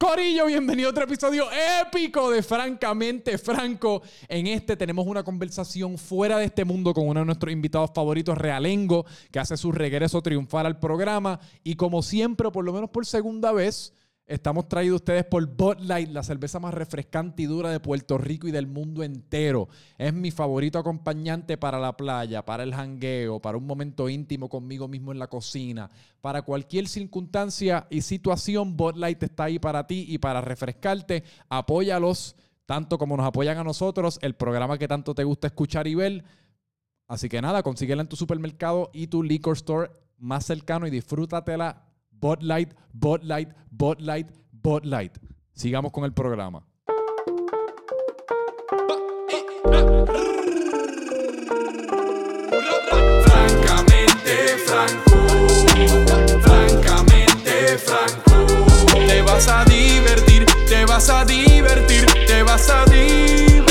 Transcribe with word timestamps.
Corillo, 0.00 0.46
bienvenido 0.46 0.88
a 0.88 0.92
otro 0.92 1.04
episodio 1.04 1.44
épico 1.82 2.30
de 2.30 2.42
Francamente 2.42 3.36
Franco. 3.36 4.00
En 4.28 4.46
este 4.46 4.74
tenemos 4.74 5.06
una 5.06 5.22
conversación 5.22 5.98
fuera 5.98 6.38
de 6.38 6.46
este 6.46 6.64
mundo 6.64 6.94
con 6.94 7.06
uno 7.06 7.20
de 7.20 7.26
nuestros 7.26 7.52
invitados 7.52 7.90
favoritos, 7.94 8.38
Realengo, 8.38 9.04
que 9.30 9.40
hace 9.40 9.58
su 9.58 9.72
regreso 9.72 10.22
triunfal 10.22 10.64
al 10.64 10.78
programa. 10.78 11.38
Y 11.62 11.74
como 11.74 12.02
siempre, 12.02 12.50
por 12.50 12.64
lo 12.64 12.72
menos 12.72 12.88
por 12.88 13.04
segunda 13.04 13.52
vez, 13.52 13.92
Estamos 14.30 14.68
traídos 14.68 15.00
ustedes 15.00 15.24
por 15.24 15.44
Bud 15.44 15.80
Light, 15.80 16.08
la 16.10 16.22
cerveza 16.22 16.60
más 16.60 16.72
refrescante 16.72 17.42
y 17.42 17.46
dura 17.46 17.70
de 17.70 17.80
Puerto 17.80 18.16
Rico 18.16 18.46
y 18.46 18.52
del 18.52 18.68
mundo 18.68 19.02
entero. 19.02 19.68
Es 19.98 20.14
mi 20.14 20.30
favorito 20.30 20.78
acompañante 20.78 21.58
para 21.58 21.80
la 21.80 21.96
playa, 21.96 22.44
para 22.44 22.62
el 22.62 22.72
jangueo, 22.72 23.40
para 23.40 23.58
un 23.58 23.66
momento 23.66 24.08
íntimo 24.08 24.48
conmigo 24.48 24.86
mismo 24.86 25.10
en 25.10 25.18
la 25.18 25.26
cocina. 25.26 25.90
Para 26.20 26.42
cualquier 26.42 26.86
circunstancia 26.86 27.88
y 27.90 28.02
situación, 28.02 28.76
Bud 28.76 28.94
Light 28.94 29.20
está 29.20 29.44
ahí 29.44 29.58
para 29.58 29.88
ti 29.88 30.06
y 30.08 30.18
para 30.18 30.40
refrescarte. 30.40 31.24
Apóyalos 31.48 32.36
tanto 32.66 32.98
como 32.98 33.16
nos 33.16 33.26
apoyan 33.26 33.58
a 33.58 33.64
nosotros, 33.64 34.20
el 34.22 34.36
programa 34.36 34.78
que 34.78 34.86
tanto 34.86 35.12
te 35.12 35.24
gusta 35.24 35.48
escuchar 35.48 35.88
y 35.88 35.96
ver. 35.96 36.22
Así 37.08 37.28
que 37.28 37.42
nada, 37.42 37.64
consíguela 37.64 38.02
en 38.02 38.08
tu 38.08 38.14
supermercado 38.14 38.90
y 38.92 39.08
tu 39.08 39.24
liquor 39.24 39.56
store 39.56 39.90
más 40.18 40.46
cercano 40.46 40.86
y 40.86 40.90
disfrútatela 40.90 41.89
Bud 42.20 42.42
Light, 42.42 42.74
Bud 42.92 43.24
Light, 43.24 43.48
Bud 43.70 44.00
Light, 44.00 44.26
Bud 44.52 44.84
Light. 44.84 45.16
Sigamos 45.54 45.90
con 45.90 46.04
el 46.04 46.12
programa. 46.12 46.62
Francamente 53.24 54.58
Franco, 54.66 55.16
francamente 56.42 57.78
Franco. 57.78 58.46
Te 59.06 59.22
vas 59.22 59.48
a 59.48 59.64
divertir, 59.64 60.44
te 60.68 60.84
vas 60.84 61.08
a 61.08 61.24
divertir, 61.24 62.04
te 62.26 62.42
vas 62.42 62.68
a 62.68 62.84
divertir. 62.84 63.69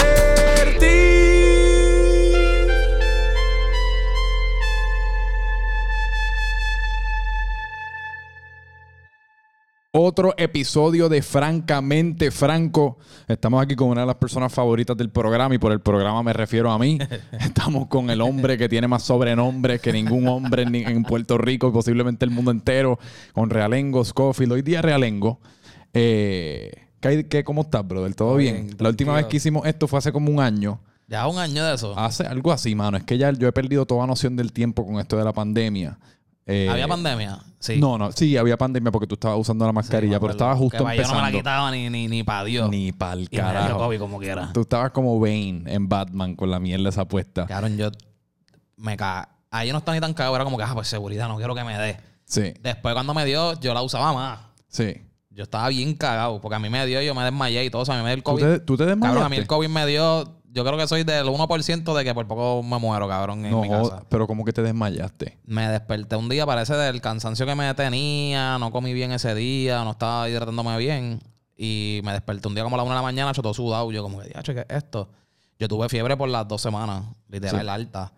Otro 10.01 10.33
episodio 10.37 11.09
de 11.09 11.21
Francamente 11.21 12.31
Franco. 12.31 12.99
Estamos 13.27 13.61
aquí 13.61 13.75
con 13.75 13.89
una 13.89 13.99
de 13.99 14.07
las 14.07 14.15
personas 14.15 14.53
favoritas 14.53 14.95
del 14.95 15.09
programa 15.09 15.53
y 15.55 15.57
por 15.57 15.73
el 15.73 15.81
programa 15.81 16.23
me 16.23 16.31
refiero 16.31 16.71
a 16.71 16.79
mí. 16.79 16.97
Estamos 17.33 17.87
con 17.87 18.09
el 18.09 18.21
hombre 18.21 18.57
que 18.57 18.69
tiene 18.69 18.87
más 18.87 19.03
sobrenombres 19.03 19.81
que 19.81 19.91
ningún 19.91 20.25
hombre 20.29 20.63
en, 20.63 20.73
en 20.73 21.03
Puerto 21.03 21.37
Rico 21.37 21.67
y 21.67 21.71
posiblemente 21.73 22.23
el 22.23 22.31
mundo 22.31 22.49
entero, 22.51 22.97
con 23.33 23.49
Realengo, 23.49 24.05
Scofield. 24.05 24.53
Hoy 24.53 24.61
día 24.61 24.81
Realengo. 24.81 25.41
Eh, 25.93 26.71
¿qué, 27.01 27.27
qué, 27.27 27.43
¿Cómo 27.43 27.63
estás, 27.63 27.85
brother? 27.85 28.15
¿Todo 28.15 28.37
bien? 28.37 28.67
bien, 28.67 28.77
La 28.79 28.87
última 28.87 29.15
vez 29.15 29.25
que 29.25 29.35
hicimos 29.35 29.67
esto 29.67 29.85
fue 29.89 29.99
hace 29.99 30.13
como 30.13 30.31
un 30.31 30.39
año. 30.39 30.79
Ya 31.09 31.27
un 31.27 31.39
año 31.39 31.65
de 31.65 31.75
eso. 31.75 31.99
Hace 31.99 32.23
algo 32.23 32.53
así, 32.53 32.73
mano. 32.73 32.95
Es 32.95 33.03
que 33.03 33.17
ya 33.17 33.31
yo 33.31 33.49
he 33.49 33.51
perdido 33.51 33.85
toda 33.85 34.07
noción 34.07 34.37
del 34.37 34.53
tiempo 34.53 34.85
con 34.85 34.97
esto 34.97 35.17
de 35.17 35.25
la 35.25 35.33
pandemia. 35.33 35.99
Eh, 36.51 36.67
¿Había 36.67 36.87
pandemia? 36.87 37.39
Sí. 37.59 37.77
No, 37.79 37.97
no, 37.97 38.11
sí, 38.11 38.35
había 38.37 38.57
pandemia 38.57 38.91
porque 38.91 39.05
tú 39.05 39.13
estabas 39.15 39.37
usando 39.37 39.65
la 39.65 39.71
mascarilla, 39.71 40.19
pero 40.19 40.31
estaba 40.31 40.55
justo 40.55 40.77
Que 40.79 40.83
pa' 40.83 40.95
Yo 40.95 41.03
no 41.03 41.07
me 41.09 41.13
la 41.13 41.19
empezando. 41.27 41.37
quitaba 41.37 41.71
ni, 41.71 41.89
ni, 41.89 42.07
ni 42.07 42.23
para 42.23 42.43
Dios. 42.45 42.69
Ni 42.69 42.91
me 42.91 43.15
dio 43.27 43.41
carajo. 43.41 43.77
COVID 43.77 43.99
como 43.99 44.17
quiera. 44.17 44.51
Tú 44.53 44.61
estabas 44.61 44.91
como 44.91 45.19
Bane 45.19 45.63
en 45.67 45.87
Batman 45.87 46.35
con 46.35 46.49
la 46.49 46.59
mierda 46.59 46.89
esa 46.89 47.05
puesta. 47.05 47.45
Cabrón, 47.45 47.77
yo 47.77 47.91
me 48.77 48.97
ca... 48.97 49.29
Ahí 49.51 49.71
no 49.71 49.77
estaba 49.79 49.95
ni 49.95 50.01
tan 50.01 50.13
cagado. 50.13 50.35
Era 50.35 50.43
como 50.43 50.57
que, 50.57 50.63
ah, 50.63 50.71
pues 50.73 50.87
seguridad, 50.87 51.27
no 51.27 51.37
quiero 51.37 51.53
que 51.53 51.63
me 51.63 51.77
dé. 51.77 51.97
Sí, 52.25 52.53
Después 52.61 52.93
cuando 52.93 53.13
me 53.13 53.25
dio, 53.25 53.59
yo 53.59 53.73
la 53.73 53.81
usaba 53.81 54.11
más. 54.13 54.39
sí. 54.67 54.95
Yo 55.31 55.43
estaba 55.43 55.69
bien 55.69 55.93
cagado. 55.93 56.41
Porque 56.41 56.55
a 56.55 56.59
mí 56.59 56.69
me 56.69 56.85
dio, 56.85 57.01
yo 57.01 57.15
me 57.15 57.23
desmayé 57.23 57.63
y 57.63 57.69
todo. 57.69 57.83
O 57.83 57.85
sea, 57.85 57.95
a 57.95 57.97
mí 57.99 58.03
me 58.03 58.09
dio 58.09 58.15
el 58.17 58.23
¿Tú 58.23 58.31
COVID. 58.31 58.43
te, 58.43 58.59
tú 58.59 58.75
te 58.75 58.85
desmayaste? 58.85 59.07
Cabrón, 59.07 59.23
a 59.25 59.29
mí 59.29 59.37
el 59.37 59.47
COVID 59.47 59.69
me 59.69 59.85
dio... 59.85 60.38
Yo 60.51 60.65
creo 60.65 60.77
que 60.77 60.87
soy 60.87 61.03
del 61.03 61.27
1% 61.27 61.93
de 61.95 62.03
que 62.03 62.13
por 62.15 62.27
poco 62.27 62.63
me 62.63 62.79
muero, 62.79 63.07
cabrón, 63.07 63.45
en 63.45 63.51
No, 63.51 63.61
mi 63.61 63.69
casa. 63.69 64.03
pero 64.09 64.25
como 64.25 64.43
que 64.43 64.51
te 64.51 64.63
desmayaste. 64.63 65.37
Me 65.45 65.67
desperté 65.69 66.15
un 66.15 66.27
día, 66.27 66.45
parece 66.45 66.73
del 66.75 67.01
cansancio 67.01 67.45
que 67.45 67.53
me 67.53 67.71
tenía, 67.75 68.57
no 68.57 68.71
comí 68.71 68.93
bien 68.93 69.11
ese 69.11 69.35
día, 69.35 69.83
no 69.83 69.91
estaba 69.91 70.27
hidratándome 70.27 70.75
bien. 70.77 71.21
Y 71.55 72.01
me 72.03 72.13
desperté 72.13 72.47
un 72.47 72.55
día 72.55 72.63
como 72.63 72.75
a 72.75 72.77
la 72.77 72.83
una 72.83 72.93
de 72.93 72.97
la 72.99 73.03
mañana, 73.03 73.31
hecho 73.31 73.41
todo 73.43 73.53
sudado. 73.53 73.91
Yo 73.91 74.01
como 74.01 74.19
que, 74.21 74.29
"Diache, 74.29 74.53
¿qué 74.55 74.61
es 74.61 74.77
esto? 74.77 75.09
Yo 75.59 75.67
tuve 75.67 75.87
fiebre 75.89 76.15
por 76.17 76.29
las 76.29 76.47
dos 76.47 76.61
semanas, 76.61 77.03
literal, 77.27 77.61
Sí. 77.61 77.67
alta. 77.69 78.11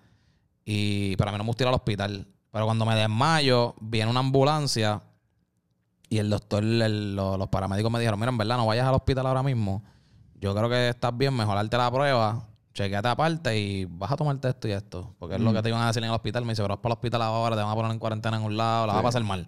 Y, 0.63 1.15
pero 1.17 1.29
a 1.29 1.33
mí 1.33 1.37
no 1.37 1.43
me 1.43 1.47
gusta 1.49 1.63
ir 1.63 1.67
al 1.67 1.73
hospital. 1.73 2.27
Pero 2.51 2.65
cuando 2.65 2.85
me 2.85 2.95
desmayo, 2.95 3.75
viene 3.81 4.09
una 4.11 4.19
ambulancia 4.19 5.01
y 6.07 6.17
el 6.19 6.29
doctor, 6.29 6.63
el- 6.63 7.15
lo- 7.15 7.35
los 7.37 7.47
paramédicos 7.49 7.91
me 7.91 7.99
dijeron, 7.99 8.19
mira, 8.19 8.31
en 8.31 8.37
verdad, 8.37 8.57
no 8.57 8.67
vayas 8.67 8.87
al 8.87 8.93
hospital 8.93 9.25
ahora 9.25 9.41
mismo. 9.43 9.83
Yo 10.41 10.53
creo 10.55 10.67
que 10.69 10.89
estás 10.89 11.15
bien, 11.17 11.33
mejor 11.35 11.55
darte 11.55 11.77
la 11.77 11.89
prueba, 11.91 12.43
chequeate 12.73 13.07
aparte 13.07 13.57
y 13.59 13.85
vas 13.85 14.11
a 14.11 14.17
tomarte 14.17 14.49
esto 14.49 14.67
y 14.67 14.71
esto. 14.71 15.13
Porque 15.19 15.35
es 15.35 15.41
lo 15.41 15.53
que 15.53 15.61
te 15.61 15.69
iban 15.69 15.81
a 15.83 15.87
decir 15.87 16.03
en 16.03 16.09
el 16.09 16.15
hospital. 16.15 16.43
Me 16.45 16.51
dice, 16.53 16.63
pero 16.63 16.73
vas 16.75 16.81
para 16.81 16.93
el 16.93 16.97
hospital 16.97 17.21
ahora, 17.21 17.55
te 17.55 17.61
van 17.61 17.71
a 17.71 17.75
poner 17.75 17.91
en 17.91 17.99
cuarentena 17.99 18.37
en 18.37 18.43
un 18.43 18.57
lado, 18.57 18.87
la 18.87 18.93
vas 18.93 18.99
a 19.01 19.03
pasar 19.03 19.23
mal. 19.23 19.47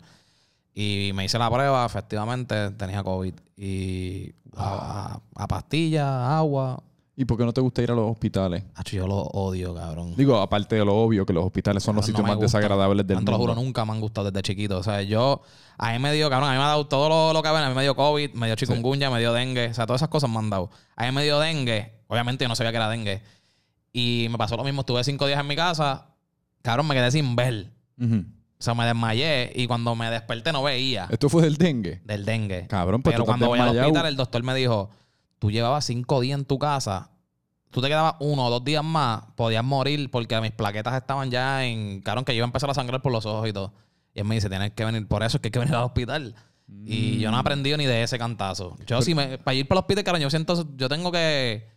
Y 0.76 1.12
me 1.14 1.26
hice 1.26 1.38
la 1.40 1.50
prueba, 1.52 1.86
efectivamente, 1.86 2.72
tenía 2.72 3.04
COVID. 3.04 3.34
Y 3.58 4.34
a, 4.56 5.20
a- 5.36 5.44
a 5.44 5.48
pastillas, 5.48 6.06
agua. 6.08 6.82
¿Y 7.16 7.26
por 7.26 7.38
qué 7.38 7.46
no 7.46 7.54
te 7.54 7.62
gusta 7.62 7.84
ir 7.84 7.92
a 7.92 7.94
los 7.94 8.10
hospitales? 8.10 8.64
Acho, 8.74 8.96
yo 8.96 9.06
lo 9.08 9.18
odio, 9.18 9.76
cabrón. 9.76 10.16
Digo, 10.18 10.40
aparte 10.40 10.76
de 10.78 10.84
lo 10.84 10.96
obvio, 10.96 11.26
que 11.28 11.34
los 11.34 11.46
hospitales 11.46 11.84
son 11.84 11.96
los 11.96 12.06
sitios 12.06 12.24
no 12.24 12.28
más 12.30 12.38
gusta. 12.38 12.58
desagradables 12.58 13.06
del 13.06 13.20
No, 13.20 13.26
te 13.26 13.32
lo 13.32 13.38
mundo. 13.38 13.54
juro, 13.54 13.64
nunca 13.64 13.86
me 13.86 13.92
han 13.92 14.02
gustado 14.02 14.32
desde 14.32 14.42
chiquito. 14.42 14.80
O 14.80 14.84
sea, 14.84 15.04
yo, 15.04 15.42
a 15.78 15.92
mí 15.92 16.00
me 16.00 16.12
dio, 16.12 16.28
cabrón, 16.32 16.50
a 16.50 16.54
mí 16.54 16.58
me 16.58 16.64
ha 16.64 16.68
dado 16.70 16.88
todo 16.88 17.10
lo, 17.10 17.34
lo 17.34 17.44
que 17.44 17.50
ven. 17.50 17.62
A 17.64 17.70
mí 17.70 17.76
me 17.76 17.84
dio 17.84 17.96
COVID, 17.96 18.34
me 18.34 18.48
dio 18.48 18.56
chikungunya, 18.56 19.12
me 19.12 19.20
dio 19.20 19.32
dengue. 19.32 19.68
O 19.68 19.74
sea, 19.76 19.86
todas 19.86 20.00
esas 20.00 20.10
cosas 20.10 20.28
me 20.30 20.40
han 20.40 20.50
dado. 20.50 20.72
A 20.96 21.06
mí 21.06 21.12
me 21.12 21.24
dio 21.24 21.40
dengue. 21.40 21.94
Obviamente 22.08 22.46
yo 22.46 22.50
no 22.50 22.56
sabía 22.56 22.72
que 22.72 22.78
era 22.78 22.90
dengue. 22.90 23.22
Y 23.92 24.26
me 24.32 24.38
pasó 24.40 24.58
lo 24.58 24.64
mismo. 24.64 24.82
Estuve 24.82 25.04
cinco 25.04 25.28
días 25.28 25.40
en 25.40 25.46
mi 25.48 25.56
casa. 25.56 26.08
Cabrón, 26.64 26.88
me 26.88 26.96
quedé 26.96 27.12
sin 27.12 27.36
ver. 27.36 27.70
O 28.02 28.64
sea, 28.64 28.74
me 28.74 28.86
desmayé 28.86 29.52
y 29.54 29.68
cuando 29.68 29.94
me 29.96 30.10
desperté 30.10 30.52
no 30.54 30.64
veía 30.64 31.08
¿Esto 31.12 31.30
fue 31.30 31.44
del 31.44 31.58
dengue? 31.58 32.02
del 32.06 32.26
dengue. 32.26 32.66
Cabrón, 32.68 33.02
pues 33.04 33.14
Pero 33.14 33.24
has 33.24 33.28
cuando 33.28 33.48
voy 33.50 33.60
al 33.60 33.78
hospital, 33.78 34.06
el 34.08 34.16
doctor 34.16 34.42
me 34.42 34.56
dijo, 34.56 34.90
tú 35.44 35.52
llevabas 35.52 35.84
cinco 35.84 36.22
días 36.22 36.40
en 36.40 36.46
tu 36.46 36.58
casa, 36.58 37.12
tú 37.70 37.82
te 37.82 37.90
quedabas 37.90 38.16
uno 38.22 38.46
o 38.46 38.50
dos 38.50 38.64
días 38.64 38.82
más, 38.82 39.24
podías 39.36 39.62
morir 39.62 40.10
porque 40.10 40.40
mis 40.40 40.52
plaquetas 40.52 40.96
estaban 40.96 41.30
ya 41.30 41.66
en... 41.66 42.00
Cabrón, 42.00 42.24
que 42.24 42.32
yo 42.32 42.38
iba 42.38 42.46
a 42.46 42.48
empezar 42.48 42.70
a 42.70 42.74
sangrar 42.74 43.02
por 43.02 43.12
los 43.12 43.26
ojos 43.26 43.50
y 43.50 43.52
todo. 43.52 43.74
Y 44.14 44.20
él 44.22 44.26
me 44.26 44.36
dice, 44.36 44.48
tienes 44.48 44.72
que 44.72 44.86
venir, 44.86 45.06
por 45.06 45.22
eso 45.22 45.36
es 45.36 45.42
que 45.42 45.48
hay 45.48 45.52
que 45.52 45.60
venir 45.60 45.76
al 45.76 45.84
hospital. 45.84 46.34
Y 46.86 47.20
yo 47.20 47.30
no 47.30 47.36
he 47.36 47.40
Mm. 47.40 47.42
aprendido 47.42 47.76
ni 47.78 47.86
de 47.86 48.04
ese 48.04 48.18
cantazo. 48.18 48.78
Yo 48.88 49.02
sí, 49.02 49.14
me, 49.16 49.38
para 49.38 49.54
ir 49.56 49.68
para 49.68 49.80
el 49.80 49.84
hospital, 49.84 50.04
cabrón, 50.06 50.22
yo 50.22 50.30
siento, 50.30 50.66
yo 50.78 50.88
tengo 50.88 51.12
que... 51.12 51.68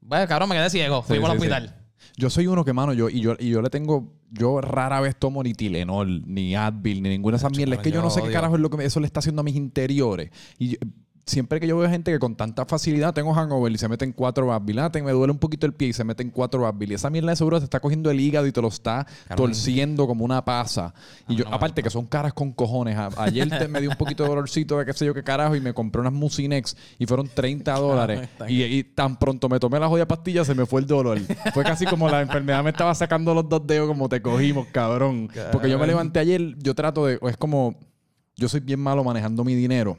Bueno, 0.00 0.26
cabrón, 0.26 0.48
me 0.48 0.54
quedé 0.54 0.70
ciego, 0.70 1.02
fui 1.02 1.16
Sí, 1.18 1.20
para 1.22 1.34
el 1.34 1.38
sí, 1.38 1.46
sí. 1.46 1.52
hospital. 1.52 1.78
Yo 2.16 2.30
soy 2.30 2.46
uno 2.46 2.64
que, 2.64 2.72
mano, 2.72 2.94
yo 2.94 3.10
y 3.10 3.20
yo 3.20 3.34
y 3.38 3.50
yo 3.50 3.60
le 3.60 3.68
tengo, 3.68 4.14
yo 4.30 4.62
rara 4.62 5.00
vez 5.02 5.16
tomo 5.18 5.42
ni 5.42 5.52
Tilenol, 5.52 6.22
ni 6.26 6.54
Advil, 6.56 7.02
ni 7.02 7.10
ninguna 7.10 7.36
de 7.36 7.40
esas 7.40 7.54
mierdas. 7.54 7.76
Es 7.78 7.82
que 7.82 7.90
yo 7.92 8.00
no 8.00 8.08
sé 8.08 8.22
qué 8.22 8.32
carajo 8.32 8.54
es 8.54 8.60
lo 8.62 8.70
que 8.70 8.82
eso 8.86 9.00
le 9.00 9.06
está 9.06 9.20
haciendo 9.20 9.40
a 9.40 9.44
mis 9.44 9.54
interiores. 9.56 10.30
Y 10.58 10.70
yo- 10.70 10.78
siempre 11.24 11.60
que 11.60 11.66
yo 11.68 11.76
veo 11.78 11.88
gente 11.88 12.10
que 12.10 12.18
con 12.18 12.34
tanta 12.34 12.64
facilidad 12.66 13.14
tengo 13.14 13.32
hangover 13.32 13.70
y 13.72 13.78
se 13.78 13.88
meten 13.88 14.12
cuatro 14.12 14.52
Advil, 14.52 14.78
ah, 14.80 14.90
me 14.92 15.12
duele 15.12 15.32
un 15.32 15.38
poquito 15.38 15.66
el 15.66 15.72
pie 15.72 15.88
y 15.88 15.92
se 15.92 16.02
meten 16.04 16.30
cuatro 16.30 16.66
Advil. 16.66 16.90
Y 16.92 16.94
esa 16.94 17.10
mierda 17.10 17.30
de 17.30 17.36
seguro 17.36 17.58
te 17.58 17.64
está 17.64 17.78
cogiendo 17.80 18.10
el 18.10 18.18
hígado 18.20 18.46
y 18.46 18.52
te 18.52 18.60
lo 18.60 18.68
está 18.68 19.06
torciendo 19.36 20.06
como 20.06 20.24
una 20.24 20.44
pasa. 20.44 20.92
Y 21.28 21.32
mí 21.32 21.36
yo, 21.38 21.44
no 21.44 21.54
aparte 21.54 21.82
que 21.82 21.90
son 21.90 22.06
caras 22.06 22.32
con 22.32 22.52
cojones. 22.52 22.96
Ayer 23.16 23.48
te- 23.48 23.68
me 23.68 23.80
dio 23.80 23.90
un 23.90 23.96
poquito 23.96 24.24
de 24.24 24.28
dolorcito 24.30 24.78
de 24.78 24.84
qué 24.84 24.92
sé 24.92 25.06
yo 25.06 25.14
qué 25.14 25.22
carajo 25.22 25.54
y 25.56 25.60
me 25.60 25.72
compré 25.72 26.00
unas 26.00 26.12
Mucinex 26.12 26.76
y 26.98 27.06
fueron 27.06 27.28
30 27.28 27.72
dólares. 27.74 28.28
y 28.48 28.82
tan 28.84 29.16
pronto 29.18 29.48
me 29.48 29.58
tomé 29.60 29.78
la 29.78 29.88
joya 29.88 30.06
pastilla 30.08 30.44
se 30.44 30.54
me 30.54 30.66
fue 30.66 30.80
el 30.80 30.86
dolor. 30.86 31.18
Fue 31.54 31.62
casi 31.62 31.86
como 31.86 32.08
la 32.08 32.20
enfermedad 32.20 32.62
me 32.64 32.70
estaba 32.70 32.94
sacando 32.94 33.32
los 33.34 33.48
dos 33.48 33.66
dedos 33.66 33.86
como 33.88 34.08
te 34.08 34.20
cogimos, 34.20 34.66
cabrón. 34.72 35.28
Porque 35.52 35.70
yo 35.70 35.78
me 35.78 35.86
levanté 35.86 36.18
ayer, 36.18 36.56
yo 36.58 36.74
trato 36.74 37.06
de, 37.06 37.18
es 37.22 37.36
como, 37.36 37.76
yo 38.36 38.48
soy 38.48 38.60
bien 38.60 38.80
malo 38.80 39.04
manejando 39.04 39.44
mi 39.44 39.54
dinero. 39.54 39.96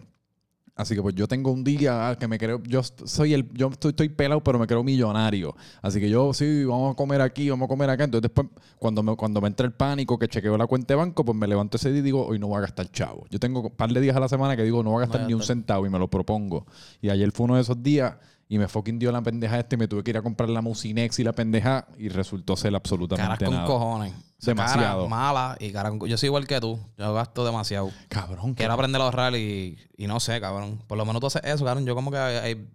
Así 0.75 0.95
que 0.95 1.03
pues 1.03 1.13
yo 1.13 1.27
tengo 1.27 1.51
un 1.51 1.63
día 1.63 2.17
que 2.19 2.27
me 2.27 2.39
creo, 2.39 2.61
yo 2.63 2.81
soy 2.83 3.35
el, 3.35 3.47
yo 3.53 3.67
estoy, 3.67 3.89
estoy 3.89 4.09
pelado, 4.09 4.43
pero 4.43 4.57
me 4.57 4.65
creo 4.65 4.83
millonario. 4.83 5.55
Así 5.83 5.99
que 5.99 6.09
yo 6.09 6.33
sí, 6.33 6.65
vamos 6.65 6.93
a 6.93 6.95
comer 6.95 7.21
aquí, 7.21 7.47
vamos 7.49 7.67
a 7.67 7.69
comer 7.69 7.91
acá. 7.91 8.05
Entonces 8.05 8.23
después, 8.23 8.47
cuando 8.79 9.03
me, 9.03 9.15
cuando 9.15 9.39
me 9.39 9.47
entra 9.49 9.67
el 9.67 9.73
pánico, 9.73 10.17
que 10.17 10.27
chequeo 10.27 10.57
la 10.57 10.65
cuenta 10.65 10.93
de 10.93 10.97
banco, 10.97 11.23
pues 11.23 11.37
me 11.37 11.47
levanto 11.47 11.77
ese 11.77 11.91
día 11.91 11.99
y 11.99 12.03
digo, 12.03 12.25
hoy 12.25 12.39
no 12.39 12.47
voy 12.47 12.57
a 12.57 12.61
gastar 12.61 12.89
chavo. 12.91 13.25
Yo 13.29 13.39
tengo 13.39 13.61
un 13.61 13.69
par 13.69 13.91
de 13.91 14.01
días 14.01 14.15
a 14.15 14.19
la 14.19 14.27
semana 14.27 14.55
que 14.55 14.63
digo, 14.63 14.81
no 14.81 14.89
voy 14.89 15.03
a 15.03 15.07
gastar 15.07 15.27
ni 15.27 15.35
un 15.35 15.43
centavo 15.43 15.85
y 15.85 15.91
me 15.91 15.99
lo 15.99 16.09
propongo. 16.09 16.65
Y 17.01 17.09
ayer 17.09 17.31
fue 17.31 17.43
uno 17.45 17.55
de 17.55 17.61
esos 17.61 17.81
días 17.83 18.15
y 18.53 18.59
me 18.59 18.67
fucking 18.67 18.99
dio 18.99 19.11
la 19.11 19.19
pendeja 19.23 19.57
este 19.57 19.77
y 19.77 19.79
me 19.79 19.87
tuve 19.87 20.03
que 20.03 20.11
ir 20.11 20.17
a 20.17 20.21
comprar 20.21 20.47
la 20.47 20.61
Mucinex 20.61 21.17
y 21.17 21.23
la 21.23 21.33
pendeja 21.33 21.87
y 21.97 22.07
resultó 22.09 22.55
ser 22.55 22.75
absolutamente 22.75 23.25
Caras 23.25 23.49
con 23.49 23.55
nada. 23.55 23.65
cojones. 23.65 24.13
Demasiado. 24.45 25.07
Caras 25.07 25.09
malas 25.09 25.57
y 25.59 25.71
caras 25.71 25.93
con... 25.97 26.07
Yo 26.07 26.15
soy 26.19 26.27
igual 26.27 26.45
que 26.45 26.61
tú. 26.61 26.79
Yo 26.95 27.15
gasto 27.15 27.43
demasiado. 27.43 27.89
Cabrón, 28.09 28.53
Quiero 28.53 28.73
aprender 28.73 29.01
a 29.01 29.05
ahorrar 29.05 29.35
y, 29.35 29.79
y 29.97 30.05
no 30.05 30.19
sé, 30.19 30.39
cabrón. 30.39 30.83
Por 30.85 30.99
lo 30.99 31.05
menos 31.05 31.19
tú 31.19 31.25
haces 31.25 31.41
eso, 31.45 31.65
cabrón. 31.65 31.83
Yo 31.87 31.95
como 31.95 32.11
que... 32.11 32.67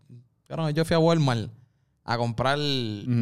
cabrón, 0.48 0.72
yo 0.72 0.84
fui 0.84 0.96
a 0.96 0.98
Walmart 0.98 1.48
a 2.04 2.19
comprar... 2.19 2.58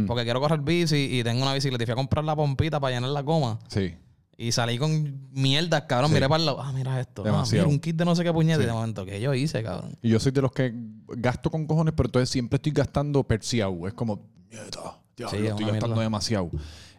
Porque 0.06 0.25
quiero 0.25 0.41
correr 0.41 0.61
bici 0.61 1.19
y 1.19 1.23
tengo 1.25 1.43
una 1.43 1.52
bicicleta. 1.52 1.82
Y 1.82 1.87
fui 1.87 1.93
a 1.93 1.97
comprar 1.97 2.25
la 2.25 2.35
pompita 2.35 2.81
para 2.81 2.94
llenar 2.94 3.11
la 3.11 3.20
goma. 3.20 3.59
Sí. 3.69 3.94
Y 4.38 4.53
salí 4.53 4.77
con 4.77 5.29
mierdas, 5.33 5.83
cabrón. 5.88 6.12
Miré 6.12 6.29
para 6.29 6.41
el 6.41 6.47
lado. 6.47 6.61
Ah, 6.61 6.71
mira 6.73 7.00
esto. 7.00 7.23
Ah, 7.23 7.27
Demasiado. 7.27 7.67
mira, 7.67 7.75
un 7.75 7.81
kit 7.81 7.97
de 7.97 8.05
no 8.05 8.15
sé 8.15 8.23
qué 8.23 8.33
puñete. 8.33 8.59
Sí. 8.59 8.65
Y 8.65 8.67
de 8.67 8.73
momento, 8.73 9.05
que 9.06 9.21
yo 9.21 9.33
hice, 9.33 9.62
cabrón? 9.62 9.97
Y 10.03 10.11
yo 10.11 10.21
soy 10.21 10.33
de 10.33 10.43
los 10.43 10.53
que 10.53 10.73
gasto 11.09 11.50
con 11.50 11.67
cojones, 11.67 11.94
pero 11.97 12.09
entonces 12.09 12.29
siempre 12.29 12.56
estoy 12.56 12.73
gastando 12.73 13.23
perciao. 13.25 13.88
Es 13.88 13.94
como, 13.94 14.29
mierda, 14.50 15.00
diablo, 15.17 15.38
Sí, 15.38 15.47
estoy 15.47 15.65
gastando 15.65 15.87
mierda. 15.88 16.03
demasiado. 16.03 16.50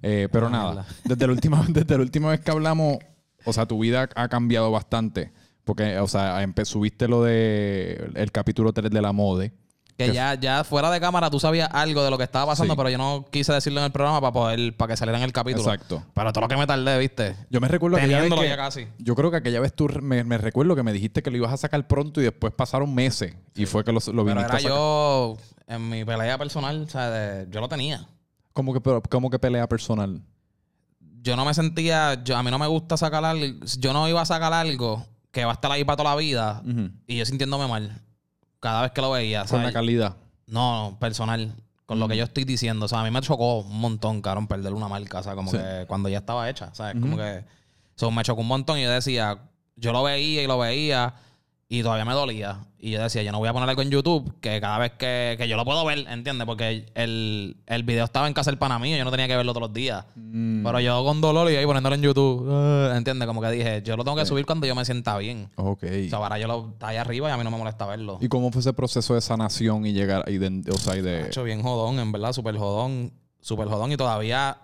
Eh, 0.01 0.27
pero 0.31 0.47
Una 0.47 0.57
nada, 0.57 0.71
mierda. 0.73 0.87
desde 1.03 1.27
la, 1.27 1.33
última, 1.33 1.65
desde 1.69 1.95
la 1.95 2.01
última 2.03 2.29
vez 2.29 2.39
que 2.39 2.49
hablamos, 2.51 2.97
o 3.45 3.53
sea, 3.53 3.65
tu 3.67 3.79
vida 3.79 4.09
ha 4.15 4.27
cambiado 4.29 4.71
bastante. 4.71 5.31
Porque, 5.63 5.99
o 5.99 6.07
sea, 6.07 6.43
subiste 6.63 7.07
lo 7.07 7.23
de 7.23 8.09
el 8.15 8.31
capítulo 8.31 8.71
3 8.73 8.89
de 8.89 9.01
la 9.01 9.11
mode. 9.11 9.51
Que 9.97 10.13
ya, 10.13 10.35
ya 10.35 10.63
fuera 10.63 10.91
de 10.91 10.99
cámara 10.99 11.29
tú 11.31 11.39
sabías 11.39 11.69
algo 11.73 12.03
de 12.03 12.11
lo 12.11 12.17
que 12.19 12.23
estaba 12.23 12.45
pasando, 12.45 12.73
Sí. 12.73 12.77
pero 12.77 12.89
yo 12.91 12.99
no 12.99 13.25
quise 13.31 13.51
decirlo 13.51 13.79
en 13.79 13.85
el 13.87 13.91
programa 13.91 14.21
para 14.21 14.31
poder, 14.31 14.77
para 14.77 14.93
que 14.93 14.97
saliera 14.97 15.17
en 15.17 15.23
el 15.23 15.33
capítulo. 15.33 15.63
Exacto. 15.63 16.03
Pero 16.13 16.31
todo 16.31 16.41
lo 16.41 16.47
que 16.47 16.55
me 16.55 16.67
tardé, 16.67 16.99
¿viste? 16.99 17.35
Yo 17.49 17.59
me 17.59 17.67
recuerdo 17.67 17.97
aquella 17.97 18.21
vez 18.21 18.31
que, 18.31 18.47
ya 18.47 18.57
casi. 18.57 18.87
Yo 18.99 19.15
creo 19.15 19.31
que 19.31 19.37
aquella 19.37 19.59
vez 19.59 19.73
tú 19.73 19.87
me, 20.03 20.23
me 20.23 20.37
recuerdo 20.37 20.75
que 20.75 20.83
me 20.83 20.93
dijiste 20.93 21.23
que 21.23 21.31
lo 21.31 21.37
ibas 21.37 21.51
a 21.51 21.57
sacar 21.57 21.87
pronto 21.87 22.21
y 22.21 22.25
después 22.25 22.53
pasaron 22.53 22.93
meses. 22.93 23.33
Y 23.55 23.65
fue 23.65 23.83
que 23.83 23.91
lo, 23.91 23.99
lo 23.99 24.05
Pero 24.05 24.23
viniste 24.23 24.45
era 24.45 24.55
a 24.55 24.59
sacar. 24.59 24.69
yo, 24.77 25.37
en 25.65 25.89
mi 25.89 26.05
pelea 26.05 26.37
personal, 26.37 26.83
o 26.83 26.89
sea, 26.89 27.09
de- 27.09 27.47
yo 27.49 27.59
lo 27.59 27.67
tenía. 27.67 28.07
¿Cómo 28.53 28.73
que, 28.73 28.81
pero, 28.81 29.01
cómo 29.09 29.31
que 29.31 29.39
pelea 29.39 29.67
personal? 29.67 30.21
Yo 31.23 31.35
no 31.35 31.43
me 31.43 31.53
sentía, 31.55 32.23
yo, 32.23 32.37
a 32.37 32.43
mí 32.43 32.51
no 32.51 32.59
me 32.59 32.67
gusta 32.67 32.97
sacar 32.97 33.25
algo, 33.25 33.65
yo 33.79 33.93
no 33.93 34.07
iba 34.07 34.21
a 34.21 34.25
sacar 34.25 34.53
algo 34.53 35.03
que 35.31 35.43
va 35.43 35.51
a 35.51 35.53
estar 35.55 35.71
ahí 35.71 35.83
para 35.83 35.97
toda 35.97 36.11
la 36.11 36.15
vida 36.15 36.61
Ujú. 36.65 36.89
y 37.07 37.17
yo 37.17 37.25
sintiéndome 37.25 37.67
mal 37.67 38.01
cada 38.59 38.81
vez 38.83 38.91
que 38.91 39.01
lo 39.01 39.11
veía. 39.11 39.39
Con 39.41 39.47
¿sabes? 39.49 39.65
la 39.67 39.73
calidad. 39.73 40.15
No, 40.47 40.89
no, 40.91 40.99
personal. 40.99 41.53
Con 41.85 41.99
lo 41.99 42.07
que 42.07 42.17
yo 42.17 42.23
estoy 42.25 42.43
diciendo. 42.43 42.85
O 42.85 42.87
sea, 42.89 42.99
a 43.01 43.03
mí 43.03 43.11
me 43.11 43.21
chocó 43.21 43.59
un 43.59 43.79
montón, 43.79 44.21
cabrón, 44.21 44.47
perder 44.47 44.73
una 44.73 44.87
marca. 44.87 45.19
O 45.19 45.23
sea, 45.23 45.35
como 45.35 45.51
Sí. 45.51 45.57
que 45.57 45.85
cuando 45.87 46.09
ya 46.09 46.17
estaba 46.17 46.49
hecha. 46.49 46.69
¿Sabes? 46.73 46.99
Como 47.01 47.15
que. 47.17 47.43
O 47.95 47.99
sea, 47.99 48.09
me 48.11 48.23
chocó 48.23 48.41
un 48.41 48.47
montón 48.47 48.77
y 48.77 48.83
yo 48.83 48.91
decía, 48.91 49.37
yo 49.75 49.91
lo 49.93 50.03
veía 50.03 50.43
y 50.43 50.47
lo 50.47 50.57
veía 50.59 51.13
y 51.69 51.83
todavía 51.83 52.05
me 52.05 52.13
dolía. 52.13 52.59
Y 52.79 52.91
yo 52.91 53.01
decía, 53.01 53.23
yo 53.23 53.31
no 53.31 53.39
voy 53.39 53.49
a 53.49 53.53
poner 53.53 53.67
algo 53.67 53.81
en 53.81 53.89
YouTube 53.89 54.39
que 54.39 54.61
cada 54.61 54.77
vez 54.77 54.93
que, 54.93 55.35
que 55.37 55.49
yo 55.49 55.57
lo 55.57 55.65
puedo 55.65 55.83
ver, 55.83 55.99
¿entiendes? 56.07 56.45
Porque 56.45 56.85
el, 56.95 57.57
el 57.65 57.83
video 57.83 58.05
estaba 58.05 58.27
en 58.27 58.33
casa 58.33 58.51
del 58.51 58.57
pana 58.57 58.79
mío, 58.79 58.95
yo 58.95 59.03
no 59.03 59.11
tenía 59.11 59.27
que 59.27 59.35
verlo 59.35 59.51
todos 59.51 59.67
los 59.67 59.73
días. 59.73 60.05
Mm. 60.15 60.63
Pero 60.63 60.79
yo 60.79 61.03
con 61.03 61.19
dolor 61.19 61.51
y 61.51 61.55
ahí 61.55 61.65
poniéndolo 61.65 61.95
en 61.95 62.01
YouTube, 62.01 62.47
ah, 62.49 62.93
¿entiendes? 62.95 63.27
Como 63.27 63.41
que 63.41 63.51
dije, 63.51 63.81
yo 63.83 63.97
lo 63.97 64.05
tengo 64.05 64.15
que 64.15 64.25
subir 64.25 64.45
cuando 64.45 64.65
yo 64.65 64.75
me 64.75 64.85
sienta 64.85 65.17
bien. 65.17 65.49
Ok. 65.55 65.83
O 65.83 66.09
sea, 66.09 66.19
ahora 66.19 66.39
yo 66.39 66.47
lo 66.47 66.69
está 66.69 66.89
ahí 66.89 66.97
arriba 66.97 67.27
y 67.29 67.31
a 67.31 67.37
mí 67.37 67.43
no 67.43 67.51
me 67.51 67.57
molesta 67.57 67.85
verlo. 67.85 68.17
¿Y 68.21 68.29
cómo 68.29 68.49
fue 68.51 68.61
ese 68.61 68.71
proceso 68.71 69.15
de 69.15 69.21
sanación 69.21 69.85
y 69.85 69.91
llegar 69.91 70.23
y 70.29 70.37
de, 70.37 70.63
o 70.71 70.77
sea, 70.77 70.95
y 70.95 71.01
de 71.01 71.27
Hecho 71.27 71.43
bien 71.43 71.63
jodón, 71.63 71.99
en 71.99 72.13
verdad, 72.13 72.31
súper 72.31 72.57
jodón, 72.57 73.11
súper 73.41 73.67
jodón. 73.67 73.91
Y 73.91 73.97
todavía 73.97 74.57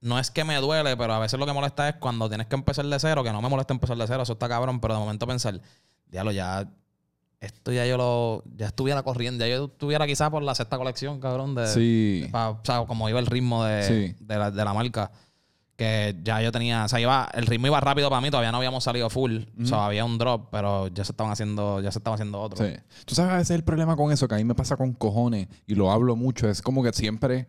no 0.00 0.18
es 0.18 0.30
que 0.30 0.44
me 0.44 0.56
duele, 0.56 0.96
pero 0.96 1.12
a 1.14 1.18
veces 1.18 1.38
lo 1.38 1.46
que 1.46 1.52
molesta 1.52 1.88
es 1.88 1.96
cuando 1.96 2.28
tienes 2.28 2.48
que 2.48 2.56
empezar 2.56 2.84
de 2.84 2.98
cero, 2.98 3.22
que 3.22 3.32
no 3.32 3.40
me 3.40 3.48
molesta 3.48 3.72
empezar 3.72 3.96
de 3.96 4.06
cero, 4.06 4.22
eso 4.22 4.32
está 4.32 4.48
cabrón, 4.48 4.80
pero 4.80 4.94
de 4.94 5.00
momento 5.00 5.26
pensar, 5.26 5.60
diablo, 6.12 6.30
ya, 6.30 6.68
esto 7.40 7.72
ya 7.72 7.84
yo 7.86 7.96
lo, 7.96 8.44
ya 8.56 8.66
estuviera 8.66 9.02
corriendo, 9.02 9.44
ya 9.44 9.56
yo 9.56 9.64
estuviera 9.64 10.06
quizás 10.06 10.30
por 10.30 10.42
la 10.44 10.54
sexta 10.54 10.78
colección, 10.78 11.18
cabrón, 11.18 11.56
de, 11.56 11.66
Sí. 11.66 12.28
pa- 12.30 12.50
o 12.50 12.60
sea, 12.62 12.84
como 12.86 13.08
iba 13.08 13.18
el 13.18 13.26
ritmo 13.26 13.64
de, 13.64 13.82
Sí. 13.82 14.16
de, 14.20 14.36
la, 14.36 14.50
de 14.52 14.64
la 14.64 14.72
marca. 14.72 15.10
Que 15.74 16.14
ya 16.22 16.40
yo 16.42 16.52
tenía, 16.52 16.84
o 16.84 16.88
sea, 16.88 17.00
iba, 17.00 17.28
el 17.32 17.46
ritmo 17.46 17.66
iba 17.66 17.80
rápido 17.80 18.08
para 18.10 18.20
mí, 18.20 18.30
todavía 18.30 18.52
no 18.52 18.58
habíamos 18.58 18.84
salido 18.84 19.08
full. 19.10 19.40
O 19.60 19.66
sea, 19.66 19.86
había 19.86 20.04
un 20.04 20.18
drop, 20.18 20.48
pero 20.52 20.86
ya 20.88 21.02
se 21.02 21.10
estaban 21.12 21.32
haciendo, 21.32 21.80
ya 21.80 21.90
se 21.90 21.98
estaba 21.98 22.14
haciendo 22.14 22.40
otro. 22.40 22.64
Sí. 22.64 22.74
Tú 23.06 23.14
sabes, 23.16 23.32
a 23.32 23.36
veces 23.38 23.50
el 23.56 23.64
problema 23.64 23.96
con 23.96 24.12
eso, 24.12 24.28
que 24.28 24.34
a 24.34 24.38
mí 24.38 24.44
me 24.44 24.54
pasa 24.54 24.76
con 24.76 24.92
cojones, 24.92 25.48
y 25.66 25.74
lo 25.74 25.90
hablo 25.90 26.14
mucho, 26.14 26.48
es 26.48 26.60
como 26.62 26.82
que 26.84 26.92
siempre, 26.92 27.48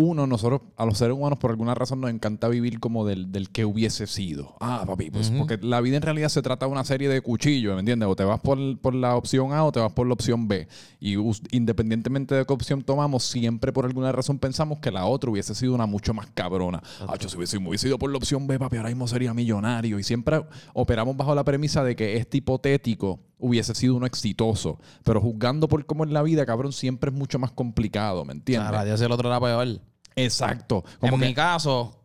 uno, 0.00 0.26
nosotros, 0.26 0.62
a 0.76 0.84
los 0.84 0.98
seres 0.98 1.16
humanos, 1.16 1.38
por 1.38 1.50
alguna 1.50 1.74
razón, 1.74 2.00
nos 2.00 2.10
encanta 2.10 2.48
vivir 2.48 2.80
como 2.80 3.06
del, 3.06 3.30
del 3.30 3.50
que 3.50 3.64
hubiese 3.64 4.06
sido. 4.06 4.56
Ah, 4.60 4.84
papi, 4.86 5.10
pues, 5.10 5.30
porque 5.30 5.58
la 5.60 5.80
vida 5.80 5.96
en 5.96 6.02
realidad 6.02 6.28
se 6.28 6.42
trata 6.42 6.66
de 6.66 6.72
una 6.72 6.84
serie 6.84 7.08
de 7.08 7.20
cuchillos, 7.20 7.74
¿me 7.74 7.80
entiendes? 7.80 8.08
O 8.08 8.16
te 8.16 8.24
vas 8.24 8.40
por, 8.40 8.78
por 8.78 8.94
la 8.94 9.16
opción 9.16 9.52
A 9.52 9.64
o 9.64 9.72
te 9.72 9.80
vas 9.80 9.92
por 9.92 10.06
la 10.06 10.14
opción 10.14 10.48
B. 10.48 10.66
Y 10.98 11.16
independientemente 11.50 12.34
de 12.34 12.44
qué 12.44 12.52
opción 12.52 12.82
tomamos, 12.82 13.24
siempre 13.24 13.72
por 13.72 13.84
alguna 13.84 14.12
razón 14.12 14.38
pensamos 14.38 14.78
que 14.80 14.90
la 14.90 15.06
otra 15.06 15.30
hubiese 15.30 15.54
sido 15.54 15.74
una 15.74 15.86
mucho 15.86 16.14
más 16.14 16.28
cabrona. 16.34 16.82
Ah, 17.06 17.16
yo 17.18 17.28
si 17.28 17.36
hubiese, 17.36 17.58
hubiese 17.58 17.88
ido 17.88 17.98
por 17.98 18.10
la 18.10 18.16
opción 18.16 18.46
B, 18.46 18.58
papi, 18.58 18.76
ahora 18.76 18.88
mismo 18.88 19.06
sería 19.06 19.34
millonario. 19.34 19.98
Y 19.98 20.02
siempre 20.02 20.42
operamos 20.72 21.16
bajo 21.16 21.34
la 21.34 21.44
premisa 21.44 21.84
de 21.84 21.94
que 21.94 22.16
este 22.16 22.38
hipotético 22.38 23.20
hubiese 23.40 23.74
sido 23.74 23.96
uno 23.96 24.06
exitoso. 24.06 24.78
Pero 25.04 25.20
juzgando 25.20 25.68
por 25.68 25.84
cómo 25.86 26.04
es 26.04 26.10
la 26.10 26.22
vida, 26.22 26.46
cabrón, 26.46 26.72
siempre 26.72 27.10
es 27.10 27.16
mucho 27.16 27.38
más 27.38 27.50
complicado, 27.50 28.24
¿me 28.24 28.32
entiendes? 28.32 28.70
radios 28.70 29.00
el 29.00 29.12
otro 29.12 29.28
era 29.28 29.40
peor. 29.40 29.80
Exacto. 30.24 30.84
Como 31.00 31.14
en 31.14 31.20
que- 31.20 31.26
mi 31.28 31.34
caso, 31.34 31.96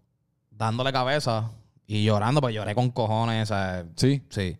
dándole 0.52 0.92
cabeza 0.92 1.52
y 1.88 2.04
llorando, 2.04 2.42
pues 2.42 2.54
lloré 2.56 2.74
con 2.76 2.90
cojones. 2.92 3.52
Sí. 3.96 4.22
sí. 4.30 4.58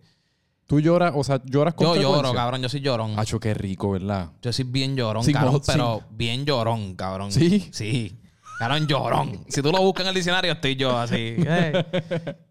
Tú 0.66 0.80
lloras, 0.80 1.12
o 1.14 1.22
sea, 1.22 1.40
lloras 1.44 1.74
con 1.74 1.86
Yo 1.86 1.92
frecuencia? 1.94 2.22
lloro, 2.22 2.34
cabrón. 2.34 2.60
Yo 2.62 2.68
soy 2.68 2.80
llorón. 2.80 3.18
Hacho, 3.18 3.38
qué 3.38 3.54
rico, 3.54 3.92
¿verdad? 3.92 4.30
Yo 4.42 4.52
soy 4.52 4.64
bien 4.64 4.96
llorón, 4.96 5.22
Sí, 5.22 5.32
cabrón, 5.32 5.52
mo- 5.54 5.58
sí. 5.60 5.64
pero 5.66 6.02
bien 6.10 6.44
llorón, 6.44 6.94
cabrón. 6.96 7.30
¿Sí? 7.30 7.68
Sí. 7.72 8.18
Cabrón, 8.58 8.86
llorón. 8.88 9.44
Si 9.48 9.62
tú 9.62 9.70
lo 9.70 9.80
buscas 9.82 10.02
en 10.04 10.08
el 10.08 10.14
diccionario, 10.14 10.52
estoy 10.52 10.74
yo 10.76 10.96
así. 10.98 11.36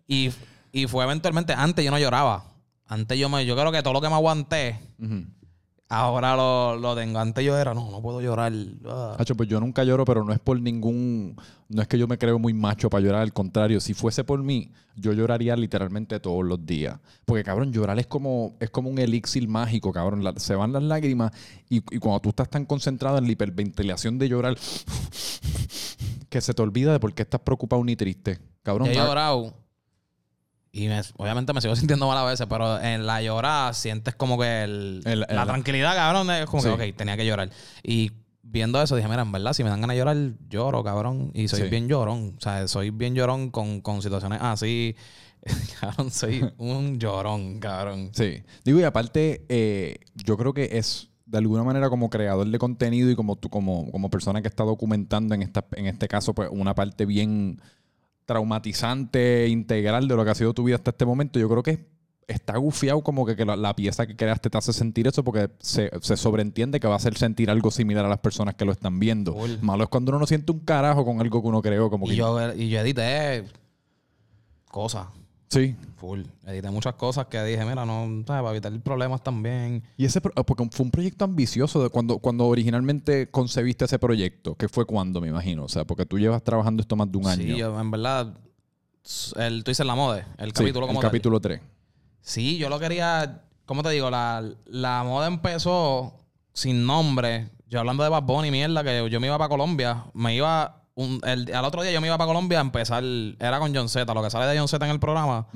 Y, 0.07 0.29
y 0.71 0.87
fue 0.87 1.03
eventualmente, 1.03 1.51
antes 1.53 1.83
yo 1.83 1.91
no 1.91 1.99
lloraba. 1.99 2.45
Antes 2.87 3.17
yo 3.17 3.27
me, 3.27 3.45
yo 3.45 3.55
creo 3.55 3.71
que 3.71 3.81
todo 3.81 3.93
lo 3.93 4.01
que 4.01 4.07
me 4.09 4.15
aguanté, 4.15 4.79
Ujú. 5.01 5.25
Ahora 5.95 6.35
lo, 6.35 6.75
lo 6.77 6.95
tengo. 6.95 7.19
Antes 7.19 7.43
yo 7.43 7.57
era, 7.57 7.73
no, 7.73 7.89
no 7.89 8.01
puedo 8.01 8.21
llorar. 8.21 8.51
Ah. 8.85 9.15
Hacho, 9.17 9.35
pues 9.35 9.49
yo 9.49 9.59
nunca 9.59 9.83
lloro, 9.83 10.05
pero 10.05 10.23
no 10.23 10.33
es 10.33 10.39
por 10.39 10.59
ningún. 10.59 11.35
No 11.69 11.81
es 11.81 11.87
que 11.87 11.97
yo 11.97 12.07
me 12.07 12.17
creo 12.17 12.37
muy 12.37 12.53
macho 12.53 12.89
para 12.89 13.03
llorar, 13.03 13.21
al 13.21 13.33
contrario. 13.33 13.79
Si 13.79 13.93
fuese 13.93 14.23
por 14.23 14.43
mí, 14.43 14.71
yo 14.95 15.13
lloraría 15.13 15.55
literalmente 15.55 16.19
todos 16.19 16.43
los 16.43 16.65
días. 16.65 16.99
Porque, 17.25 17.43
cabrón, 17.43 17.71
llorar 17.71 17.97
es 17.97 18.07
como, 18.07 18.55
es 18.59 18.69
como 18.69 18.89
un 18.89 18.99
elixir 18.99 19.47
mágico, 19.47 19.91
cabrón. 19.91 20.23
La- 20.23 20.33
se 20.37 20.55
van 20.55 20.73
las 20.73 20.83
lágrimas 20.83 21.31
y, 21.69 21.77
y 21.77 21.99
cuando 21.99 22.19
tú 22.19 22.29
estás 22.29 22.49
tan 22.49 22.65
concentrado 22.65 23.17
en 23.17 23.25
la 23.25 23.31
hiperventilación 23.31 24.19
de 24.19 24.29
llorar, 24.29 24.57
que 26.29 26.41
se 26.41 26.53
te 26.53 26.61
olvida 26.61 26.91
de 26.91 26.99
por 26.99 27.13
qué 27.13 27.23
estás 27.23 27.41
preocupado 27.41 27.83
ni 27.83 27.95
triste. 27.95 28.39
Cabrón, 28.63 28.89
he 28.89 28.99
ah, 28.99 29.05
llorado. 29.05 29.64
Y 30.77 30.89
me- 30.89 30.99
obviamente 31.15 31.53
me 31.53 31.61
sigo 31.61 31.73
sintiendo 31.75 32.05
mal 32.05 32.17
a 32.17 32.25
veces, 32.25 32.47
pero 32.49 32.81
en 32.81 33.05
la 33.05 33.21
llorada 33.21 33.71
sientes 33.71 34.13
como 34.15 34.37
que 34.37 34.63
el- 34.63 35.01
El- 35.05 35.21
la 35.21 35.41
el- 35.43 35.47
tranquilidad, 35.47 35.95
cabrón. 35.95 36.29
Es 36.31 36.45
como 36.47 36.61
Sí. 36.61 36.67
que, 36.67 36.89
ok, 36.91 36.97
tenía 36.97 37.15
que 37.15 37.25
llorar. 37.25 37.49
Y 37.81 38.11
viendo 38.43 38.81
eso 38.81 38.95
dije, 38.97 39.07
mira, 39.07 39.21
en 39.21 39.31
verdad, 39.31 39.53
si 39.53 39.63
me 39.63 39.69
dan 39.69 39.79
ganas 39.79 39.93
de 39.95 39.99
llorar, 39.99 40.17
lloro, 40.49 40.83
cabrón. 40.83 41.31
Y 41.33 41.47
soy 41.47 41.61
Sí. 41.61 41.69
bien 41.69 41.87
llorón. 41.87 42.35
O 42.37 42.41
sea, 42.41 42.67
soy 42.67 42.89
bien 42.89 43.15
llorón 43.15 43.51
con, 43.51 43.79
con 43.79 44.01
situaciones 44.01 44.39
así. 44.41 44.97
cabrón, 45.79 46.11
soy 46.11 46.43
un 46.57 46.99
llorón, 46.99 47.59
cabrón. 47.61 48.09
Sí. 48.13 48.43
Digo, 48.65 48.79
y 48.79 48.83
aparte, 48.83 49.45
eh, 49.47 49.97
yo 50.15 50.35
creo 50.37 50.53
que 50.53 50.77
es 50.77 51.07
de 51.25 51.37
alguna 51.37 51.63
manera 51.63 51.89
como 51.89 52.09
creador 52.09 52.47
de 52.47 52.59
contenido 52.59 53.09
y 53.09 53.15
como 53.15 53.37
tú, 53.37 53.49
como, 53.49 53.89
como 53.91 54.09
persona 54.09 54.41
que 54.41 54.49
está 54.49 54.65
documentando 54.65 55.33
en 55.35 55.41
esta, 55.41 55.65
en 55.75 55.85
este 55.87 56.07
caso, 56.09 56.33
pues 56.33 56.49
una 56.51 56.75
parte 56.75 57.05
bien 57.05 57.61
traumatizante, 58.25 59.47
integral 59.47 60.07
de 60.07 60.15
lo 60.15 60.25
que 60.25 60.31
ha 60.31 60.35
sido 60.35 60.53
tu 60.53 60.63
vida 60.63 60.75
hasta 60.75 60.91
este 60.91 61.05
momento. 61.05 61.39
Yo 61.39 61.49
creo 61.49 61.63
que 61.63 61.85
está 62.27 62.57
gufiado 62.57 63.01
como 63.03 63.25
que, 63.25 63.35
que 63.35 63.45
la, 63.45 63.55
la 63.55 63.75
pieza 63.75 64.07
que 64.07 64.15
creaste 64.15 64.49
te 64.49 64.57
hace 64.57 64.73
sentir 64.73 65.07
eso 65.07 65.23
porque 65.23 65.49
se, 65.59 65.91
se 66.01 66.17
sobreentiende 66.17 66.79
que 66.79 66.87
va 66.87 66.93
a 66.93 66.97
hacer 66.97 67.15
sentir 67.17 67.49
algo 67.51 67.69
similar 67.69 68.05
a 68.05 68.09
las 68.09 68.19
personas 68.19 68.55
que 68.55 68.65
lo 68.65 68.71
están 68.71 68.99
viendo. 68.99 69.33
Full. 69.33 69.57
Malo 69.61 69.83
es 69.83 69.89
cuando 69.89 70.09
uno 70.11 70.19
no 70.19 70.27
siente 70.27 70.51
un 70.51 70.59
carajo 70.59 71.05
con 71.05 71.21
algo 71.21 71.41
que 71.41 71.47
uno 71.47 71.61
creó. 71.61 71.89
Como 71.89 72.07
Y 72.07 72.09
que, 72.09 72.15
yo, 72.15 72.53
y 72.55 72.69
yo 72.69 72.79
edité 72.79 73.45
cosas. 74.71 75.07
Sí. 75.59 75.75
Full. 75.97 76.21
Edité 76.45 76.69
muchas 76.69 76.93
cosas 76.95 77.25
que 77.27 77.41
dije, 77.43 77.63
mira, 77.65 77.85
no, 77.85 78.05
¿sabes? 78.27 78.41
Para 78.43 78.51
evitar 78.51 78.79
problemas 78.81 79.23
también. 79.23 79.83
Y 79.97 80.05
ese, 80.05 80.21
pro- 80.21 80.33
porque 80.45 80.67
fue 80.71 80.85
un 80.85 80.91
proyecto 80.91 81.25
ambicioso 81.25 81.81
de 81.81 81.89
cuando, 81.89 82.19
cuando 82.19 82.45
originalmente 82.47 83.29
concebiste 83.31 83.85
ese 83.85 83.97
proyecto, 83.99 84.55
que 84.55 84.67
fue 84.69 84.85
cuando, 84.85 85.21
me 85.21 85.29
imagino. 85.29 85.63
O 85.63 85.69
sea, 85.69 85.85
porque 85.85 86.05
tú 86.05 86.19
llevas 86.19 86.43
trabajando 86.43 86.81
esto 86.81 86.95
más 86.95 87.11
de 87.11 87.17
un 87.17 87.27
año. 87.27 87.43
Sí, 87.43 87.55
yo, 87.57 87.79
en 87.79 87.91
verdad, 87.91 88.37
el, 89.37 89.63
tú 89.63 89.71
dices 89.71 89.85
la 89.85 89.95
moda, 89.95 90.27
el 90.37 90.47
Sí, 90.49 90.53
capítulo 90.53 90.87
como 90.87 90.99
el 90.99 91.03
tal. 91.03 91.09
capítulo 91.11 91.39
3. 91.39 91.61
Sí, 92.21 92.57
yo 92.57 92.69
lo 92.69 92.79
quería, 92.79 93.43
¿cómo 93.65 93.83
te 93.83 93.89
digo? 93.89 94.09
La, 94.09 94.43
la 94.65 95.03
moda 95.03 95.27
empezó 95.27 96.13
sin 96.53 96.85
nombre. 96.85 97.49
Yo 97.69 97.79
hablando 97.79 98.03
de 98.03 98.09
Bad 98.09 98.23
Bunny, 98.23 98.51
mierda, 98.51 98.83
que 98.83 99.07
yo 99.09 99.19
me 99.19 99.27
iba 99.27 99.37
para 99.37 99.49
Colombia. 99.49 100.05
Me 100.13 100.35
iba, 100.35 100.83
un- 100.95 101.21
el, 101.23 101.53
al 101.53 101.65
otro 101.65 101.81
día 101.83 101.91
yo 101.91 102.01
me 102.01 102.07
iba 102.07 102.17
para 102.17 102.27
Colombia 102.27 102.57
a 102.57 102.61
empezar, 102.61 103.03
era 103.03 103.59
con 103.59 103.75
John 103.75 103.89
Z, 103.89 104.11
lo 104.13 104.23
que 104.23 104.29
sale 104.29 104.45
de 104.47 104.57
John 104.57 104.67
Z 104.67 104.83
en 104.85 104.91
el 104.91 104.99
programa. 104.99 105.47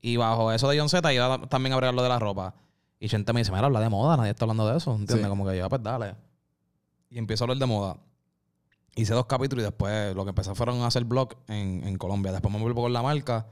Y 0.00 0.16
bajo 0.16 0.52
eso 0.52 0.68
de 0.68 0.78
John 0.78 0.88
Z 0.88 1.12
iba 1.12 1.40
también 1.48 1.72
a 1.72 1.76
abrir 1.76 1.92
lo 1.92 2.02
de 2.02 2.08
la 2.08 2.18
ropa. 2.18 2.54
Y 2.98 3.08
gente 3.08 3.32
me 3.32 3.40
dice, 3.40 3.50
mira, 3.52 3.66
habla 3.66 3.80
de 3.80 3.88
moda, 3.88 4.16
nadie 4.16 4.30
está 4.30 4.44
hablando 4.44 4.66
de 4.70 4.78
eso, 4.78 4.92
¿entiendes? 4.92 5.24
Sí. 5.26 5.28
Como 5.28 5.46
que 5.46 5.58
yo, 5.58 5.68
pues 5.68 5.82
dale. 5.82 6.14
Y 7.10 7.18
empiezo 7.18 7.42
a 7.42 7.46
hablar 7.46 7.58
de 7.58 7.66
moda. 7.66 7.96
Hice 8.94 9.12
dos 9.12 9.26
capítulos 9.26 9.62
y 9.62 9.66
después 9.66 10.14
lo 10.14 10.24
que 10.24 10.30
empecé 10.30 10.54
fueron 10.54 10.80
a 10.80 10.86
hacer 10.86 11.04
blog 11.04 11.34
en, 11.48 11.86
en 11.86 11.98
Colombia. 11.98 12.32
Después 12.32 12.52
me 12.54 12.58
vuelvo 12.60 12.82
con 12.82 12.92
la 12.94 13.02
marca 13.02 13.46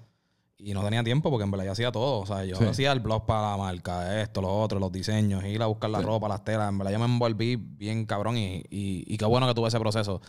y 0.57 0.73
no 0.73 0.83
tenía 0.83 1.05
tiempo 1.05 1.31
porque 1.31 1.45
en 1.45 1.50
verdad 1.50 1.67
yo 1.67 1.73
hacía 1.73 1.93
todo. 1.93 2.21
O 2.21 2.26
sea, 2.26 2.45
yo 2.47 2.57
Sí. 2.57 2.64
hacía 2.64 2.93
el 2.93 3.00
blog 3.00 3.26
para 3.26 3.50
la 3.50 3.57
marca, 3.59 4.23
esto, 4.23 4.41
lo 4.41 4.49
otro, 4.61 4.79
los 4.79 4.91
diseños, 4.91 5.45
ir 5.45 5.61
a 5.62 5.67
buscar 5.67 5.91
la 5.91 5.99
Sí. 5.99 6.05
ropa, 6.07 6.29
las 6.29 6.43
telas. 6.45 6.71
En 6.71 6.79
verdad 6.79 6.93
yo 6.93 6.99
me 6.99 7.05
envolví 7.05 7.57
bien 7.57 8.07
cabrón 8.07 8.38
y, 8.38 8.62
y, 8.71 9.05
y 9.07 9.19
qué 9.19 9.26
bueno 9.26 9.47
que 9.47 9.53
tuve 9.55 9.69
ese 9.69 9.79
proceso. 9.81 10.23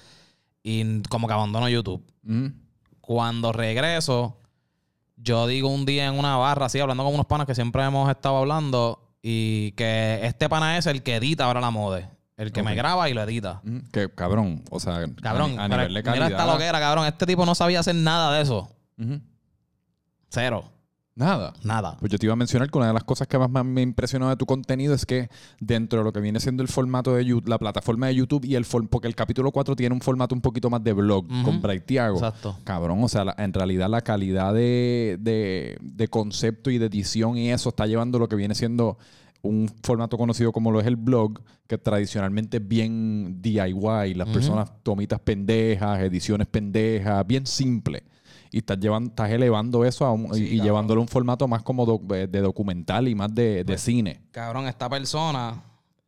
Y 0.68 1.04
como 1.10 1.28
que 1.28 1.34
abandono 1.34 1.70
YouTube. 1.70 2.04
Ujú. 2.28 2.52
Cuando 3.02 3.52
regreso, 3.52 4.40
yo 5.16 5.46
digo 5.46 5.70
un 5.70 5.86
día 5.86 6.08
en 6.08 6.18
una 6.18 6.38
barra, 6.38 6.66
así, 6.66 6.80
hablando 6.80 7.04
con 7.04 7.14
unos 7.14 7.28
panas 7.28 7.46
que 7.46 7.54
siempre 7.54 7.84
hemos 7.84 8.10
estado 8.10 8.38
hablando, 8.38 9.12
y 9.22 9.74
que 9.74 10.22
este 10.24 10.50
pana 10.50 10.78
es 10.80 10.88
el 10.88 11.04
que 11.04 11.18
edita 11.18 11.46
ahora 11.46 11.62
la 11.62 11.70
mode. 11.70 12.10
El 12.36 12.52
que 12.52 12.64
me 12.64 12.74
graba 12.74 13.08
y 13.10 13.14
lo 13.14 13.22
edita. 13.22 13.62
Mm, 13.64 13.78
Que 13.92 14.10
cabrón, 14.10 14.64
o 14.72 14.80
sea, 14.80 15.06
Cabrón, 15.22 15.60
a, 15.60 15.66
a 15.66 15.68
nivel 15.68 15.94
de 15.94 16.02
mira 16.02 16.04
calidad. 16.04 16.32
esta 16.32 16.46
loquera, 16.48 16.80
cabrón. 16.80 17.06
Este 17.06 17.26
tipo 17.28 17.46
no 17.46 17.54
sabía 17.54 17.80
hacer 17.82 17.96
nada 17.96 18.34
de 18.36 18.42
eso. 18.42 18.70
Cero. 20.30 20.66
Nada. 21.18 21.54
Nada. 21.64 21.96
Pues 21.98 22.12
yo 22.12 22.18
te 22.18 22.26
iba 22.26 22.34
a 22.34 22.36
mencionar 22.36 22.70
que 22.70 22.78
una 22.78 22.88
de 22.88 22.94
las 22.94 23.06
cosas 23.06 23.26
que 23.28 23.38
más 23.40 23.64
me 23.66 23.82
impresionó 23.82 24.28
de 24.30 24.36
tu 24.36 24.46
contenido 24.46 24.94
es 24.94 25.06
que 25.06 25.30
dentro 25.62 26.00
de 26.00 26.04
lo 26.06 26.12
que 26.12 26.20
viene 26.20 26.42
siendo 26.42 26.62
el 26.62 26.68
formato 26.68 27.16
de 27.16 27.24
YouTube, 27.24 27.48
la 27.48 27.58
plataforma 27.58 28.08
de 28.08 28.16
YouTube 28.16 28.44
y 28.44 28.56
el 28.56 28.66
porque 28.90 29.08
el 29.08 29.16
capítulo 29.16 29.52
4 29.52 29.78
tiene 29.78 29.96
un 29.96 30.02
formato 30.02 30.36
un 30.36 30.42
poquito 30.42 30.70
más 30.70 30.84
de 30.84 30.92
blog 30.92 31.26
con 31.44 31.62
Braithiago. 31.62 32.18
Exacto. 32.18 32.58
Cabrón, 32.66 33.02
o 33.02 33.08
sea, 33.08 33.24
la- 33.24 33.36
en 33.38 33.54
realidad 33.54 33.90
la 33.90 34.02
calidad 34.02 34.54
de, 34.54 35.18
de- 35.22 35.78
de 35.82 36.08
concepto 36.10 36.70
y 36.70 36.78
de 36.80 36.88
edición 36.88 37.38
y 37.38 37.50
eso 37.50 37.70
está 37.70 37.88
llevando 37.88 38.20
lo 38.20 38.28
que 38.28 38.36
viene 38.36 38.54
siendo 38.54 38.98
un 39.42 39.70
formato 39.84 40.18
conocido 40.18 40.52
como 40.52 40.72
lo 40.72 40.82
es 40.82 40.88
el 40.88 40.96
blog, 40.98 41.40
que 41.68 41.78
tradicionalmente 41.78 42.58
es 42.58 42.68
bien 42.68 43.42
DIY, 43.42 44.16
las 44.16 44.28
personas 44.34 44.72
tomitas 44.84 45.20
pendejas, 45.22 46.02
ediciones 46.02 46.48
pendejas, 46.48 47.26
bien 47.26 47.46
simple. 47.46 48.04
Y 48.56 48.60
estás, 48.60 48.80
llevando, 48.80 49.10
estás 49.10 49.30
elevando 49.32 49.84
eso 49.84 50.06
a 50.06 50.14
un- 50.14 50.34
Sí, 50.34 50.42
y, 50.46 50.48
y 50.56 50.62
llevándolo 50.62 51.02
a 51.02 51.04
un 51.04 51.10
formato 51.10 51.46
más 51.46 51.62
como 51.62 51.86
doc- 51.86 52.04
de, 52.08 52.40
documental 52.40 53.06
y 53.10 53.14
más 53.14 53.36
de, 53.36 53.56
de 53.58 53.66
Pues, 53.66 53.82
cine. 53.82 54.22
Cabrón, 54.32 54.66
esta 54.68 54.88
persona. 54.90 55.62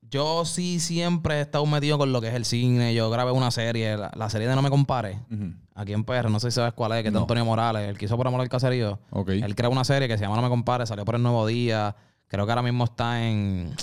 Yo 0.09 0.45
sí 0.45 0.79
siempre 0.79 1.35
he 1.35 1.41
estado 1.41 1.65
metido 1.65 1.97
con 1.97 2.13
lo 2.13 2.21
que 2.21 2.29
es 2.29 2.33
el 2.35 2.45
cine. 2.45 2.93
Yo 2.93 3.09
grabé 3.09 3.33
una 3.33 3.51
serie, 3.51 3.97
la, 3.97 4.11
la 4.15 4.29
serie 4.29 4.47
de 4.47 4.55
No 4.55 4.61
Me 4.61 4.69
Compares, 4.69 5.17
Ujú. 5.29 5.51
aquí 5.75 5.91
en 5.91 6.05
PR. 6.05 6.29
No 6.29 6.39
sé 6.39 6.49
si 6.49 6.55
sabes 6.55 6.71
cuál 6.71 6.93
es, 6.93 7.01
que 7.01 7.09
es 7.09 7.13
de. 7.13 7.19
Antonio 7.19 7.43
Morales, 7.43 7.89
el 7.89 7.97
que 7.97 8.05
hizo 8.05 8.15
por 8.15 8.25
amor 8.25 8.39
al 8.39 8.47
caserío. 8.47 8.97
Ok. 9.09 9.27
Él 9.31 9.53
creó 9.53 9.69
una 9.69 9.83
serie 9.83 10.07
que 10.07 10.17
se 10.17 10.23
llama 10.23 10.37
No 10.37 10.41
Me 10.43 10.47
Compares, 10.47 10.87
salió 10.87 11.03
por 11.03 11.15
el 11.15 11.23
Nuevo 11.23 11.45
Día. 11.45 11.97
Creo 12.29 12.45
que 12.45 12.51
ahora 12.53 12.61
mismo 12.63 12.85
está 12.85 13.27
en 13.27 13.75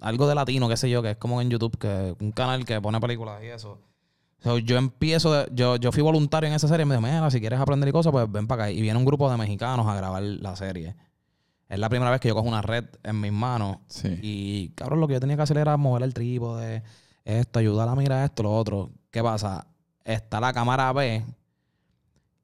algo 0.00 0.26
de 0.26 0.34
latino, 0.34 0.68
qué 0.68 0.76
sé 0.76 0.90
yo, 0.90 1.00
que 1.00 1.12
es 1.12 1.16
como 1.16 1.40
en 1.40 1.48
YouTube, 1.48 1.78
que 1.78 2.14
un 2.20 2.32
canal 2.32 2.66
que 2.66 2.78
pone 2.82 3.00
películas 3.00 3.42
y 3.42 3.46
eso. 3.46 3.78
So, 4.42 4.58
yo 4.58 4.76
empiezo, 4.76 5.32
de- 5.32 5.48
yo, 5.54 5.76
yo 5.76 5.92
fui 5.92 6.02
voluntario 6.02 6.48
en 6.48 6.54
esa 6.54 6.66
serie 6.68 6.82
y 6.84 6.86
me 6.88 6.96
dijo, 6.96 7.06
mira, 7.06 7.30
si 7.30 7.40
quieres 7.40 7.60
aprender 7.60 7.88
y 7.88 7.92
cosas, 7.92 8.10
pues 8.12 8.30
ven 8.30 8.46
para 8.46 8.64
acá. 8.64 8.72
Y 8.72 8.80
viene 8.82 8.98
un 8.98 9.04
grupo 9.04 9.30
de 9.30 9.36
mexicanos 9.36 9.86
a 9.86 9.94
grabar 9.94 10.22
la 10.22 10.56
serie. 10.56 10.96
Es 11.68 11.78
la 11.78 11.88
primera 11.88 12.10
vez 12.10 12.20
que 12.20 12.28
yo 12.28 12.34
cojo 12.34 12.48
una 12.48 12.60
red 12.60 12.84
en 13.02 13.20
mis 13.20 13.32
manos. 13.32 13.78
Sí. 13.86 14.18
Y 14.20 14.68
cabrón, 14.70 15.00
lo 15.00 15.06
que 15.08 15.14
yo 15.14 15.20
tenía 15.20 15.36
que 15.36 15.42
hacer 15.42 15.56
era 15.58 15.76
mover 15.76 16.02
el 16.02 16.12
trípode, 16.12 16.82
esto, 17.24 17.58
ayudar 17.60 17.88
a 17.88 17.94
mirar 17.94 18.24
esto, 18.24 18.42
lo 18.42 18.54
otro. 18.54 18.90
¿Qué 19.10 19.22
pasa? 19.22 19.66
Está 20.04 20.40
la 20.40 20.52
cámara 20.52 20.92
B 20.92 21.24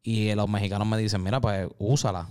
y 0.03 0.35
los 0.35 0.49
mexicanos 0.49 0.87
me 0.87 0.97
dicen, 0.97 1.23
mira, 1.23 1.41
pues 1.41 1.69
úsala. 1.79 2.29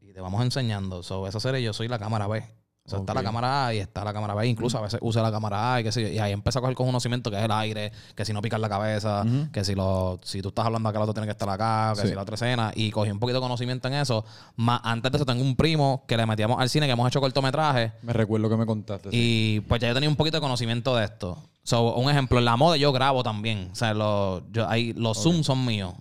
Y 0.00 0.12
te 0.12 0.20
vamos 0.20 0.42
enseñando. 0.42 1.02
So, 1.02 1.26
esa 1.28 1.38
serie 1.40 1.62
yo 1.62 1.72
soy 1.72 1.88
la 1.88 1.98
cámara 1.98 2.26
B. 2.26 2.42
O 2.84 2.90
sea, 2.90 2.98
está 2.98 3.14
la 3.14 3.22
cámara 3.22 3.66
A 3.66 3.74
y 3.74 3.78
está 3.78 4.04
la 4.04 4.12
cámara 4.12 4.34
B. 4.34 4.44
Incluso 4.48 4.76
a 4.76 4.80
veces 4.80 4.98
usa 5.02 5.22
la 5.22 5.30
cámara 5.30 5.74
A 5.74 5.80
y 5.80 5.84
qué 5.84 5.92
sé 5.92 6.02
yo. 6.02 6.08
Y 6.08 6.18
ahí 6.18 6.32
empieza 6.32 6.58
a 6.58 6.62
coger 6.62 6.74
conocimiento 6.74 7.30
que 7.30 7.38
es 7.38 7.44
el 7.44 7.52
aire, 7.52 7.92
que 8.16 8.24
si 8.24 8.32
no 8.32 8.42
picas 8.42 8.58
la 8.58 8.68
cabeza, 8.68 9.24
que 9.52 9.64
si 9.64 9.76
lo, 9.76 10.18
si 10.24 10.42
tú 10.42 10.48
estás 10.48 10.66
hablando 10.66 10.88
acá, 10.88 10.98
el 10.98 11.02
otro 11.04 11.14
tiene 11.14 11.26
que 11.28 11.30
estar 11.32 11.48
acá, 11.48 11.92
que 11.94 12.02
Sí. 12.02 12.08
si 12.08 12.14
la 12.16 12.22
otra 12.22 12.34
escena. 12.34 12.72
Y 12.74 12.90
cogí 12.90 13.10
un 13.12 13.20
poquito 13.20 13.38
de 13.38 13.42
conocimiento 13.42 13.86
en 13.86 13.94
eso. 13.94 14.24
Más 14.56 14.80
antes 14.82 15.12
de 15.12 15.16
eso 15.16 15.24
tengo 15.24 15.42
un 15.42 15.54
primo 15.54 16.04
que 16.08 16.16
le 16.16 16.26
metíamos 16.26 16.58
al 16.60 16.68
cine, 16.68 16.86
que 16.86 16.92
hemos 16.92 17.06
hecho 17.06 17.20
cortometrajes. 17.20 17.92
Me 18.02 18.12
recuerdo 18.12 18.48
que 18.50 18.56
me 18.56 18.66
contaste. 18.66 19.10
sí. 19.10 19.16
Y 19.16 19.60
pues 19.60 19.80
ya 19.80 19.86
yo 19.88 19.94
tenía 19.94 20.08
un 20.08 20.16
poquito 20.16 20.38
de 20.38 20.40
conocimiento 20.40 20.96
de 20.96 21.04
esto. 21.04 21.38
So, 21.62 21.94
un 21.94 22.10
ejemplo, 22.10 22.40
en 22.40 22.44
la 22.44 22.56
moda 22.56 22.76
yo 22.76 22.90
grabo 22.92 23.22
también. 23.22 23.68
O 23.70 23.74
sea, 23.76 23.94
lo- 23.94 24.42
yo, 24.50 24.68
ahí, 24.68 24.92
los 24.94 25.22
Zoom 25.22 25.44
son 25.44 25.64
míos. 25.64 25.94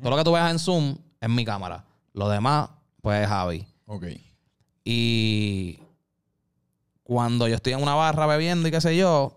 Todo 0.00 0.10
lo 0.10 0.16
que 0.16 0.24
tú 0.24 0.32
veas 0.32 0.50
en 0.50 0.58
Zoom 0.58 0.96
es 1.20 1.28
mi 1.28 1.44
cámara. 1.44 1.84
Lo 2.12 2.28
demás, 2.28 2.68
pues 3.00 3.22
es 3.22 3.28
Javi. 3.28 3.64
Ok. 3.86 4.06
Y 4.84 5.78
cuando 7.06 7.46
yo 7.46 7.54
estoy 7.54 7.72
en 7.74 7.82
una 7.82 7.94
barra 7.94 8.26
bebiendo 8.26 8.66
y 8.66 8.70
qué 8.72 8.80
sé 8.80 8.96
yo, 8.96 9.36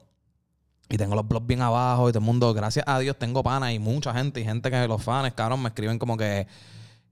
y 0.90 0.98
tengo 0.98 1.14
los 1.16 1.28
blogs 1.28 1.46
bien 1.46 1.62
abajo 1.62 2.10
y 2.10 2.12
todo 2.12 2.20
el 2.20 2.26
mundo, 2.26 2.52
gracias 2.54 2.84
a 2.88 2.98
Dios, 2.98 3.16
tengo 3.18 3.44
panas 3.44 3.74
y 3.74 3.80
mucha 3.80 4.12
gente 4.14 4.42
y 4.42 4.44
gente 4.44 4.72
que 4.72 4.88
los 4.88 5.04
fans, 5.04 5.34
cabrón, 5.36 5.62
me 5.62 5.70
escriben 5.70 6.00
como 6.00 6.18
que, 6.18 6.48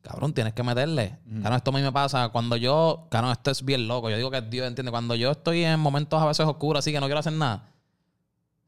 cabrón, 0.02 0.34
tienes 0.34 0.54
que 0.54 0.64
meterle. 0.64 1.16
Cabrón, 1.44 1.58
esto 1.58 1.70
a 1.70 1.74
mí 1.76 1.82
me 1.84 1.92
pasa 1.92 2.30
cuando 2.30 2.56
yo, 2.56 3.06
cabrón, 3.12 3.32
esto 3.34 3.52
es 3.52 3.64
bien 3.64 3.88
loco. 3.88 4.10
Yo 4.10 4.18
digo 4.18 4.32
que 4.32 4.42
Dios 4.42 4.68
entiende. 4.68 4.90
Cuando 4.90 5.14
yo 5.14 5.30
estoy 5.30 5.64
en 5.64 5.80
momentos 5.80 6.20
a 6.20 6.26
veces 6.26 6.46
oscuros, 6.48 6.80
así 6.80 6.92
que 6.92 7.00
no 7.00 7.06
quiero 7.06 7.20
hacer 7.20 7.34
nada, 7.34 7.66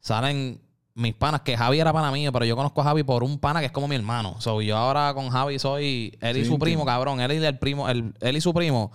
salen 0.00 0.60
mis 0.94 1.14
panas, 1.14 1.40
que 1.42 1.56
Javi 1.56 1.80
era 1.80 1.92
pana 1.92 2.10
mío, 2.12 2.30
pero 2.32 2.44
yo 2.44 2.56
conozco 2.56 2.80
a 2.80 2.84
Javi 2.84 3.02
por 3.02 3.22
un 3.24 3.38
pana 3.38 3.60
que 3.60 3.66
es 3.66 3.72
como 3.72 3.88
mi 3.88 3.96
hermano. 3.96 4.36
So, 4.40 4.60
yo 4.60 4.76
ahora 4.76 5.14
con 5.14 5.30
Javi 5.30 5.58
soy 5.58 6.16
él 6.20 6.36
y 6.36 6.40
Sí, 6.42 6.46
su 6.48 6.58
primo, 6.58 6.82
entiendo. 6.82 6.84
cabrón. 6.84 7.20
Él 7.20 7.32
y 7.32 7.44
el 7.44 7.58
primo, 7.58 7.88
el- 7.88 8.14
él 8.20 8.36
y 8.36 8.40
su 8.40 8.52
primo 8.52 8.92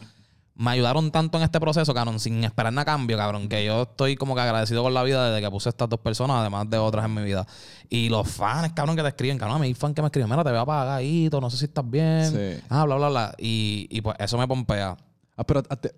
me 0.58 0.72
ayudaron 0.72 1.12
tanto 1.12 1.38
en 1.38 1.44
este 1.44 1.60
proceso, 1.60 1.94
cabrón, 1.94 2.20
sin 2.20 2.44
esperar 2.46 2.72
nada 2.72 2.84
a 2.84 2.86
cambio, 2.86 3.18
cabrón, 3.18 3.50
que 3.50 3.66
yo 3.66 3.82
estoy 3.84 4.16
como 4.16 4.36
que 4.36 4.42
agradecido 4.42 4.84
con 4.84 4.94
la 4.94 5.04
vida 5.04 5.30
desde 5.30 5.46
que 5.46 5.52
puse 5.52 5.68
estas 5.70 5.90
dos 5.90 6.00
personas, 6.00 6.38
además 6.38 6.70
de 6.70 6.78
otras 6.78 7.04
en 7.06 7.14
mi 7.14 7.24
vida. 7.24 7.46
Y 7.90 8.08
los 8.10 8.28
fans, 8.30 8.72
cabrón, 8.74 8.96
que 8.96 9.02
te 9.02 9.10
escriben, 9.10 9.38
cabrón, 9.38 9.58
a 9.58 9.60
mí 9.60 9.68
hay 9.68 9.74
fan 9.74 9.94
que 9.94 10.02
me 10.02 10.08
escriben, 10.08 10.30
mira, 10.30 10.44
te 10.46 10.52
veo 10.52 10.62
apagadito, 10.62 11.42
no 11.42 11.50
sé 11.50 11.58
si 11.58 11.66
estás 11.66 11.90
bien. 11.90 12.32
Sí. 12.32 12.64
Ah, 12.70 12.86
bla, 12.86 12.96
bla, 12.96 13.10
bla. 13.10 13.36
Y, 13.38 13.88
y 13.92 14.00
pues 14.02 14.16
eso 14.20 14.38
me 14.38 14.48
pompea. 14.48 14.96
Ah, 15.36 15.44
pero 15.44 15.62
a- 15.70 15.76
te, 15.76 15.94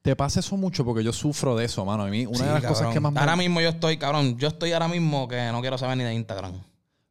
te 0.00 0.16
pasa 0.16 0.40
eso 0.40 0.56
mucho 0.56 0.86
porque 0.86 1.04
yo 1.04 1.12
sufro 1.12 1.54
de 1.54 1.66
eso, 1.66 1.84
mano. 1.84 2.04
A 2.04 2.06
mí, 2.06 2.24
una 2.24 2.38
Sí, 2.38 2.44
de 2.44 2.52
las 2.52 2.64
cosas 2.64 2.92
que 2.94 3.00
más 3.00 3.12
me... 3.12 3.20
Ahora 3.20 3.36
mismo 3.36 3.60
yo 3.60 3.68
estoy, 3.68 3.98
cabrón, 3.98 4.38
yo 4.38 4.48
estoy 4.48 4.72
ahora 4.72 4.88
mismo 4.88 5.28
que 5.28 5.50
no 5.52 5.60
quiero 5.60 5.76
saber 5.76 5.98
ni 5.98 6.04
de 6.04 6.14
Instagram. 6.14 6.54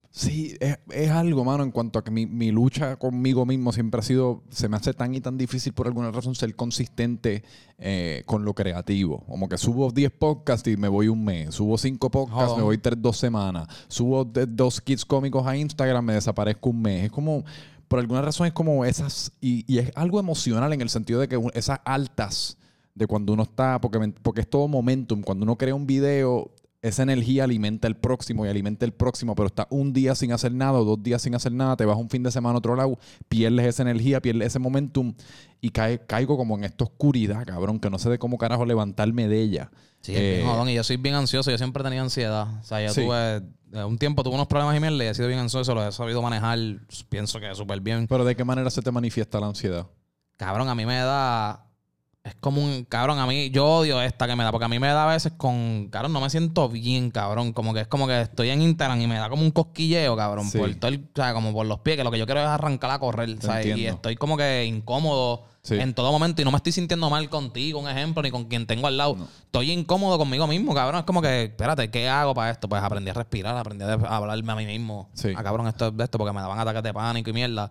Sí, 0.09 0.55
es, 0.59 0.79
es 0.89 1.11
algo, 1.11 1.43
mano, 1.43 1.63
en 1.63 1.69
cuanto 1.71 1.99
a 1.99 2.03
que 2.03 2.09
mi, 2.09 2.25
mi 2.25 2.49
lucha 2.51 2.95
conmigo 2.95 3.45
mismo 3.45 3.71
siempre 3.71 3.99
ha 3.99 4.03
sido, 4.03 4.41
se 4.49 4.67
me 4.67 4.75
hace 4.77 4.93
tan 4.93 5.13
y 5.13 5.21
tan 5.21 5.37
difícil 5.37 5.73
por 5.73 5.85
alguna 5.85 6.09
razón 6.11 6.33
ser 6.33 6.55
consistente 6.55 7.43
eh, 7.77 8.23
con 8.25 8.43
lo 8.43 8.55
creativo. 8.55 9.19
Como 9.27 9.47
que 9.47 9.57
subo 9.59 9.91
10 9.91 10.09
podcasts 10.11 10.67
y 10.69 10.75
me 10.77 10.87
voy 10.87 11.07
un 11.07 11.23
mes, 11.23 11.53
subo 11.53 11.77
5 11.77 12.09
podcasts, 12.09 12.45
Jodón. 12.45 12.57
me 12.57 12.63
voy 12.63 12.77
tres, 12.79 12.99
dos 12.99 13.17
semanas, 13.17 13.67
subo 13.87 14.25
de- 14.25 14.47
dos 14.47 14.81
kits 14.81 15.05
cómicos 15.05 15.45
a 15.45 15.55
Instagram, 15.55 16.03
me 16.05 16.13
desaparezco 16.13 16.69
un 16.71 16.81
mes. 16.81 17.05
Es 17.05 17.11
como, 17.11 17.43
por 17.87 17.99
alguna 17.99 18.21
razón 18.23 18.47
es 18.47 18.53
como 18.53 18.85
esas, 18.85 19.31
y, 19.39 19.71
y 19.71 19.77
es 19.77 19.91
algo 19.95 20.19
emocional 20.19 20.73
en 20.73 20.81
el 20.81 20.89
sentido 20.89 21.19
de 21.19 21.27
que 21.27 21.39
esas 21.53 21.79
altas 21.85 22.57
de 22.95 23.05
cuando 23.05 23.33
uno 23.33 23.43
está, 23.43 23.79
porque, 23.79 23.99
porque 24.23 24.41
es 24.41 24.49
todo 24.49 24.67
momentum, 24.67 25.21
cuando 25.21 25.43
uno 25.43 25.55
crea 25.57 25.75
un 25.75 25.85
video, 25.85 26.49
esa 26.81 27.03
energía 27.03 27.43
alimenta 27.45 27.87
el 27.87 27.95
próximo 27.95 28.45
y 28.45 28.49
alimenta 28.49 28.85
el 28.85 28.93
próximo, 28.93 29.33
pero 29.35 29.47
está 29.47 29.67
un 29.71 29.93
día 29.93 30.13
sin 30.15 30.31
hacer 30.31 30.53
nada 30.53 30.73
o 30.73 30.85
dos 30.85 31.01
días 31.01 31.21
sin 31.21 31.33
hacer 31.35 31.51
nada, 31.51 31.75
te 31.75 31.85
vas 31.85 31.97
un 31.97 32.09
fin 32.09 32.21
de 32.23 32.31
semana 32.31 32.55
a 32.55 32.57
otro 32.59 32.75
lado, 32.75 32.97
pierdes 33.27 33.65
esa 33.65 33.81
energía, 33.83 34.21
pierdes 34.21 34.47
ese 34.49 34.59
momentum 34.59 35.13
y 35.59 35.71
cae, 35.71 35.99
caigo 36.05 36.37
como 36.37 36.55
en 36.55 36.63
esta 36.65 36.83
oscuridad, 36.83 37.43
cabrón, 37.45 37.79
que 37.79 37.89
no 37.89 37.97
sé 37.97 38.09
de 38.09 38.19
cómo 38.19 38.37
carajo 38.37 38.65
levantarme 38.65 39.27
de 39.27 39.41
ella. 39.41 39.71
Sí, 40.01 40.13
Eh, 40.15 40.35
bien 40.37 40.47
jodón. 40.47 40.69
Y 40.69 40.75
yo 40.75 40.83
soy 40.83 40.97
bien 40.97 41.15
ansioso. 41.15 41.49
Yo 41.49 41.57
siempre 41.57 41.83
tenía 41.83 42.01
ansiedad. 42.01 42.47
O 42.59 42.63
sea, 42.63 42.79
yo 42.85 42.93
Sí. 42.93 43.01
tuve... 43.03 43.37
eh, 43.73 43.83
Un 43.83 43.97
tiempo 43.97 44.23
tuve 44.23 44.35
unos 44.35 44.45
problemas 44.47 44.77
y 44.77 44.79
mierda 44.79 45.03
y 45.03 45.07
he 45.07 45.13
sido 45.15 45.27
bien 45.27 45.39
ansioso. 45.39 45.73
Lo 45.73 45.85
he 45.85 45.91
sabido 45.91 46.21
manejar. 46.21 46.59
Pienso 47.09 47.39
que 47.39 47.53
súper 47.55 47.81
bien. 47.81 48.05
Pero 48.07 48.23
¿de 48.23 48.35
qué 48.35 48.45
manera 48.45 48.69
se 48.69 48.83
te 48.83 48.91
manifiesta 48.91 49.39
la 49.39 49.47
ansiedad? 49.47 49.87
Cabrón, 50.37 50.69
a 50.69 50.75
mí 50.75 50.85
me 50.85 50.97
da... 50.97 51.66
Es 52.27 52.35
como 52.39 52.61
un... 52.63 52.83
Cabrón, 52.85 53.19
a 53.19 53.25
mí... 53.25 53.49
Yo 53.49 53.65
odio 53.65 54.01
esta 54.01 54.27
que 54.27 54.35
me 54.35 54.43
da. 54.43 54.51
Porque 54.51 54.65
a 54.65 54.69
mí 54.69 54.79
me 54.79 54.87
da 54.87 55.03
a 55.09 55.13
veces 55.13 55.33
con... 55.37 55.87
Cabrón, 55.91 56.13
no 56.13 56.21
me 56.21 56.29
siento 56.29 56.69
bien, 56.69 57.09
cabrón. 57.11 57.53
Como 57.53 57.73
que 57.73 57.81
es 57.81 57.87
como 57.87 58.05
que 58.07 58.21
estoy 58.21 58.49
en 58.49 58.61
Instagram 58.61 59.01
y 59.01 59.07
me 59.07 59.15
da 59.17 59.29
como 59.29 59.43
un 59.43 59.51
cosquilleo, 59.51 60.15
cabrón. 60.15 60.45
Sí. 60.49 60.57
Por 60.57 60.75
todo 60.75 60.89
el- 60.91 60.99
O 61.13 61.15
sea, 61.15 61.33
como 61.33 61.53
por 61.53 61.65
los 61.65 61.79
pies. 61.79 61.97
Que 61.97 62.03
lo 62.03 62.11
que 62.11 62.19
yo 62.19 62.25
quiero 62.25 62.41
es 62.41 62.47
arrancar 62.47 62.91
a 62.91 62.99
correr. 62.99 63.37
¿sabes? 63.41 63.65
Y 63.77 63.85
estoy 63.85 64.15
como 64.15 64.37
que 64.37 64.65
incómodo 64.65 65.43
Sí. 65.63 65.75
en 65.75 65.93
todo 65.93 66.11
momento. 66.13 66.41
Y 66.41 66.45
no 66.45 66.51
me 66.51 66.57
estoy 66.57 66.71
sintiendo 66.71 67.09
mal 67.09 67.29
contigo, 67.29 67.79
un 67.79 67.89
ejemplo, 67.89 68.21
ni 68.23 68.31
con 68.31 68.45
quien 68.45 68.65
tengo 68.65 68.87
al 68.87 68.95
lado. 68.95 69.17
Estoy 69.41 69.71
incómodo 69.71 70.17
conmigo 70.17 70.47
mismo, 70.47 70.73
cabrón. 70.73 70.99
Es 70.99 71.05
como 71.05 71.21
que, 71.21 71.43
espérate, 71.43 71.91
¿qué 71.91 72.07
hago 72.07 72.33
para 72.33 72.51
esto? 72.51 72.69
Pues 72.69 72.81
aprendí 72.81 73.09
a 73.09 73.13
respirar, 73.13 73.57
aprendí 73.57 73.83
a 73.83 73.93
hablarme 73.93 74.51
a 74.53 74.55
mí 74.55 74.65
mismo. 74.65 75.09
Sí. 75.13 75.33
Ah, 75.35 75.43
cabrón, 75.43 75.67
esto 75.67 75.87
es 75.87 75.97
de 75.97 76.03
esto 76.05 76.17
porque 76.17 76.31
me 76.33 76.39
daban 76.39 76.57
ataques 76.57 76.83
de 76.83 76.93
pánico 76.93 77.29
y 77.31 77.33
mierda. 77.33 77.69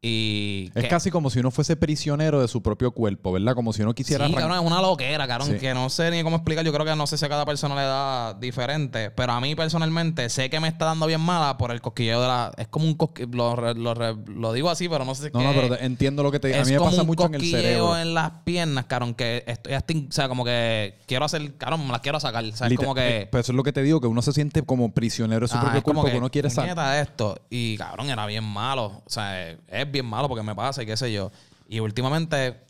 Y... 0.00 0.70
Es 0.74 0.82
que- 0.84 0.88
casi 0.88 1.10
como 1.10 1.28
si 1.30 1.40
uno 1.40 1.50
fuese 1.50 1.76
prisionero 1.76 2.40
de 2.40 2.48
su 2.48 2.62
propio 2.62 2.92
cuerpo, 2.92 3.32
¿verdad? 3.32 3.54
Como 3.54 3.72
si 3.72 3.82
uno 3.82 3.94
quisiera... 3.94 4.26
Sí, 4.26 4.32
cabrón, 4.34 4.58
es 4.58 4.64
una 4.64 4.80
loquera, 4.80 5.26
cabrón, 5.26 5.48
Sí. 5.50 5.58
que 5.58 5.74
no 5.74 5.90
sé 5.90 6.10
ni 6.10 6.22
cómo 6.22 6.36
explicar. 6.36 6.64
Yo 6.64 6.72
creo 6.72 6.86
que 6.86 6.94
no 6.94 7.06
sé 7.06 7.18
si 7.18 7.24
a 7.24 7.28
cada 7.28 7.44
persona 7.44 7.74
le 7.74 7.82
da 7.82 8.34
diferente, 8.34 9.10
pero 9.10 9.32
a 9.32 9.40
mí 9.40 9.54
personalmente 9.54 10.28
sé 10.28 10.50
que 10.50 10.60
me 10.60 10.68
está 10.68 10.84
dando 10.84 11.06
bien 11.06 11.20
mala 11.20 11.58
por 11.58 11.70
el 11.72 11.80
cosquilleo 11.80 12.20
de 12.22 12.28
la... 12.28 12.52
Es 12.56 12.68
como 12.68 12.86
un 12.86 12.94
cosquilleo, 12.94 13.56
lo, 13.56 13.74
lo, 13.74 13.94
lo 13.94 14.52
digo 14.52 14.70
así, 14.70 14.88
pero 14.88 15.04
no 15.04 15.14
sé 15.14 15.30
No, 15.32 15.40
qué 15.40 15.44
no, 15.44 15.52
pero 15.52 15.78
entiendo 15.80 16.22
lo 16.22 16.30
que 16.30 16.40
te... 16.40 16.54
A 16.54 16.60
es 16.60 16.66
mí 16.68 16.74
me 16.74 16.80
pasa 16.80 17.02
mucho 17.02 17.26
en 17.26 17.34
el 17.34 17.42
cerebro. 17.50 17.98
en 17.98 18.14
las 18.14 18.30
piernas, 18.44 18.84
cabrón, 18.86 19.14
que 19.14 19.44
estoy 19.46 19.72
hasta, 19.74 19.94
o 19.94 20.12
sea, 20.12 20.28
como 20.28 20.44
que 20.44 20.98
quiero 21.06 21.24
hacer, 21.24 21.56
cabrón, 21.56 21.84
me 21.86 21.92
las 21.92 22.00
quiero 22.00 22.20
sacar, 22.20 22.44
o 22.44 22.56
sea, 22.56 22.66
es 22.66 22.70
Liter- 22.72 22.84
como 22.84 22.94
que... 22.94 23.22
eh, 23.22 23.28
Pues 23.30 23.44
eso 23.46 23.52
es 23.52 23.56
lo 23.56 23.62
que 23.62 23.72
te 23.72 23.82
digo, 23.82 24.00
que 24.00 24.06
uno 24.06 24.22
se 24.22 24.32
siente 24.32 24.62
como 24.62 24.92
prisionero 24.92 25.40
de 25.40 25.48
su 25.48 25.54
Ajá, 25.56 25.64
propio 25.64 25.82
cuerpo, 25.82 26.04
que, 26.04 26.16
uno 26.18 26.30
quiere 26.30 26.48
puñeta 26.50 27.00
esto. 27.00 27.40
Y 27.50 27.76
cabrón, 27.76 28.10
era 28.10 28.26
bien 28.26 28.44
malo. 28.44 29.02
O 29.04 29.10
sea, 29.10 29.50
es, 29.50 29.58
es 29.88 29.92
bien 29.92 30.06
malo 30.06 30.28
porque 30.28 30.42
me 30.42 30.54
pasa 30.54 30.82
y 30.82 30.86
qué 30.86 30.96
sé 30.96 31.12
yo. 31.12 31.30
Y 31.68 31.80
últimamente 31.80 32.60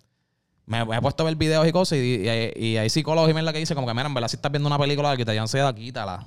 me, 0.67 0.81
he 0.83 1.01
puesto 1.01 1.23
a 1.23 1.27
ver 1.27 1.37
videos 1.37 1.67
y 1.67 1.73
cosas 1.73 1.99
y, 1.99 2.23
y 2.25 2.29
hay- 2.29 2.53
y 2.57 2.77
hay 2.77 2.91
psicólogos 2.91 3.31
y 3.31 3.35
mierda 3.35 3.53
que 3.53 3.59
dice 3.59 3.75
como 3.75 3.87
que, 3.87 3.95
mira, 3.95 4.07
en 4.07 4.15
verdad, 4.15 4.29
si 4.29 4.37
estás 4.37 4.51
viendo 4.53 4.67
una 4.67 4.79
película 4.79 5.17
que 5.17 5.25
te 5.25 5.33
dio 5.33 5.43
ansiedad, 5.43 5.75
quítala. 5.75 6.27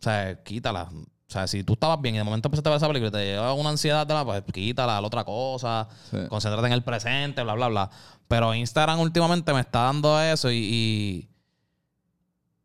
O 0.00 0.02
sea, 0.02 0.42
quítala. 0.42 0.88
O 0.92 1.32
sea, 1.32 1.46
si 1.46 1.64
tú 1.64 1.72
estabas 1.74 2.00
bien 2.00 2.14
y 2.14 2.18
de 2.18 2.24
momento 2.24 2.48
empezaste 2.48 2.68
a 2.68 2.72
ver 2.72 2.76
esa 2.76 2.88
película 2.88 3.08
y 3.08 3.12
te 3.12 3.24
lleva 3.24 3.54
una 3.54 3.70
ansiedad 3.70 4.06
de 4.06 4.12
la, 4.14 4.24
pues 4.24 4.42
quítala, 4.52 5.00
la 5.00 5.06
otra 5.06 5.24
cosa, 5.24 5.88
Sí. 6.10 6.18
concéntrate 6.28 6.66
en 6.66 6.72
el 6.74 6.82
presente, 6.82 7.42
bla, 7.42 7.54
bla, 7.54 7.68
bla. 7.68 7.90
Pero 8.28 8.54
Instagram 8.54 9.00
últimamente 9.00 9.52
me 9.54 9.60
está 9.60 9.80
dando 9.84 10.20
eso 10.20 10.50
y, 10.50 10.56
y, 10.58 11.28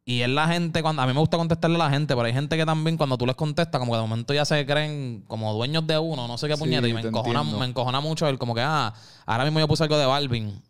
y 0.09 0.21
es 0.21 0.29
la 0.29 0.47
gente, 0.47 0.81
cuando 0.81 1.01
a 1.01 1.05
mí 1.05 1.11
me 1.11 1.19
gusta 1.19 1.35
contestarle 1.35 1.75
a 1.75 1.79
la 1.79 1.89
gente, 1.89 2.15
pero 2.15 2.25
hay 2.25 2.31
gente 2.31 2.55
que 2.55 2.65
también 2.65 2.95
cuando 2.95 3.17
tú 3.17 3.25
les 3.25 3.35
contestas, 3.35 3.77
como 3.77 3.91
que 3.91 3.97
de 3.97 4.03
momento 4.07 4.33
ya 4.33 4.45
se 4.45 4.65
creen 4.65 5.25
como 5.27 5.53
dueños 5.53 5.85
de 5.85 5.97
uno, 5.99 6.29
no 6.29 6.37
sé 6.37 6.47
qué 6.47 6.53
Sí, 6.55 6.59
puñeta, 6.61 6.87
y 6.87 6.93
me 6.93 7.01
encojona, 7.01 7.39
entiendo. 7.41 7.59
me 7.59 7.65
encojona 7.65 7.99
mucho 7.99 8.25
el 8.29 8.37
como 8.37 8.55
que, 8.55 8.61
ah, 8.61 8.93
ahora 9.25 9.43
mismo 9.43 9.59
yo 9.59 9.67
puse 9.67 9.83
algo 9.83 9.97
de 9.97 10.05
Balvin. 10.05 10.61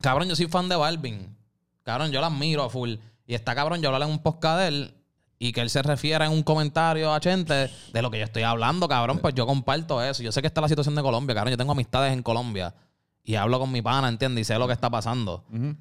Cabrón, 0.00 0.30
yo 0.30 0.34
soy 0.34 0.46
fan 0.46 0.66
de 0.66 0.76
Balvin. 0.76 1.36
Cabrón, 1.82 2.10
yo 2.10 2.22
la 2.22 2.28
admiro 2.28 2.64
a 2.64 2.70
full. 2.70 2.94
Y 3.26 3.34
está 3.34 3.54
cabrón, 3.54 3.82
yo 3.82 3.88
hablarle 3.88 4.06
en 4.06 4.12
un 4.12 4.20
podcast 4.20 4.60
de 4.60 4.68
él 4.68 4.94
y 5.38 5.52
que 5.52 5.60
él 5.60 5.68
se 5.68 5.82
refiera 5.82 6.24
en 6.24 6.32
un 6.32 6.42
comentario 6.42 7.12
a 7.12 7.20
gente 7.20 7.70
de 7.92 8.02
lo 8.02 8.10
que 8.10 8.18
yo 8.18 8.24
estoy 8.24 8.44
hablando, 8.44 8.88
cabrón, 8.88 9.18
pues 9.18 9.34
yo 9.34 9.46
comparto 9.46 10.02
eso. 10.02 10.22
Yo 10.22 10.32
sé 10.32 10.40
que 10.40 10.46
está 10.46 10.62
la 10.62 10.68
situación 10.68 10.94
de 10.94 11.02
Colombia, 11.02 11.34
cabrón. 11.34 11.50
Yo 11.52 11.58
tengo 11.58 11.72
amistades 11.72 12.14
en 12.14 12.22
Colombia 12.22 12.74
y 13.22 13.34
hablo 13.34 13.58
con 13.60 13.70
mi 13.70 13.82
pana, 13.82 14.08
¿entiendes? 14.08 14.40
Y 14.40 14.44
sé 14.46 14.58
lo 14.58 14.66
que 14.66 14.72
está 14.72 14.88
pasando. 14.88 15.44
Ujú. 15.52 15.76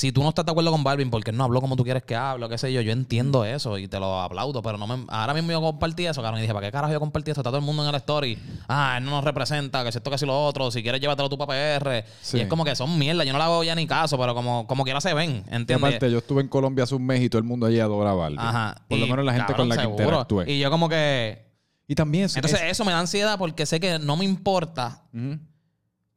Si 0.00 0.12
tú 0.12 0.22
no 0.22 0.30
estás 0.30 0.46
de 0.46 0.50
acuerdo 0.52 0.70
con 0.70 0.82
Balvin 0.82 1.10
porque 1.10 1.30
no 1.30 1.44
habló 1.44 1.60
como 1.60 1.76
tú 1.76 1.84
quieres 1.84 2.02
que 2.04 2.16
hable, 2.16 2.48
qué 2.48 2.56
sé 2.56 2.72
yo, 2.72 2.80
yo 2.80 2.90
entiendo 2.90 3.44
eso 3.44 3.76
y 3.76 3.86
te 3.86 4.00
lo 4.00 4.18
aplaudo, 4.22 4.62
pero 4.62 4.78
no 4.78 4.86
me, 4.86 5.04
ahora 5.08 5.34
mismo 5.34 5.52
yo 5.52 5.60
compartí 5.60 6.06
eso, 6.06 6.22
cabrón, 6.22 6.38
y 6.38 6.42
dije, 6.42 6.54
¿para 6.54 6.66
qué 6.68 6.72
carajo 6.72 6.90
yo 6.94 7.00
compartí 7.00 7.30
eso? 7.32 7.42
Está 7.42 7.50
todo 7.50 7.58
el 7.58 7.64
mundo 7.66 7.82
en 7.82 7.90
el 7.90 7.94
story. 7.96 8.38
Ah, 8.66 8.94
él 8.96 9.04
no 9.04 9.10
nos 9.10 9.24
representa, 9.24 9.84
que 9.84 9.92
si 9.92 9.98
esto, 9.98 10.10
que 10.10 10.16
si 10.16 10.24
lo 10.24 10.42
otro, 10.46 10.70
si 10.70 10.82
quieres 10.82 11.02
llévatelo 11.02 11.28
tú 11.28 11.36
para 11.36 11.52
PR. 11.78 12.04
Sí. 12.22 12.38
Y 12.38 12.40
es 12.40 12.46
como 12.48 12.64
que 12.64 12.74
son 12.74 12.98
mierda, 12.98 13.24
yo 13.24 13.32
no 13.32 13.38
le 13.38 13.44
hago 13.44 13.62
ya 13.62 13.74
ni 13.74 13.86
caso, 13.86 14.16
pero 14.18 14.34
como, 14.34 14.66
como 14.66 14.84
quiera 14.84 15.02
se 15.02 15.12
ven, 15.12 15.44
Y 15.50 15.54
¿entiendes? 15.54 15.76
aparte, 15.76 16.10
yo 16.10 16.16
estuve 16.18 16.40
en 16.40 16.48
Colombia 16.48 16.84
hace 16.84 16.94
un 16.94 17.04
mes 17.04 17.20
y 17.20 17.28
todo 17.28 17.38
el 17.40 17.44
mundo 17.44 17.66
allí 17.66 17.78
adora 17.78 18.12
a 18.12 18.14
Balvin. 18.14 18.38
Ajá. 18.40 18.76
Por 18.88 18.98
lo 19.00 19.06
menos 19.06 19.22
la 19.26 19.32
gente 19.34 19.48
cabrón, 19.52 19.68
con 19.68 19.68
la 19.68 19.74
que 19.76 19.82
seguro. 19.82 20.02
interactué. 20.04 20.50
Y 20.50 20.58
yo 20.60 20.70
como 20.70 20.88
que... 20.88 21.44
Y 21.86 21.94
también 21.94 22.24
es- 22.24 22.36
Entonces 22.36 22.60
es- 22.62 22.70
eso 22.70 22.86
me 22.86 22.92
da 22.92 23.00
ansiedad 23.00 23.36
porque 23.38 23.66
sé 23.66 23.80
que 23.80 23.98
no 23.98 24.16
me 24.16 24.24
importa. 24.24 25.02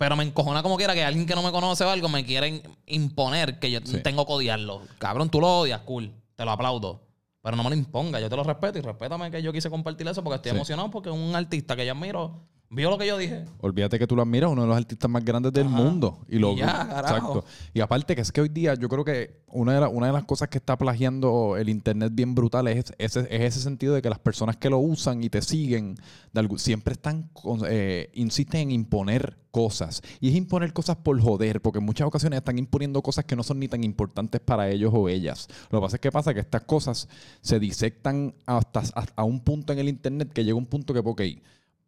Pero 0.03 0.17
me 0.17 0.25
encojona 0.25 0.61
como 0.61 0.75
quiera 0.75 0.93
que 0.93 1.01
alguien 1.01 1.25
que 1.25 1.33
no 1.33 1.41
me 1.41 1.51
conoce 1.53 1.85
o 1.85 1.89
algo 1.89 2.09
me 2.09 2.25
quiera 2.25 2.45
imponer 2.87 3.57
que 3.59 3.71
yo 3.71 3.79
Sí. 3.85 3.99
tengo 4.03 4.25
que 4.25 4.33
odiarlo. 4.33 4.81
Cabrón, 4.99 5.29
tú 5.29 5.39
lo 5.39 5.59
odias, 5.59 5.79
cool. 5.85 6.11
Te 6.35 6.43
lo 6.43 6.51
aplaudo. 6.51 7.07
Pero 7.41 7.55
no 7.55 7.63
me 7.63 7.69
lo 7.69 7.75
imponga. 7.77 8.19
Yo 8.19 8.29
te 8.29 8.35
lo 8.35 8.43
respeto 8.43 8.79
y 8.79 8.81
respétame 8.81 9.31
que 9.31 9.41
yo 9.41 9.53
quise 9.53 9.69
compartir 9.69 10.05
eso 10.09 10.21
porque 10.21 10.35
estoy 10.35 10.49
Sí. 10.51 10.55
emocionado 10.57 10.91
porque 10.91 11.09
un 11.09 11.33
artista 11.33 11.77
que 11.77 11.85
yo 11.85 11.93
admiro 11.93 12.41
vio 12.73 12.89
lo 12.89 12.97
que 12.97 13.07
yo 13.07 13.17
dije. 13.17 13.45
Olvídate 13.61 13.97
que 13.99 14.07
tú 14.07 14.15
lo 14.15 14.21
admiras, 14.23 14.51
uno 14.51 14.61
de 14.63 14.67
los 14.67 14.77
artistas 14.77 15.09
más 15.09 15.23
grandes 15.23 15.53
del 15.53 15.67
Ajá. 15.67 15.75
mundo. 15.75 16.19
Y, 16.27 16.39
lo, 16.39 16.53
Y 16.53 16.57
ya, 16.57 16.65
carajo. 16.87 16.99
Exacto. 17.39 17.45
Y 17.73 17.79
aparte 17.81 18.15
que 18.15 18.21
es 18.21 18.31
que 18.31 18.41
hoy 18.41 18.49
día 18.49 18.73
yo 18.75 18.89
creo 18.89 19.03
que 19.05 19.41
una 19.47 19.73
de, 19.73 19.79
la- 19.81 19.89
una 19.89 20.07
de 20.07 20.13
las 20.13 20.23
cosas 20.23 20.49
que 20.49 20.57
está 20.57 20.77
plagiando 20.77 21.55
el 21.57 21.69
internet 21.69 22.11
bien 22.13 22.33
brutal 22.35 22.67
es 22.67 22.91
ese, 22.97 23.21
es 23.21 23.41
ese 23.41 23.59
sentido 23.61 23.93
de 23.93 24.01
que 24.01 24.09
las 24.09 24.19
personas 24.19 24.57
que 24.57 24.69
lo 24.69 24.79
usan 24.79 25.23
y 25.23 25.29
te 25.29 25.41
siguen 25.41 25.95
de 26.33 26.49
siempre 26.57 26.93
están 26.93 27.29
eh, 27.67 28.09
insisten 28.15 28.61
en 28.61 28.71
imponer 28.71 29.37
cosas. 29.51 30.01
Y 30.19 30.29
es 30.29 30.35
imponer 30.35 30.73
cosas 30.73 30.95
por 30.97 31.21
joder, 31.21 31.61
porque 31.61 31.77
en 31.77 31.85
muchas 31.85 32.07
ocasiones 32.07 32.37
están 32.37 32.57
imponiendo 32.57 33.03
cosas 33.03 33.25
que 33.25 33.35
no 33.35 33.43
son 33.43 33.59
ni 33.59 33.67
tan 33.67 33.83
importantes 33.83 34.41
para 34.41 34.67
ellos 34.69 34.91
o 34.95 35.07
ellas. 35.09 35.47
Lo 35.69 35.79
que 35.79 35.83
pasa 35.83 35.95
es 35.97 36.01
que 36.01 36.11
pasa 36.11 36.33
que 36.33 36.39
estas 36.39 36.63
cosas 36.63 37.07
se 37.41 37.59
disectan 37.59 38.33
hasta, 38.47 38.79
hasta 38.79 39.23
un 39.23 39.41
punto 39.41 39.71
en 39.71 39.77
el 39.79 39.89
internet 39.89 40.33
que 40.33 40.43
llega 40.43 40.57
un 40.57 40.65
punto 40.65 40.91
que, 40.93 41.01
ok, 41.05 41.21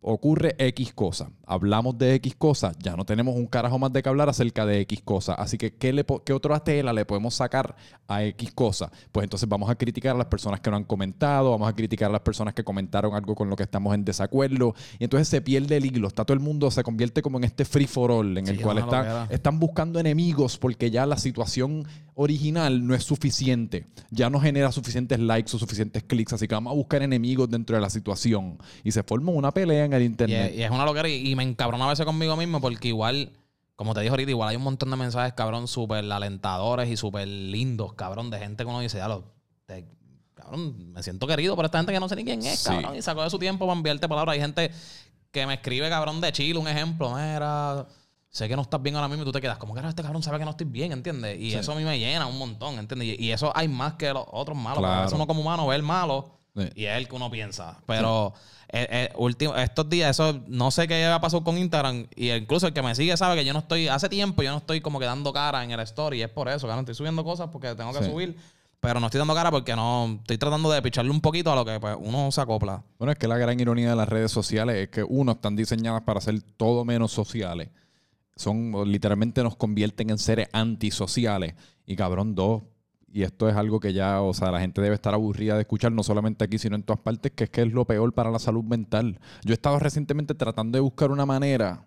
ocurre 0.02 0.56
X 0.60 0.94
cosa. 0.94 1.32
Hablamos 1.48 1.98
de 1.98 2.14
X 2.16 2.36
cosas, 2.36 2.78
ya 2.80 2.96
no 2.96 3.06
tenemos 3.06 3.36
un 3.36 3.48
carajo 3.48 3.80
más 3.80 3.92
de 3.92 4.04
que 4.04 4.10
hablar 4.10 4.30
acerca 4.30 4.66
de 4.66 4.80
X 4.82 5.02
cosa. 5.04 5.34
Así 5.34 5.58
que, 5.58 5.74
¿qué, 5.75 5.94
le 5.94 6.06
qué 6.24 6.34
otra 6.34 6.60
tela 6.64 6.94
le 6.94 7.06
podemos 7.06 7.34
sacar 7.34 7.75
a 8.08 8.24
X 8.24 8.52
cosa? 8.54 8.92
Pues 9.12 9.24
entonces 9.24 9.50
vamos 9.50 9.70
a 9.70 9.75
criticar 9.75 10.16
a 10.16 10.18
las 10.18 10.28
personas 10.28 10.60
que 10.60 10.70
no 10.70 10.78
han 10.78 10.84
comentado, 10.84 11.52
vamos 11.52 11.68
a 11.68 11.74
criticar 11.74 12.10
a 12.10 12.14
las 12.14 12.22
personas 12.22 12.54
que 12.54 12.64
comentaron 12.64 13.16
algo 13.16 13.34
con 13.34 13.50
lo 13.50 13.56
que 13.56 13.64
estamos 13.64 13.96
en 13.96 14.06
desacuerdo. 14.06 14.75
Y 15.00 15.06
entonces 15.06 15.28
se 15.28 15.42
pierde 15.42 15.78
el 15.78 15.86
hilo. 15.86 16.08
Está 16.08 16.24
todo 16.24 16.36
el 16.36 16.40
mundo, 16.44 16.70
se 16.70 16.84
convierte 16.84 17.22
como 17.24 17.38
en 17.40 17.46
este 17.46 17.66
free 17.66 17.88
for 17.88 18.12
all, 18.12 18.38
en 18.38 18.46
Sí, 18.46 18.52
el 18.54 18.62
cual 18.62 18.78
una 18.78 18.86
está, 18.86 18.98
loquera. 19.00 19.28
están 19.32 19.60
buscando 19.60 20.00
enemigos 20.00 20.58
porque 20.60 20.92
ya 20.92 21.06
la 21.08 21.18
situación 21.18 21.88
original 22.16 22.86
no 22.86 22.94
es 22.96 23.04
suficiente. 23.04 23.88
Ya 24.12 24.30
no 24.30 24.40
genera 24.40 24.72
suficientes 24.72 25.20
likes 25.20 25.56
o 25.56 25.60
suficientes 25.60 26.04
clics. 26.04 26.34
Así 26.34 26.48
que 26.48 26.56
vamos 26.56 26.72
a 26.72 26.75
buscar 26.75 27.02
enemigos 27.02 27.50
dentro 27.50 27.75
de 27.75 27.81
la 27.81 27.90
situación. 27.90 28.58
Y 28.84 28.92
se 28.92 29.03
forma 29.03 29.31
una 29.31 29.51
pelea 29.51 29.85
en 29.86 29.94
el 29.94 30.02
Y 30.02 30.06
internet. 30.06 30.52
es, 30.52 30.58
y 30.60 30.64
es 30.64 30.72
una 30.72 30.86
loquera 30.86 31.08
y, 31.10 31.30
y 31.32 31.36
me 31.36 31.44
encabrona 31.44 31.86
a 31.86 31.90
veces 31.90 32.06
conmigo 32.06 32.36
mismo 32.36 32.60
porque 32.62 32.88
igual, 32.90 33.32
como 33.76 33.94
te 33.94 34.02
dije 34.02 34.10
ahorita, 34.12 34.30
igual 34.32 34.50
hay 34.50 34.56
un 34.56 34.64
montón 34.64 34.90
de 34.92 34.96
mensajes, 34.98 35.34
cabrón, 35.34 35.68
súper 35.68 36.10
alentadores 36.12 36.90
y 36.90 36.98
súper 36.98 37.28
lindos, 37.28 37.94
cabrón, 37.94 38.30
de 38.30 38.40
gente 38.40 38.64
que 38.64 38.70
uno 38.70 38.80
dice, 38.80 38.98
ya 38.98 39.08
lo... 39.08 39.24
te- 39.66 39.86
Cabrón, 40.36 40.92
me 40.92 41.02
siento 41.02 41.26
querido 41.28 41.56
por 41.56 41.66
esta 41.66 41.80
gente 41.80 41.94
que 41.94 42.00
no 42.00 42.10
sé 42.10 42.16
ni 42.18 42.24
quién 42.26 42.46
es, 42.46 42.60
Sí. 42.60 42.70
cabrón. 42.70 42.96
Y 42.98 43.02
sacó 43.02 43.24
de 43.24 43.30
su 43.30 43.40
tiempo 43.40 43.66
para 43.66 43.78
enviarte 43.78 44.08
palabras. 44.08 44.34
Hay 44.34 44.42
gente 44.42 44.70
que 45.32 45.48
me 45.48 45.56
escribe, 45.56 45.90
cabrón, 45.90 46.20
de 46.22 46.32
Chile, 46.34 46.60
un 46.60 46.68
ejemplo. 46.68 47.10
Mira, 47.16 47.88
sé 48.30 48.48
que 48.50 48.56
no 48.56 48.62
estás 48.62 48.82
bien 48.82 48.96
ahora 48.96 49.08
mismo 49.08 49.24
y 49.24 49.26
tú 49.26 49.32
te 49.32 49.40
quedas, 49.42 49.58
como 49.58 49.74
que 49.74 49.80
este 49.88 50.04
cabrón 50.04 50.22
sabe 50.22 50.38
que 50.38 50.44
no 50.46 50.52
estoy 50.52 50.68
bien, 50.68 50.92
¿entiendes? 50.92 51.40
Y 51.40 51.52
Sí. 51.52 51.58
eso 51.58 51.72
a 51.72 51.76
mí 51.76 51.84
me 51.86 51.98
llena 51.98 52.28
un 52.28 52.38
montón, 52.38 52.78
¿entiendes? 52.78 53.18
Y, 53.18 53.26
y 53.28 53.32
eso 53.32 53.52
hay 53.56 53.70
más 53.70 53.94
que 53.94 54.12
los 54.14 54.26
otros 54.30 54.58
malos. 54.58 54.80
Claro. 54.80 55.02
veces 55.04 55.16
uno 55.16 55.26
como 55.26 55.40
humano 55.42 55.66
ve 55.68 55.78
el 55.78 55.84
malo 55.84 56.38
Sí. 56.55 56.70
y 56.75 56.85
es 56.85 56.98
el 56.98 57.07
que 57.07 57.15
uno 57.15 57.29
piensa. 57.29 57.77
Pero 57.85 58.33
eh, 58.70 58.87
eh, 58.89 59.13
último, 59.18 59.55
estos 59.55 59.89
días, 59.89 60.11
eso 60.11 60.41
no 60.48 60.72
sé 60.72 60.87
qué 60.87 61.05
ha 61.05 61.20
pasado 61.20 61.44
con 61.44 61.57
Instagram. 61.57 62.07
Y 62.15 62.31
incluso 62.31 62.68
el 62.68 62.74
que 62.74 62.81
me 62.81 62.96
sigue 62.96 63.15
sabe 63.18 63.35
que 63.35 63.46
yo 63.46 63.53
no 63.53 63.59
estoy, 63.59 63.87
hace 63.87 64.07
tiempo 64.09 64.41
yo 64.41 64.51
no 64.51 64.57
estoy 64.57 64.81
como 64.81 65.00
que 65.00 65.05
dando 65.05 65.33
cara 65.33 65.63
en 65.63 65.72
el 65.72 65.79
story. 65.81 66.20
Y 66.20 66.22
es 66.24 66.29
por 66.29 66.48
eso, 66.48 66.68
que 66.68 66.74
no 66.74 66.79
estoy 66.79 66.96
subiendo 66.96 67.24
cosas 67.24 67.50
porque 67.51 67.75
tengo 67.75 67.91
que 67.94 68.03
Sí. 68.03 68.09
subir. 68.09 68.37
Pero 68.79 69.00
no 69.00 69.07
estoy 69.07 69.18
dando 69.18 69.33
cara 69.33 69.50
porque 69.50 69.75
no 69.75 70.18
estoy 70.22 70.37
tratando 70.37 70.70
de 70.70 70.79
picharle 70.81 71.09
un 71.09 71.20
poquito 71.20 71.51
a 71.51 71.55
lo 71.55 71.65
que 71.65 71.79
pues, 71.79 71.98
uno 72.00 72.31
se 72.31 72.39
acopla. 72.39 72.83
Bueno, 73.00 73.11
es 73.13 73.18
que 73.18 73.27
la 73.27 73.37
gran 73.37 73.59
ironía 73.59 73.89
de 73.89 73.96
las 73.96 74.07
redes 74.07 74.31
sociales 74.31 74.75
es 74.75 74.89
que, 74.89 75.03
uno, 75.03 75.31
están 75.31 75.55
diseñadas 75.55 76.03
para 76.03 76.22
ser 76.22 76.39
todo 76.55 76.85
menos 76.85 77.11
sociales. 77.11 77.70
Son, 78.35 78.72
literalmente 78.91 79.41
nos 79.44 79.55
convierten 79.55 80.09
en 80.11 80.18
seres 80.20 80.50
antisociales. 80.53 81.55
Y 81.87 81.96
cabrón, 81.96 82.35
dos. 82.35 82.61
Y 83.16 83.24
esto 83.24 83.48
es 83.48 83.56
algo 83.56 83.80
que 83.80 83.94
ya, 83.94 84.22
o 84.22 84.34
sea, 84.34 84.51
la 84.51 84.60
gente 84.60 84.82
debe 84.82 84.94
estar 84.96 85.14
aburrida 85.14 85.56
de 85.56 85.62
escuchar, 85.62 85.90
no 85.94 86.04
solamente 86.04 86.44
aquí, 86.44 86.58
sino 86.58 86.75
en 86.75 86.84
todas 86.84 87.00
partes, 87.00 87.32
que 87.32 87.46
es 87.46 87.50
que 87.50 87.62
es 87.62 87.72
lo 87.72 87.86
peor 87.86 88.12
para 88.12 88.30
la 88.30 88.40
salud 88.40 88.66
mental. 88.66 89.22
Yo 89.46 89.54
he 89.54 89.54
estado 89.54 89.80
recientemente 89.80 90.36
tratando 90.36 90.75
de 90.75 90.82
buscar 90.82 91.12
una 91.12 91.25
manera 91.25 91.86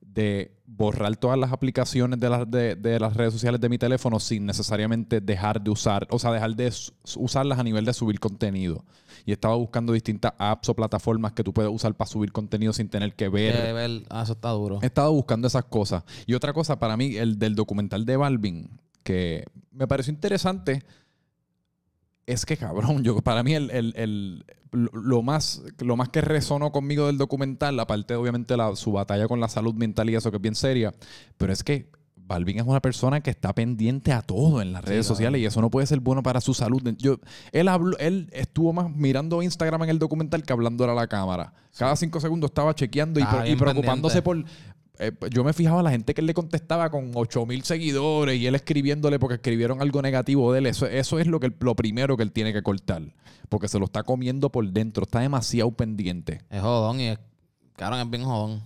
de 0.00 0.50
borrar 0.66 1.14
todas 1.16 1.38
las 1.38 1.52
aplicaciones 1.52 2.18
de 2.18 2.28
las, 2.28 2.50
de, 2.50 2.74
de 2.74 2.98
las 2.98 3.14
redes 3.16 3.32
sociales 3.32 3.60
de 3.60 3.68
mi 3.68 3.78
teléfono 3.78 4.18
sin 4.18 4.46
necesariamente 4.46 5.20
dejar 5.20 5.60
de 5.60 5.70
usar, 5.70 6.08
o 6.10 6.18
sea, 6.18 6.32
dejar 6.32 6.56
de 6.56 6.72
usarlas 7.18 7.60
a 7.60 7.62
nivel 7.62 7.84
de 7.84 7.92
subir 7.92 8.18
contenido. 8.18 8.84
Y 9.24 9.30
estaba 9.30 9.54
buscando 9.54 9.92
distintas 9.92 10.32
apps 10.38 10.68
o 10.70 10.74
plataformas 10.74 11.34
que 11.34 11.44
tú 11.44 11.52
puedes 11.52 11.70
usar 11.72 11.94
para 11.94 12.10
subir 12.10 12.32
contenido 12.32 12.72
sin 12.72 12.88
tener 12.88 13.14
que 13.14 13.28
ver. 13.28 13.54
Eh, 13.54 13.72
ver- 13.72 14.02
ah, 14.10 14.22
eso 14.24 14.32
está 14.32 14.50
duro. 14.50 14.80
He 14.82 14.86
estado 14.86 15.12
buscando 15.12 15.46
esas 15.46 15.66
cosas. 15.66 16.02
Y 16.26 16.34
otra 16.34 16.52
cosa 16.52 16.80
para 16.80 16.96
mí, 16.96 17.14
el 17.16 17.38
del 17.38 17.54
documental 17.54 18.04
de 18.04 18.16
Balvin, 18.16 18.68
que 19.04 19.44
me 19.70 19.86
pareció 19.86 20.12
interesante, 20.12 20.82
es 22.26 22.46
que 22.46 22.56
cabrón, 22.56 23.02
yo 23.04 23.20
para 23.20 23.42
mí 23.42 23.54
el, 23.54 23.70
el- 23.70 23.94
el- 23.96 24.44
lo, 24.72 25.22
más, 25.22 25.62
lo 25.78 25.96
más 25.96 26.08
que 26.08 26.20
resonó 26.20 26.72
conmigo 26.72 27.06
del 27.06 27.16
documental, 27.18 27.78
aparte 27.78 28.16
obviamente 28.16 28.56
la, 28.56 28.74
su 28.74 28.90
batalla 28.90 29.28
con 29.28 29.38
la 29.38 29.48
salud 29.48 29.74
mental 29.74 30.10
y 30.10 30.16
eso 30.16 30.30
que 30.32 30.38
es 30.38 30.42
bien 30.42 30.56
seria, 30.56 30.92
pero 31.36 31.52
es 31.52 31.62
que 31.62 31.92
Balvin 32.16 32.58
es 32.58 32.66
una 32.66 32.80
persona 32.80 33.20
que 33.20 33.30
está 33.30 33.54
pendiente 33.54 34.10
a 34.12 34.22
todo 34.22 34.62
en 34.62 34.72
las 34.72 34.82
redes 34.82 35.04
claro. 35.06 35.14
sociales 35.14 35.40
y 35.42 35.44
eso 35.44 35.60
no 35.60 35.70
puede 35.70 35.86
ser 35.86 36.00
bueno 36.00 36.22
para 36.22 36.40
su 36.40 36.54
salud. 36.54 36.82
Yo, 36.98 37.18
él, 37.52 37.68
habló, 37.68 37.96
él 37.98 38.30
estuvo 38.32 38.72
más 38.72 38.90
mirando 38.90 39.42
Instagram 39.42 39.82
en 39.84 39.90
el 39.90 39.98
documental 39.98 40.42
que 40.42 40.52
hablando 40.54 40.82
a 40.90 40.94
la 40.94 41.06
cámara. 41.06 41.52
Cada 41.76 41.94
cinco 41.96 42.18
segundos 42.20 42.48
estaba 42.50 42.74
chequeando 42.74 43.20
y, 43.20 43.24
y 43.46 43.56
preocupándose 43.56 44.22
por, 44.22 44.42
eh, 44.98 45.12
yo 45.30 45.42
me 45.42 45.52
fijaba 45.52 45.82
la 45.82 45.90
gente 45.90 46.14
que 46.14 46.20
él 46.20 46.26
le 46.26 46.34
contestaba 46.34 46.90
con 46.90 47.10
8 47.14 47.46
mil 47.46 47.64
seguidores 47.64 48.38
y 48.38 48.46
él 48.46 48.54
escribiéndole 48.54 49.18
porque 49.18 49.34
escribieron 49.36 49.80
algo 49.80 50.02
negativo 50.02 50.52
de 50.52 50.60
él. 50.60 50.66
Eso, 50.66 50.86
eso 50.86 51.18
es 51.18 51.26
lo, 51.26 51.40
que 51.40 51.52
lo 51.60 51.74
primero 51.74 52.16
que 52.16 52.22
él 52.22 52.32
tiene 52.32 52.52
que 52.52 52.62
cortar. 52.62 53.02
Porque 53.48 53.68
se 53.68 53.78
lo 53.78 53.86
está 53.86 54.02
comiendo 54.04 54.50
por 54.50 54.66
dentro. 54.66 55.04
Está 55.04 55.20
demasiado 55.20 55.70
pendiente. 55.72 56.42
Es 56.48 56.60
jodón 56.62 57.00
y 57.00 57.08
es, 57.08 57.18
cabrón, 57.76 58.00
es 58.00 58.10
bien 58.10 58.24
jodón. 58.24 58.62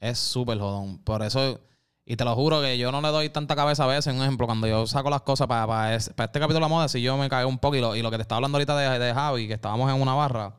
Es 0.00 0.18
súper 0.18 0.58
jodón. 0.58 0.98
Por 0.98 1.22
eso, 1.22 1.60
y 2.06 2.16
te 2.16 2.24
lo 2.24 2.34
juro 2.36 2.62
que 2.62 2.78
yo 2.78 2.92
no 2.92 3.00
le 3.00 3.08
doy 3.08 3.28
tanta 3.28 3.56
cabeza 3.56 3.84
a 3.84 3.88
veces. 3.88 4.14
Un 4.14 4.22
ejemplo, 4.22 4.46
cuando 4.46 4.68
yo 4.68 4.86
saco 4.86 5.10
las 5.10 5.22
cosas 5.22 5.48
para, 5.48 5.66
para, 5.66 5.94
este 5.96 6.14
capítulo 6.14 6.54
de 6.54 6.60
la 6.60 6.68
moda, 6.68 6.88
si 6.88 7.02
yo 7.02 7.16
me 7.16 7.28
cagué 7.28 7.46
un 7.46 7.58
poco 7.58 7.76
y 7.76 7.80
lo, 7.80 7.96
y 7.96 8.02
lo 8.02 8.10
que 8.10 8.16
te 8.16 8.22
estaba 8.22 8.36
hablando 8.36 8.56
ahorita 8.56 8.76
de, 8.76 8.98
de 8.98 9.12
Javi, 9.12 9.48
que 9.48 9.54
estábamos 9.54 9.92
en 9.92 10.00
una 10.00 10.14
barra, 10.14 10.54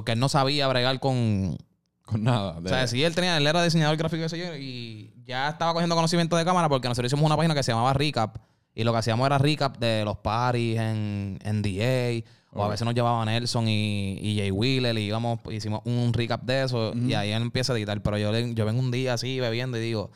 que 0.00 0.12
él 0.12 0.18
no 0.18 0.28
sabía 0.28 0.68
bregar 0.68 0.98
con... 1.00 1.58
Con 2.04 2.24
nada. 2.24 2.58
O 2.62 2.68
sea, 2.68 2.86
si 2.86 3.02
él 3.02 3.14
tenía, 3.14 3.36
él 3.36 3.46
era 3.46 3.62
diseñador 3.62 3.96
gráfico, 3.96 4.26
yo, 4.26 4.56
y 4.56 5.12
ya 5.24 5.48
estaba 5.48 5.72
cogiendo 5.72 5.94
conocimiento 5.94 6.36
de 6.36 6.44
cámara 6.44 6.68
porque 6.68 6.88
nosotros 6.88 7.10
hicimos 7.12 7.24
una 7.26 7.36
página 7.36 7.54
que 7.54 7.62
se 7.62 7.72
llamaba 7.72 7.92
Recap. 7.92 8.38
Y 8.74 8.84
lo 8.84 8.92
que 8.92 8.98
hacíamos 8.98 9.26
era 9.26 9.36
recap 9.36 9.76
de 9.76 10.02
los 10.04 10.16
parties 10.18 10.80
en, 10.80 11.38
en 11.42 11.62
DA. 11.62 12.26
O 12.54 12.64
a 12.64 12.68
veces 12.68 12.84
nos 12.84 12.94
llevaba 12.94 13.24
Nelson 13.24 13.68
y, 13.68 14.18
y 14.20 14.38
Jay 14.38 14.50
Wheeler 14.50 14.96
y 14.98 15.02
íbamos, 15.02 15.40
hicimos 15.50 15.80
un 15.84 16.12
recap 16.12 16.42
de 16.42 16.64
eso. 16.64 16.92
Y 16.94 17.14
ahí 17.14 17.32
él 17.32 17.42
empieza 17.42 17.72
a 17.72 17.76
editar. 17.76 18.00
Pero 18.02 18.18
yo, 18.18 18.34
yo 18.34 18.64
vengo 18.64 18.80
un 18.80 18.90
día 18.90 19.14
así 19.14 19.40
bebiendo 19.40 19.76
y 19.76 19.80
digo, 19.80 20.10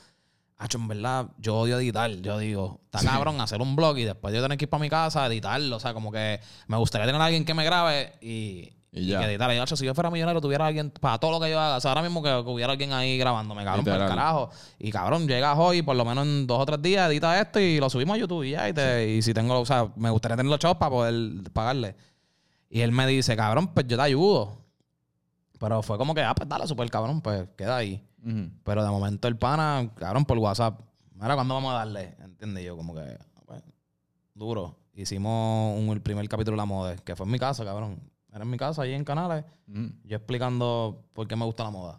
Hacho, 0.59 0.79
en 0.79 0.88
verdad, 0.88 1.27
yo 1.38 1.57
odio 1.57 1.79
editar. 1.79 2.11
Yo 2.11 2.38
digo, 2.38 2.81
está 2.85 3.07
cabrón 3.07 3.40
hacer 3.42 3.61
un 3.61 3.77
blog 3.77 3.99
y 3.99 4.05
después 4.05 4.35
yo 4.35 4.40
tener 4.40 4.57
que 4.57 4.64
ir 4.64 4.70
para 4.70 4.81
mi 4.81 4.88
casa 4.88 5.25
a 5.25 5.27
editarlo. 5.27 5.77
O 5.77 5.81
sea, 5.81 5.92
como 5.92 6.11
que 6.11 6.40
me 6.66 6.79
gustaría 6.79 7.07
tener 7.07 7.20
a 7.20 7.27
alguien 7.27 7.44
que 7.44 7.53
me 7.53 7.64
grabe 7.64 8.14
y, 8.22 8.72
Y 8.97 9.03
y 9.03 9.07
ya. 9.09 9.21
que 9.21 9.27
editar. 9.27 9.51
Y, 9.53 9.77
si 9.77 9.85
yo 9.85 9.95
fuera 9.95 10.11
millonario, 10.11 10.41
tuviera 10.41 10.67
alguien 10.67 10.91
para 10.91 11.19
todo 11.19 11.31
lo 11.33 11.39
que 11.41 11.51
yo 11.51 11.61
haga. 11.61 11.77
O 11.77 11.81
sea, 11.81 11.91
ahora 11.91 12.03
mismo 12.03 12.23
que, 12.23 12.31
que 12.31 12.51
hubiera 12.51 12.73
alguien 12.73 12.93
ahí 12.93 13.19
grabándome, 13.19 13.63
cabrón, 13.63 13.85
por 13.85 13.93
el 13.95 14.09
carajo. 14.09 14.51
Y 14.79 14.91
cabrón, 14.91 15.29
llegas 15.29 15.57
hoy, 15.59 15.83
por 15.83 15.95
lo 15.97 16.05
menos 16.05 16.27
en 16.27 16.47
dos 16.47 16.61
o 16.61 16.67
tres 16.67 16.81
días, 16.83 17.09
edita 17.11 17.39
esto 17.41 17.61
y 17.61 17.79
lo 17.79 17.91
subimos 17.91 18.17
a 18.17 18.19
YouTube 18.19 18.43
y 18.45 18.51
ya. 18.53 18.69
Y, 18.69 18.73
te- 18.73 19.09
y 19.17 19.23
si 19.23 19.35
tengo, 19.35 19.61
o 19.61 19.67
sea, 19.67 19.93
me 19.97 20.09
gustaría 20.11 20.37
tener 20.37 20.51
los 20.51 20.59
chavos 20.59 20.79
para 20.79 20.91
poder 20.91 21.15
pagarle. 21.53 21.95
Y 22.71 22.81
él 22.81 22.91
me 22.91 23.07
dice, 23.07 23.37
cabrón, 23.37 23.69
pues 23.69 23.87
yo 23.87 23.97
te 23.97 24.03
ayudo. 24.03 24.59
Pero 25.59 25.83
fue 25.83 25.97
como 25.99 26.15
que, 26.15 26.23
ah, 26.23 26.35
pues 26.35 26.49
dale, 26.49 26.67
super 26.67 26.89
cabrón, 26.91 27.21
pues 27.21 27.49
queda 27.57 27.77
ahí. 27.77 28.03
Pero 28.65 28.83
de 28.83 28.91
momento 28.91 29.29
el 29.29 29.37
pana, 29.37 29.91
cabrón, 29.97 30.25
por 30.25 30.37
WhatsApp. 30.39 30.81
Mira, 31.15 31.35
¿cuándo 31.35 31.55
vamos 31.55 31.73
a 31.73 31.77
darle? 31.79 32.15
¿Entiendes? 32.23 32.65
Yo 32.65 32.77
como 32.77 32.93
que, 32.95 33.19
pues, 33.47 33.63
duro. 34.35 34.77
Hicimos 34.95 35.79
un- 35.79 35.91
el 35.91 36.01
primer 36.03 36.27
capítulo 36.29 36.55
de 36.55 36.59
la 36.59 36.65
moda, 36.65 36.97
que 36.97 37.15
fue 37.15 37.25
en 37.27 37.33
mi 37.33 37.39
casa, 37.39 37.65
cabrón. 37.65 38.01
Era 38.37 38.44
en 38.44 38.51
mi 38.51 38.59
casa, 38.59 38.83
ahí 38.83 38.92
en 38.92 39.03
Canales. 39.03 39.46
Ujú. 39.66 39.92
Yo 40.05 40.16
explicando 40.18 41.07
por 41.14 41.27
qué 41.27 41.37
me 41.37 41.46
gusta 41.46 41.64
la 41.64 41.70
moda. 41.70 41.99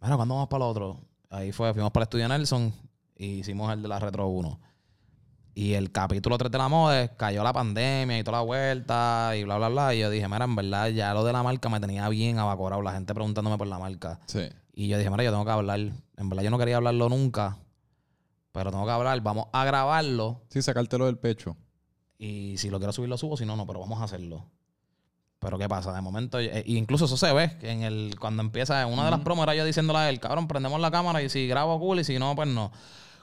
Mira, 0.00 0.14
¿cuándo 0.14 0.36
vamos 0.36 0.48
para 0.48 0.64
el 0.64 0.70
otro? 0.70 1.00
Ahí 1.28 1.50
fue, 1.50 1.72
fuimos 1.72 1.90
para 1.90 2.02
el 2.02 2.06
estudio 2.06 2.28
Nelson 2.28 2.72
y 3.16 3.40
hicimos 3.40 3.72
el 3.72 3.82
de 3.82 3.88
la 3.88 3.98
Retro 3.98 4.28
1. 4.28 4.60
Y 5.56 5.72
el 5.72 5.90
capítulo 5.90 6.38
3 6.38 6.52
de 6.52 6.58
la 6.58 6.68
moda 6.68 7.08
cayó 7.16 7.42
la 7.42 7.52
pandemia 7.52 8.16
y 8.16 8.22
toda 8.22 8.38
la 8.38 8.44
vuelta 8.44 9.32
y 9.36 9.42
bla, 9.42 9.56
bla, 9.56 9.70
bla. 9.70 9.92
Y 9.92 9.98
yo 9.98 10.10
dije, 10.10 10.28
mira, 10.28 10.44
en 10.44 10.54
verdad 10.54 10.88
ya 10.90 11.12
lo 11.14 11.24
de 11.24 11.32
la 11.32 11.42
marca 11.42 11.68
me 11.68 11.80
tenía 11.80 12.08
bien 12.08 12.38
abacorado. 12.38 12.80
La 12.82 12.92
gente 12.92 13.12
preguntándome 13.12 13.58
por 13.58 13.66
la 13.66 13.80
marca. 13.80 14.20
Sí. 14.26 14.48
Y 14.72 14.86
yo 14.86 14.98
dije, 14.98 15.10
mira, 15.10 15.24
yo 15.24 15.32
tengo 15.32 15.44
que 15.44 15.50
hablar. 15.50 15.80
En 15.80 16.28
verdad 16.28 16.44
yo 16.44 16.50
no 16.50 16.58
quería 16.58 16.76
hablarlo 16.76 17.08
nunca. 17.08 17.58
Pero 18.52 18.70
tengo 18.70 18.86
que 18.86 18.92
hablar. 18.92 19.20
Vamos 19.20 19.46
a 19.52 19.64
grabarlo. 19.64 20.42
Sí, 20.50 20.62
sacártelo 20.62 21.06
del 21.06 21.18
pecho. 21.18 21.56
Y 22.18 22.56
si 22.58 22.70
lo 22.70 22.78
quiero 22.78 22.92
subir, 22.92 23.08
lo 23.08 23.18
subo. 23.18 23.36
Si 23.36 23.44
no, 23.44 23.56
no. 23.56 23.66
Pero 23.66 23.80
vamos 23.80 24.00
a 24.00 24.04
hacerlo. 24.04 24.48
Pero 25.44 25.58
¿qué 25.58 25.68
pasa? 25.68 25.92
De 25.92 26.00
momento, 26.00 26.40
eh, 26.40 26.64
incluso 26.66 27.04
eso 27.04 27.18
se 27.18 27.30
ve. 27.34 27.54
En 27.60 27.82
el, 27.82 28.16
cuando 28.18 28.42
empieza, 28.42 28.86
una 28.86 29.04
de 29.04 29.10
las 29.10 29.20
promos 29.20 29.42
era 29.42 29.54
yo 29.54 29.66
diciéndole 29.66 29.98
a 29.98 30.08
él, 30.08 30.18
cabrón, 30.18 30.48
prendemos 30.48 30.80
la 30.80 30.90
cámara 30.90 31.22
y 31.22 31.28
si 31.28 31.46
grabo 31.46 31.78
cool 31.78 32.00
y 32.00 32.04
si 32.04 32.18
no, 32.18 32.34
pues 32.34 32.48
no. 32.48 32.72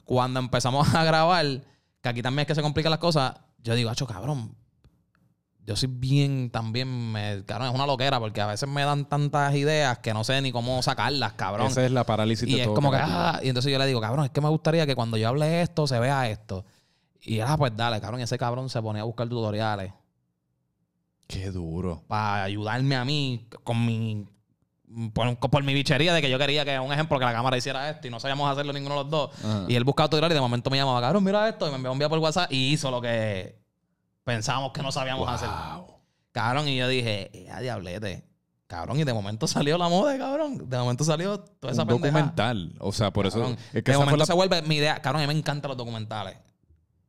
Cuando 0.05 0.39
empezamos 0.39 0.87
a 0.93 1.03
grabar, 1.03 1.45
que 1.99 2.09
aquí 2.09 2.21
también 2.21 2.41
es 2.41 2.47
que 2.47 2.53
se 2.53 2.61
complican 2.61 2.91
las 2.91 2.99
cosas, 2.99 3.33
yo 3.63 3.73
digo, 3.73 3.89
acho, 3.89 4.05
cabrón. 4.05 4.55
Yo 5.65 5.75
soy 5.75 5.89
bien 5.91 6.51
también, 6.51 7.11
me, 7.11 7.43
cabrón, 7.45 7.69
es 7.69 7.73
una 7.73 7.87
loquera 7.87 8.19
porque 8.19 8.41
a 8.41 8.47
veces 8.47 8.69
me 8.69 8.83
dan 8.83 9.05
tantas 9.05 9.55
ideas 9.55 9.97
que 9.99 10.13
no 10.13 10.23
sé 10.23 10.41
ni 10.41 10.51
cómo 10.51 10.79
sacarlas, 10.83 11.33
cabrón. 11.33 11.67
Esa 11.67 11.85
es 11.85 11.91
la 11.91 12.03
parálisis 12.03 12.47
Y 12.47 12.53
de 12.53 12.59
es 12.61 12.65
todo 12.65 12.75
como 12.75 12.91
que, 12.91 12.97
ah, 12.99 13.39
y 13.41 13.47
entonces 13.47 13.71
yo 13.71 13.79
le 13.79 13.87
digo, 13.87 13.99
cabrón, 13.99 14.25
es 14.25 14.31
que 14.31 14.41
me 14.41 14.49
gustaría 14.49 14.85
que 14.85 14.93
cuando 14.93 15.17
yo 15.17 15.27
hable 15.27 15.63
esto 15.63 15.87
se 15.87 15.99
vea 15.99 16.29
esto. 16.29 16.65
Y 17.21 17.39
ah, 17.39 17.55
pues 17.57 17.75
dale, 17.75 17.99
cabrón, 17.99 18.19
y 18.19 18.23
ese 18.23 18.37
cabrón 18.37 18.69
se 18.69 18.79
ponía 18.79 19.01
a 19.01 19.05
buscar 19.05 19.27
tutoriales 19.27 19.93
Qué 21.31 21.51
duro. 21.51 22.03
para 22.07 22.43
ayudarme 22.43 22.95
a 22.95 23.05
mí 23.05 23.47
con 23.63 23.85
mi. 23.85 24.25
Por, 25.13 25.37
por 25.39 25.63
mi 25.63 25.73
bichería 25.73 26.13
de 26.13 26.21
que 26.21 26.29
yo 26.29 26.37
quería 26.37 26.65
que, 26.65 26.77
un 26.77 26.91
ejemplo, 26.91 27.17
que 27.17 27.23
la 27.23 27.31
cámara 27.31 27.55
hiciera 27.57 27.89
esto 27.89 28.07
y 28.07 28.11
no 28.11 28.19
sabíamos 28.19 28.51
hacerlo 28.51 28.73
ninguno 28.73 28.95
de 28.95 29.01
los 29.03 29.09
dos. 29.09 29.29
Ajá. 29.39 29.65
Y 29.69 29.75
él 29.75 29.85
buscaba 29.85 30.09
tutoriales 30.09 30.33
y 30.33 30.35
de 30.35 30.41
momento 30.41 30.69
me 30.69 30.75
llamaba, 30.77 30.99
cabrón, 30.99 31.23
mira 31.23 31.47
esto, 31.47 31.65
y 31.65 31.69
me 31.69 31.77
envió 31.77 31.93
un 31.93 31.97
video 31.97 32.09
por 32.09 32.19
WhatsApp 32.19 32.51
y 32.51 32.73
hizo 32.73 32.91
lo 32.91 32.99
que 33.01 33.57
pensábamos 34.25 34.73
que 34.73 34.81
no 34.81 34.91
sabíamos 34.91 35.29
hacer. 35.29 35.47
Wow. 35.47 35.87
Cabrón, 36.33 36.67
y 36.67 36.75
yo 36.75 36.89
dije, 36.89 37.31
ya 37.47 37.61
diablete. 37.61 38.25
Cabrón, 38.67 38.99
y 38.99 39.05
de 39.05 39.13
momento 39.13 39.47
salió 39.47 39.77
la 39.77 39.87
moda, 39.87 40.17
cabrón. 40.17 40.69
De 40.69 40.77
momento 40.77 41.05
salió 41.05 41.39
toda 41.39 41.71
esa 41.71 41.83
Un 41.83 41.87
pendeja. 41.87 42.07
documental. 42.17 42.73
O 42.79 42.91
sea, 42.91 43.11
por 43.11 43.29
Cabrón. 43.29 43.53
eso. 43.53 43.61
Es 43.77 43.83
que 43.83 43.91
de 43.93 43.97
momento 43.97 44.17
la- 44.17 44.25
se 44.25 44.33
vuelve 44.33 44.61
mi 44.63 44.75
idea. 44.75 45.01
Cabrón, 45.01 45.21
a 45.23 45.27
mí 45.27 45.33
me 45.33 45.39
encantan 45.39 45.69
los 45.69 45.77
documentales. 45.77 46.37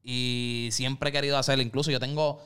Y 0.04 0.68
siempre 0.72 1.10
he 1.10 1.12
querido 1.12 1.36
hacer. 1.38 1.58
Incluso 1.60 1.90
yo 1.90 1.98
tengo 2.00 2.40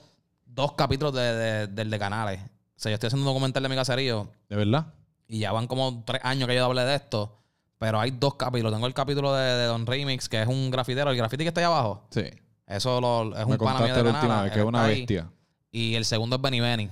dos 0.56 0.72
capítulos 0.72 1.14
de, 1.14 1.20
de- 1.34 1.66
del 1.68 1.88
de 1.90 1.98
canales. 1.98 2.40
O 2.40 2.78
sea, 2.78 2.90
yo 2.90 2.94
estoy 2.94 3.06
haciendo 3.08 3.22
un 3.28 3.34
documental 3.34 3.62
de 3.62 3.68
mi 3.68 3.76
caserío. 3.76 4.28
¿De 4.48 4.56
verdad? 4.56 4.86
Y 5.28 5.38
ya 5.40 5.52
van 5.52 5.66
como 5.68 6.02
tres 6.04 6.20
años 6.24 6.48
que 6.48 6.54
yo 6.56 6.64
hablé 6.64 6.84
de 6.84 6.96
esto. 6.96 7.38
Pero 7.78 8.00
hay 8.00 8.10
dos 8.10 8.34
capítulos. 8.36 8.72
Tengo 8.72 8.86
el 8.86 8.94
capítulo 8.94 9.34
de, 9.34 9.44
de 9.44 9.64
Don 9.66 9.86
Remix, 9.86 10.28
que 10.28 10.40
es 10.42 10.48
un 10.48 10.70
grafitero. 10.70 11.10
El 11.10 11.16
graffiti 11.16 11.44
que 11.44 11.48
está 11.48 11.60
ahí 11.60 11.66
abajo. 11.66 12.06
Sí. 12.10 12.24
Eso 12.66 13.00
lo- 13.00 13.36
es 13.38 13.46
Me 13.46 13.52
un 13.52 13.58
pana 13.58 13.80
mío 13.80 13.94
de 13.94 14.02
la 14.02 14.10
última 14.10 14.42
vez 14.42 14.52
que 14.52 14.58
es 14.60 14.64
una 14.64 14.84
ahí. 14.84 14.98
bestia. 15.00 15.30
Y 15.70 15.94
el 15.94 16.04
segundo 16.04 16.36
es 16.36 16.42
Benny 16.42 16.60
Benny. 16.60 16.90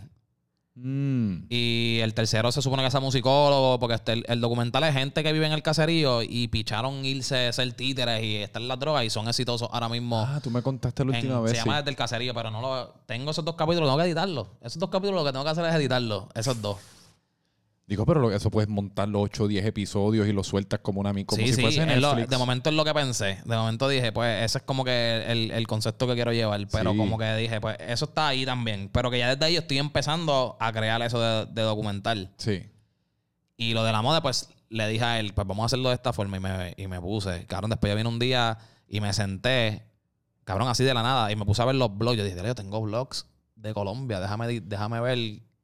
Mm. 0.77 1.45
Y 1.51 2.01
el 2.03 2.15
tercero 2.15 2.51
se 2.51 2.61
supone 2.61 2.83
que 2.83 2.89
es 2.89 3.01
musicólogo, 3.01 3.79
porque 3.79 3.95
este- 3.95 4.13
el, 4.13 4.25
el 4.29 4.41
documental 4.41 4.83
es 4.85 4.93
gente 4.95 5.23
que 5.23 5.33
vive 5.33 5.47
en 5.47 5.53
el 5.53 5.63
caserío 5.63 6.23
y 6.23 6.49
picharon 6.49 7.05
irse 7.05 7.47
a 7.49 7.53
ser 7.53 7.73
títeres 7.75 8.23
y 8.25 8.37
estar 8.37 8.61
en 8.61 8.67
las 8.69 8.79
drogas 8.81 9.05
y 9.05 9.11
son 9.11 9.29
exitosos 9.29 9.69
ahora 9.73 9.89
mismo. 9.89 10.19
Ah, 10.21 10.41
tú 10.43 10.51
me 10.51 10.63
contaste 10.63 11.05
la 11.05 11.13
en- 11.13 11.17
última 11.27 11.41
vez. 11.41 11.53
se 11.53 11.59
llama 11.59 11.77
desde 11.79 11.91
el 11.91 11.97
caserío, 11.97 12.35
pero 12.35 12.51
no 12.51 12.61
lo. 12.61 12.89
Tengo 13.07 13.31
esos 13.31 13.45
dos 13.45 13.55
capítulos, 13.55 13.89
tengo 13.89 13.99
que 13.99 14.05
editarlos. 14.05 14.49
Esos 14.63 14.79
dos 14.81 14.91
capítulos 14.91 15.21
lo 15.21 15.25
que 15.27 15.33
tengo 15.33 15.45
que 15.45 15.51
hacer 15.51 15.65
es 15.65 15.75
editarlos. 15.75 16.25
Esos 16.35 16.61
dos. 16.61 16.77
Digo, 17.87 18.07
pero 18.07 18.33
eso 18.33 18.51
puedes 18.51 18.69
montar 18.71 19.09
los 19.09 19.23
8 19.25 19.45
o 19.45 19.49
10 19.49 19.67
episodios 19.67 20.27
y 20.27 20.33
lo 20.33 20.43
sueltas 20.43 20.81
como 20.81 21.01
una 21.01 21.11
como 21.13 21.37
sí, 21.37 21.49
si 21.49 21.53
sí. 21.55 21.61
fuese 21.61 21.83
es 21.83 22.01
lo- 22.01 22.09
Netflix. 22.15 22.31
de 22.31 22.39
momento 22.39 22.71
es 22.71 22.77
lo 22.77 22.83
que 22.85 22.95
pensé. 22.95 23.39
De 23.45 23.57
momento 23.57 23.89
dije, 23.89 24.11
pues 24.11 24.43
ese 24.43 24.57
es 24.59 24.65
como 24.65 24.85
que 24.85 25.25
el, 25.29 25.51
el 25.51 25.67
concepto 25.67 26.07
que 26.07 26.15
quiero 26.15 26.33
llevar. 26.33 26.67
Pero 26.73 26.93
Sí. 26.93 26.97
como 26.97 27.19
que 27.19 27.35
dije, 27.37 27.61
pues 27.61 27.77
eso 27.81 28.07
está 28.07 28.29
ahí 28.29 28.47
también. 28.47 28.89
Pero 28.91 29.11
que 29.11 29.19
ya 29.19 29.29
desde 29.35 29.45
ahí 29.45 29.57
estoy 29.57 29.77
empezando 29.79 30.57
a 30.61 30.73
crear 30.73 31.03
eso 31.03 31.21
de, 31.21 31.45
de 31.53 31.61
documental. 31.63 32.33
Sí. 32.39 32.63
Y 33.59 33.75
lo 33.75 33.85
de 33.85 33.93
la 33.93 34.01
moda, 34.01 34.23
pues 34.23 34.49
le 34.71 34.89
dije 34.89 35.05
a 35.05 35.21
él, 35.21 35.35
pues 35.35 35.47
vamos 35.47 35.65
a 35.65 35.67
hacerlo 35.67 35.91
de 35.91 35.95
esta 35.97 36.15
forma. 36.15 36.39
Y 36.39 36.41
me, 36.41 36.75
y 36.79 36.87
me 36.87 37.01
puse. 37.03 37.45
Cabrón, 37.47 37.69
después 37.69 37.91
yo 37.93 37.97
vine 37.97 38.09
un 38.09 38.19
día 38.19 38.57
y 38.89 39.01
me 39.03 39.13
senté, 39.13 39.83
cabrón, 40.45 40.69
así 40.69 40.85
de 40.85 40.95
la 40.95 41.03
nada. 41.03 41.31
Y 41.31 41.37
me 41.37 41.45
puse 41.45 41.61
a 41.61 41.67
ver 41.67 41.75
los 41.75 41.95
blogs. 41.97 42.17
Yo 42.17 42.25
dije, 42.25 42.37
yo 42.43 42.55
tengo 42.55 42.81
blogs 42.81 43.27
de 43.57 43.75
Colombia. 43.75 44.21
Déjame, 44.21 44.61
déjame 44.63 45.01
ver 45.01 45.19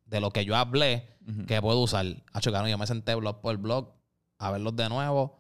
de 0.05 0.21
lo 0.21 0.31
que 0.33 0.45
yo 0.45 0.55
hablé 0.55 1.09
Ujú. 1.31 1.47
que 1.47 1.61
puedo 1.61 1.79
usar. 1.81 2.07
Hacho, 2.33 2.51
yo 2.67 2.79
me 2.79 2.87
senté 2.87 3.15
blog 3.15 3.41
por 3.41 3.57
blog 3.57 3.93
a 4.39 4.51
verlos 4.51 4.75
de 4.77 4.89
nuevo. 4.89 5.39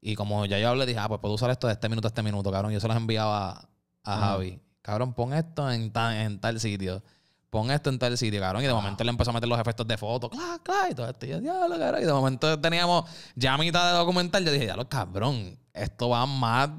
Y 0.00 0.14
como 0.14 0.46
ya 0.46 0.58
yo 0.58 0.70
hablé, 0.70 0.86
dije, 0.86 0.98
ah, 0.98 1.08
pues 1.08 1.20
puedo 1.20 1.34
usar 1.34 1.50
esto 1.50 1.66
de 1.66 1.74
este 1.74 1.88
minuto 1.88 2.06
a 2.06 2.10
este 2.10 2.22
minuto, 2.22 2.50
cabrón. 2.50 2.72
Yo 2.72 2.80
se 2.80 2.88
los 2.88 2.96
enviaba 2.96 3.68
a. 4.04 4.16
Javi. 4.16 4.60
Cabrón, 4.82 5.12
pon 5.12 5.34
esto 5.34 5.70
en, 5.70 5.92
ta- 5.92 6.22
en 6.22 6.40
tal 6.40 6.58
sitio. 6.58 7.02
Pon 7.50 7.70
esto 7.70 7.90
en 7.90 7.98
tal 7.98 8.16
sitio, 8.16 8.40
cabrón. 8.40 8.62
Y 8.62 8.66
de 8.66 8.72
momento 8.72 9.04
le 9.04 9.10
empezó 9.10 9.30
a 9.30 9.34
meter 9.34 9.48
los 9.48 9.58
efectos 9.58 9.86
de 9.86 9.98
foto. 9.98 10.30
Claro, 10.30 10.62
claro. 10.62 10.90
Y 10.90 10.94
todo 10.94 11.08
esto. 11.08 11.26
Y 11.26 11.30
yo, 11.30 11.40
diablo, 11.40 11.78
cabrón. 11.78 12.02
Y 12.02 12.06
de 12.06 12.12
momento 12.12 12.58
teníamos 12.60 13.04
ya 13.34 13.58
mitad 13.58 13.92
de 13.92 13.98
documental. 13.98 14.44
Yo 14.44 14.52
dije, 14.52 14.66
ya 14.66 14.76
lo 14.76 14.88
cabrón. 14.88 15.58
Esto 15.74 16.08
va 16.08 16.24
más 16.26 16.70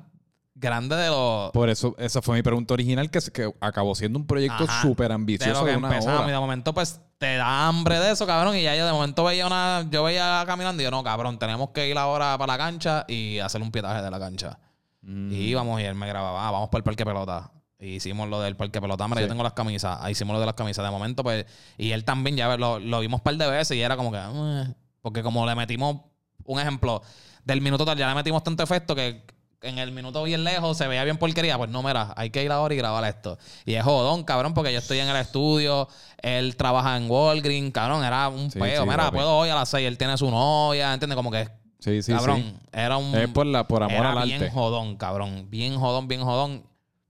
grande 0.54 0.96
de 0.96 1.08
lo, 1.08 1.50
Por 1.54 1.70
eso, 1.70 1.96
esa 1.98 2.22
fue 2.22 2.36
mi 2.36 2.44
pregunta 2.44 2.74
original, 2.74 3.10
que, 3.10 3.20
que 3.34 3.52
acabó 3.62 3.96
siendo 3.96 4.20
un 4.20 4.28
proyecto 4.28 4.66
súper 4.82 5.08
de 5.10 5.14
ambicioso 5.16 5.62
lo 5.62 5.66
que 5.66 5.72
de 5.72 5.78
una 5.78 5.88
empezamos. 5.90 6.28
Y 6.28 6.32
de 6.32 6.40
momento, 6.40 6.74
pues, 6.74 7.00
te 7.18 7.36
da 7.38 7.68
hambre 7.68 8.00
de 8.00 8.12
eso, 8.12 8.26
cabrón. 8.28 8.56
Y 8.56 8.64
ya 8.64 8.76
yo 8.76 8.86
de 8.86 8.92
momento 8.92 9.24
veía 9.24 9.48
una... 9.48 9.86
Yo 9.90 10.04
veía 10.04 10.44
caminando 10.46 10.82
y 10.82 10.86
yo, 10.86 10.92
no, 10.92 11.04
cabrón, 11.04 11.40
tenemos 11.40 11.70
que 11.70 11.88
ir 11.88 11.98
ahora 11.98 12.38
para 12.38 12.54
la 12.54 12.58
cancha 12.58 13.06
y 13.08 13.40
hacer 13.40 13.62
un 13.62 13.72
pietaje 13.72 14.02
de 14.02 14.12
la 14.12 14.20
cancha. 14.20 14.60
Mm. 15.02 15.32
Y 15.32 15.36
íbamos 15.36 15.80
y 15.82 15.84
él 15.86 15.96
me 15.96 16.08
grababa, 16.08 16.48
ah, 16.48 16.52
vamos 16.52 16.70
para 16.70 16.80
el 16.80 16.84
parque 16.84 17.06
pelota. 17.06 17.52
Y 17.80 17.96
hicimos 17.96 18.28
lo 18.30 18.40
del 18.42 18.56
parque 18.56 18.80
pelota. 18.82 19.08
Sí. 19.08 19.22
yo 19.22 19.28
tengo 19.28 19.44
las 19.44 19.54
camisas. 19.54 19.98
Ahí 20.02 20.12
hicimos 20.12 20.34
lo 20.34 20.40
de 20.40 20.46
las 20.46 20.56
camisas. 20.56 20.84
De 20.86 20.92
momento, 20.92 21.24
pues... 21.24 21.46
Y 21.78 21.92
él 21.92 22.04
también, 22.04 22.36
ya 22.36 22.56
lo, 22.58 22.78
lo 22.80 23.00
vimos 23.00 23.20
un 23.20 23.24
par 23.24 23.36
de 23.36 23.48
veces 23.50 23.78
y 23.78 23.82
era 23.82 23.96
como 23.98 24.12
que... 24.12 24.18
"Eh", 24.20 24.74
porque 25.02 25.24
como 25.24 25.46
le 25.46 25.56
metimos... 25.56 25.98
Un 26.46 26.60
ejemplo, 26.60 27.02
del 27.46 27.62
minuto 27.62 27.86
tal, 27.86 27.98
ya 27.98 28.10
le 28.10 28.16
metimos 28.16 28.44
tanto 28.44 28.64
efecto 28.64 28.96
que 28.96 29.24
en 29.62 29.78
el 29.78 29.92
minuto 29.92 30.24
bien 30.24 30.44
lejos 30.44 30.78
se 30.78 30.88
veía 30.88 31.04
bien 31.04 31.18
porquería. 31.18 31.58
Pues 31.58 31.70
no, 31.70 31.84
mira, 31.84 32.14
hay 32.18 32.30
que 32.30 32.44
ir 32.44 32.52
ahora 32.52 32.74
y 32.74 32.78
grabar 32.78 33.04
esto. 33.06 33.38
Y 33.66 33.74
es 33.76 33.84
jodón, 33.84 34.24
cabrón, 34.24 34.54
porque 34.54 34.74
yo 34.74 34.80
estoy 34.80 35.00
en 35.00 35.08
el 35.08 35.16
estudio, 35.18 35.88
él 36.22 36.56
trabaja 36.56 36.98
en 36.98 37.10
Walgreens, 37.10 37.72
cabrón, 37.72 38.04
era 38.04 38.28
un 38.30 38.50
Sí, 38.52 38.60
peo. 38.60 38.82
sí, 38.84 38.90
mira, 38.90 39.04
papi. 39.06 39.18
puedo 39.18 39.38
hoy 39.38 39.50
a 39.50 39.56
las 39.56 39.70
6, 39.70 39.88
él 39.88 39.98
tiene 39.98 40.18
su 40.18 40.30
novia, 40.32 40.94
¿entiendes? 40.94 41.16
Como 41.16 41.30
que, 41.32 41.48
Sí, 41.80 42.02
sí, 42.04 42.12
cabrón, 42.12 42.42
sí. 42.42 42.56
era 42.72 42.98
un... 42.98 43.16
Es 43.16 43.28
por, 43.30 43.46
la, 43.46 43.68
por 43.68 43.82
amor 43.84 43.98
era 43.98 44.12
al 44.22 44.28
bien 44.28 44.42
arte. 44.44 44.54
jodón, 44.54 44.98
cabrón. 44.98 45.48
Bien 45.50 45.76
jodón, 45.80 46.08
bien 46.08 46.22
jodón. 46.24 46.64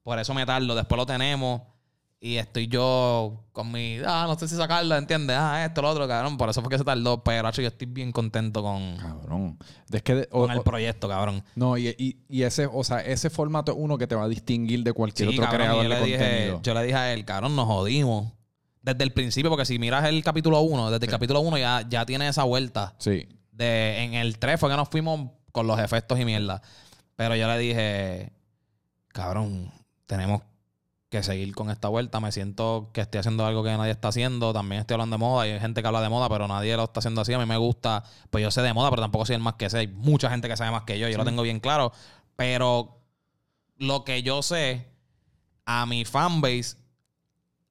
Por 0.04 0.18
eso 0.20 0.34
me 0.34 0.46
tardo. 0.46 0.76
Después 0.76 0.98
lo 0.98 1.06
tenemos. 1.06 1.62
Y 2.24 2.38
estoy 2.38 2.68
yo 2.68 3.46
con 3.52 3.72
mi... 3.72 3.98
Ah, 4.06 4.26
no 4.28 4.38
sé 4.38 4.48
si 4.48 4.56
sacarlo, 4.56 4.96
¿entiendes? 4.96 5.36
Ah, 5.40 5.66
esto, 5.66 5.82
lo 5.82 5.90
otro, 5.90 6.08
cabrón. 6.08 6.38
Por 6.38 6.50
eso 6.52 6.62
fue 6.62 6.70
que 6.70 6.78
se 6.78 6.84
tardó. 6.84 7.24
Pero, 7.24 7.48
hacho, 7.48 7.64
yo 7.64 7.70
estoy 7.70 7.88
bien 7.88 8.12
contento 8.12 8.62
con, 8.62 8.96
Cabrón. 8.98 9.58
Es 9.92 10.04
que 10.04 10.14
de- 10.14 10.28
o- 10.32 10.42
con 10.42 10.52
el 10.52 10.62
proyecto, 10.62 11.10
cabrón. 11.10 11.44
no, 11.56 11.80
y, 11.80 11.88
y, 11.98 12.18
y 12.30 12.44
ese, 12.44 12.68
o 12.72 12.84
sea, 12.84 13.00
ese 13.00 13.32
formato 13.32 13.72
es 13.72 13.78
uno 13.80 13.98
que 13.98 14.06
te 14.06 14.14
va 14.14 14.26
a 14.26 14.28
distinguir 14.28 14.84
de 14.84 14.94
cualquier 14.94 15.30
Sí, 15.32 15.36
otro 15.36 15.50
cabrón, 15.50 15.62
creador 15.68 15.84
yo 15.84 15.90
de 15.90 15.96
le, 16.00 16.06
dije, 16.06 16.18
contenido. 16.20 16.62
yo 16.62 16.74
le 16.76 16.84
dije 16.84 16.96
a 16.96 17.14
él, 17.14 17.26
cabrón, 17.26 17.56
nos 17.56 17.66
jodimos. 17.66 18.32
Desde 18.84 19.04
el 19.04 19.14
principio, 19.14 19.50
porque 19.50 19.66
si 19.66 19.80
miras 19.80 20.06
el 20.06 20.24
capítulo 20.24 20.62
1, 20.62 20.92
desde 20.92 21.06
el 21.08 21.12
capítulo 21.12 21.40
1 21.42 21.58
ya, 21.58 21.84
ya 21.90 22.06
tiene 22.06 22.28
esa 22.28 22.44
vuelta. 22.44 22.94
Sí. 23.00 23.28
de 23.52 24.04
en 24.04 24.14
el 24.14 24.38
3 24.38 24.60
fue 24.60 24.70
que 24.70 24.76
nos 24.78 24.90
fuimos 24.90 25.32
con 25.52 25.66
los 25.66 25.80
efectos 25.80 26.20
y 26.20 26.26
mierda. 26.26 26.62
Pero 27.16 27.36
yo 27.36 27.48
le 27.48 27.58
dije, 27.58 28.32
cabrón, 29.08 29.72
tenemos 30.06 30.42
que 31.12 31.22
seguir 31.24 31.54
con 31.54 31.70
esta 31.70 31.90
vuelta. 31.90 32.22
Me 32.22 32.32
siento 32.32 32.90
que 32.94 33.02
estoy 33.02 33.20
haciendo 33.20 33.46
algo 33.46 33.64
que 33.64 33.70
nadie 33.70 33.92
está 33.92 34.08
haciendo. 34.08 34.54
También 34.54 34.80
estoy 34.80 34.96
hablando 34.96 35.16
de 35.16 35.20
moda. 35.20 35.46
y 35.46 35.52
Hay 35.52 35.60
gente 35.60 35.82
que 35.82 35.88
habla 35.88 36.02
de 36.02 36.08
moda, 36.08 36.30
pero 36.30 36.48
nadie 36.48 36.76
lo 36.78 36.86
está 36.86 37.02
haciendo 37.02 37.20
así. 37.20 37.34
A 37.34 37.38
mí 37.38 37.46
me 37.46 37.58
gusta. 37.58 38.04
Pues 38.30 38.42
yo 38.42 38.50
sé 38.50 38.62
de 38.62 38.74
moda, 38.74 38.90
pero 38.90 39.02
tampoco 39.02 39.26
soy 39.26 39.36
el 39.36 39.42
más 39.42 39.56
que 39.56 39.70
sé. 39.70 39.80
Hay 39.80 39.88
mucha 39.88 40.30
gente 40.30 40.48
que 40.48 40.56
sabe 40.56 40.72
más 40.72 40.84
que 40.84 40.98
yo. 40.98 41.10
Yo 41.10 41.18
lo 41.18 41.26
tengo 41.26 41.42
bien 41.44 41.60
claro. 41.60 41.92
Pero 42.38 42.98
lo 43.76 44.06
que 44.06 44.24
yo 44.24 44.42
sé, 44.42 44.88
a 45.66 45.86
mi 45.86 46.06
fanbase 46.06 46.78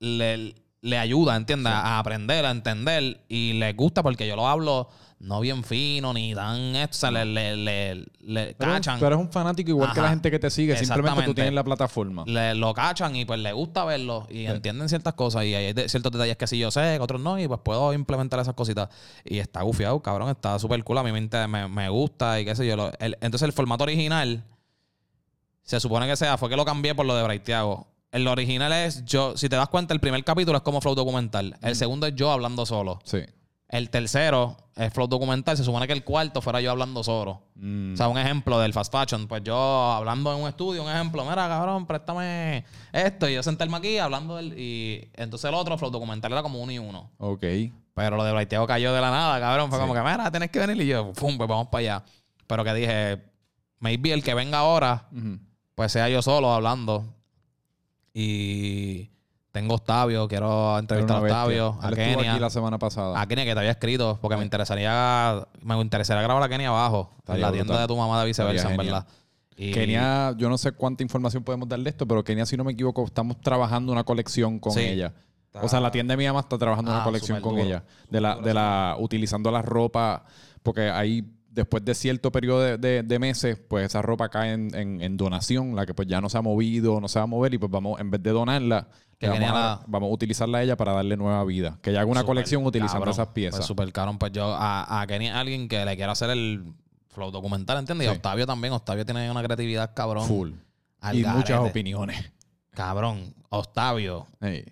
le, 0.00 0.54
le 0.82 0.98
ayuda, 0.98 1.34
¿entiendes? 1.34 1.72
A 1.72 1.98
aprender, 1.98 2.44
a 2.44 2.50
entender. 2.50 3.24
Y 3.26 3.54
les 3.54 3.74
gusta 3.74 4.02
porque 4.02 4.28
yo 4.28 4.36
lo 4.36 4.48
hablo 4.48 4.90
no 5.20 5.40
bien 5.40 5.62
fino, 5.64 6.12
ni 6.14 6.34
tan 6.34 6.74
esto. 6.76 6.96
O 6.96 7.00
sea, 7.00 7.10
le, 7.10 7.24
le, 7.26 7.56
le, 7.56 7.94
le 8.22 8.54
Pero 8.54 8.72
cachan. 8.72 8.98
tú 8.98 9.04
eres 9.06 9.18
un 9.18 9.30
fanático 9.30 9.68
igual 9.70 9.92
que 9.92 10.00
la 10.00 10.08
gente 10.08 10.30
que 10.30 10.38
te 10.38 10.50
sigue. 10.50 10.76
Simplemente 10.76 11.22
tú 11.24 11.34
tienes 11.34 11.52
la 11.52 11.62
plataforma. 11.62 12.24
le, 12.26 12.54
lo 12.54 12.72
cachan 12.74 13.14
y 13.14 13.24
pues 13.26 13.38
le 13.38 13.52
gusta 13.52 13.84
verlo 13.84 14.26
y 14.30 14.46
entienden 14.46 14.88
ciertas 14.88 15.14
cosas 15.14 15.44
y 15.44 15.54
hay 15.54 15.72
de- 15.74 15.88
ciertos 15.88 16.10
detalles 16.12 16.36
que 16.36 16.46
sí 16.46 16.58
yo 16.58 16.70
sé, 16.70 16.80
que 16.96 17.00
otros 17.00 17.20
no, 17.20 17.38
y 17.38 17.46
pues 17.46 17.60
puedo 17.62 17.92
implementar 17.92 18.40
esas 18.40 18.54
cositas. 18.54 18.88
Y 19.24 19.38
está 19.38 19.62
gufiado, 19.62 20.00
cabrón, 20.00 20.30
está 20.30 20.58
súper 20.58 20.82
cool. 20.84 20.98
A 20.98 21.02
mí 21.02 21.12
me, 21.12 21.46
me, 21.48 21.68
me 21.68 21.88
gusta 21.90 22.40
y 22.40 22.44
qué 22.44 22.56
sé 22.56 22.66
yo. 22.66 22.76
Lo- 22.76 22.92
el- 22.98 23.16
entonces 23.20 23.42
el 23.42 23.52
formato 23.52 23.84
original 23.84 24.42
se 25.62 25.78
supone 25.80 26.06
que 26.06 26.16
sea, 26.16 26.36
fue 26.38 26.48
que 26.48 26.56
lo 26.56 26.64
cambié 26.64 26.94
por 26.94 27.06
lo 27.06 27.14
de 27.14 27.22
Braithiago. 27.22 27.86
El 28.10 28.26
original 28.26 28.72
es 28.72 29.04
yo, 29.04 29.36
si 29.36 29.48
te 29.48 29.54
das 29.56 29.68
cuenta, 29.68 29.94
el 29.94 30.00
primer 30.00 30.24
capítulo 30.24 30.56
es 30.56 30.62
como 30.64 30.80
flow 30.80 30.96
documental. 30.96 31.56
El 31.62 31.76
segundo 31.76 32.06
es 32.08 32.14
yo 32.16 32.32
hablando 32.32 32.66
solo. 32.66 32.98
Sí. 33.04 33.18
El 33.70 33.88
tercero 33.88 34.56
es 34.74 34.92
flow 34.92 35.06
documental. 35.06 35.56
Se 35.56 35.62
supone 35.62 35.86
que 35.86 35.92
el 35.92 36.02
cuarto 36.02 36.42
fuera 36.42 36.60
yo 36.60 36.72
hablando 36.72 37.04
solo. 37.04 37.40
Mm. 37.54 37.94
O 37.94 37.96
sea, 37.96 38.08
un 38.08 38.18
ejemplo 38.18 38.58
del 38.58 38.72
fast 38.72 38.92
fashion. 38.92 39.28
Pues 39.28 39.44
yo 39.44 39.56
hablando 39.56 40.34
en 40.34 40.42
un 40.42 40.48
estudio, 40.48 40.82
un 40.82 40.90
ejemplo, 40.90 41.22
mira, 41.22 41.46
cabrón, 41.46 41.86
préstame 41.86 42.64
esto. 42.92 43.28
Y 43.28 43.34
yo 43.34 43.44
sentarme 43.44 43.76
aquí 43.76 43.98
hablando 43.98 44.36
del. 44.36 44.58
Y 44.58 45.08
entonces 45.14 45.48
el 45.48 45.54
otro, 45.54 45.78
flow 45.78 45.92
documental, 45.92 46.32
era 46.32 46.42
como 46.42 46.60
uno 46.60 46.72
y 46.72 46.80
uno. 46.80 47.12
Ok. 47.18 47.44
Pero 47.94 48.16
lo 48.16 48.24
de 48.24 48.32
Braiteo 48.32 48.66
cayó 48.66 48.92
de 48.92 49.00
la 49.00 49.10
nada, 49.10 49.38
cabrón. 49.38 49.70
Fue 49.70 49.78
como 49.78 49.94
que, 49.94 50.00
mira, 50.00 50.28
tienes 50.32 50.50
que 50.50 50.58
venir. 50.58 50.82
Y 50.82 50.88
yo, 50.88 51.12
pum, 51.12 51.36
pues 51.36 51.48
vamos 51.48 51.68
para 51.68 51.80
allá. 51.80 52.04
Pero 52.48 52.64
que 52.64 52.74
dije, 52.74 53.22
maybe 53.78 54.12
el 54.12 54.24
que 54.24 54.34
venga 54.34 54.58
ahora, 54.58 55.08
pues 55.76 55.92
sea 55.92 56.08
yo 56.08 56.22
solo 56.22 56.52
hablando. 56.52 57.04
Y 58.12 59.10
tengo 59.52 59.72
a 59.72 59.76
Octavio, 59.76 60.28
quiero 60.28 60.78
entrevistar 60.78 61.16
a 61.16 61.20
Octavio, 61.20 61.78
a 61.82 61.90
Kenia. 61.90 62.32
aquí 62.32 62.40
la 62.40 62.50
semana 62.50 62.78
pasada. 62.78 63.20
A 63.20 63.26
Kenia 63.26 63.44
que 63.44 63.52
te 63.52 63.58
había 63.58 63.72
escrito, 63.72 64.18
porque 64.22 64.36
me 64.36 64.44
interesaría, 64.44 65.46
me 65.62 65.80
interesaría 65.80 66.22
grabar 66.22 66.42
a 66.42 66.48
Kenia 66.48 66.68
abajo, 66.68 67.10
en 67.28 67.40
la 67.40 67.50
tienda 67.52 67.80
de 67.80 67.86
tu 67.86 67.96
mamá 67.96 68.20
de 68.20 68.26
viceversa, 68.26 68.66
en 68.68 68.70
Estaría 68.72 68.92
verdad. 68.92 69.08
Y- 69.56 69.72
Kenia, 69.72 70.34
yo 70.38 70.48
no 70.48 70.56
sé 70.56 70.72
cuánta 70.72 71.02
información 71.02 71.42
podemos 71.42 71.68
dar 71.68 71.80
de 71.80 71.90
esto, 71.90 72.06
pero 72.06 72.22
Kenia, 72.24 72.46
si 72.46 72.56
no 72.56 72.64
me 72.64 72.72
equivoco, 72.72 73.04
estamos 73.04 73.40
trabajando 73.40 73.92
una 73.92 74.04
colección 74.04 74.58
con 74.58 74.72
Sí. 74.72 74.80
ella. 74.80 75.12
Está- 75.46 75.62
O 75.62 75.68
sea, 75.68 75.80
la 75.80 75.90
tienda 75.90 76.12
de 76.12 76.18
mi 76.18 76.26
mamá 76.26 76.40
está 76.40 76.56
trabajando 76.56 76.92
una 76.92 77.00
Ah, 77.00 77.04
colección 77.04 77.38
súper 77.38 77.42
con 77.42 77.52
duro. 77.56 77.64
ella. 77.66 77.82
De 78.08 78.20
la, 78.20 78.36
de 78.36 78.54
la, 78.54 78.96
utilizando 79.00 79.50
la 79.50 79.60
ropa, 79.62 80.24
porque 80.62 80.88
ahí, 80.88 81.24
después 81.50 81.84
de 81.84 81.94
cierto 81.94 82.30
periodo 82.30 82.60
de, 82.62 82.78
de- 82.78 83.02
de 83.02 83.18
meses, 83.18 83.58
pues 83.68 83.84
esa 83.86 84.00
ropa 84.00 84.28
cae 84.28 84.52
en, 84.52 84.72
en- 84.76 85.02
en 85.02 85.16
donación, 85.16 85.74
la 85.74 85.84
que 85.84 85.92
pues 85.92 86.06
ya 86.06 86.20
no 86.20 86.28
se 86.30 86.38
ha 86.38 86.42
movido, 86.42 87.00
no 87.00 87.08
se 87.08 87.18
va 87.18 87.24
a 87.24 87.26
mover, 87.26 87.52
y 87.52 87.58
pues 87.58 87.70
vamos, 87.70 88.00
en 88.00 88.10
vez 88.12 88.22
de 88.22 88.30
donarla, 88.30 88.86
Que 89.20 89.28
vamos, 89.28 89.50
a, 89.50 89.52
la- 89.52 89.80
vamos 89.86 90.08
a 90.08 90.12
utilizarla 90.14 90.58
a 90.58 90.62
ella 90.62 90.76
para 90.76 90.92
darle 90.94 91.16
nueva 91.16 91.44
vida. 91.44 91.78
Que 91.82 91.90
ella 91.90 92.00
haga 92.00 92.10
una 92.10 92.24
colección 92.24 92.64
utilizando 92.66 93.00
cabrón. 93.04 93.12
esas 93.12 93.28
piezas. 93.28 93.58
Pues 93.60 93.66
súper 93.66 93.92
cabrón. 93.92 94.18
Pues 94.18 94.32
yo, 94.32 94.52
a, 94.54 95.00
a 95.02 95.06
Kenia, 95.06 95.38
alguien 95.38 95.68
que 95.68 95.84
le 95.84 95.94
quiera 95.96 96.12
hacer 96.12 96.30
el 96.30 96.72
flow 97.10 97.30
documental, 97.30 97.78
¿entiendes? 97.78 98.06
Y 98.06 98.08
a 98.08 98.12
Sí. 98.12 98.16
Octavio 98.16 98.46
también. 98.46 98.72
Octavio 98.72 99.04
tiene 99.04 99.30
una 99.30 99.42
creatividad 99.42 99.92
cabrón. 99.94 100.26
Full. 100.26 100.52
al 101.00 101.16
Y 101.16 101.22
garete. 101.22 101.38
muchas 101.38 101.60
opiniones. 101.60 102.32
Cabrón. 102.70 103.34
Octavio, 103.50 104.26
Ey. 104.40 104.64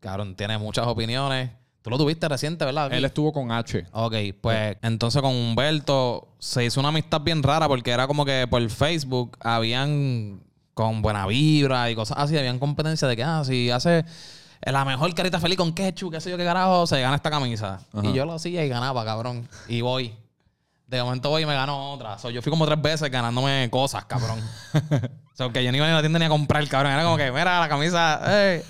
cabrón, 0.00 0.34
tiene 0.34 0.58
muchas 0.58 0.86
opiniones. 0.86 1.50
Tú 1.82 1.90
lo 1.90 1.98
tuviste 1.98 2.28
reciente, 2.28 2.64
¿verdad? 2.64 2.86
Aquí? 2.86 2.96
Él 2.96 3.04
estuvo 3.04 3.32
con 3.32 3.52
H. 3.52 3.86
Ok, 3.92 4.14
pues 4.40 4.76
entonces 4.82 5.20
con 5.22 5.32
Humberto 5.34 6.28
se 6.38 6.64
hizo 6.64 6.80
una 6.80 6.88
amistad 6.88 7.20
bien 7.20 7.42
rara 7.42 7.68
porque 7.68 7.90
era 7.90 8.06
como 8.06 8.24
que 8.24 8.46
por 8.48 8.68
Facebook 8.70 9.36
habían 9.40 10.42
con 10.74 11.02
buena 11.02 11.26
vibra 11.26 11.90
y 11.90 11.94
cosas 11.94 12.18
así, 12.18 12.36
habían 12.36 12.58
competencia 12.58 13.08
de 13.08 13.16
que, 13.16 13.24
ah, 13.24 13.42
si 13.44 13.70
hace 13.70 14.04
la 14.60 14.84
mejor 14.84 15.14
carita 15.14 15.40
feliz 15.40 15.56
con 15.56 15.72
ketchup, 15.72 16.12
qué 16.12 16.20
sé 16.20 16.30
yo 16.30 16.36
qué 16.36 16.44
carajo, 16.44 16.86
se 16.86 17.00
gana 17.00 17.16
esta 17.16 17.30
camisa. 17.30 17.80
Ajá. 17.92 18.06
Y 18.06 18.12
yo 18.12 18.24
lo 18.24 18.34
hacía 18.34 18.64
y 18.64 18.68
ganaba, 18.68 19.04
cabrón. 19.04 19.48
Y 19.68 19.80
voy. 19.80 20.14
De 20.86 21.02
momento 21.02 21.30
voy 21.30 21.42
y 21.42 21.46
me 21.46 21.54
gano 21.54 21.92
otra. 21.92 22.18
So, 22.18 22.30
yo 22.30 22.42
fui 22.42 22.50
como 22.50 22.66
tres 22.66 22.80
veces 22.80 23.10
ganándome 23.10 23.68
cosas, 23.70 24.04
cabrón. 24.04 24.38
o 24.74 25.36
sea, 25.36 25.50
que 25.50 25.64
yo 25.64 25.72
ni 25.72 25.78
iba 25.78 25.88
a 25.88 25.92
la 25.92 26.00
tienda 26.00 26.18
ni 26.18 26.24
a 26.24 26.28
comprar, 26.28 26.66
cabrón. 26.68 26.92
Era 26.92 27.04
como 27.04 27.16
que, 27.16 27.30
mira, 27.30 27.60
la 27.60 27.68
camisa, 27.68 28.20
eh. 28.26 28.64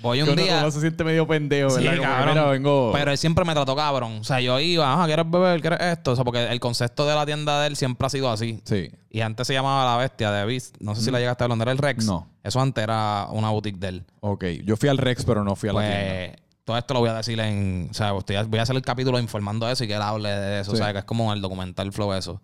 Voy 0.00 0.20
un 0.20 0.26
Que 0.26 0.32
uno- 0.32 0.42
día. 0.42 0.58
uno 0.60 0.70
se 0.70 0.80
siente 0.80 1.02
medio 1.04 1.26
pendejo, 1.26 1.70
Sí, 1.70 1.82
¿verdad? 1.82 1.96
Como 1.96 2.02
que, 2.02 2.14
cabrón. 2.14 2.34
mira, 2.34 2.44
vengo... 2.46 2.90
Pero 2.92 3.10
él 3.10 3.18
siempre 3.18 3.44
me 3.44 3.52
trató 3.52 3.74
cabrón. 3.74 4.18
O 4.20 4.24
sea, 4.24 4.40
yo 4.40 4.58
iba, 4.60 4.92
ajá, 4.92 5.06
¿quieres 5.06 5.30
beber? 5.30 5.60
¿Quieres 5.60 5.80
esto? 5.80 6.12
O 6.12 6.14
sea, 6.16 6.24
porque 6.24 6.44
el 6.50 6.60
concepto 6.60 7.06
de 7.06 7.14
la 7.14 7.26
tienda 7.26 7.60
de 7.60 7.66
él 7.68 7.76
siempre 7.76 8.06
ha 8.06 8.10
sido 8.10 8.30
así. 8.30 8.60
Sí. 8.64 8.90
Y 9.10 9.20
antes 9.22 9.46
se 9.46 9.54
llamaba 9.54 9.84
La 9.84 9.96
Bestia 9.96 10.30
de 10.30 10.44
Beast. 10.44 10.76
No 10.80 10.94
sé 10.94 11.02
si 11.02 11.10
la 11.10 11.18
llegaste 11.18 11.42
a 11.42 11.46
hablar. 11.46 11.58
¿Era 11.62 11.72
el 11.72 11.78
Rex? 11.78 12.04
No. 12.04 12.28
Eso 12.44 12.60
antes 12.60 12.82
era 12.84 13.26
una 13.30 13.50
boutique 13.50 13.78
de 13.78 13.88
él. 13.88 14.04
Ok. 14.20 14.44
Yo 14.64 14.76
fui 14.76 14.88
al 14.88 14.98
Rex, 14.98 15.24
pero 15.24 15.42
no 15.44 15.56
fui 15.56 15.68
a 15.68 15.72
la 15.72 15.80
tienda. 15.80 15.98
Pues 15.98 16.42
todo 16.64 16.76
esto 16.78 16.94
lo 16.94 17.00
voy 17.00 17.08
a 17.08 17.14
decir 17.14 17.40
en... 17.40 17.88
O 17.90 17.94
sea, 17.94 18.12
voy 18.12 18.58
a 18.58 18.62
hacer 18.62 18.76
el 18.76 18.82
capítulo 18.82 19.18
informando 19.18 19.66
de 19.66 19.72
eso 19.72 19.84
y 19.84 19.88
que 19.88 19.94
él 19.94 20.02
hable 20.02 20.28
de 20.28 20.60
eso. 20.60 20.70
Sí. 20.72 20.76
O 20.76 20.78
sea, 20.78 20.92
que 20.92 20.98
es 21.00 21.04
como 21.04 21.32
el 21.32 21.40
documental 21.40 21.90
flow 21.92 22.12
eso. 22.12 22.40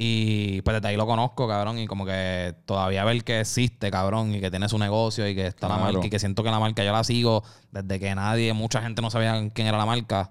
Y 0.00 0.62
pues 0.62 0.76
desde 0.76 0.88
ahí 0.88 0.96
lo 0.96 1.06
conozco, 1.06 1.48
cabrón. 1.48 1.80
Y 1.80 1.88
como 1.88 2.06
que 2.06 2.54
todavía 2.66 3.04
ver 3.04 3.24
que 3.24 3.40
existe, 3.40 3.90
cabrón. 3.90 4.32
Y 4.32 4.40
que 4.40 4.48
tiene 4.48 4.68
su 4.68 4.78
negocio 4.78 5.28
y 5.28 5.34
que 5.34 5.48
está 5.48 5.66
la 5.66 5.76
marca. 5.76 6.06
Y 6.06 6.08
que 6.08 6.20
siento 6.20 6.44
que 6.44 6.52
la 6.52 6.60
marca 6.60 6.84
yo 6.84 6.92
la 6.92 7.02
sigo 7.02 7.42
desde 7.72 7.98
que 7.98 8.14
nadie, 8.14 8.52
mucha 8.52 8.80
gente 8.80 9.02
no 9.02 9.10
sabía 9.10 9.50
quién 9.52 9.66
era 9.66 9.76
la 9.76 9.86
marca. 9.86 10.30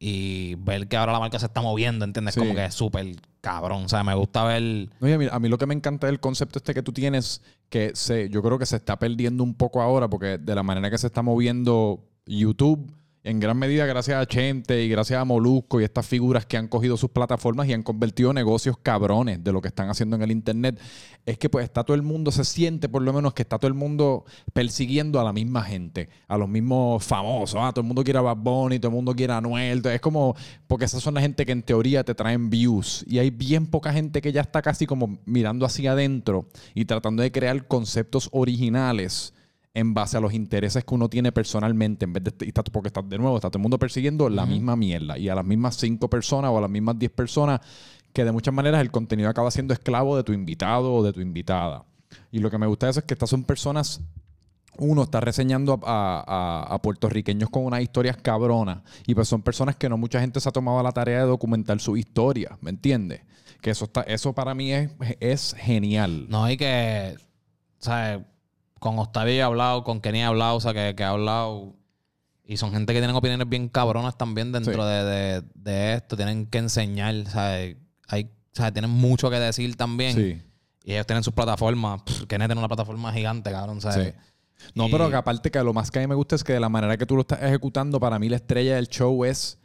Y 0.00 0.56
ver 0.56 0.88
que 0.88 0.96
ahora 0.96 1.12
la 1.12 1.20
marca 1.20 1.38
se 1.38 1.46
está 1.46 1.62
moviendo, 1.62 2.04
¿entiendes? 2.04 2.34
Sí. 2.34 2.40
Como 2.40 2.52
que 2.52 2.64
es 2.64 2.74
súper 2.74 3.06
cabrón. 3.40 3.84
O 3.84 3.88
sea, 3.88 4.02
me 4.02 4.14
gusta 4.14 4.42
ver... 4.42 4.62
Y 4.62 5.12
a, 5.12 5.18
mí, 5.18 5.26
a 5.30 5.38
mí 5.38 5.48
lo 5.48 5.56
que 5.56 5.66
me 5.66 5.74
encanta 5.74 6.08
del 6.08 6.18
concepto 6.18 6.58
este 6.58 6.74
que 6.74 6.82
tú 6.82 6.92
tienes, 6.92 7.42
que 7.68 7.92
se, 7.94 8.28
yo 8.28 8.42
creo 8.42 8.58
que 8.58 8.66
se 8.66 8.76
está 8.76 8.98
perdiendo 8.98 9.44
un 9.44 9.54
poco 9.54 9.82
ahora, 9.82 10.08
porque 10.08 10.38
de 10.38 10.54
la 10.54 10.64
manera 10.64 10.90
que 10.90 10.98
se 10.98 11.06
está 11.06 11.22
moviendo 11.22 12.08
YouTube, 12.26 12.90
en 13.22 13.38
gran 13.38 13.58
medida 13.58 13.84
gracias 13.84 14.20
a 14.20 14.26
Chente 14.26 14.82
y 14.82 14.88
gracias 14.88 15.20
a 15.20 15.24
Molusco 15.26 15.80
y 15.80 15.84
estas 15.84 16.06
figuras 16.06 16.46
que 16.46 16.56
han 16.56 16.68
cogido 16.68 16.96
sus 16.96 17.10
plataformas 17.10 17.68
y 17.68 17.74
han 17.74 17.82
convertido 17.82 18.32
negocios 18.32 18.78
cabrones 18.82 19.44
de 19.44 19.52
lo 19.52 19.60
que 19.60 19.68
están 19.68 19.90
haciendo 19.90 20.16
en 20.16 20.22
el 20.22 20.30
Internet, 20.30 20.80
es 21.26 21.36
que 21.36 21.50
pues 21.50 21.64
está 21.64 21.84
todo 21.84 21.94
el 21.94 22.02
mundo, 22.02 22.30
se 22.30 22.44
siente 22.44 22.88
por 22.88 23.02
lo 23.02 23.12
menos 23.12 23.34
que 23.34 23.42
está 23.42 23.58
todo 23.58 23.68
el 23.68 23.74
mundo 23.74 24.24
persiguiendo 24.54 25.20
a 25.20 25.24
la 25.24 25.34
misma 25.34 25.62
gente, 25.62 26.08
a 26.28 26.38
los 26.38 26.48
mismos 26.48 27.04
famosos, 27.04 27.60
ah, 27.62 27.72
todo 27.72 27.82
el 27.82 27.88
mundo 27.88 28.02
quiere 28.02 28.18
a 28.18 28.22
Bad 28.22 28.38
Bunny, 28.38 28.78
todo 28.78 28.88
el 28.88 28.94
mundo 28.94 29.14
quiere 29.14 29.34
a 29.34 29.36
Anuel, 29.36 29.82
es 29.84 30.00
como, 30.00 30.34
porque 30.66 30.86
esas 30.86 31.02
son 31.02 31.14
la 31.14 31.20
gente 31.20 31.44
que 31.44 31.52
en 31.52 31.62
teoría 31.62 32.04
te 32.04 32.14
traen 32.14 32.48
views. 32.48 33.04
Y 33.06 33.18
hay 33.18 33.30
bien 33.30 33.66
poca 33.66 33.92
gente 33.92 34.22
que 34.22 34.32
ya 34.32 34.40
está 34.40 34.62
casi 34.62 34.86
como 34.86 35.18
mirando 35.26 35.66
hacia 35.66 35.92
adentro 35.92 36.46
y 36.74 36.86
tratando 36.86 37.22
de 37.22 37.30
crear 37.30 37.66
conceptos 37.66 38.30
originales 38.32 39.34
en 39.72 39.94
base 39.94 40.16
a 40.16 40.20
los 40.20 40.34
intereses 40.34 40.84
que 40.84 40.94
uno 40.94 41.08
tiene 41.08 41.30
personalmente, 41.32 42.04
en 42.04 42.12
vez 42.12 42.24
de, 42.24 42.34
y 42.44 42.48
está- 42.48 42.62
porque 42.64 42.88
está 42.88 43.02
de 43.02 43.18
nuevo, 43.18 43.36
está 43.36 43.48
todo 43.50 43.58
el 43.58 43.62
mundo 43.62 43.78
persiguiendo 43.78 44.28
la 44.28 44.44
misma 44.46 44.74
mierda 44.76 45.16
y 45.16 45.28
a 45.28 45.34
las 45.34 45.44
mismas 45.44 45.76
cinco 45.76 46.10
personas 46.10 46.50
o 46.50 46.58
a 46.58 46.60
las 46.60 46.70
mismas 46.70 46.98
diez 46.98 47.12
personas 47.12 47.60
que 48.12 48.24
de 48.24 48.32
muchas 48.32 48.52
maneras 48.52 48.80
el 48.80 48.90
contenido 48.90 49.28
acaba 49.28 49.50
siendo 49.52 49.72
esclavo 49.72 50.16
de 50.16 50.24
tu 50.24 50.32
invitado 50.32 50.92
o 50.92 51.02
de 51.04 51.12
tu 51.12 51.20
invitada. 51.20 51.84
Y 52.32 52.40
lo 52.40 52.50
que 52.50 52.58
me 52.58 52.66
gusta 52.66 52.86
de 52.86 52.90
eso 52.90 53.00
es 53.00 53.06
que 53.06 53.14
estas 53.14 53.30
son 53.30 53.44
personas 53.44 54.00
uno 54.78 55.02
está 55.02 55.20
reseñando 55.20 55.78
a, 55.84 56.24
a- 56.66 56.74
a 56.74 56.82
puertorriqueños 56.82 57.50
con 57.50 57.64
unas 57.66 57.82
historias 57.82 58.16
cabronas. 58.16 58.78
Y 59.06 59.14
pues 59.14 59.28
son 59.28 59.42
personas 59.42 59.76
que 59.76 59.88
no 59.88 59.96
mucha 59.98 60.20
gente 60.20 60.40
se 60.40 60.48
ha 60.48 60.52
tomado 60.52 60.82
la 60.82 60.90
tarea 60.92 61.18
de 61.20 61.26
documentar 61.26 61.80
su 61.80 61.96
historia, 61.96 62.56
¿me 62.60 62.70
entiendes? 62.70 63.20
Que 63.60 63.70
eso 63.70 63.84
está, 63.84 64.00
eso 64.02 64.32
para 64.32 64.54
mí 64.54 64.72
es, 64.72 64.90
es 65.20 65.54
genial. 65.58 66.26
No, 66.30 66.44
hay 66.44 66.56
que, 66.56 67.14
o 67.16 67.82
sea, 67.84 68.24
con 68.80 68.98
Octavio 68.98 69.32
he 69.34 69.42
hablado, 69.42 69.84
con 69.84 70.00
Kenny 70.00 70.18
he 70.18 70.24
hablado, 70.24 70.56
o 70.56 70.60
sea, 70.60 70.72
que, 70.74 70.94
que 70.96 71.02
he 71.04 71.06
hablado. 71.06 71.76
Y 72.44 72.56
son 72.56 72.72
gente 72.72 72.92
que 72.92 72.98
tienen 72.98 73.14
opiniones 73.14 73.48
bien 73.48 73.68
cabronas 73.68 74.18
también 74.18 74.50
dentro 74.50 74.72
Sí. 74.72 74.80
de, 74.80 75.04
de- 75.04 75.42
de 75.54 75.94
esto. 75.94 76.16
Tienen 76.16 76.46
que 76.46 76.58
enseñar, 76.58 77.14
o 77.14 77.30
sea, 77.30 77.52
hay, 78.08 78.24
o 78.24 78.28
sea, 78.56 78.72
tienen 78.72 78.90
mucho 78.90 79.30
que 79.30 79.38
decir 79.38 79.76
también. 79.76 80.16
Sí. 80.16 80.42
Y 80.82 80.92
ellos 80.94 81.06
tienen 81.06 81.22
sus 81.22 81.32
plataformas. 81.32 82.02
Pff, 82.02 82.24
Kenny 82.26 82.46
tiene 82.46 82.58
una 82.58 82.66
plataforma 82.66 83.12
gigante, 83.12 83.52
cabrón, 83.52 83.80
¿sabes? 83.80 84.14
Sí. 84.56 84.70
No, 84.74 84.88
Y- 84.88 84.90
pero 84.90 85.08
que 85.08 85.16
aparte 85.16 85.50
que 85.52 85.62
lo 85.62 85.72
más 85.72 85.90
que 85.92 86.00
a 86.00 86.02
mí 86.02 86.08
me 86.08 86.16
gusta 86.16 86.34
es 86.34 86.42
que 86.42 86.54
de 86.54 86.60
la 86.60 86.68
manera 86.68 86.96
que 86.96 87.06
tú 87.06 87.14
lo 87.14 87.20
estás 87.20 87.40
ejecutando, 87.42 88.00
para 88.00 88.18
mí 88.18 88.28
la 88.28 88.36
estrella 88.36 88.74
del 88.76 88.88
show 88.88 89.24
es 89.24 89.58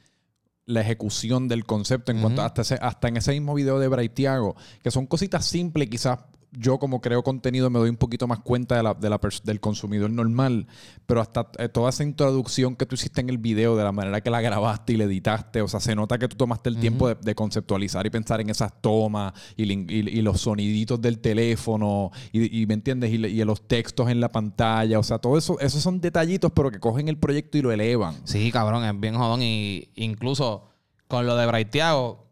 la 0.67 0.81
ejecución 0.81 1.47
del 1.47 1.65
concepto 1.65 2.11
en 2.11 2.21
cuanto 2.21 2.41
hasta, 2.43 2.61
ese- 2.63 2.79
hasta 2.81 3.07
en 3.07 3.17
ese 3.17 3.31
mismo 3.31 3.53
video 3.55 3.77
de 3.79 3.87
Braithiago, 3.87 4.55
que 4.83 4.91
son 4.91 5.05
cositas 5.07 5.45
simples, 5.45 5.89
quizás 5.89 6.19
yo 6.57 6.77
como 6.79 7.01
creo 7.01 7.23
contenido 7.23 7.69
me 7.69 7.79
doy 7.79 7.89
un 7.89 7.97
poquito 7.97 8.27
más 8.27 8.39
cuenta 8.39 8.75
de 8.77 8.83
la, 8.83 8.93
de 8.93 9.09
la 9.09 9.19
del 9.43 9.59
consumidor 9.59 10.09
normal, 10.09 10.67
pero 11.05 11.21
hasta 11.21 11.49
eh, 11.57 11.69
toda 11.69 11.89
esa 11.89 12.03
introducción 12.03 12.75
que 12.75 12.85
tú 12.85 12.95
hiciste 12.95 13.21
en 13.21 13.29
el 13.29 13.37
video, 13.37 13.75
de 13.75 13.83
la 13.83 13.91
manera 13.91 14.21
que 14.21 14.29
la 14.29 14.41
grabaste 14.41 14.93
y 14.93 14.97
la 14.97 15.03
editaste, 15.05 15.61
o 15.61 15.67
sea, 15.67 15.79
se 15.79 15.95
nota 15.95 16.17
que 16.17 16.27
tú 16.27 16.35
tomaste 16.35 16.69
el 16.69 16.77
tiempo 16.77 17.07
de, 17.07 17.15
de 17.15 17.35
conceptualizar 17.35 18.05
y 18.05 18.09
pensar 18.09 18.41
en 18.41 18.49
esas 18.49 18.81
tomas 18.81 19.33
y, 19.55 19.65
lin- 19.65 19.85
y- 19.89 20.17
y 20.19 20.21
los 20.21 20.41
soniditos 20.41 21.01
del 21.01 21.19
teléfono 21.19 22.11
y, 22.31 22.61
y, 22.61 22.65
¿me 22.65 22.73
entiendes? 22.75 23.11
Y 23.11 23.17
los 23.45 23.67
textos 23.67 24.09
en 24.09 24.19
la 24.19 24.31
pantalla, 24.31 24.99
o 24.99 25.03
sea, 25.03 25.17
todo 25.19 25.37
eso, 25.37 25.59
esos 25.59 25.81
son 25.81 25.99
detallitos, 26.01 26.51
pero 26.55 26.71
que 26.71 26.79
cogen 26.79 27.07
el 27.07 27.17
proyecto 27.17 27.57
y 27.57 27.61
lo 27.61 27.71
elevan. 27.71 28.15
Sí, 28.23 28.51
cabrón, 28.51 28.83
es 28.83 28.99
bien 28.99 29.15
jodón. 29.15 29.41
Y 29.41 29.89
incluso 29.95 30.69
con 31.07 31.25
lo 31.25 31.35
de 31.35 31.45
Braithiago, 31.45 32.24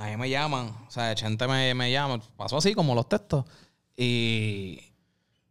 a 0.00 0.06
mí 0.06 0.16
me 0.16 0.30
llaman, 0.30 0.74
o 0.88 0.90
sea, 0.90 1.14
Chente 1.14 1.46
me, 1.46 1.74
me 1.74 1.92
llama, 1.92 2.20
pasó 2.36 2.56
así 2.56 2.74
como 2.74 2.94
los 2.94 3.08
textos. 3.08 3.44
Y, 3.96 4.80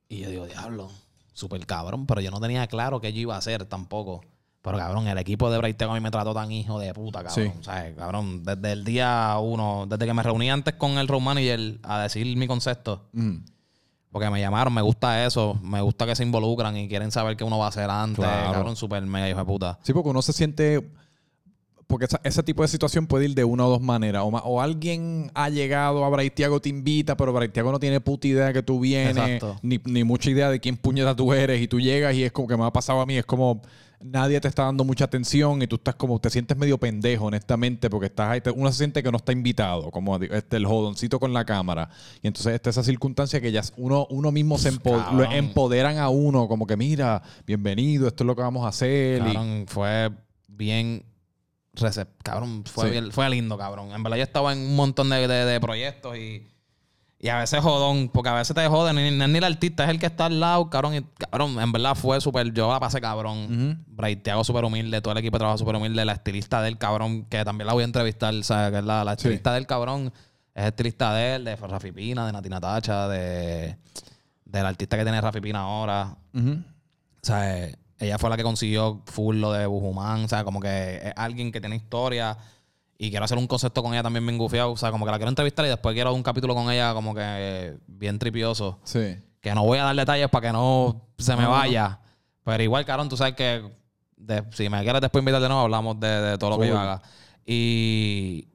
y 0.08 0.20
yo 0.20 0.30
digo, 0.30 0.48
diablo, 0.48 0.90
súper 1.34 1.66
cabrón, 1.66 2.06
pero 2.08 2.20
yo 2.22 2.32
no 2.32 2.40
tenía 2.40 2.66
claro 2.68 3.00
qué 3.00 3.14
yo 3.14 3.22
iba 3.22 3.36
a 3.36 3.40
hacer 3.40 3.66
tampoco. 3.66 4.22
Pero 4.62 4.78
cabrón, 4.78 5.08
el 5.08 5.18
equipo 5.18 5.50
de 5.50 5.58
Braithiago 5.58 5.94
a 5.94 5.96
mí 5.96 6.02
me 6.02 6.12
trató 6.12 6.34
tan 6.34 6.52
hijo 6.52 6.80
de 6.80 6.94
puta, 6.94 7.24
cabrón. 7.24 7.54
Sí. 7.54 7.60
O 7.60 7.64
sea, 7.64 7.96
cabrón, 7.96 8.44
desde 8.44 8.72
el 8.74 8.84
día 8.84 9.38
uno, 9.40 9.86
desde 9.88 10.06
que 10.06 10.14
me 10.14 10.22
reuní 10.22 10.50
antes 10.50 10.74
con 10.74 10.98
el 10.98 11.08
road 11.08 11.22
manager 11.22 11.80
a 11.84 12.02
decir 12.02 12.36
mi 12.36 12.46
concepto. 12.46 13.08
Mm. 13.14 13.38
Porque 14.12 14.30
me 14.30 14.42
llamaron, 14.42 14.74
me 14.74 14.82
gusta 14.82 15.26
eso, 15.26 15.58
me 15.62 15.82
gusta 15.82 16.06
que 16.08 16.16
se 16.16 16.24
involucran 16.24 16.76
y 16.76 16.90
quieren 16.90 17.12
saber 17.12 17.38
qué 17.38 17.44
uno 17.44 17.60
va 17.60 17.66
a 17.66 17.70
hacer 17.70 17.90
antes. 17.90 18.26
Claro. 18.26 18.54
Cabrón, 18.54 18.76
súper 18.76 19.04
mega 19.04 19.30
hijo 19.30 19.40
de 19.40 19.46
puta. 19.46 19.80
Sí, 19.84 19.94
porque 19.94 20.10
uno 20.10 20.22
se 20.22 20.34
siente. 20.34 20.92
Porque 21.90 22.06
esa- 22.06 22.22
ese 22.24 22.44
tipo 22.44 22.62
de 22.62 22.68
situación 22.68 23.08
puede 23.08 23.26
ir 23.26 23.34
de 23.34 23.44
una 23.44 23.66
o 23.66 23.70
dos 23.72 23.82
maneras. 23.82 24.22
O, 24.24 24.28
o 24.28 24.62
alguien 24.62 25.32
ha 25.34 25.50
llegado 25.50 26.06
a 26.06 26.10
Braithiago, 26.10 26.60
te 26.62 26.70
invita, 26.70 27.18
pero 27.18 27.34
Braithiago 27.34 27.72
no 27.72 27.80
tiene 27.80 28.00
puta 28.00 28.28
idea 28.28 28.54
que 28.54 28.62
tú 28.62 28.80
vienes, 28.80 29.42
ni, 29.64 29.80
ni 29.86 30.04
mucha 30.04 30.30
idea 30.30 30.52
de 30.52 30.60
quién 30.60 30.78
puñeta 30.78 31.16
tú 31.16 31.34
eres. 31.34 31.60
Y 31.60 31.68
tú 31.68 31.80
llegas 31.80 32.14
y 32.14 32.24
es 32.24 32.32
como 32.32 32.48
que 32.48 32.56
me 32.56 32.64
ha 32.64 32.72
pasado 32.72 33.02
a 33.02 33.08
mí, 33.08 33.18
es 33.18 33.26
como 33.26 33.64
nadie 34.02 34.40
te 34.40 34.48
está 34.48 34.66
dando 34.66 34.84
mucha 34.86 35.06
atención 35.06 35.64
y 35.64 35.68
tú 35.68 35.78
estás 35.78 35.96
como, 35.96 36.20
te 36.20 36.30
sientes 36.30 36.56
medio 36.56 36.78
pendejo, 36.78 37.26
honestamente, 37.26 37.90
porque 37.90 38.06
estás 38.06 38.30
ahí, 38.30 38.40
te- 38.42 38.52
uno 38.52 38.72
se 38.72 38.78
siente 38.78 39.02
que 39.02 39.10
no 39.12 39.18
está 39.18 39.32
invitado, 39.32 39.90
como 39.90 40.16
este, 40.18 40.58
el 40.58 40.68
jodoncito 40.68 41.20
con 41.20 41.34
la 41.34 41.44
cámara. 41.44 41.90
Y 42.22 42.28
entonces 42.28 42.54
está 42.54 42.70
esa 42.70 42.84
circunstancia 42.84 43.42
que 43.42 43.52
ya 43.52 43.64
uno, 43.78 44.06
uno 44.12 44.32
mismo 44.32 44.60
se 44.60 44.70
lo 45.12 45.24
empoderan 45.40 45.98
a 45.98 46.10
uno, 46.10 46.48
como 46.48 46.68
que 46.68 46.78
mira, 46.78 47.24
bienvenido, 47.48 48.08
esto 48.08 48.24
es 48.24 48.28
lo 48.28 48.36
que 48.36 48.44
vamos 48.44 48.64
a 48.64 48.68
hacer. 48.68 49.24
y- 49.32 49.34
fue 49.68 50.12
bien. 50.48 51.04
Recep- 51.76 52.08
Cabrón, 52.24 52.64
fue, 52.66 52.86
Sí. 52.86 52.92
bien- 52.92 53.12
fue 53.12 53.30
lindo, 53.30 53.58
cabrón. 53.58 53.92
En 53.92 54.04
verdad, 54.04 54.18
yo 54.18 54.24
estaba 54.24 54.54
en 54.54 54.60
un 54.60 54.76
montón 54.76 55.10
de, 55.10 55.28
de- 55.28 55.46
de 55.46 55.60
proyectos 55.60 56.18
y, 56.18 56.48
y 57.20 57.28
a 57.30 57.38
veces 57.40 57.60
jodón, 57.62 58.10
porque 58.10 58.30
a 58.30 58.34
veces 58.34 58.56
te 58.56 58.66
joden, 58.68 58.96
ni, 58.96 59.12
ni, 59.12 59.28
ni 59.32 59.38
el 59.38 59.44
artista 59.44 59.84
es 59.84 59.90
el 59.90 60.00
que 60.00 60.06
está 60.06 60.28
al 60.28 60.40
lado, 60.40 60.70
cabrón. 60.70 60.96
Y, 60.96 61.02
cabrón, 61.18 61.60
en 61.60 61.72
verdad 61.72 61.96
fue 61.96 62.20
súper. 62.22 62.54
Yo 62.54 62.72
la 62.72 62.80
pasé, 62.80 63.02
cabrón. 63.02 63.84
Braithiago 63.88 64.44
súper 64.44 64.64
humilde, 64.64 65.02
todo 65.02 65.12
el 65.12 65.18
equipo 65.20 65.36
de 65.36 65.40
trabajo 65.40 65.58
súper 65.58 65.76
humilde. 65.76 66.06
La 66.06 66.14
estilista 66.14 66.62
del 66.62 66.78
cabrón, 66.78 67.26
que 67.26 67.44
también 67.44 67.68
la 67.68 67.74
voy 67.74 67.82
a 67.82 67.86
entrevistar, 67.86 68.34
o 68.34 68.44
sea, 68.44 68.72
que 68.72 68.78
es 68.78 68.84
la, 68.86 69.04
la 69.04 69.12
Sí. 69.12 69.18
estilista 69.28 69.54
del 69.54 69.68
cabrón. 69.68 70.14
Es 70.56 70.66
estilista 70.66 71.14
de 71.14 71.36
él, 71.36 71.46
de 71.46 71.56
Rafi 71.56 71.92
Pina, 71.92 72.26
de 72.26 72.32
Natina 72.34 72.60
Tacha, 72.60 73.08
de, 73.08 73.78
del 74.46 74.66
artista 74.66 74.98
que 74.98 75.04
tiene 75.04 75.22
Rafi 75.22 75.40
Pina 75.42 75.60
ahora. 75.60 76.16
Ujú. 76.34 76.52
O 76.52 77.26
sea, 77.26 77.58
eh, 77.66 77.76
ella 78.00 78.18
fue 78.18 78.30
la 78.30 78.38
que 78.38 78.44
consiguió 78.44 79.02
full 79.06 79.38
lo 79.38 79.52
de 79.52 79.66
Bujumán. 79.66 80.24
O 80.24 80.28
sea, 80.28 80.44
como 80.44 80.60
que 80.60 80.96
es 81.08 81.14
alguien 81.16 81.52
que 81.52 81.60
tiene 81.60 81.76
historia. 81.76 82.38
Y 82.98 83.10
quiero 83.12 83.24
hacer 83.26 83.38
un 83.38 83.48
concepto 83.48 83.82
con 83.84 83.94
ella 83.94 84.04
también 84.04 84.26
bien 84.26 84.38
gufiado. 84.38 84.72
O 84.72 84.78
sea, 84.78 84.92
como 84.92 85.06
que 85.06 85.12
la 85.12 85.18
quiero 85.18 85.30
entrevistar 85.30 85.66
y 85.66 85.70
después 85.70 85.94
quiero 85.94 86.14
un 86.14 86.24
capítulo 86.24 86.54
con 86.56 86.70
ella 86.72 86.94
como 86.94 87.14
que 87.16 87.78
bien 87.88 88.20
tripioso. 88.20 88.80
Sí. 88.84 89.18
Que 89.42 89.54
no 89.56 89.64
voy 89.64 89.78
a 89.80 89.84
dar 89.86 89.96
detalles 89.96 90.28
para 90.30 90.48
que 90.48 90.54
no 90.54 91.02
se 91.18 91.36
me 91.36 91.44
No. 91.44 91.52
vaya. 91.52 92.00
Pero 92.44 92.62
igual, 92.64 92.86
cabrón, 92.86 93.08
tú 93.10 93.16
sabes 93.16 93.36
que 93.36 93.64
de- 94.18 94.44
si 94.52 94.68
me 94.70 94.82
quieres 94.84 95.00
después 95.02 95.22
invitar 95.22 95.42
de 95.42 95.48
nuevo, 95.48 95.64
hablamos 95.64 95.98
de, 96.00 96.08
de 96.08 96.38
todo 96.38 96.50
lo 96.52 96.60
que 96.60 96.68
yo 96.68 96.78
haga. 96.78 97.02
Y, 97.46 98.48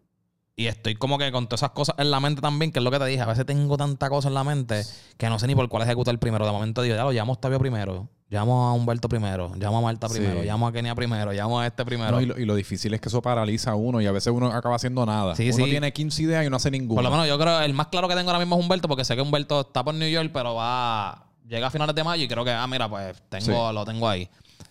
y 0.57 0.67
estoy 0.67 0.95
como 0.95 1.19
que 1.19 1.33
con 1.33 1.47
todas 1.49 1.61
esas 1.61 1.71
cosas 1.71 1.97
en 1.99 2.11
la 2.11 2.21
mente 2.21 2.41
también, 2.41 2.71
que 2.71 2.79
es 2.79 2.85
lo 2.85 2.91
que 2.91 2.99
te 2.99 3.07
dije. 3.07 3.21
A 3.21 3.27
veces 3.27 3.45
tengo 3.45 3.77
tanta 3.77 4.09
cosa 4.09 4.29
en 4.29 4.35
la 4.35 4.45
mente 4.45 4.83
que 5.17 5.29
no 5.29 5.39
sé 5.39 5.47
ni 5.49 5.55
por 5.55 5.69
cuál 5.69 5.83
ejecutar 5.83 6.17
primero. 6.19 6.47
De 6.47 6.53
momento 6.53 6.83
digo, 6.83 6.95
ya 6.95 7.03
lo 7.05 7.11
llamo 7.13 7.33
a 7.33 7.35
Octavio 7.35 7.59
primero, 7.59 8.09
llamo 8.31 8.69
a 8.69 8.73
Humberto 8.73 9.09
primero, 9.09 9.53
llamo 9.57 9.79
a 9.79 9.81
Marta 9.81 10.09
Sí. 10.09 10.19
primero, 10.19 10.43
llamo 10.45 10.69
a 10.69 10.73
Kenia 10.73 10.95
primero, 10.95 11.33
llamo 11.33 11.59
a 11.59 11.67
este 11.67 11.85
primero. 11.85 12.13
No, 12.13 12.21
y, 12.21 12.27
lo, 12.27 12.39
y 12.39 12.45
lo 12.45 12.55
difícil 12.55 12.95
es 12.95 13.01
que 13.01 13.09
eso 13.09 13.21
paraliza 13.21 13.73
a 13.73 13.75
uno 13.75 14.01
y 14.01 14.07
a 14.07 14.13
veces 14.13 14.33
uno 14.33 14.47
acaba 14.47 14.77
haciendo 14.77 15.05
nada. 15.05 15.35
Sí, 15.35 15.51
uno 15.53 15.65
sí. 15.65 15.71
tiene 15.71 15.93
15 15.93 16.23
ideas 16.23 16.47
y 16.47 16.51
no 16.51 16.57
hace 16.57 16.71
ninguna. 16.71 16.97
Por 17.03 17.05
lo 17.05 17.11
menos 17.11 17.27
yo 17.27 17.37
creo 17.37 17.61
el 17.61 17.75
más 17.75 17.89
claro 17.89 18.07
que 18.07 18.15
tengo 18.15 18.31
ahora 18.31 18.39
mismo 18.39 18.57
es 18.57 18.63
Humberto, 18.63 18.87
porque 18.87 19.05
sé 19.05 19.17
que 19.17 19.23
Humberto 19.23 19.63
está 19.63 19.83
por 19.83 19.95
New 19.95 20.09
York, 20.09 20.31
pero 20.33 20.55
va. 20.55 21.27
Llega 21.49 21.67
a 21.67 21.71
finales 21.71 21.95
de 21.97 22.05
mayo 22.05 22.23
y 22.25 22.29
creo 22.29 22.45
que, 22.45 22.53
ah, 22.53 22.67
mira, 22.69 22.89
pues 22.89 23.21
tengo, 23.29 23.73
lo 23.73 23.85
tengo 23.85 24.09
ahí. 24.09 24.29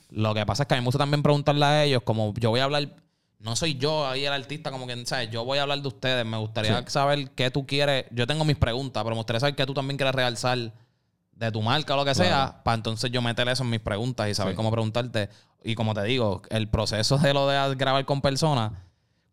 Lo 0.10 0.34
que 0.34 0.46
pasa 0.46 0.64
es 0.64 0.68
que 0.68 0.76
a 0.76 0.78
mí 0.78 0.82
me 0.82 0.86
gusta 0.86 1.00
también 1.00 1.22
preguntarle 1.22 1.66
a 1.66 1.84
ellos, 1.84 2.04
como 2.04 2.34
yo 2.36 2.52
voy 2.52 2.62
a 2.62 2.64
hablar. 2.64 2.88
No 3.44 3.56
soy 3.58 3.76
yo 3.76 4.08
ahí 4.08 4.26
el 4.26 4.32
artista, 4.34 4.72
como 4.72 4.88
que, 4.88 5.06
¿sabes? 5.06 5.30
Yo 5.30 5.44
voy 5.44 5.58
a 5.60 5.64
hablar 5.64 5.82
de 5.82 5.88
ustedes. 5.88 6.26
Me 6.26 6.38
gustaría 6.38 6.78
Sí. 6.80 6.84
saber 6.88 7.30
qué 7.32 7.52
tú 7.52 7.68
quieres. 7.68 8.06
Yo 8.12 8.26
tengo 8.26 8.46
mis 8.46 8.56
preguntas, 8.56 9.04
pero 9.04 9.16
me 9.16 9.20
gustaría 9.20 9.42
saber 9.42 9.56
qué 9.56 9.66
tú 9.66 9.74
también 9.74 9.98
quieres 9.98 10.16
realzar 10.16 10.72
de 11.34 11.52
tu 11.52 11.62
marca 11.62 11.94
o 11.94 11.98
lo 11.98 12.06
que 12.06 12.14
Claro. 12.14 12.30
sea, 12.30 12.64
para 12.64 12.76
entonces 12.76 13.12
yo 13.12 13.22
meter 13.22 13.48
eso 13.50 13.64
en 13.64 13.70
mis 13.70 13.82
preguntas 13.82 14.30
y 14.30 14.34
saber 14.34 14.54
Sí. 14.54 14.56
cómo 14.56 14.72
preguntarte. 14.72 15.30
Y 15.64 15.76
como 15.76 15.94
te 15.94 16.04
digo, 16.04 16.42
el 16.50 16.70
proceso 16.70 17.18
de 17.18 17.34
lo 17.34 17.48
de 17.48 17.76
grabar 17.76 18.06
con 18.06 18.22
personas, 18.22 18.72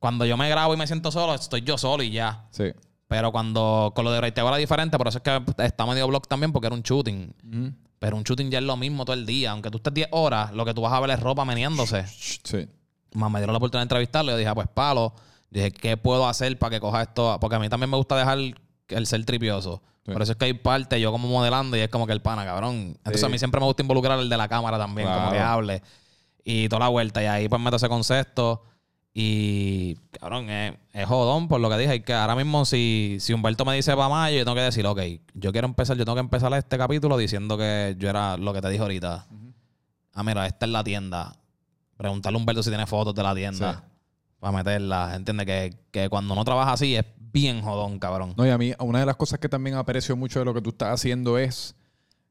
cuando 0.00 0.24
yo 0.24 0.36
me 0.36 0.48
grabo 0.48 0.74
y 0.74 0.76
me 0.76 0.86
siento 0.88 1.12
solo, 1.12 1.34
estoy 1.34 1.60
yo 1.62 1.78
solo 1.78 2.02
y 2.02 2.10
ya. 2.10 2.46
Sí. 2.50 2.64
Pero 3.06 3.30
cuando 3.32 3.92
con 3.94 4.04
lo 4.04 4.10
de 4.12 4.18
Braiteo 4.18 4.46
era 4.48 4.56
diferente, 4.56 4.96
por 4.98 5.06
eso 5.08 5.18
es 5.18 5.24
que 5.24 5.42
está 5.64 5.86
medio 5.86 6.06
blog 6.08 6.26
también, 6.26 6.52
porque 6.52 6.66
era 6.66 6.74
un 6.74 6.82
shooting. 6.82 7.76
Pero 8.00 8.16
un 8.16 8.22
shooting 8.24 8.50
ya 8.50 8.58
es 8.58 8.64
lo 8.64 8.76
mismo 8.76 9.04
todo 9.04 9.14
el 9.14 9.26
día. 9.26 9.50
Aunque 9.52 9.70
tú 9.70 9.76
estés 9.78 9.92
10 9.94 10.08
horas, 10.12 10.52
lo 10.52 10.64
que 10.64 10.72
tú 10.74 10.80
vas 10.80 10.92
a 10.92 11.00
ver 11.00 11.10
es 11.10 11.20
ropa 11.20 11.44
meneándose. 11.44 12.06
Sí. 12.06 12.66
Más 13.14 13.30
me 13.30 13.38
dieron 13.40 13.52
la 13.52 13.58
oportunidad 13.58 13.80
de 13.82 13.84
entrevistarlo. 13.84 14.32
Yo 14.32 14.36
dije, 14.38 14.48
ah, 14.48 14.54
pues 14.54 14.68
palo. 14.68 15.14
Dije, 15.50 15.70
¿qué 15.72 15.96
puedo 15.96 16.28
hacer 16.28 16.58
para 16.58 16.70
que 16.70 16.80
coja 16.80 17.02
esto? 17.02 17.36
Porque 17.40 17.56
a 17.56 17.58
mí 17.58 17.68
también 17.68 17.90
me 17.90 17.96
gusta 17.96 18.16
dejar 18.16 18.38
el 18.88 19.06
ser 19.06 19.24
tripioso. 19.24 19.82
Sí. 20.06 20.12
Por 20.12 20.22
eso 20.22 20.32
es 20.32 20.38
que 20.38 20.44
hay 20.46 20.54
parte 20.54 21.00
yo 21.00 21.10
como 21.12 21.28
modelando 21.28 21.76
y 21.76 21.80
es 21.80 21.88
como 21.88 22.06
que 22.06 22.12
el 22.12 22.20
pana, 22.22 22.44
cabrón. 22.44 22.94
Entonces 22.98 23.20
Sí. 23.20 23.26
a 23.26 23.28
mí 23.28 23.38
siempre 23.38 23.60
me 23.60 23.66
gusta 23.66 23.82
involucrar 23.82 24.18
al 24.18 24.28
de 24.28 24.36
la 24.36 24.48
cámara 24.48 24.78
también, 24.78 25.08
como 25.08 25.30
que 25.32 25.38
hable. 25.38 25.82
Y 26.44 26.68
toda 26.68 26.80
la 26.80 26.88
vuelta. 26.88 27.22
Y 27.22 27.26
ahí 27.26 27.48
pues 27.48 27.60
meto 27.60 27.76
ese 27.76 27.88
concepto. 27.88 28.62
Y, 29.12 29.96
cabrón, 30.18 30.48
es, 30.48 30.74
es 30.92 31.06
jodón 31.06 31.48
por 31.48 31.60
lo 31.60 31.68
que 31.68 31.76
dije. 31.78 31.96
Y 31.96 32.00
que 32.00 32.14
ahora 32.14 32.36
mismo, 32.36 32.64
si, 32.64 33.16
si 33.20 33.32
Humberto 33.32 33.64
me 33.64 33.74
dice 33.74 33.94
para 33.96 34.08
mayo, 34.08 34.38
yo 34.38 34.44
tengo 34.44 34.54
que 34.54 34.62
decir, 34.62 34.86
ok, 34.86 35.00
yo 35.34 35.50
quiero 35.52 35.66
empezar, 35.66 35.96
yo 35.96 36.04
tengo 36.04 36.14
que 36.14 36.20
empezar 36.20 36.52
este 36.54 36.78
capítulo 36.78 37.16
diciendo 37.18 37.58
que 37.58 37.96
yo 37.98 38.08
era 38.08 38.36
lo 38.36 38.52
que 38.52 38.60
te 38.62 38.68
dije 38.70 38.82
ahorita. 38.82 39.26
Ah, 40.14 40.22
mira, 40.22 40.46
esta 40.46 40.66
es 40.66 40.72
la 40.72 40.84
tienda. 40.84 41.36
Preguntarle 42.00 42.36
a 42.36 42.40
Humberto 42.40 42.62
si 42.62 42.70
tiene 42.70 42.86
fotos 42.86 43.14
de 43.14 43.22
la 43.22 43.34
tienda. 43.34 43.72
Sí. 43.74 43.90
Para 44.40 44.56
meterla. 44.56 45.14
Entiende 45.14 45.44
que, 45.44 45.74
que 45.90 46.08
cuando 46.08 46.34
no 46.34 46.44
trabaja 46.44 46.72
así 46.72 46.96
es 46.96 47.04
bien 47.32 47.60
jodón, 47.62 47.98
cabrón. 47.98 48.34
No, 48.36 48.46
y 48.46 48.50
a 48.50 48.58
mí, 48.58 48.72
una 48.78 49.00
de 49.00 49.06
las 49.06 49.16
cosas 49.16 49.38
que 49.38 49.48
también 49.48 49.76
aprecio 49.76 50.16
mucho 50.16 50.38
de 50.38 50.44
lo 50.46 50.54
que 50.54 50.62
tú 50.62 50.70
estás 50.70 50.94
haciendo 50.94 51.36
es 51.38 51.74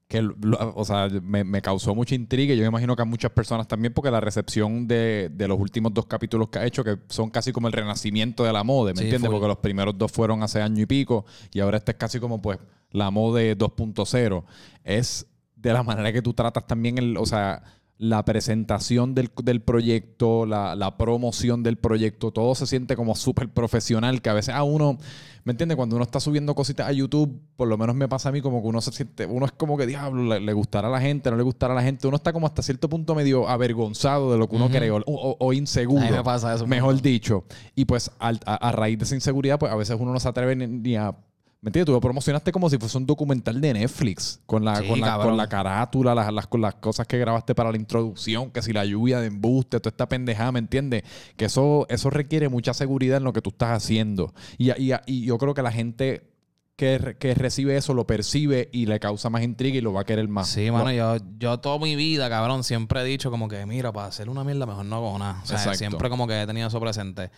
que, 0.08 0.24
lo- 0.24 0.74
o 0.76 0.84
sea, 0.86 1.08
me, 1.22 1.44
me 1.44 1.62
causó 1.62 1.94
mucha 1.94 2.16
intriga 2.16 2.56
yo 2.56 2.62
me 2.64 2.68
imagino 2.70 2.96
que 2.96 3.04
a 3.04 3.06
muchas 3.06 3.30
personas 3.32 3.68
también, 3.68 3.94
porque 3.94 4.10
la 4.10 4.20
recepción 4.20 4.88
de, 4.88 5.30
de 5.32 5.48
los 5.48 5.60
últimos 5.60 5.94
dos 5.94 6.08
capítulos 6.08 6.50
que 6.50 6.58
ha 6.58 6.66
hecho, 6.66 6.84
que 6.84 6.98
son 7.10 7.30
casi 7.30 7.52
como 7.54 7.68
el 7.68 7.74
renacimiento 7.74 8.44
de 8.44 8.52
la 8.52 8.64
moda, 8.64 8.92
¿me 8.94 8.98
Sí, 8.98 9.04
entiendes? 9.04 9.30
Porque 9.30 9.48
los 9.48 9.58
primeros 9.58 9.96
dos 9.96 10.12
fueron 10.12 10.42
hace 10.42 10.64
año 10.64 10.82
y 10.82 10.88
pico 10.88 11.26
y 11.54 11.60
ahora 11.60 11.78
este 11.78 11.92
es 11.92 11.98
casi 12.00 12.20
como, 12.20 12.42
pues, 12.42 12.58
la 12.92 13.12
moda 13.12 13.40
2.0. 13.40 14.44
Es 14.84 15.28
de 15.56 15.74
la 15.74 15.84
manera 15.84 16.12
que 16.12 16.24
tú 16.24 16.34
tratas 16.34 16.66
también, 16.66 16.98
el, 16.98 17.16
o 17.16 17.26
sea, 17.28 17.62
la 18.02 18.24
presentación 18.24 19.14
del, 19.14 19.30
del 19.44 19.62
proyecto, 19.62 20.46
la, 20.46 20.74
la 20.74 20.96
promoción 20.98 21.64
del 21.64 21.76
proyecto, 21.78 22.32
todo 22.32 22.56
se 22.56 22.66
siente 22.66 22.96
como 22.96 23.14
súper 23.14 23.50
profesional, 23.50 24.22
que 24.22 24.30
a 24.30 24.34
veces 24.34 24.56
a 24.56 24.64
uno, 24.64 24.98
¿me 25.44 25.52
entiendes? 25.52 25.76
Cuando 25.76 25.98
uno 25.98 26.04
está 26.06 26.22
subiendo 26.22 26.56
cositas 26.56 26.88
a 26.88 26.94
YouTube, 26.94 27.42
por 27.58 27.68
lo 27.68 27.78
menos 27.78 27.98
me 27.98 28.08
pasa 28.08 28.30
a 28.30 28.32
mí 28.32 28.40
como 28.40 28.62
que 28.62 28.70
uno 28.70 28.80
se 28.80 28.94
siente, 28.94 29.26
uno 29.26 29.46
es 29.46 29.52
como 29.52 29.78
que, 29.78 29.86
diablo, 29.86 30.24
le, 30.24 30.40
le 30.40 30.54
gustará 30.54 30.88
a 30.88 30.92
la 30.92 31.02
gente, 31.02 31.30
no 31.30 31.36
le 31.36 31.44
gustará 31.44 31.74
a 31.74 31.76
la 31.76 31.84
gente, 31.84 32.08
uno 32.08 32.16
está 32.16 32.32
como 32.32 32.48
hasta 32.48 32.62
cierto 32.62 32.88
punto 32.88 33.16
medio 33.16 33.50
avergonzado 33.50 34.32
de 34.32 34.38
lo 34.38 34.48
que 34.48 34.56
uno 34.56 34.68
Ujú. 34.68 34.76
cree 34.76 34.92
o, 34.92 35.04
o- 35.06 35.36
o 35.38 35.52
inseguro. 35.54 36.10
Me 36.10 36.24
pasa 36.24 36.56
eso. 36.56 36.66
Mejor 36.68 37.02
dicho. 37.02 37.44
Y 37.76 37.84
pues 37.84 38.12
al- 38.20 38.40
a, 38.46 38.56
a 38.70 38.72
raíz 38.72 38.98
de 38.98 39.04
esa 39.04 39.16
inseguridad, 39.16 39.60
pues 39.60 39.74
a 39.74 39.76
veces 39.76 39.98
uno 40.00 40.14
no 40.14 40.20
se 40.22 40.30
atreve 40.30 40.56
ni, 40.56 40.68
ni 40.68 40.96
a... 40.96 41.14
¿Me 41.62 41.70
entiendes? 41.70 41.88
Tú 41.88 41.92
lo 41.92 42.00
promocionaste 42.00 42.54
como 42.54 42.70
si 42.70 42.78
fuese 42.78 42.98
un 42.98 43.06
documental 43.06 43.60
de 43.60 43.74
Netflix, 43.74 44.40
con 44.46 44.64
la, 44.64 44.78
Sí, 44.78 44.88
con 44.88 45.02
la, 45.02 45.18
con 45.18 45.36
la 45.36 45.48
carátula, 45.50 46.16
las, 46.16 46.32
las, 46.32 46.48
con 46.48 46.62
las 46.62 46.76
cosas 46.76 47.06
que 47.06 47.18
grabaste 47.18 47.54
para 47.54 47.70
la 47.70 47.78
introducción, 47.78 48.50
que 48.50 48.62
si 48.62 48.72
la 48.72 48.86
lluvia 48.86 49.20
de 49.20 49.28
embuste, 49.28 49.80
toda 49.82 49.90
esta 49.90 50.08
pendejada, 50.08 50.54
¿me 50.54 50.60
entiendes? 50.60 51.04
Que 51.36 51.46
eso, 51.46 51.86
eso 51.90 52.10
requiere 52.10 52.48
mucha 52.48 52.74
seguridad 52.74 53.18
en 53.18 53.26
lo 53.26 53.34
que 53.34 53.42
tú 53.42 53.50
estás 53.50 53.72
haciendo. 53.72 54.34
Y, 54.58 54.72
y, 54.72 54.94
y 55.06 55.26
yo 55.26 55.38
creo 55.38 55.54
que 55.54 55.62
la 55.62 55.74
gente 55.74 56.30
que, 56.78 57.18
que 57.20 57.34
recibe 57.34 57.76
eso 57.76 57.94
lo 57.94 58.08
percibe 58.08 58.70
y 58.72 58.86
le 58.86 59.02
causa 59.02 59.30
más 59.30 59.44
intriga 59.44 59.78
y 59.78 59.82
lo 59.82 59.92
va 59.92 60.02
a 60.02 60.06
querer 60.06 60.30
más. 60.30 60.48
Sí, 60.48 60.72
mano, 60.72 60.94
yo, 60.94 61.18
yo 61.38 61.60
toda 61.60 61.78
mi 61.78 61.98
vida, 61.98 62.30
cabrón, 62.30 62.64
siempre 62.64 63.02
he 63.02 63.04
dicho 63.04 63.30
como 63.32 63.50
que, 63.50 63.66
mira, 63.66 63.92
para 63.92 64.08
hacer 64.08 64.30
una 64.30 64.46
mierda 64.46 64.66
mejor 64.66 64.86
no 64.86 64.96
hago 64.96 65.20
nada. 65.20 65.42
O 65.44 65.46
sea, 65.46 65.58
Exacto. 65.58 65.78
siempre 65.78 66.10
como 66.10 66.26
que 66.26 66.42
he 66.42 66.48
tenido 66.48 66.70
eso 66.70 66.80
presente. 66.80 67.32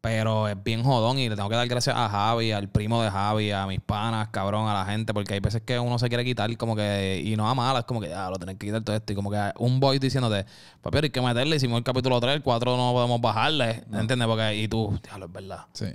Pero 0.00 0.48
es 0.48 0.62
bien 0.62 0.82
jodón 0.82 1.18
y 1.18 1.28
le 1.28 1.36
tengo 1.36 1.50
que 1.50 1.56
dar 1.56 1.68
gracias 1.68 1.94
a 1.94 2.08
Javi, 2.08 2.52
al 2.52 2.70
primo 2.70 3.02
de 3.02 3.10
Javi, 3.10 3.50
a 3.50 3.66
mis 3.66 3.80
panas, 3.80 4.28
cabrón, 4.28 4.66
a 4.66 4.72
la 4.72 4.86
gente, 4.86 5.12
porque 5.12 5.34
hay 5.34 5.40
veces 5.40 5.60
que 5.60 5.78
uno 5.78 5.98
se 5.98 6.08
quiere 6.08 6.24
quitar 6.24 6.56
como 6.56 6.74
que, 6.74 7.22
y 7.22 7.36
no 7.36 7.46
a 7.46 7.54
malas, 7.54 7.84
como 7.84 8.00
que 8.00 8.08
ya 8.08 8.30
lo 8.30 8.38
tenés 8.38 8.56
que 8.56 8.66
quitar 8.66 8.82
todo 8.82 8.96
esto. 8.96 9.12
Y 9.12 9.16
como 9.16 9.30
que 9.30 9.52
un 9.58 9.78
voice 9.78 10.00
diciéndote, 10.00 10.46
papi, 10.80 10.98
hay 11.02 11.10
que 11.10 11.20
meterle, 11.20 11.56
hicimos 11.56 11.76
el 11.76 11.84
capítulo 11.84 12.18
3, 12.18 12.36
el 12.36 12.42
4 12.42 12.76
no 12.78 12.92
podemos 12.92 13.20
bajarle, 13.20 13.84
¿entiendes? 13.92 14.26
Porque, 14.26 14.56
y 14.56 14.68
tú, 14.68 14.98
diablo, 15.02 15.26
es 15.26 15.32
verdad. 15.32 15.66
Sí. 15.74 15.86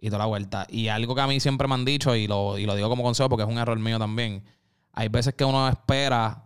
Y 0.00 0.06
toda 0.06 0.20
la 0.20 0.26
vuelta. 0.26 0.66
Y 0.70 0.88
algo 0.88 1.14
que 1.14 1.20
a 1.20 1.26
mí 1.26 1.38
siempre 1.38 1.68
me 1.68 1.74
han 1.74 1.84
dicho, 1.84 2.16
y 2.16 2.26
lo, 2.26 2.56
y 2.56 2.64
lo 2.64 2.74
digo 2.74 2.88
como 2.88 3.02
consejo 3.02 3.28
porque 3.28 3.42
es 3.42 3.48
un 3.48 3.58
error 3.58 3.78
mío 3.78 3.98
también, 3.98 4.42
hay 4.94 5.08
veces 5.08 5.34
que 5.34 5.44
uno 5.44 5.68
espera 5.68 6.44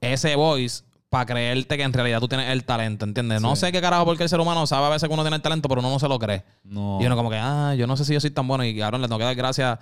ese 0.00 0.34
voice 0.34 0.82
para 1.10 1.26
creerte 1.26 1.76
que 1.76 1.82
en 1.82 1.92
realidad 1.92 2.20
tú 2.20 2.28
tienes 2.28 2.48
el 2.50 2.64
talento, 2.64 3.04
¿entiendes? 3.04 3.42
No 3.42 3.56
sé 3.56 3.72
qué 3.72 3.80
carajo 3.80 4.04
porque 4.04 4.22
el 4.22 4.28
ser 4.28 4.38
humano 4.40 4.66
sabe 4.66 4.86
a 4.86 4.90
veces 4.90 5.08
que 5.08 5.12
uno 5.12 5.22
tiene 5.24 5.36
el 5.36 5.42
talento, 5.42 5.68
pero 5.68 5.80
uno 5.80 5.90
no 5.90 5.98
se 5.98 6.08
lo 6.08 6.18
cree. 6.18 6.44
No. 6.64 6.98
Y 7.02 7.06
uno 7.06 7.16
como 7.16 7.28
que, 7.30 7.36
ah, 7.36 7.74
yo 7.76 7.86
no 7.88 7.96
sé 7.96 8.04
si 8.04 8.14
yo 8.14 8.20
soy 8.20 8.30
tan 8.30 8.46
bueno. 8.46 8.64
Y 8.64 8.78
cabrón, 8.78 9.02
le 9.02 9.08
tengo 9.08 9.18
que 9.18 9.24
dar 9.24 9.34
gracias 9.34 9.78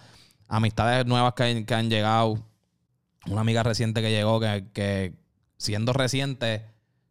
a 0.48 0.56
amistades 0.56 1.04
nuevas 1.06 1.34
que, 1.34 1.42
han- 1.44 1.64
que 1.66 1.74
han 1.74 1.90
llegado. 1.90 2.38
Una 3.26 3.42
amiga 3.42 3.62
reciente 3.62 4.00
que 4.00 4.10
llegó, 4.10 4.40
que, 4.40 4.64
que 4.72 5.12
siendo 5.58 5.92
reciente, 5.92 6.64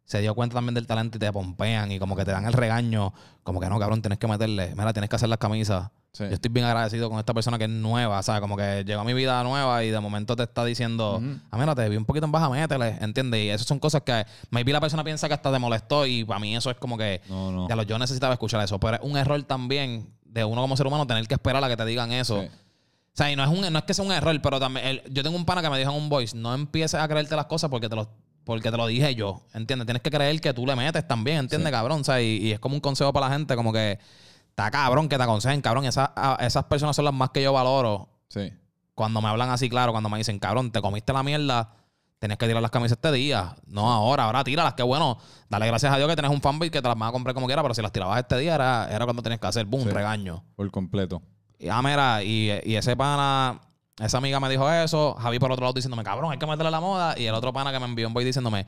se 0.08 0.20
dio 0.22 0.34
cuenta 0.34 0.54
también 0.54 0.74
del 0.74 0.86
talento 0.86 1.18
y 1.18 1.20
te 1.20 1.30
pompean 1.30 1.92
y 1.92 1.98
como 1.98 2.16
que 2.16 2.24
te 2.24 2.30
dan 2.32 2.46
el 2.46 2.52
regaño. 2.54 3.12
Como 3.42 3.60
que 3.60 3.68
no, 3.68 3.78
cabrón, 3.78 4.00
tienes 4.00 4.18
que 4.18 4.26
meterle. 4.26 4.74
Mira, 4.74 4.92
tienes 4.94 5.10
que 5.10 5.16
hacer 5.16 5.28
las 5.28 5.38
camisas. 5.38 5.90
Sí. 6.12 6.24
Yo 6.24 6.30
estoy 6.30 6.50
bien 6.50 6.64
agradecido 6.64 7.10
con 7.10 7.18
esta 7.18 7.34
persona 7.34 7.58
que 7.58 7.64
es 7.64 7.70
nueva, 7.70 8.22
¿sabes? 8.22 8.40
Como 8.40 8.56
que 8.56 8.82
llegó 8.86 9.02
a 9.02 9.04
mi 9.04 9.12
vida 9.12 9.42
nueva 9.44 9.84
y 9.84 9.90
de 9.90 10.00
momento 10.00 10.34
te 10.34 10.44
está 10.44 10.64
diciendo, 10.64 11.22
ah, 11.50 11.58
mira, 11.58 11.74
te 11.74 11.86
vi 11.90 11.96
un 11.98 12.06
poquito 12.06 12.24
en 12.24 12.32
baja, 12.32 12.48
métele, 12.48 12.96
¿entiendes? 13.02 13.40
Y 13.44 13.50
esas 13.50 13.66
son 13.66 13.78
cosas 13.78 14.00
que 14.02 14.24
maybe 14.50 14.72
la 14.72 14.80
persona 14.80 15.04
piensa 15.04 15.28
que 15.28 15.34
hasta 15.34 15.52
te 15.52 15.58
molestó 15.58 16.06
y 16.06 16.24
para 16.24 16.40
mí 16.40 16.56
eso 16.56 16.70
es 16.70 16.76
como 16.78 16.96
que, 16.96 17.20
No, 17.28 17.52
no. 17.52 17.68
ya 17.68 17.76
lo, 17.76 17.82
yo 17.82 17.98
necesitaba 17.98 18.32
escuchar 18.32 18.64
eso, 18.64 18.80
pero 18.80 18.96
es 18.96 19.02
un 19.02 19.16
error 19.18 19.40
también 19.42 20.08
de 20.24 20.42
uno 20.44 20.62
como 20.62 20.74
ser 20.76 20.86
humano 20.86 21.06
tener 21.06 21.28
que 21.28 21.34
esperar 21.34 21.62
a 21.62 21.68
que 21.68 21.76
te 21.76 21.84
digan 21.84 22.10
eso. 22.12 22.40
Sí. 22.40 22.48
O 22.48 23.16
sea, 23.18 23.30
y 23.30 23.36
no 23.36 23.44
es, 23.44 23.50
un, 23.50 23.70
no 23.72 23.78
es 23.78 23.84
que 23.84 23.92
sea 23.94 24.04
un 24.04 24.12
error, 24.12 24.40
pero 24.42 24.58
también 24.58 24.86
el- 24.86 25.02
yo 25.12 25.22
tengo 25.22 25.36
un 25.36 25.44
pana 25.44 25.60
que 25.60 25.68
me 25.70 25.78
dijo 25.78 25.90
en 25.90 25.96
un 25.96 26.08
voice, 26.08 26.36
no 26.36 26.54
empieces 26.54 26.98
a 27.00 27.06
creerte 27.06 27.36
las 27.36 27.46
cosas 27.46 27.68
porque 27.68 27.88
te 27.88 27.94
lo, 27.96 28.08
porque 28.48 28.70
te 28.70 28.76
lo 28.78 28.86
dije 28.86 29.14
yo, 29.14 29.42
¿entiendes? 29.52 29.84
Tienes 29.84 30.00
que 30.02 30.10
creer 30.10 30.40
que 30.40 30.54
tú 30.54 30.64
le 30.64 30.74
metes 30.74 31.06
también, 31.06 31.36
¿entiendes, 31.36 31.70
cabrón? 31.70 32.00
O 32.00 32.04
sea, 32.04 32.22
y, 32.22 32.38
y 32.38 32.52
es 32.52 32.58
como 32.58 32.74
un 32.74 32.80
consejo 32.80 33.12
para 33.12 33.26
la 33.28 33.32
gente, 33.34 33.54
como 33.54 33.74
que 33.74 33.98
está 34.48 34.70
cabrón 34.70 35.06
que 35.06 35.18
te 35.18 35.22
aconsejen, 35.22 35.60
cabrón. 35.60 35.84
Esas, 35.84 36.08
a- 36.16 36.38
esas 36.40 36.64
personas 36.64 36.96
son 36.96 37.04
las 37.04 37.12
más 37.12 37.28
que 37.28 37.42
yo 37.42 37.52
valoro 37.52 38.08
Sí. 38.28 38.50
cuando 38.94 39.20
me 39.20 39.28
hablan 39.28 39.50
así, 39.50 39.68
claro, 39.68 39.92
cuando 39.92 40.08
me 40.08 40.16
dicen, 40.16 40.38
cabrón, 40.38 40.72
te 40.72 40.80
comiste 40.80 41.12
la 41.12 41.22
mierda, 41.22 41.74
tenés 42.18 42.38
que 42.38 42.46
tirar 42.46 42.62
las 42.62 42.70
camisas 42.70 42.96
este 42.96 43.12
día. 43.12 43.54
No 43.66 43.92
ahora, 43.92 44.24
ahora 44.24 44.42
tíralas, 44.44 44.72
qué 44.72 44.82
bueno. 44.82 45.18
Dale 45.50 45.66
gracias 45.66 45.92
a 45.92 45.98
Dios 45.98 46.08
que 46.08 46.16
tenés 46.16 46.30
un 46.30 46.40
fanbase 46.40 46.70
que 46.70 46.80
te 46.80 46.88
las 46.88 46.96
vas 46.98 47.10
a 47.10 47.12
comprar 47.12 47.34
como 47.34 47.46
quiera, 47.46 47.60
pero 47.60 47.74
si 47.74 47.82
las 47.82 47.92
tirabas 47.92 48.18
este 48.18 48.38
día 48.38 48.54
era, 48.54 48.88
era 48.90 49.04
cuando 49.04 49.22
tenías 49.22 49.40
que 49.40 49.46
hacer, 49.46 49.66
boom, 49.66 49.82
Sí. 49.82 49.90
regaño. 49.90 50.42
Por 50.56 50.70
completo. 50.70 51.20
Y, 51.58 51.68
ah, 51.68 51.82
mira, 51.82 52.22
y, 52.22 52.50
y 52.64 52.76
ese 52.76 52.96
pana, 52.96 53.60
esa 54.00 54.18
amiga 54.18 54.38
me 54.40 54.48
dijo 54.48 54.70
eso, 54.70 55.14
Javi 55.14 55.38
por 55.38 55.50
otro 55.52 55.64
lado 55.64 55.72
diciéndome, 55.74 56.04
cabrón, 56.04 56.32
hay 56.32 56.38
que 56.38 56.46
meterle 56.46 56.70
la 56.70 56.80
moda, 56.80 57.14
y 57.18 57.24
el 57.26 57.34
otro 57.34 57.52
pana 57.52 57.72
que 57.72 57.78
me 57.78 57.86
envió 57.86 58.06
un 58.08 58.14
boy 58.14 58.24
diciéndome, 58.24 58.66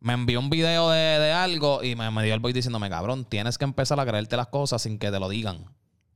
me 0.00 0.12
envió 0.14 0.38
un 0.40 0.50
video 0.50 0.90
de, 0.90 0.98
de 0.98 1.32
algo 1.32 1.82
y 1.82 1.94
me, 1.96 2.10
me 2.10 2.24
dio 2.24 2.34
el 2.34 2.40
boy 2.40 2.52
diciéndome, 2.52 2.88
cabrón, 2.90 3.24
tienes 3.24 3.58
que 3.58 3.64
empezar 3.64 3.98
a 4.00 4.06
creerte 4.06 4.36
las 4.36 4.48
cosas 4.48 4.82
sin 4.82 4.98
que 4.98 5.10
te 5.10 5.18
lo 5.20 5.28
digan. 5.28 5.64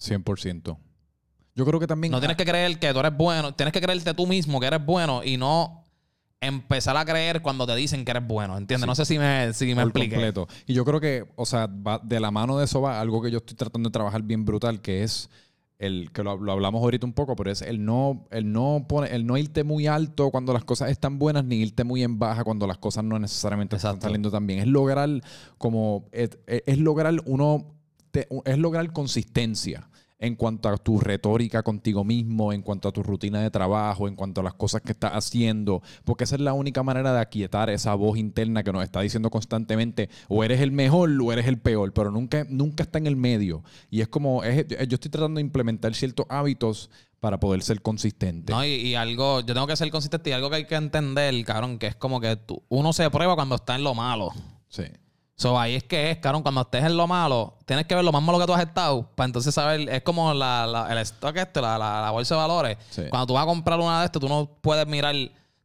100%. 0.01 0.77
Yo 1.55 1.65
creo 1.65 1.81
que 1.81 1.87
también... 1.87 2.11
No 2.13 2.19
tienes 2.19 2.37
que 2.37 2.45
creer 2.45 2.79
que 2.79 2.93
tú 2.93 3.01
eres 3.01 3.17
bueno, 3.17 3.55
tienes 3.55 3.73
que 3.73 3.81
creerte 3.81 4.13
tú 4.15 4.27
mismo 4.27 4.61
que 4.61 4.67
eres 4.67 4.85
bueno 4.85 5.23
y 5.25 5.37
no 5.37 5.85
empezar 6.41 6.97
a 6.97 7.05
creer 7.05 7.41
cuando 7.41 7.67
te 7.67 7.75
dicen 7.75 8.05
que 8.05 8.11
eres 8.11 8.27
bueno, 8.27 8.59
¿entiendes? 8.59 8.87
No 8.87 8.95
sé 8.95 9.05
si 9.07 9.19
me, 9.19 9.53
si 9.55 9.75
me 9.75 9.83
expliqué. 9.83 10.11
completo. 10.17 10.47
Y 10.67 10.75
yo 10.75 10.85
creo 10.85 11.01
que, 11.01 11.25
o 11.35 11.47
sea, 11.47 11.67
va- 11.67 11.99
de 12.03 12.21
la 12.21 12.31
mano 12.31 12.59
de 12.59 12.67
eso 12.67 12.81
va 12.83 13.01
algo 13.01 13.23
que 13.23 13.31
yo 13.31 13.39
estoy 13.39 13.57
tratando 13.57 13.89
de 13.89 13.93
trabajar 13.93 14.23
bien 14.23 14.45
brutal, 14.45 14.81
que 14.83 15.03
es 15.03 15.31
el 15.79 16.11
que 16.13 16.23
lo, 16.23 16.37
lo 16.39 16.53
hablamos 16.53 16.81
ahorita 16.83 17.05
un 17.07 17.13
poco, 17.13 17.37
pero 17.37 17.51
es 17.51 17.61
el 17.63 17.85
no, 17.85 18.25
el 18.31 18.51
no 18.51 18.87
pone, 18.89 19.15
el 19.15 19.27
no 19.27 19.37
irte 19.37 19.63
muy 19.65 19.87
alto 19.87 20.31
cuando 20.31 20.53
las 20.53 20.65
cosas 20.65 20.91
están 20.91 21.19
buenas, 21.19 21.45
ni 21.45 21.57
irte 21.57 21.85
muy 21.85 22.03
en 22.03 22.19
baja 22.19 22.45
cuando 22.45 22.67
las 22.67 22.79
cosas 22.79 23.05
no 23.05 23.19
necesariamente 23.19 23.77
están 23.77 23.91
Exacto. 23.91 24.07
saliendo 24.07 24.31
tan 24.31 24.47
bien. 24.47 24.61
Es 24.61 24.67
lograr 24.67 25.09
como 25.59 26.07
es, 26.13 26.39
es 26.47 26.79
lograr 26.79 27.15
uno 27.27 27.67
te- 28.11 28.27
es 28.47 28.59
lograr 28.59 28.91
consistencia 28.93 29.89
en 30.19 30.35
cuanto 30.35 30.69
a 30.69 30.77
tu 30.79 30.99
retórica 30.99 31.63
contigo 31.63 32.03
mismo, 32.05 32.53
en 32.53 32.63
cuanto 32.63 32.89
a 32.89 32.93
tu 32.93 33.03
rutina 33.03 33.41
de 33.43 33.51
trabajo, 33.51 34.09
en 34.09 34.15
cuanto 34.17 34.41
a 34.41 34.45
las 34.45 34.55
cosas 34.55 34.81
que 34.81 34.93
estás 34.93 35.13
haciendo, 35.13 35.83
porque 36.05 36.25
esa 36.25 36.37
es 36.37 36.41
la 36.41 36.55
única 36.55 36.83
manera 36.83 37.13
de 37.13 37.21
aquietar 37.21 37.69
esa 37.71 37.95
voz 37.95 38.17
interna 38.19 38.63
que 38.63 38.73
nos 38.73 38.83
está 38.83 39.01
diciendo 39.03 39.29
constantemente, 39.31 40.09
o 40.29 40.43
eres 40.43 40.61
el 40.61 40.73
mejor 40.73 41.11
o 41.23 41.33
eres 41.33 41.47
el 41.47 41.59
peor, 41.59 41.93
pero 41.93 42.11
nunca, 42.11 42.47
nunca 42.49 42.83
está 42.83 42.99
en 42.99 43.07
el 43.07 43.17
medio. 43.17 43.63
Y 43.91 44.01
es 44.01 44.09
como, 44.09 44.43
es- 44.43 44.67
yo 44.69 44.95
estoy 44.95 45.11
tratando 45.11 45.37
de 45.39 45.43
implementar 45.43 45.95
ciertos 45.95 46.25
hábitos 46.31 46.91
para 47.21 47.39
poder 47.41 47.63
ser 47.63 47.83
consistente. 47.83 48.53
No, 48.53 48.65
y, 48.65 48.69
y 48.69 48.95
algo, 48.95 49.41
yo 49.41 49.53
tengo 49.55 49.67
que 49.67 49.77
ser 49.77 49.91
consistente 49.91 50.31
y 50.31 50.33
algo 50.33 50.49
que 50.49 50.57
hay 50.57 50.67
que 50.67 50.75
entender, 50.77 51.35
cabrón, 51.45 51.79
que 51.79 51.89
es 51.89 51.97
como 51.97 52.21
que 52.21 52.37
tú- 52.37 52.63
uno 52.69 52.93
se 52.93 53.09
prueba 53.11 53.35
cuando 53.35 53.55
está 53.57 53.75
en 53.75 53.85
lo 53.85 53.95
malo. 53.95 54.31
Sí. 54.69 54.85
So, 55.39 55.59
ahí 55.61 55.75
es 55.75 55.85
que 55.85 56.11
es, 56.11 56.17
cabrón, 56.19 56.43
cuando 56.43 56.63
estés 56.63 56.83
en 56.83 56.97
lo 56.97 57.07
malo, 57.07 57.59
tienes 57.67 57.85
que 57.87 57.95
ver 57.95 58.03
lo 58.03 58.11
más 58.11 58.23
malo 58.23 58.39
que 58.39 58.47
tú 58.47 58.55
has 58.55 58.63
estado 58.63 59.07
para 59.15 59.27
entonces 59.27 59.55
saber, 59.55 59.87
es 59.89 60.01
como 60.03 60.33
la, 60.33 60.67
la- 60.67 60.91
el 60.91 60.99
stock 60.99 61.37
este, 61.37 61.61
la, 61.61 61.77
la- 61.77 62.01
la 62.01 62.11
bolsa 62.11 62.35
de 62.35 62.41
valores. 62.41 62.79
Sí. 62.91 63.03
Cuando 63.11 63.27
tú 63.27 63.35
vas 63.35 63.43
a 63.43 63.47
comprar 63.47 63.79
una 63.79 64.01
de 64.01 64.07
estas, 64.07 64.21
tú 64.21 64.29
no 64.31 64.49
puedes 64.63 64.87
mirar, 64.87 65.15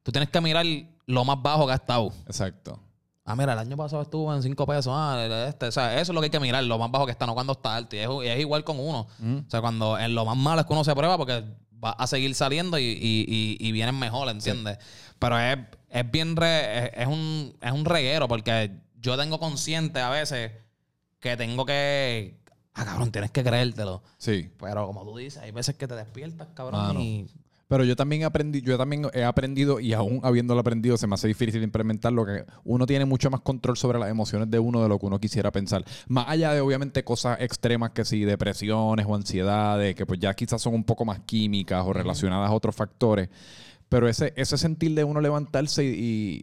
tú 0.03 0.11
tienes 0.11 0.29
que 0.29 0.41
mirar 0.41 0.65
lo 1.05 1.23
más 1.23 1.41
bajo 1.41 1.65
que 1.67 1.71
ha 1.71 1.75
estado. 1.75 2.11
Exacto. 2.27 2.77
Ah, 3.23 3.33
mira, 3.35 3.53
el 3.53 3.59
año 3.59 3.77
pasado 3.77 4.01
estuvo 4.01 4.33
en 4.35 4.43
5 4.43 4.65
pesos. 4.65 4.91
Ah, 4.93 5.45
este. 5.47 5.67
O 5.67 5.71
sea, 5.71 5.93
eso 6.01 6.11
es 6.11 6.15
lo 6.15 6.19
que 6.19 6.25
hay 6.25 6.31
que 6.31 6.39
mirar, 6.41 6.63
lo 6.65 6.77
más 6.77 6.91
bajo 6.91 7.05
que 7.05 7.11
está, 7.13 7.25
no 7.25 7.33
cuando 7.33 7.53
está 7.53 7.75
alto. 7.75 7.95
Y 7.95 7.99
es, 7.99 8.09
y 8.25 8.27
es 8.27 8.39
igual 8.41 8.65
con 8.65 8.77
uno. 8.77 9.07
O 9.21 9.49
sea, 9.49 9.61
cuando 9.61 9.97
en 9.97 10.13
lo 10.15 10.25
más 10.25 10.35
malo 10.35 10.59
es 10.59 10.67
que 10.67 10.73
uno 10.73 10.83
se 10.83 10.93
prueba 10.95 11.17
porque 11.17 11.45
va 11.83 11.91
a 11.91 12.07
seguir 12.07 12.35
saliendo 12.35 12.77
y, 12.77 12.83
y, 12.83 13.57
y, 13.59 13.71
vienen 13.71 13.97
mejor, 13.97 14.27
¿entiendes? 14.27 14.79
Pero 15.17 15.39
es, 15.39 15.57
es 15.89 16.11
bien 16.11 16.35
re- 16.35 16.85
es, 16.87 16.91
es 16.95 17.07
un, 17.07 17.55
es 17.61 17.71
un 17.71 17.85
reguero 17.85 18.27
porque 18.27 18.71
yo 19.01 19.17
tengo 19.17 19.39
consciente 19.39 19.99
a 19.99 20.09
veces 20.09 20.51
que 21.19 21.35
tengo 21.37 21.65
que. 21.65 22.39
Ah, 22.73 22.85
cabrón, 22.85 23.11
tienes 23.11 23.31
que 23.31 23.43
creértelo. 23.43 24.01
Sí. 24.17 24.49
Pero 24.59 24.87
como 24.87 25.03
tú 25.03 25.17
dices, 25.17 25.41
hay 25.41 25.51
veces 25.51 25.75
que 25.75 25.87
te 25.87 25.95
despiertas, 25.95 26.47
cabrón. 26.53 26.99
Y- 27.01 27.27
Pero 27.67 27.85
yo 27.85 27.95
también 27.95 28.25
aprendí, 28.25 28.61
yo 28.61 28.77
también 28.77 29.07
he 29.13 29.23
aprendido 29.23 29.79
y 29.79 29.93
aún 29.93 30.19
habiéndolo 30.23 30.59
aprendido 30.59 30.97
se 30.97 31.07
me 31.07 31.13
hace 31.15 31.29
difícil 31.29 31.63
implementarlo 31.63 32.25
que 32.25 32.43
uno 32.65 32.85
tiene 32.85 33.05
mucho 33.05 33.29
más 33.29 33.39
control 33.41 33.77
sobre 33.77 33.97
las 33.97 34.09
emociones 34.09 34.51
de 34.51 34.59
uno 34.59 34.83
de 34.83 34.89
lo 34.89 34.99
que 34.99 35.05
uno 35.05 35.19
quisiera 35.19 35.51
pensar. 35.51 35.85
Más 36.09 36.27
allá 36.27 36.53
de 36.53 36.59
obviamente 36.59 37.03
cosas 37.05 37.39
extremas 37.39 37.91
que 37.91 38.03
sí, 38.03 38.25
depresiones 38.25 39.05
o 39.07 39.15
ansiedades, 39.15 39.95
que 39.95 40.05
pues 40.05 40.19
ya 40.19 40.33
quizás 40.33 40.61
son 40.61 40.73
un 40.73 40.83
poco 40.83 41.05
más 41.05 41.21
químicas 41.21 41.81
o 41.85 41.93
relacionadas 41.93 42.49
a 42.49 42.53
otros 42.53 42.75
factores. 42.75 43.29
Pero 43.91 44.07
ese, 44.07 44.31
ese 44.37 44.57
sentir 44.57 44.95
de 44.95 45.03
uno 45.03 45.19
levantarse 45.19 45.83
y, 45.83 46.41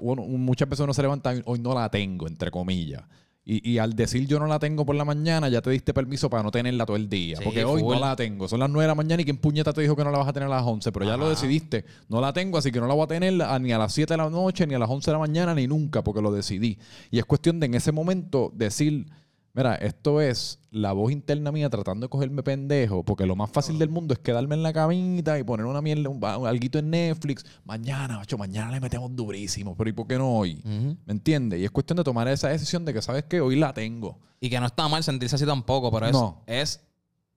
uno- 0.00 0.22
muchas 0.22 0.66
veces 0.70 0.82
uno 0.82 0.94
se 0.94 1.02
levanta 1.02 1.34
y 1.34 1.42
hoy 1.44 1.58
no 1.58 1.74
la 1.74 1.90
tengo, 1.90 2.26
entre 2.26 2.50
comillas. 2.50 3.02
Y, 3.44 3.72
y 3.72 3.76
al 3.76 3.92
decir 3.94 4.26
yo 4.26 4.38
no 4.38 4.46
la 4.46 4.58
tengo 4.58 4.86
por 4.86 4.96
la 4.96 5.04
mañana, 5.04 5.50
ya 5.50 5.60
te 5.60 5.68
diste 5.68 5.92
permiso 5.92 6.30
para 6.30 6.42
no 6.42 6.50
tenerla 6.50 6.86
todo 6.86 6.96
el 6.96 7.10
día. 7.10 7.36
Sí, 7.36 7.44
porque 7.44 7.62
hoy 7.62 7.82
full. 7.82 7.92
no 7.96 8.00
la 8.00 8.16
tengo. 8.16 8.48
Son 8.48 8.58
las 8.58 8.70
9 8.70 8.84
de 8.84 8.88
la 8.88 8.94
mañana 8.94 9.20
y 9.20 9.26
quien 9.26 9.36
puñeta 9.36 9.74
te 9.74 9.82
dijo 9.82 9.94
que 9.94 10.02
no 10.02 10.10
la 10.10 10.16
vas 10.16 10.28
a 10.28 10.32
tener 10.32 10.46
a 10.46 10.50
las 10.56 10.64
11. 10.64 10.90
Pero 10.92 11.04
ya 11.04 11.18
lo 11.18 11.28
decidiste. 11.28 11.84
No 12.08 12.22
la 12.22 12.32
tengo, 12.32 12.56
así 12.56 12.72
que 12.72 12.80
no 12.80 12.86
la 12.86 12.94
voy 12.94 13.04
a 13.04 13.08
tener 13.08 13.34
ni 13.60 13.72
a 13.72 13.76
las 13.78 13.92
7 13.92 14.14
de 14.14 14.16
la 14.16 14.30
noche, 14.30 14.66
ni 14.66 14.72
a 14.74 14.78
las 14.78 14.88
11 14.88 15.10
de 15.10 15.12
la 15.12 15.18
mañana, 15.18 15.54
ni 15.54 15.66
nunca, 15.66 16.02
porque 16.02 16.22
lo 16.22 16.32
decidí. 16.32 16.78
Y 17.10 17.18
es 17.18 17.26
cuestión 17.26 17.60
de 17.60 17.66
en 17.66 17.74
ese 17.74 17.92
momento 17.92 18.50
decir, 18.54 19.08
mira, 19.54 19.74
esto 19.76 20.20
es 20.20 20.58
la 20.70 20.92
voz 20.92 21.12
interna 21.12 21.52
mía 21.52 21.68
tratando 21.68 22.06
de 22.06 22.08
cogerme 22.10 22.42
pendejo, 22.42 23.04
porque 23.04 23.26
lo 23.26 23.36
más 23.36 23.50
fácil 23.50 23.78
del 23.78 23.88
mundo 23.90 24.14
es 24.14 24.20
quedarme 24.20 24.54
en 24.54 24.62
la 24.62 24.72
camita 24.72 25.38
y 25.38 25.44
poner 25.44 25.66
una 25.66 25.82
mierda, 25.82 26.08
un, 26.08 26.46
alguito 26.46 26.78
en 26.78 26.90
Netflix. 26.90 27.44
Mañana, 27.64 28.16
macho, 28.18 28.38
mañana 28.38 28.70
le 28.72 28.80
metemos 28.80 29.14
durísimo, 29.14 29.76
pero 29.76 29.90
¿y 29.90 29.92
por 29.92 30.06
qué 30.06 30.16
no 30.18 30.36
hoy? 30.36 30.60
¿Me 31.04 31.12
entiendes? 31.12 31.60
Y 31.60 31.64
es 31.64 31.70
cuestión 31.70 31.96
de 31.98 32.04
tomar 32.04 32.28
esa 32.28 32.48
decisión 32.48 32.84
de 32.84 32.94
que, 32.94 33.02
¿sabes 33.02 33.24
qué? 33.24 33.40
Hoy 33.40 33.56
la 33.56 33.72
tengo. 33.74 34.18
Y 34.40 34.50
que 34.50 34.58
no 34.58 34.66
está 34.66 34.88
mal 34.88 35.04
sentirse 35.04 35.36
así 35.36 35.46
tampoco, 35.46 35.90
pero 35.92 36.06
es, 36.06 36.12
No. 36.12 36.42
es 36.46 36.80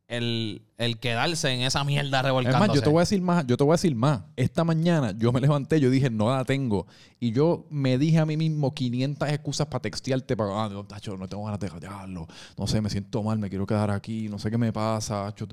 el, 0.07 0.61
el 0.77 0.99
quedarse 0.99 1.49
en 1.49 1.61
esa 1.61 1.83
mierda 1.83 2.19
Es 2.19 2.25
revolcándose. 2.25 2.67
más, 2.67 2.75
yo 2.75 2.81
te 2.81 2.89
voy 2.89 2.97
a 2.97 3.01
decir 3.01 3.21
más, 3.21 3.47
yo 3.47 3.57
te 3.57 3.63
voy 3.63 3.71
a 3.71 3.75
decir 3.75 3.95
más. 3.95 4.21
Esta 4.35 4.63
mañana 4.63 5.13
yo 5.17 5.31
me 5.31 5.41
levanté, 5.41 5.79
yo 5.79 5.89
dije, 5.89 6.09
no 6.09 6.29
la 6.29 6.45
tengo. 6.45 6.85
Y 7.19 7.31
yo 7.31 7.65
me 7.69 7.97
dije 7.97 8.19
a 8.19 8.25
mí 8.25 8.37
mismo 8.37 8.73
500 8.73 9.29
excusas 9.29 9.67
para 9.67 9.81
textearte, 9.81 10.37
para, 10.37 10.65
ah, 10.65 10.69
no, 10.69 10.85
tacho, 10.85 11.17
no 11.17 11.27
tengo 11.27 11.45
ganas 11.45 11.59
de 11.59 11.69
dejarlo. 11.69 12.27
No 12.57 12.67
sé, 12.67 12.81
me 12.81 12.89
siento 12.89 13.23
mal, 13.23 13.39
me 13.39 13.49
quiero 13.49 13.65
quedar 13.65 13.91
aquí, 13.91 14.29
no 14.29 14.37
sé 14.37 14.51
qué 14.51 14.57
me 14.57 14.71
pasa, 14.71 15.25
tacho, 15.25 15.47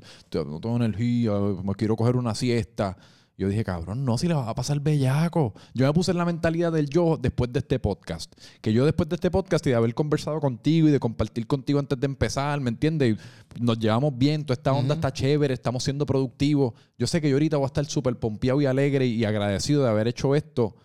no 0.45 0.61
tengo 0.61 0.77
energía, 0.77 1.33
me 1.63 1.75
quiero 1.75 1.97
coger 1.97 2.17
una 2.17 2.35
siesta. 2.35 2.97
Yo 3.39 3.49
dije, 3.49 3.65
cabrón, 3.65 4.05
no, 4.05 4.19
si 4.19 4.29
le 4.29 4.35
va 4.35 4.49
a 4.49 4.55
pasar 4.55 4.79
bellaco. 4.81 5.55
Yo 5.75 5.87
me 5.87 5.93
puse 5.93 6.11
en 6.13 6.19
la 6.19 6.25
mentalidad 6.25 6.71
del 6.71 6.89
yo 6.89 7.17
después 7.21 7.53
de 7.53 7.61
este 7.61 7.79
podcast. 7.79 8.33
Que 8.61 8.73
yo 8.73 8.85
después 8.85 9.09
de 9.09 9.15
este 9.17 9.31
podcast 9.31 9.67
y 9.67 9.71
de 9.71 9.77
haber 9.77 9.95
conversado 9.95 10.39
contigo 10.39 10.87
y 10.87 10.91
de 10.91 11.01
compartir 11.01 11.47
contigo 11.47 11.79
antes 11.79 11.99
de 11.99 12.07
empezar, 12.07 12.61
¿me 12.61 12.69
entiendes? 12.71 13.17
Nos 13.59 13.79
llevamos 13.79 14.17
bien, 14.17 14.45
toda 14.45 14.55
esta 14.55 14.73
onda 14.73 14.95
está 14.95 15.13
chévere, 15.13 15.55
estamos 15.55 15.83
siendo 15.83 16.07
productivos. 16.07 16.75
Yo 16.99 17.07
sé 17.07 17.21
que 17.21 17.29
yo 17.31 17.37
ahorita 17.37 17.57
voy 17.57 17.65
a 17.65 17.67
estar 17.67 17.85
súper 17.87 18.17
pompeado 18.19 18.61
y 18.61 18.67
alegre 18.67 19.07
y 19.07 19.25
agradecido 19.25 19.83
de 19.83 19.89
haber 19.91 20.09
hecho 20.09 20.35
esto 20.35 20.77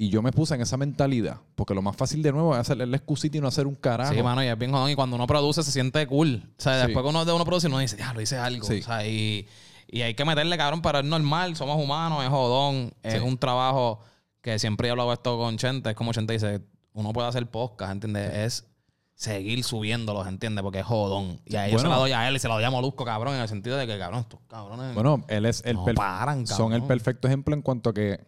Y 0.00 0.10
yo 0.10 0.22
me 0.22 0.30
puse 0.30 0.54
en 0.54 0.60
esa 0.60 0.76
mentalidad. 0.76 1.40
Porque 1.56 1.74
lo 1.74 1.82
más 1.82 1.96
fácil 1.96 2.22
de 2.22 2.30
nuevo 2.30 2.54
es 2.54 2.60
hacerle 2.60 2.86
la 2.86 2.98
excusita 2.98 3.36
y 3.36 3.40
no 3.40 3.48
hacer 3.48 3.66
un 3.66 3.74
carajo. 3.74 4.14
Sí, 4.14 4.22
mano, 4.22 4.44
y 4.44 4.46
es 4.46 4.56
bien 4.56 4.70
jodón. 4.70 4.90
Y 4.90 4.94
cuando 4.94 5.16
uno 5.16 5.26
produce 5.26 5.64
se 5.64 5.72
siente 5.72 6.06
cool. 6.06 6.42
O 6.56 6.62
sea, 6.62 6.82
Sí. 6.82 6.86
después 6.86 7.02
que 7.02 7.08
uno, 7.08 7.22
uno 7.34 7.44
produce, 7.44 7.66
uno 7.66 7.80
dice, 7.80 7.96
ya, 7.96 8.14
lo 8.14 8.20
hice 8.20 8.36
algo. 8.36 8.64
Sí. 8.64 8.78
O 8.78 8.82
sea, 8.84 9.04
y, 9.08 9.44
y 9.88 10.02
hay 10.02 10.14
que 10.14 10.24
meterle, 10.24 10.56
cabrón, 10.56 10.82
pero 10.82 10.98
es 10.98 11.04
normal. 11.04 11.56
Somos 11.56 11.82
humanos, 11.82 12.22
es 12.22 12.28
jodón. 12.30 12.92
Es 13.02 13.20
un 13.22 13.38
trabajo 13.38 14.00
que 14.40 14.58
siempre 14.58 14.88
he 14.88 14.90
hablado 14.90 15.12
esto 15.12 15.36
con 15.38 15.56
Chente. 15.56 15.90
Es 15.90 15.96
como 15.96 16.12
Chente 16.12 16.34
dice, 16.34 16.60
uno 16.92 17.12
puede 17.12 17.28
hacer 17.28 17.48
podcast, 17.50 17.92
¿entiendes? 17.92 18.34
Es 18.34 18.66
seguir 19.14 19.64
subiéndolos, 19.64 20.26
¿entiendes? 20.28 20.62
Porque 20.62 20.80
es 20.80 20.86
jodón. 20.86 21.40
Y 21.44 21.56
a 21.56 21.66
ellos 21.66 21.82
Bueno. 21.82 21.90
se 21.90 21.96
la 21.96 22.00
doy 22.00 22.12
a 22.12 22.28
él 22.28 22.36
y 22.36 22.38
se 22.38 22.48
la 22.48 22.54
doy 22.54 22.64
a 22.64 22.70
Molusco, 22.70 23.04
cabrón, 23.04 23.34
en 23.34 23.40
el 23.40 23.48
sentido 23.48 23.76
de 23.76 23.86
que, 23.86 23.98
cabrón, 23.98 24.20
estos 24.20 24.40
cabrones... 24.46 24.94
Bueno, 24.94 25.24
él 25.28 25.46
es 25.46 25.62
el 25.64 25.76
No 25.76 25.86
paran, 25.94 26.46
son 26.46 26.72
el 26.72 26.82
perfecto 26.84 27.26
ejemplo 27.26 27.54
en 27.54 27.62
cuanto 27.62 27.90
a 27.90 27.94
que 27.94 28.26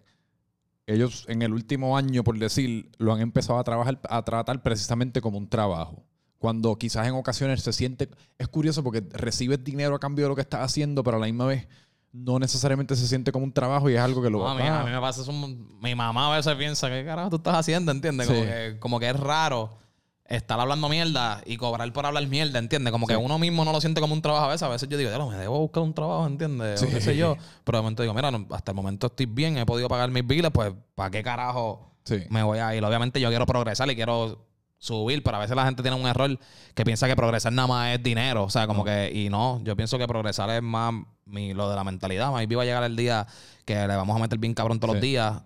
ellos 0.86 1.24
en 1.28 1.42
el 1.42 1.52
último 1.52 1.96
año, 1.96 2.24
por 2.24 2.36
decir, 2.38 2.90
lo 2.98 3.12
han 3.12 3.20
empezado 3.20 3.58
a 3.58 3.64
trabajar, 3.64 4.00
a 4.08 4.22
tratar 4.24 4.62
precisamente 4.62 5.20
como 5.20 5.38
un 5.38 5.48
trabajo. 5.48 6.02
Cuando 6.41 6.74
quizás 6.76 7.07
en 7.07 7.12
ocasiones 7.14 7.62
se 7.62 7.70
siente, 7.74 8.09
es 8.38 8.49
curioso 8.49 8.82
porque 8.82 9.05
recibes 9.12 9.62
dinero 9.62 9.95
a 9.95 9.99
cambio 9.99 10.24
de 10.24 10.30
lo 10.30 10.34
que 10.34 10.41
estás 10.41 10.62
haciendo, 10.62 11.05
pero 11.05 11.18
a 11.18 11.20
la 11.20 11.26
misma 11.26 11.45
vez 11.45 11.68
no 12.12 12.38
necesariamente 12.38 12.97
se 12.97 13.07
siente 13.07 13.30
como 13.30 13.45
un 13.45 13.53
trabajo 13.53 13.91
y 13.91 13.95
es 13.95 14.01
algo 14.01 14.22
que 14.22 14.30
lo 14.30 14.38
No, 14.38 14.49
a, 14.49 14.55
mí, 14.55 14.62
ah, 14.64 14.80
a 14.80 14.84
mí 14.84 14.91
me 14.91 14.99
pasa 15.03 15.20
eso. 15.20 15.32
Mi 15.32 15.95
mamá 15.95 16.32
a 16.32 16.36
veces 16.38 16.55
piensa, 16.57 16.88
¿qué 16.88 17.05
carajo 17.05 17.28
tú 17.28 17.36
estás 17.36 17.57
haciendo? 17.57 17.93
¿Entiendes? 17.93 18.26
Como, 18.26 18.41
Sí. 18.41 18.47
que, 18.47 18.76
como 18.80 18.99
que 18.99 19.11
es 19.11 19.20
raro 19.20 19.76
estar 20.24 20.59
hablando 20.59 20.88
mierda 20.88 21.43
y 21.45 21.59
cobrar 21.59 21.93
por 21.93 22.07
hablar 22.07 22.26
mierda, 22.26 22.59
¿entiendes? 22.59 22.91
Como 22.91 23.07
que 23.07 23.18
uno 23.18 23.38
mismo 23.38 23.62
no 23.66 23.72
lo 23.72 23.80
siente 23.82 24.01
como 24.01 24.14
un 24.14 24.22
trabajo 24.22 24.47
a 24.47 24.49
veces. 24.49 24.62
A 24.62 24.68
veces 24.68 24.88
yo 24.88 24.97
digo, 24.97 25.11
ya 25.11 25.18
me 25.18 25.36
debo 25.36 25.59
buscar 25.59 25.82
un 25.82 25.93
trabajo, 25.93 26.26
¿entiendes? 26.26 26.82
O 26.82 26.88
qué 26.88 27.03
sé 27.03 27.18
yo. 27.18 27.36
Pero 27.64 27.76
de 27.78 27.82
momento 27.82 28.03
digo, 28.03 28.14
mira, 28.14 28.30
no, 28.30 28.47
hasta 28.53 28.72
el 28.72 28.76
momento 28.76 29.09
estoy 29.09 29.26
bien, 29.26 29.59
he 29.59 29.66
podido 29.66 29.88
pagar 29.88 30.11
mis 30.11 30.26
biles, 30.26 30.51
pues 30.53 30.72
¿para 30.95 31.11
qué 31.11 31.22
carajo 31.22 31.93
me 32.30 32.43
voy 32.43 32.61
a 32.61 32.74
ir? 32.74 32.82
Obviamente 32.82 33.20
yo 33.20 33.28
quiero 33.28 33.45
progresar 33.45 33.91
y 33.91 33.95
quiero 33.95 34.47
subir, 34.80 35.22
pero 35.22 35.36
a 35.36 35.40
veces 35.40 35.54
la 35.54 35.64
gente 35.66 35.82
tiene 35.82 35.96
un 35.96 36.08
error 36.08 36.36
que 36.74 36.84
piensa 36.84 37.06
que 37.06 37.14
progresar 37.14 37.52
nada 37.52 37.68
más 37.68 37.94
es 37.94 38.02
dinero. 38.02 38.42
O 38.42 38.50
sea, 38.50 38.66
como 38.66 38.82
que, 38.82 39.12
y 39.14 39.28
no, 39.28 39.60
yo 39.62 39.76
pienso 39.76 39.98
que 39.98 40.08
progresar 40.08 40.50
es 40.50 40.62
más 40.62 40.92
mi, 41.26 41.54
lo 41.54 41.70
de 41.70 41.76
la 41.76 41.84
mentalidad. 41.84 42.32
Más 42.32 42.44
va 42.46 42.62
a 42.62 42.64
llegar 42.64 42.82
el 42.82 42.96
día 42.96 43.26
que 43.64 43.74
le 43.74 43.94
vamos 43.94 44.16
a 44.16 44.18
meter 44.18 44.38
bien 44.38 44.54
cabrón 44.54 44.80
todos 44.80 44.94
los 44.94 45.02
días 45.02 45.42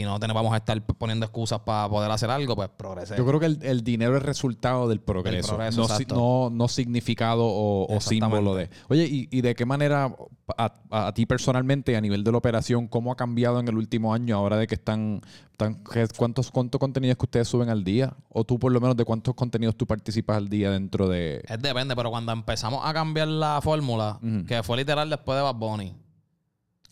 y 0.00 0.02
no 0.04 0.18
tenemos, 0.18 0.42
vamos 0.42 0.54
a 0.54 0.58
estar 0.58 0.80
poniendo 0.84 1.26
excusas 1.26 1.60
para 1.60 1.88
poder 1.88 2.10
hacer 2.10 2.30
algo, 2.30 2.56
pues 2.56 2.68
progresar. 2.76 3.16
Yo 3.16 3.26
creo 3.26 3.38
que 3.40 3.46
el, 3.46 3.58
el 3.62 3.84
dinero 3.84 4.16
es 4.16 4.22
resultado 4.22 4.88
del 4.88 5.00
progreso, 5.00 5.48
progreso, 5.56 5.80
no, 5.82 5.88
si- 5.88 6.04
no, 6.06 6.50
no 6.50 6.68
significado 6.68 7.44
o, 7.44 8.00
símbolo 8.00 8.54
de. 8.54 8.70
Oye, 8.88 9.06
¿y, 9.06 9.28
y 9.30 9.40
de 9.40 9.54
qué 9.54 9.64
manera 9.66 10.14
a, 10.56 10.72
a- 10.90 11.06
a 11.06 11.14
ti 11.14 11.26
personalmente, 11.26 11.96
a 11.96 12.00
nivel 12.00 12.24
de 12.24 12.32
la 12.32 12.38
operación, 12.38 12.88
cómo 12.88 13.12
ha 13.12 13.16
cambiado 13.16 13.60
en 13.60 13.68
el 13.68 13.76
último 13.76 14.12
año 14.14 14.36
ahora 14.36 14.56
de 14.56 14.66
que 14.66 14.74
están, 14.74 15.20
están 15.52 15.82
cuántos, 16.16 16.50
cuántos 16.50 16.78
contenidos 16.80 17.16
que 17.16 17.26
ustedes 17.26 17.48
suben 17.48 17.68
al 17.68 17.84
día? 17.84 18.14
O 18.30 18.44
tú 18.44 18.58
por 18.58 18.72
lo 18.72 18.80
menos 18.80 18.96
de 18.96 19.04
cuántos 19.04 19.34
contenidos 19.34 19.76
tú 19.76 19.86
participas 19.86 20.36
al 20.36 20.48
día 20.48 20.70
dentro 20.70 21.08
de... 21.08 21.42
Es 21.48 21.62
depende, 21.62 21.94
pero 21.94 22.10
cuando 22.10 22.32
empezamos 22.32 22.80
a 22.84 22.92
cambiar 22.92 23.28
la 23.28 23.60
fórmula, 23.62 24.18
que 24.46 24.62
fue 24.62 24.76
literal 24.78 25.08
después 25.08 25.36
de 25.36 25.42
Bad 25.42 25.54
Bunny, 25.54 25.94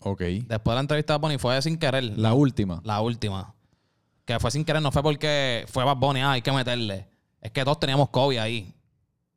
Ok. 0.04 0.20
después 0.20 0.72
de 0.72 0.74
la 0.74 0.80
entrevista 0.80 1.12
de 1.12 1.18
Bad 1.18 1.20
Bunny 1.22 1.38
fue 1.38 1.60
sin 1.62 1.76
querer. 1.78 2.04
La 2.18 2.34
última. 2.34 2.80
La 2.84 3.00
última. 3.00 3.54
Que 4.24 4.38
fue 4.38 4.50
sin 4.50 4.64
querer, 4.64 4.82
no 4.82 4.92
fue 4.92 5.02
porque 5.02 5.64
fue 5.68 5.84
Bad 5.84 5.96
Bunny, 5.96 6.20
ah, 6.20 6.32
hay 6.32 6.42
que 6.42 6.52
meterle. 6.52 7.08
Es 7.40 7.50
que 7.50 7.64
todos 7.64 7.80
teníamos 7.80 8.08
COVID 8.10 8.38
ahí. 8.38 8.72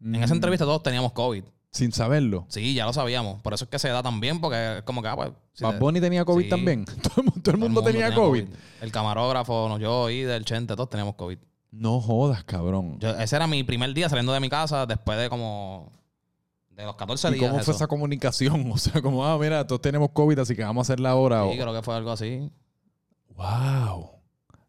En 0.02 0.16
esa 0.16 0.34
Mm, 0.34 0.38
entrevista 0.38 0.66
todos 0.66 0.84
teníamos 0.84 1.12
COVID. 1.14 1.44
Sin 1.72 1.92
saberlo. 1.92 2.46
Sí, 2.50 2.74
ya 2.74 2.86
lo 2.86 2.94
sabíamos. 2.94 3.42
Por 3.42 3.54
eso 3.54 3.66
es 3.66 3.70
que 3.72 3.80
se 3.80 3.90
da 3.90 4.02
tan 4.04 4.20
bien, 4.20 4.40
porque 4.40 4.78
es 4.78 4.84
como 4.84 5.02
que, 5.02 5.08
ah, 5.10 5.16
pues. 5.16 5.32
si 5.54 5.64
Bad 5.64 5.74
te- 5.74 5.80
Bunny 5.80 6.00
tenía 6.00 6.24
COVID 6.24 6.44
Sí. 6.44 6.50
también. 6.50 6.86
Todo 7.02 7.14
el 7.18 7.24
mundo, 7.26 7.42
todo 7.42 7.52
el 7.56 7.60
mundo 7.62 7.82
tenía 7.84 8.14
COVID. 8.14 8.46
El 8.82 8.92
camarógrafo, 8.92 9.68
no, 9.68 9.78
yo, 9.80 10.10
y 10.10 10.22
del 10.22 10.46
Chente, 10.46 10.76
todos 10.76 10.90
teníamos 10.90 11.16
COVID. 11.16 11.38
No 11.72 12.00
jodas, 12.00 12.44
cabrón. 12.46 12.98
Yo- 13.00 13.18
ese 13.18 13.36
era 13.36 13.48
mi 13.48 13.64
primer 13.64 13.94
día 13.94 14.08
saliendo 14.08 14.32
de 14.32 14.40
mi 14.40 14.50
casa 14.50 14.86
después 14.86 15.18
de 15.18 15.30
como. 15.30 15.92
De 16.76 16.84
los 16.84 16.96
14 16.96 17.30
¿Y 17.30 17.34
días. 17.36 17.42
cómo 17.44 17.54
fue 17.56 17.62
eso. 17.62 17.72
esa 17.72 17.88
comunicación? 17.88 18.72
O 18.72 18.78
sea, 18.78 19.02
como, 19.02 19.26
ah, 19.26 19.38
mira, 19.38 19.66
todos 19.66 19.82
tenemos 19.82 20.10
COVID, 20.12 20.40
así 20.40 20.56
que 20.56 20.64
vamos 20.64 20.82
a 20.82 20.94
hacerla 20.94 21.12
ahora. 21.12 21.44
Sí, 21.44 21.58
o- 21.58 21.62
creo 21.62 21.74
que 21.74 21.82
fue 21.82 21.96
algo 21.96 22.12
así. 22.12 22.52
Wow. 23.36 24.12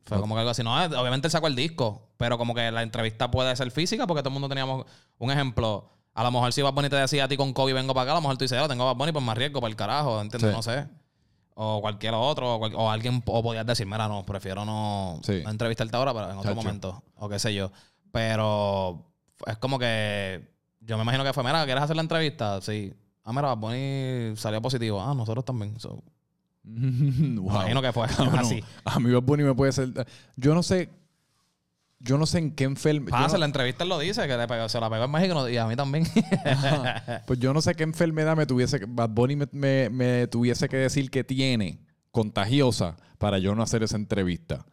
Fue 0.04 0.20
como 0.20 0.34
que 0.34 0.40
algo 0.40 0.50
así. 0.50 0.62
No, 0.62 0.80
eh, 0.82 0.86
obviamente 0.96 1.26
él 1.26 1.32
sacó 1.32 1.46
el 1.48 1.56
disco, 1.56 2.10
pero 2.16 2.38
como 2.38 2.54
que 2.54 2.70
la 2.70 2.82
entrevista 2.82 3.30
puede 3.30 3.54
ser 3.56 3.70
física 3.70 4.06
porque 4.06 4.22
todo 4.22 4.28
el 4.30 4.34
mundo 4.34 4.48
teníamos 4.48 4.86
un 5.18 5.30
ejemplo. 5.30 5.90
A 6.14 6.22
lo 6.22 6.30
mejor 6.30 6.52
si 6.52 6.62
Bad 6.62 6.72
Bunny 6.72 6.88
te 6.88 6.96
decía 6.96 7.24
a 7.24 7.28
ti 7.28 7.36
con 7.36 7.52
COVID 7.52 7.74
vengo 7.74 7.92
para 7.92 8.04
acá, 8.04 8.12
a 8.12 8.14
lo 8.16 8.20
mejor 8.22 8.38
tú 8.38 8.44
dices, 8.44 8.58
yo 8.58 8.68
tengo 8.68 8.84
Bad 8.86 8.96
Bunny, 8.96 9.12
pues 9.12 9.24
más 9.24 9.36
riesgo 9.36 9.60
para 9.60 9.68
el 9.70 9.76
carajo, 9.76 10.20
¿entiendes? 10.20 10.50
Sí. 10.50 10.56
No 10.56 10.62
sé. 10.62 10.86
O 11.54 11.80
cualquier 11.80 12.14
otro, 12.14 12.54
o, 12.54 12.58
cual- 12.58 12.74
o 12.76 12.90
alguien, 12.90 13.22
o 13.26 13.42
podías 13.42 13.66
decir, 13.66 13.86
mira, 13.86 14.06
no, 14.08 14.24
prefiero 14.24 14.64
no, 14.64 15.20
Sí. 15.24 15.42
no 15.44 15.50
entrevistarte 15.50 15.96
ahora, 15.96 16.12
pero 16.14 16.30
en 16.30 16.38
otro 16.38 16.50
Chacho. 16.52 16.62
momento, 16.62 17.02
o 17.16 17.28
qué 17.28 17.38
sé 17.38 17.52
yo. 17.52 17.70
Pero 18.12 19.04
es 19.46 19.56
como 19.58 19.78
que 19.78 20.55
yo 20.86 20.96
me 20.96 21.02
imagino 21.02 21.24
que 21.24 21.32
fue, 21.32 21.42
mira, 21.44 21.64
¿quieres 21.64 21.82
hacer 21.82 21.96
la 21.96 22.02
entrevista? 22.02 22.60
Sí. 22.60 22.94
Ah, 23.24 23.32
mira, 23.32 23.48
Bad 23.54 23.58
Bunny 23.58 24.36
salió 24.36 24.62
positivo. 24.62 25.02
Ah, 25.02 25.14
nosotros 25.14 25.44
también. 25.44 25.78
So, 25.80 26.02
me 26.64 27.40
imagino 27.40 27.82
que 27.82 27.92
fue 27.92 28.06
así. 28.38 28.62
A 28.84 28.98
mí 29.00 29.12
Bad 29.12 29.22
Bunny 29.22 29.42
me 29.42 29.54
puede 29.54 29.72
ser... 29.72 30.06
Yo 30.36 30.54
no 30.54 30.62
sé... 30.62 30.90
Yo 31.98 32.18
no 32.18 32.26
sé 32.26 32.38
en 32.38 32.50
qué 32.54 32.64
enfermedad... 32.64 33.18
Pasa, 33.18 33.38
la 33.38 33.46
entrevista 33.46 33.84
lo 33.86 33.98
dice, 33.98 34.20
que 34.28 34.36
le 34.36 34.46
pegó- 34.46 34.68
se 34.68 34.78
la 34.78 34.90
pegó 34.90 35.04
en 35.04 35.10
México 35.10 35.48
y 35.48 35.56
a 35.56 35.66
mí 35.66 35.74
también. 35.76 36.04
Pues 37.26 37.38
yo 37.38 37.54
no 37.54 37.62
sé 37.62 37.74
qué 37.74 37.84
enfermedad 37.84 38.36
me 38.36 38.46
tuviese... 38.46 38.80
Bad 38.86 39.10
Bunny 39.10 39.36
me, 39.36 39.48
me- 39.52 39.90
me 39.90 40.26
tuviese 40.26 40.68
que 40.68 40.76
decir 40.76 41.10
que 41.10 41.24
tiene 41.24 41.78
contagiosa 42.12 42.96
para 43.18 43.38
yo 43.38 43.54
no 43.54 43.62
hacer 43.62 43.82
esa 43.82 43.96
entrevista. 43.96 44.64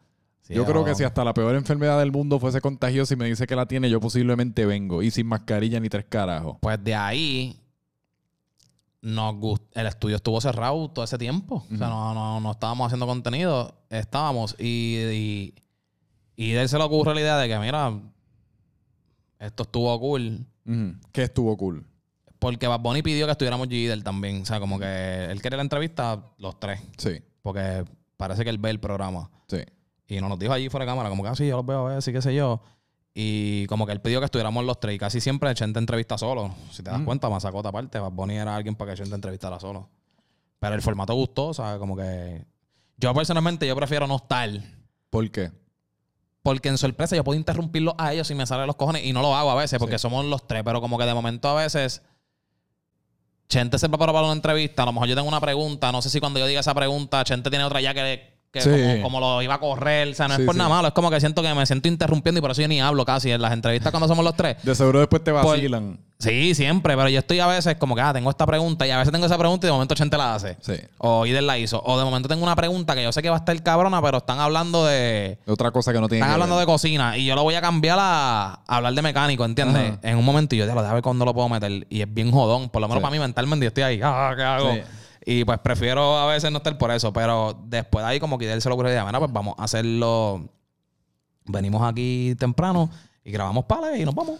Sí, 0.43 0.53
yo 0.53 0.65
creo 0.65 0.83
que 0.83 0.93
si 0.93 1.03
hasta 1.03 1.23
la 1.23 1.33
peor 1.33 1.55
enfermedad 1.55 1.99
del 1.99 2.11
mundo 2.11 2.37
fuese 2.39 2.59
contagiosa 2.61 3.13
y 3.13 3.17
me 3.17 3.25
dice 3.25 3.47
que 3.47 3.55
la 3.55 3.65
tiene, 3.65 3.89
yo 3.89 3.99
posiblemente 4.01 4.65
vengo. 4.65 5.01
Y 5.01 5.09
sin 5.09 5.25
mascarilla 5.27 5.79
ni 5.79 5.87
tres 5.89 6.05
carajos. 6.07 6.57
Pues 6.61 6.83
de 6.83 6.93
ahí 6.93 7.59
nos 9.01 9.35
gust- 9.35 9.63
el 9.73 9.87
estudio 9.87 10.15
estuvo 10.17 10.39
cerrado 10.41 10.89
todo 10.91 11.03
ese 11.05 11.17
tiempo. 11.17 11.65
O 11.73 11.77
sea, 11.77 11.87
no, 11.87 12.13
no, 12.13 12.39
no 12.39 12.51
estábamos 12.51 12.87
haciendo 12.87 13.05
contenido, 13.07 13.73
estábamos. 13.89 14.55
Y, 14.59 14.97
y, 14.97 15.53
y 16.35 16.51
de 16.51 16.61
él 16.63 16.69
se 16.69 16.77
le 16.77 16.83
ocurre 16.83 17.13
la 17.15 17.21
idea 17.21 17.37
de 17.37 17.47
que, 17.47 17.59
mira, 17.59 17.93
esto 19.39 19.63
estuvo 19.63 19.97
cool. 19.99 20.45
Que 21.11 21.23
estuvo 21.23 21.55
cool. 21.57 21.85
Porque 22.39 22.67
Bad 22.67 22.81
Bunny 22.81 23.01
pidió 23.01 23.25
que 23.25 23.31
estuviéramos 23.31 23.67
G 23.69 24.03
también. 24.03 24.41
O 24.41 24.45
sea, 24.45 24.59
como 24.59 24.77
que 24.79 25.25
él 25.25 25.41
quería 25.41 25.57
la 25.57 25.63
entrevista 25.63 26.21
los 26.37 26.59
tres. 26.59 26.81
Sí, 26.97 27.21
Porque 27.41 27.85
parece 28.17 28.43
que 28.43 28.49
él 28.49 28.57
ve 28.57 28.69
el 28.71 28.79
programa. 28.81 29.29
sí. 29.47 29.59
Y 30.07 30.19
nos 30.19 30.29
los 30.29 30.37
dijo 30.39 30.53
allí 30.53 30.69
fuera 30.69 30.85
de 30.85 30.91
cámara, 30.91 31.09
como 31.09 31.23
que 31.23 31.29
así, 31.29 31.47
yo 31.47 31.55
los 31.57 31.65
veo 31.65 31.87
a 31.87 31.89
ver, 31.93 32.01
sí, 32.01 32.11
qué 32.11 32.21
sé 32.21 32.33
yo. 32.35 32.61
Y 33.15 33.67
como 33.67 33.85
que 33.85 33.91
él 33.91 34.01
pidió 34.01 34.19
que 34.19 34.25
estuviéramos 34.25 34.65
los 34.65 34.79
tres. 34.79 34.95
Y 34.95 34.97
casi 34.99 35.21
siempre 35.21 35.53
Chente 35.53 35.79
entrevista 35.79 36.17
solo. 36.17 36.53
Si 36.71 36.81
te 36.83 36.89
das 36.89 36.99
Mm. 36.99 37.05
cuenta, 37.05 37.29
Masacota 37.29 37.69
aparte. 37.69 37.99
Bad 37.99 38.11
Bunny 38.11 38.35
era 38.37 38.55
alguien 38.55 38.75
para 38.75 38.91
que 38.91 38.97
Chente 38.97 39.13
entrevistara 39.15 39.59
solo. 39.59 39.87
Pero 40.59 40.75
el 40.75 40.81
formato 40.81 41.13
gustó, 41.13 41.47
o 41.47 41.53
sea, 41.53 41.77
como 41.77 41.95
que... 41.95 42.43
Yo 42.97 43.13
personalmente, 43.13 43.67
yo 43.67 43.75
prefiero 43.75 44.07
no 44.07 44.15
estar. 44.15 44.49
¿Por 45.09 45.29
qué? 45.29 45.51
Porque 46.41 46.69
en 46.69 46.77
sorpresa 46.77 47.15
yo 47.15 47.23
puedo 47.23 47.37
interrumpirlos 47.37 47.93
a 47.97 48.13
ellos 48.13 48.27
si 48.27 48.33
me 48.35 48.45
salen 48.47 48.65
los 48.67 48.75
cojones. 48.75 49.05
Y 49.05 49.13
no 49.13 49.21
lo 49.21 49.35
hago 49.35 49.51
a 49.51 49.55
veces 49.55 49.77
porque 49.79 49.97
Sí. 49.97 50.01
somos 50.03 50.25
los 50.25 50.47
tres. 50.47 50.63
Pero 50.65 50.81
como 50.81 50.97
que 50.97 51.05
de 51.05 51.13
momento 51.13 51.47
a 51.49 51.53
veces... 51.61 52.01
Chente 53.47 53.77
se 53.77 53.87
prepara 53.89 54.11
para 54.11 54.25
una 54.25 54.33
entrevista. 54.33 54.83
A 54.83 54.85
lo 54.87 54.93
mejor 54.93 55.07
yo 55.07 55.15
tengo 55.15 55.27
una 55.27 55.39
pregunta. 55.41 55.91
No 55.91 56.01
sé 56.01 56.09
si 56.09 56.19
cuando 56.19 56.39
yo 56.39 56.47
diga 56.47 56.61
esa 56.61 56.73
pregunta, 56.73 57.23
Chente 57.23 57.49
tiene 57.49 57.65
otra 57.65 57.81
ya 57.81 57.93
que, 57.93 58.32
que 58.53 58.61
Sí. 58.61 58.69
como, 58.69 59.03
como 59.03 59.19
lo 59.19 59.41
iba 59.41 59.55
a 59.55 59.59
correr. 59.59 60.09
O 60.09 60.13
sea, 60.13 60.27
no 60.27 60.35
Sí, 60.35 60.43
es 60.43 60.45
por 60.45 60.53
sí. 60.53 60.59
nada 60.59 60.69
malo. 60.69 60.87
Es 60.89 60.93
como 60.93 61.09
que 61.09 61.19
siento 61.19 61.41
que 61.41 61.51
me 61.55 61.65
siento 61.65 61.87
interrumpiendo 61.87 62.37
y 62.37 62.41
por 62.41 62.51
eso 62.51 62.61
yo 62.61 62.67
ni 62.67 62.79
hablo 62.79 63.03
casi 63.03 63.31
en 63.31 63.41
las 63.41 63.51
entrevistas 63.51 63.91
cuando 63.91 64.07
somos 64.07 64.23
los 64.23 64.35
tres. 64.35 64.57
De 64.63 64.75
seguro 64.75 64.99
después 64.99 65.23
te 65.23 65.31
vacilan. 65.31 65.99
Sí, 66.19 66.53
siempre. 66.55 66.95
Pero 66.95 67.09
yo 67.09 67.19
estoy 67.19 67.39
a 67.39 67.47
veces 67.47 67.75
como 67.77 67.95
que, 67.95 68.01
ah, 68.01 68.13
tengo 68.13 68.29
esta 68.29 68.45
pregunta 68.45 68.85
y 68.87 68.91
a 68.91 68.97
veces 68.99 69.11
tengo 69.11 69.25
esa 69.25 69.37
pregunta 69.37 69.65
y 69.65 69.69
de 69.69 69.73
momento 69.73 69.95
Chente 69.95 70.15
la 70.17 70.35
hace. 70.35 70.55
Sí. 70.61 70.75
O 70.99 71.25
Ider 71.25 71.41
la 71.43 71.57
hizo. 71.57 71.81
O 71.83 71.97
de 71.97 72.05
momento 72.05 72.29
tengo 72.29 72.43
una 72.43 72.55
pregunta 72.55 72.93
que 72.95 73.03
yo 73.03 73.11
sé 73.11 73.21
que 73.23 73.29
va 73.29 73.37
a 73.37 73.39
estar 73.39 73.61
cabrona, 73.63 73.99
pero 74.01 74.19
están 74.19 74.39
hablando 74.39 74.85
de... 74.85 75.39
Otra 75.47 75.71
cosa 75.71 75.91
que 75.91 75.99
no 75.99 76.07
tiene 76.07 76.19
Están 76.19 76.29
que 76.29 76.33
hablando 76.35 76.55
ver. 76.55 76.65
de 76.67 76.71
cocina 76.71 77.17
y 77.17 77.25
yo 77.25 77.33
lo 77.35 77.41
voy 77.43 77.55
a 77.55 77.61
cambiar 77.61 77.97
a, 77.99 78.53
a 78.67 78.75
hablar 78.77 78.93
de 78.93 79.01
mecánico, 79.01 79.43
¿entiendes? 79.43 79.93
Ajá. 79.93 79.99
En 80.03 80.17
un 80.17 80.23
momento 80.23 80.55
y 80.55 80.59
yo, 80.59 80.65
ya 80.67 80.73
lo 80.75 80.81
déjame 80.81 80.93
ver 80.97 81.03
cuándo 81.03 81.25
lo 81.25 81.33
puedo 81.33 81.49
meter. 81.49 81.87
Y 81.89 82.01
es 82.01 82.13
bien 82.13 82.31
jodón, 82.31 82.69
por 82.69 82.81
lo 82.81 82.87
menos 82.87 83.01
para 83.01 83.11
mí 83.11 83.19
mentalmente 83.19 83.63
yo 83.65 83.69
estoy 83.69 83.83
ahí, 83.83 83.99
ah, 84.03 84.33
¿qué 84.37 84.43
hago? 84.43 84.73
Y 85.25 85.45
pues 85.45 85.59
prefiero 85.59 86.17
a 86.17 86.27
veces 86.27 86.51
no 86.51 86.57
estar 86.57 86.77
por 86.77 86.91
eso, 86.91 87.13
pero 87.13 87.57
después 87.65 88.03
de 88.03 88.11
ahí 88.11 88.19
como 88.19 88.37
que 88.37 88.51
él 88.51 88.61
se 88.61 88.69
lo 88.69 88.75
ocurrió 88.75 88.91
y 88.93 89.05
mira, 89.05 89.19
pues 89.19 89.31
vamos 89.31 89.55
a 89.57 89.63
hacerlo. 89.63 90.49
Venimos 91.45 91.81
aquí 91.83 92.35
temprano 92.37 92.89
y 93.23 93.31
grabamos 93.31 93.65
pales 93.65 93.99
y 93.99 94.05
nos 94.05 94.15
vamos. 94.15 94.39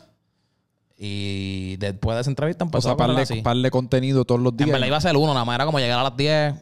Y 0.98 1.76
después 1.78 2.16
de 2.16 2.22
esa 2.22 2.30
entrevista 2.30 2.64
O 2.64 2.68
empezó 2.68 2.84
sea, 2.84 2.92
a 2.94 2.98
par 2.98 3.14
de, 3.16 3.42
par 3.42 3.58
de 3.58 3.72
contenido 3.72 4.26
todos 4.26 4.40
los 4.40 4.54
En 4.54 4.58
días. 4.58 4.72
verdad 4.72 4.88
iba 4.88 4.98
a 4.98 5.02
ser 5.02 5.18
uno, 5.18 5.34
nada 5.34 5.46
más 5.46 5.56
era 5.56 5.66
como 5.66 5.80
llegar 5.80 6.00
a 6.00 6.04
las 6.04 6.16
10, 6.16 6.54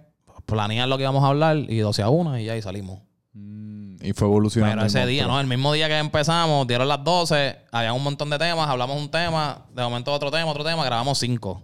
planear 0.45 0.87
lo 0.87 0.97
que 0.97 1.03
íbamos 1.03 1.23
a 1.23 1.27
hablar 1.27 1.57
y 1.57 1.77
12 1.77 2.01
a 2.01 2.09
1 2.09 2.39
y 2.39 2.45
ya 2.45 2.53
ahí 2.53 2.61
salimos. 2.61 2.99
Mm, 3.33 3.97
y 4.01 4.13
fue 4.13 4.27
evolucionando. 4.27 4.75
Pero 4.77 4.87
ese 4.87 5.05
día. 5.05 5.27
¿no? 5.27 5.39
El 5.39 5.47
mismo 5.47 5.73
día 5.73 5.87
que 5.87 5.97
empezamos, 5.97 6.65
dieron 6.67 6.87
las 6.87 7.03
12, 7.03 7.57
había 7.71 7.93
un 7.93 8.03
montón 8.03 8.29
de 8.29 8.39
temas, 8.39 8.67
hablamos 8.67 8.99
un 8.99 9.09
tema, 9.09 9.65
de 9.73 9.83
momento 9.83 10.13
otro 10.13 10.31
tema, 10.31 10.49
otro 10.49 10.63
tema, 10.63 10.83
grabamos 10.85 11.17
cinco. 11.19 11.63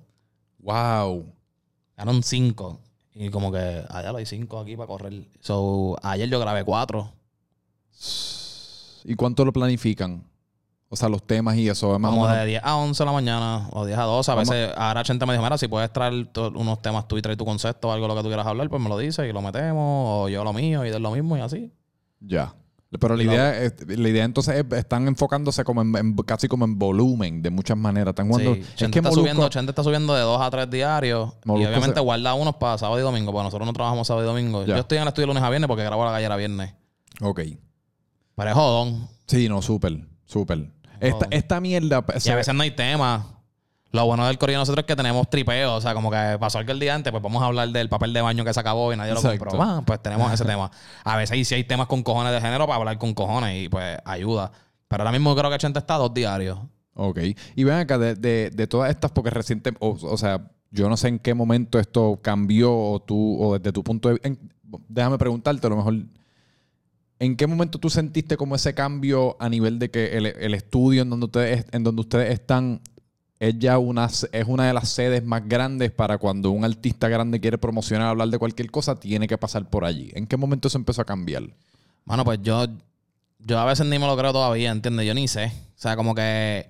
Wow. 0.60 1.37
Eran 1.98 2.24
cinco. 2.24 2.80
Y 3.14 3.30
como 3.30 3.52
que, 3.52 3.84
allá 3.90 4.12
lo 4.12 4.20
hay 4.20 4.26
cinco 4.26 4.60
aquí 4.60 4.76
para 4.78 4.88
correr. 4.88 5.28
So, 5.40 5.98
ayer 6.04 6.30
yo 6.30 6.40
grabé 6.40 6.64
cuatro. 6.64 7.12
¿Y 9.04 9.16
cuánto 9.16 9.44
lo 9.44 9.52
planifican? 9.52 10.24
O 10.90 10.96
sea, 10.96 11.10
los 11.10 11.24
temas 11.24 11.58
y 11.58 11.68
eso. 11.68 11.94
es 11.94 12.00
Más 12.00 12.12
Como 12.12 12.28
de 12.28 12.46
10 12.46 12.62
a 12.64 12.78
11 12.78 13.04
de 13.04 13.06
la 13.06 13.12
mañana 13.12 13.68
o 13.72 13.86
10 13.86 13.98
a 13.98 14.04
12. 14.04 14.32
A 14.32 14.36
Vamos. 14.36 14.50
veces, 14.50 14.74
ahora 14.78 15.04
Chente 15.04 15.26
me 15.26 15.34
dijo, 15.34 15.44
mira, 15.44 15.58
si 15.58 15.68
puedes 15.68 15.92
traer 15.92 16.30
unos 16.56 16.82
temas 16.82 17.08
tú 17.08 17.18
y 17.18 17.22
traer 17.22 17.38
tu 17.38 17.44
concepto 17.46 17.90
o 17.90 17.92
algo 17.92 18.08
lo 18.08 18.16
que 18.16 18.22
tú 18.22 18.28
quieras 18.28 18.46
hablar, 18.48 18.70
pues 18.70 18.82
me 18.82 18.88
lo 18.88 18.98
dices 18.98 19.28
y 19.28 19.34
lo 19.34 19.42
metemos. 19.42 20.26
O 20.26 20.30
yo 20.30 20.44
lo 20.44 20.54
mío 20.54 20.86
y 20.86 20.90
de 20.90 21.00
lo 21.00 21.12
mismo 21.12 21.36
y 21.38 21.42
así. 21.42 21.72
Ya. 22.20 22.54
Pero 23.00 23.18
la 23.18 23.24
idea, 23.24 23.62
es- 23.64 23.74
la 23.86 24.08
idea 24.10 24.24
entonces 24.24 24.56
es, 24.66 24.78
están 24.78 25.08
enfocándose 25.10 25.64
como 25.66 25.82
en, 25.82 25.96
en- 25.98 26.16
casi 26.18 26.48
como 26.48 26.64
en 26.66 26.80
volumen 26.80 27.42
de 27.42 27.50
muchas 27.50 27.76
maneras. 27.78 28.12
Están 28.14 28.30
jugando. 28.30 28.56
Sí, 28.56 28.62
es 28.62 28.76
que 28.76 28.86
está 28.86 29.02
Molusco- 29.10 29.16
subiendo, 29.20 29.50
Chente 29.50 29.72
está 29.72 29.84
subiendo 29.84 30.14
de 30.16 30.22
2 30.22 30.42
a 30.42 30.50
3 30.50 30.70
diarios. 30.70 31.34
Molusco 31.44 31.64
y 31.64 31.68
obviamente 31.68 31.96
se- 32.00 32.04
guarda 32.04 32.34
unos 32.34 32.56
para 32.56 32.78
sábado 32.78 32.98
y 33.00 33.04
domingo, 33.04 33.32
porque 33.34 33.44
nosotros 33.44 33.66
no 33.68 33.74
trabajamos 33.74 34.08
sábado 34.08 34.26
y 34.26 34.28
domingo. 34.30 34.66
Ya. 34.66 34.76
Yo 34.76 34.80
estoy 34.82 34.98
en 34.98 35.02
el 35.04 35.08
estudio 35.10 35.28
lunes 35.28 35.44
a 35.44 35.50
viernes 35.50 35.68
porque 35.68 35.84
grabo 35.84 36.06
la 36.06 36.12
gallera 36.12 36.36
viernes. 36.38 36.74
Ok. 37.22 37.42
Pero 38.36 38.50
es 38.50 38.56
jodón. 38.56 39.08
Sí, 39.26 39.50
no, 39.50 39.62
súper, 39.62 40.08
súper. 40.26 40.72
Esta, 41.00 41.28
esta 41.32 41.60
mierda. 41.60 42.06
Y 42.24 42.30
a 42.30 42.36
veces 42.36 42.54
no 42.56 42.64
hay 42.64 42.72
tema. 42.72 43.37
Lo 43.92 44.06
bueno 44.06 44.26
del 44.28 44.38
de 44.38 44.54
nosotros 44.54 44.84
es 44.84 44.88
que 44.88 44.96
tenemos 44.96 45.30
tripeo. 45.30 45.76
O 45.76 45.82
sea, 45.82 45.94
como 45.94 46.12
que 46.12 46.38
pasó 46.40 46.58
algo 46.60 46.72
el 46.72 46.80
día 46.80 46.94
antes, 46.94 47.10
pues 47.12 47.24
vamos 47.24 47.42
a 47.42 47.46
hablar 47.46 47.70
del 47.70 47.88
papel 47.90 48.12
de 48.14 48.22
baño 48.22 48.44
que 48.44 48.54
se 48.54 48.60
acabó 48.60 48.92
y 48.94 48.98
nadie 48.98 49.14
lo 49.14 49.20
Exacto. 49.20 49.46
compró. 49.46 49.62
Ah, 49.64 49.82
pues 49.86 50.02
tenemos 50.02 50.32
ese 50.32 50.44
tema. 50.46 50.70
A 51.04 51.16
veces 51.18 51.48
sí 51.48 51.56
hay 51.56 51.64
temas 51.64 51.88
con 51.88 52.04
cojones 52.04 52.34
de 52.34 52.42
género 52.42 52.66
para 52.68 52.78
hablar 52.80 52.98
con 52.98 53.14
cojones 53.14 53.64
y 53.66 53.70
pues 53.70 53.98
ayuda. 54.06 54.52
Pero 54.88 55.04
ahora 55.04 55.12
mismo 55.12 55.36
creo 55.36 55.50
que 55.50 55.58
Chente 55.58 55.80
está 55.80 55.96
dos 55.96 56.14
diarios. 56.14 56.60
Ok. 56.96 57.20
Y 57.56 57.64
ven 57.64 57.76
acá, 57.76 57.98
de, 57.98 58.16
de- 58.16 58.50
de 58.50 58.68
todas 58.68 58.90
estas, 58.90 59.12
porque 59.12 59.30
reciente, 59.30 59.72
o, 59.80 59.98
o 60.02 60.18
sea, 60.18 60.50
yo 60.72 60.90
no 60.90 60.98
sé 60.98 61.08
en 61.08 61.20
qué 61.20 61.34
momento 61.34 61.80
esto 61.80 62.20
cambió 62.22 62.76
o 62.76 63.00
tú, 63.02 63.38
o 63.42 63.58
desde 63.58 63.72
tu 63.72 63.84
punto 63.84 64.10
de 64.10 64.16
vista. 64.16 64.30
Déjame 64.90 65.18
preguntarte, 65.18 65.66
a 65.66 65.70
lo 65.70 65.78
mejor. 65.78 65.94
¿En 67.20 67.36
qué 67.36 67.48
momento 67.48 67.80
tú 67.80 67.90
sentiste 67.90 68.38
como 68.38 68.56
ese 68.56 68.74
cambio 68.76 69.38
a 69.40 69.50
nivel 69.50 69.80
de 69.80 69.90
que 69.90 70.18
el, 70.18 70.26
el 70.28 70.54
estudio 70.54 71.02
en 71.02 71.10
donde 71.10 71.26
ustedes, 71.26 71.66
en 71.72 71.84
donde 71.84 72.02
ustedes 72.02 72.32
están 72.34 72.82
es 73.40 73.58
ya 73.60 73.78
una, 73.78 74.06
es 74.06 74.48
una 74.48 74.68
de 74.68 74.74
las 74.74 74.90
sedes 74.90 75.24
más 75.24 75.48
grandes 75.48 75.92
para 75.92 76.18
cuando 76.18 76.52
un 76.52 76.66
artista 76.66 77.08
grande 77.08 77.40
quiere 77.40 77.58
promocionar, 77.58 78.08
hablar 78.08 78.30
de 78.30 78.40
cualquier 78.40 78.72
cosa, 78.72 79.00
tiene 79.00 79.28
que 79.28 79.38
pasar 79.38 79.70
por 79.70 79.86
allí? 79.86 80.12
¿En 80.16 80.26
qué 80.26 80.38
momento 80.38 80.68
eso 80.68 80.78
empezó 80.78 81.02
a 81.02 81.06
cambiar? 81.06 81.44
Bueno, 82.06 82.26
pues 82.26 82.40
yo, 82.42 82.66
yo 83.40 83.60
a 83.60 83.66
veces 83.66 83.86
ni 83.86 84.00
me 84.00 84.08
lo 84.08 84.18
creo 84.18 84.34
todavía, 84.34 84.72
¿entiendes? 84.72 85.06
Yo 85.06 85.14
ni 85.14 85.28
sé. 85.28 85.46
O 85.46 85.80
sea, 85.80 85.96
como 85.96 86.16
que 86.16 86.68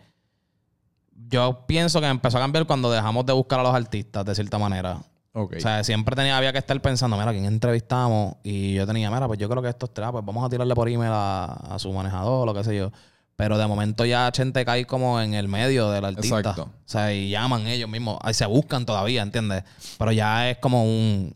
yo 1.30 1.66
pienso 1.68 2.02
que 2.02 2.08
empezó 2.08 2.38
a 2.38 2.42
cambiar 2.42 2.66
cuando 2.66 2.92
dejamos 2.92 3.26
de 3.26 3.34
buscar 3.34 3.60
a 3.60 3.64
los 3.64 3.74
artistas, 3.74 4.26
de 4.26 4.36
cierta 4.36 4.58
manera. 4.58 5.02
O 5.34 5.48
sea, 5.60 5.84
siempre 5.84 6.16
tenía, 6.16 6.36
había 6.36 6.52
que 6.52 6.58
estar 6.58 6.82
pensando, 6.82 7.16
mira, 7.16 7.32
¿quién 7.32 7.46
entrevistamos? 7.46 8.38
Y 8.44 8.74
yo 8.74 8.88
tenía, 8.88 9.12
mira, 9.12 9.28
pues 9.28 9.38
yo 9.38 9.48
creo 9.48 9.62
que 9.62 9.70
estos 9.70 9.94
tres, 9.94 10.08
ah, 10.08 10.12
pues 10.12 10.26
vamos 10.26 10.44
a 10.44 10.50
tirarle 10.50 10.74
por 10.74 10.90
email 10.90 11.12
a, 11.14 11.46
a 11.46 11.78
su 11.78 11.94
manejador, 11.94 12.46
lo 12.46 12.56
que 12.56 12.64
sé 12.64 12.76
yo. 12.76 12.92
Pero 13.38 13.58
de 13.60 13.68
momento 13.68 14.04
ya 14.04 14.30
Chente 14.32 14.66
cae 14.66 14.86
como 14.86 15.22
en 15.22 15.34
el 15.36 15.48
medio 15.48 15.90
del 15.92 16.04
artista. 16.06 16.40
Exacto. 16.40 16.64
O 16.64 16.70
sea, 16.86 17.14
y 17.14 17.30
llaman 17.30 17.66
ellos 17.68 17.88
mismos. 17.90 18.18
Ahí 18.24 18.34
se 18.34 18.46
buscan 18.48 18.86
todavía, 18.86 19.22
¿entiendes? 19.22 19.64
Pero 19.98 20.12
ya 20.12 20.50
es 20.50 20.58
como 20.58 20.84
un, 20.84 21.34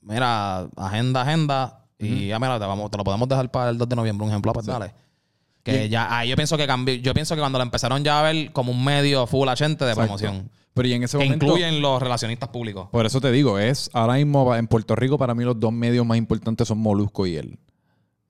mira, 0.00 0.68
agenda, 0.76 1.22
agenda. 1.22 1.84
Y 1.98 2.28
ya, 2.28 2.38
mira, 2.38 2.58
te, 2.60 2.64
vamos, 2.66 2.90
te 2.90 2.96
lo 2.98 3.04
podemos 3.04 3.28
dejar 3.28 3.50
para 3.50 3.70
el 3.70 3.78
2 3.78 3.88
de 3.88 3.96
noviembre, 3.96 4.24
un 4.24 4.30
ejemplo, 4.30 4.52
pues 4.52 4.64
Sí. 4.66 4.72
dale. 4.72 4.94
Que 5.64 5.88
ya, 5.88 6.16
ahí 6.16 6.28
yo 6.30 6.36
pienso 6.36 6.56
que 6.56 6.66
cambió. 6.66 6.94
Yo 6.94 7.12
pienso 7.12 7.34
que 7.34 7.40
cuando 7.40 7.58
lo 7.58 7.64
empezaron 7.64 8.02
ya 8.04 8.20
a 8.20 8.22
ver 8.22 8.52
como 8.52 8.70
un 8.72 8.82
medio 8.82 9.26
full 9.26 9.48
a 9.48 9.54
Chente 9.56 9.84
de 9.84 9.90
Exacto. 9.90 10.16
promoción. 10.16 10.50
Pero 10.72 10.86
y 10.88 10.92
en 10.92 11.02
ese 11.02 11.18
Que 11.18 11.24
momento. 11.24 11.46
incluyen 11.46 11.82
los 11.82 12.00
relacionistas 12.00 12.48
públicos. 12.50 12.88
Por 12.92 13.04
eso 13.04 13.20
te 13.20 13.32
digo, 13.32 13.58
es 13.58 13.90
ahora 13.92 14.14
mismo 14.14 14.54
en 14.54 14.68
Puerto 14.68 14.94
Rico 14.94 15.18
para 15.18 15.34
mí 15.34 15.42
los 15.42 15.58
dos 15.58 15.72
medios 15.72 16.06
más 16.06 16.16
importantes 16.16 16.68
son 16.68 16.78
Molusco 16.78 17.26
y 17.26 17.34
él. 17.36 17.58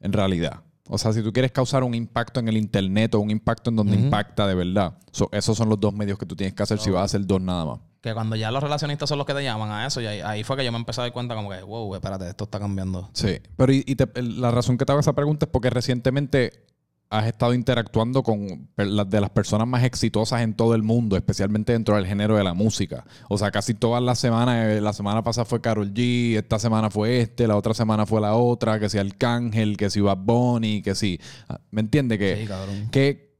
En 0.00 0.12
realidad. 0.14 0.62
O 0.88 0.98
sea, 0.98 1.12
si 1.12 1.22
tú 1.22 1.32
quieres 1.32 1.52
causar 1.52 1.84
un 1.84 1.94
impacto 1.94 2.40
en 2.40 2.48
el 2.48 2.56
internet 2.56 3.14
o 3.14 3.20
un 3.20 3.30
impacto 3.30 3.70
en 3.70 3.76
donde 3.76 3.96
impacta 3.96 4.46
de 4.46 4.54
verdad, 4.54 4.98
so- 5.12 5.28
esos 5.32 5.56
son 5.56 5.68
los 5.68 5.78
dos 5.78 5.92
medios 5.92 6.18
que 6.18 6.26
tú 6.26 6.34
tienes 6.34 6.54
que 6.54 6.62
hacer 6.62 6.78
si 6.78 6.90
vas 6.90 7.02
a 7.02 7.04
hacer 7.04 7.26
dos 7.26 7.40
nada 7.40 7.64
más. 7.64 7.80
Que 8.00 8.14
cuando 8.14 8.36
ya 8.36 8.50
los 8.50 8.62
relacionistas 8.62 9.08
son 9.08 9.18
los 9.18 9.26
que 9.26 9.34
te 9.34 9.42
llaman 9.42 9.70
a 9.70 9.86
eso, 9.86 10.00
y 10.00 10.06
ahí, 10.06 10.20
ahí 10.20 10.44
fue 10.44 10.56
que 10.56 10.64
yo 10.64 10.70
me 10.72 10.78
empecé 10.78 11.00
a 11.00 11.04
dar 11.04 11.12
cuenta 11.12 11.34
como 11.34 11.50
que, 11.50 11.60
wow, 11.62 11.94
espérate, 11.94 12.28
esto 12.28 12.44
está 12.44 12.58
cambiando. 12.58 13.10
Sí. 13.12 13.38
Pero 13.56 13.72
y, 13.72 13.82
y 13.86 13.96
te- 13.96 14.08
el- 14.14 14.40
la 14.40 14.50
razón 14.50 14.78
que 14.78 14.84
te 14.84 14.92
hago 14.92 15.00
esa 15.00 15.14
pregunta 15.14 15.46
es 15.46 15.50
porque 15.52 15.68
recientemente 15.70 16.64
has 17.10 17.26
estado 17.26 17.54
interactuando 17.54 18.22
con 18.22 18.68
de 18.76 19.20
las 19.20 19.30
personas 19.30 19.66
más 19.66 19.84
exitosas 19.84 20.42
en 20.42 20.54
todo 20.54 20.74
el 20.74 20.82
mundo, 20.82 21.16
especialmente 21.16 21.72
dentro 21.72 21.96
del 21.96 22.06
género 22.06 22.36
de 22.36 22.44
la 22.44 22.52
música. 22.54 23.04
O 23.28 23.38
sea, 23.38 23.50
casi 23.50 23.74
todas 23.74 24.02
las 24.02 24.18
semanas, 24.18 24.66
eh, 24.66 24.80
la 24.80 24.92
semana 24.92 25.22
pasada 25.22 25.46
fue 25.46 25.60
Carol 25.60 25.92
G, 25.94 26.36
esta 26.36 26.58
semana 26.58 26.90
fue 26.90 27.20
este, 27.20 27.46
la 27.46 27.56
otra 27.56 27.72
semana 27.72 28.04
fue 28.04 28.20
la 28.20 28.34
otra, 28.34 28.78
que 28.78 28.90
si 28.90 28.98
Arcángel, 28.98 29.76
que 29.76 29.88
si 29.90 30.00
Bad 30.00 30.18
Bunny, 30.18 30.82
que 30.82 30.94
si... 30.94 31.18
ah, 31.48 31.60
¿Me 31.70 31.80
entiendes? 31.80 32.18
Que, 32.18 32.46
Sí, 32.46 32.88
que 32.90 33.36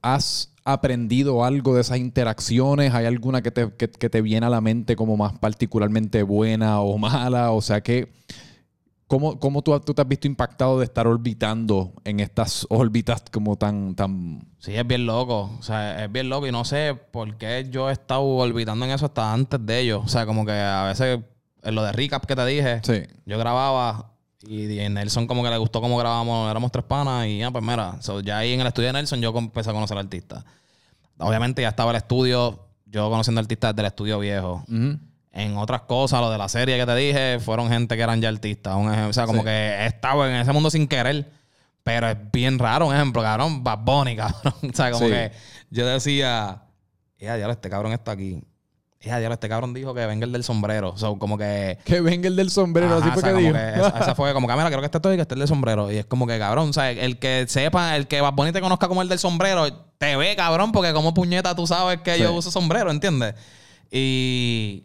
has 0.00 0.54
aprendido 0.64 1.44
algo 1.44 1.74
de 1.74 1.80
esas 1.80 1.98
interacciones? 1.98 2.94
¿Hay 2.94 3.06
alguna 3.06 3.42
que 3.42 3.50
te, 3.50 3.72
que, 3.72 3.88
que 3.88 4.10
te 4.10 4.22
viene 4.22 4.46
a 4.46 4.50
la 4.50 4.60
mente 4.60 4.96
como 4.96 5.16
más 5.16 5.36
particularmente 5.38 6.22
buena 6.22 6.80
o 6.80 6.98
mala? 6.98 7.50
O 7.50 7.62
sea, 7.62 7.80
que... 7.80 8.12
¿Cómo, 9.08 9.40
cómo 9.40 9.62
tú, 9.62 9.78
tú 9.80 9.94
te 9.94 10.02
has 10.02 10.08
visto 10.08 10.26
impactado 10.26 10.78
de 10.78 10.84
estar 10.84 11.06
orbitando 11.06 11.94
en 12.04 12.20
estas 12.20 12.66
órbitas 12.68 13.24
como 13.32 13.56
tan... 13.56 13.94
tan... 13.94 14.46
Sí, 14.58 14.74
es 14.76 14.86
bien 14.86 15.06
loco. 15.06 15.50
O 15.58 15.62
sea, 15.62 16.04
es 16.04 16.12
bien 16.12 16.28
loco 16.28 16.46
y 16.46 16.52
no 16.52 16.64
sé 16.66 16.94
por 17.10 17.36
qué 17.38 17.66
yo 17.70 17.88
he 17.88 17.92
estado 17.92 18.22
orbitando 18.22 18.84
en 18.84 18.90
eso 18.90 19.06
hasta 19.06 19.32
antes 19.32 19.64
de 19.64 19.80
ellos. 19.80 20.02
O 20.04 20.08
sea, 20.08 20.26
como 20.26 20.44
que 20.44 20.52
a 20.52 20.84
veces, 20.84 21.20
en 21.62 21.74
lo 21.74 21.82
de 21.84 21.92
recap 21.92 22.26
que 22.26 22.36
te 22.36 22.44
dije, 22.44 22.80
Sí. 22.84 23.02
yo 23.24 23.38
grababa 23.38 24.12
y 24.46 24.78
a 24.78 24.88
Nelson 24.90 25.26
como 25.26 25.42
que 25.42 25.48
le 25.50 25.56
gustó 25.56 25.80
cómo 25.80 25.96
grabábamos, 25.96 26.50
éramos 26.50 26.70
tres 26.70 26.84
panas 26.84 27.26
y 27.26 27.38
ya, 27.38 27.50
pues 27.50 27.64
mira, 27.64 27.96
so, 28.02 28.20
ya 28.20 28.38
ahí 28.38 28.52
en 28.52 28.60
el 28.60 28.66
estudio 28.66 28.88
de 28.88 28.92
Nelson 28.92 29.20
yo 29.22 29.36
empecé 29.36 29.70
a 29.70 29.72
conocer 29.72 29.96
al 29.96 30.04
artista. 30.04 30.44
Obviamente 31.18 31.62
ya 31.62 31.68
estaba 31.70 31.90
el 31.92 31.96
estudio, 31.96 32.66
yo 32.86 33.10
conociendo 33.10 33.40
artistas 33.40 33.74
desde 33.74 33.86
el 33.86 33.86
estudio 33.86 34.18
viejo. 34.18 34.62
Ujú. 34.68 34.98
En 35.32 35.56
otras 35.56 35.82
cosas, 35.82 36.20
lo 36.20 36.30
de 36.30 36.38
la 36.38 36.48
serie 36.48 36.78
que 36.78 36.86
te 36.86 36.94
dije, 36.94 37.38
fueron 37.40 37.68
gente 37.68 37.96
que 37.96 38.02
eran 38.02 38.20
ya 38.20 38.28
artistas. 38.28 38.74
Un 38.76 38.86
ejemplo, 38.92 39.10
o 39.10 39.12
sea, 39.12 39.26
como 39.26 39.40
Sí. 39.40 39.44
que 39.44 39.50
he 39.50 39.86
estado 39.86 40.26
en 40.26 40.34
ese 40.36 40.52
mundo 40.52 40.70
sin 40.70 40.88
querer. 40.88 41.30
Pero 41.84 42.08
es 42.08 42.16
bien 42.32 42.58
raro, 42.58 42.86
un 42.88 42.94
ejemplo, 42.94 43.22
cabrón. 43.22 43.62
Bad 43.64 43.78
Bunny, 43.80 44.16
cabrón. 44.16 44.54
O 44.70 44.74
sea, 44.76 44.90
como 44.90 45.06
Sí. 45.06 45.12
que 45.12 45.32
yo 45.70 45.86
decía, 45.86 46.62
ya, 47.18 47.36
diablo, 47.36 47.52
este 47.52 47.70
cabrón 47.70 47.92
está 47.92 48.12
aquí. 48.12 48.42
Ya, 49.00 49.18
diablo, 49.18 49.34
este 49.34 49.48
cabrón 49.48 49.72
dijo 49.74 49.94
que 49.94 50.04
venga 50.06 50.26
el 50.26 50.32
del 50.32 50.42
sombrero. 50.42 50.90
O 50.90 50.98
sea, 50.98 51.10
como 51.18 51.38
que. 51.38 51.78
Que 51.84 52.00
venga 52.00 52.26
el 52.26 52.34
del 52.34 52.50
sombrero, 52.50 52.96
Ajá, 52.96 52.96
así 52.96 53.10
fue 53.10 53.18
o 53.18 53.20
sea, 53.20 53.32
que 53.32 53.38
dijo. 53.38 53.52
que 53.94 54.00
esa, 54.00 54.14
fue 54.16 54.32
como 54.34 54.48
que, 54.48 54.52
"Ah, 54.52 54.56
mira, 54.56 54.68
creo 54.70 54.80
que 54.80 54.86
este 54.86 54.98
estoy 54.98 55.14
y 55.14 55.16
que 55.16 55.22
este 55.22 55.34
es 55.34 55.36
el 55.36 55.40
del 55.40 55.48
sombrero. 55.48 55.92
Y 55.92 55.96
es 55.98 56.04
como 56.06 56.26
que, 56.26 56.36
cabrón, 56.38 56.70
o 56.70 56.72
sea, 56.72 56.90
el 56.90 57.18
que 57.20 57.44
sepa, 57.48 57.94
el 57.96 58.08
que 58.08 58.20
Bad 58.20 58.32
Bunny 58.34 58.50
te 58.50 58.60
conozca 58.60 58.88
como 58.88 59.00
el 59.02 59.08
del 59.08 59.20
sombrero, 59.20 59.72
te 59.98 60.16
ve, 60.16 60.34
cabrón, 60.34 60.72
porque 60.72 60.92
como 60.92 61.14
puñeta 61.14 61.54
tú 61.54 61.66
sabes 61.66 62.00
que 62.00 62.16
Sí. 62.16 62.22
yo 62.22 62.32
uso 62.32 62.50
sombrero, 62.50 62.90
¿entiendes? 62.90 63.34
Y. 63.92 64.84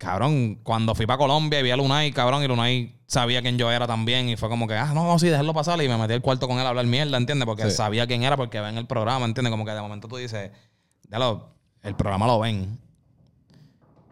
Cabrón, 0.00 0.54
cuando 0.62 0.94
fui 0.94 1.04
para 1.04 1.18
Colombia 1.18 1.60
y 1.60 1.62
vi 1.62 1.70
a 1.72 1.76
Lunay, 1.76 2.10
cabrón, 2.12 2.42
y 2.42 2.46
Lunay 2.48 2.94
sabía 3.06 3.42
quién 3.42 3.58
yo 3.58 3.70
era 3.70 3.86
también. 3.86 4.30
Y 4.30 4.36
fue 4.38 4.48
como 4.48 4.66
que, 4.66 4.72
ah, 4.72 4.92
no, 4.94 5.04
no, 5.04 5.18
sí, 5.18 5.28
déjalo 5.28 5.52
pasar. 5.52 5.78
Y 5.82 5.88
me 5.88 5.98
metí 5.98 6.14
al 6.14 6.22
cuarto 6.22 6.48
con 6.48 6.58
él 6.58 6.64
a 6.64 6.70
hablar 6.70 6.86
mierda, 6.86 7.18
¿entiendes? 7.18 7.44
Porque 7.44 7.64
Sí. 7.64 7.72
sabía 7.72 8.06
quién 8.06 8.22
era, 8.22 8.34
porque 8.34 8.60
ven 8.60 8.78
el 8.78 8.86
programa, 8.86 9.26
¿entiendes? 9.26 9.50
Como 9.50 9.66
que 9.66 9.72
de 9.72 9.80
momento 9.82 10.08
tú 10.08 10.16
dices, 10.16 10.52
lo, 11.10 11.50
el 11.82 11.94
programa 11.96 12.26
lo 12.26 12.40
ven. 12.40 12.78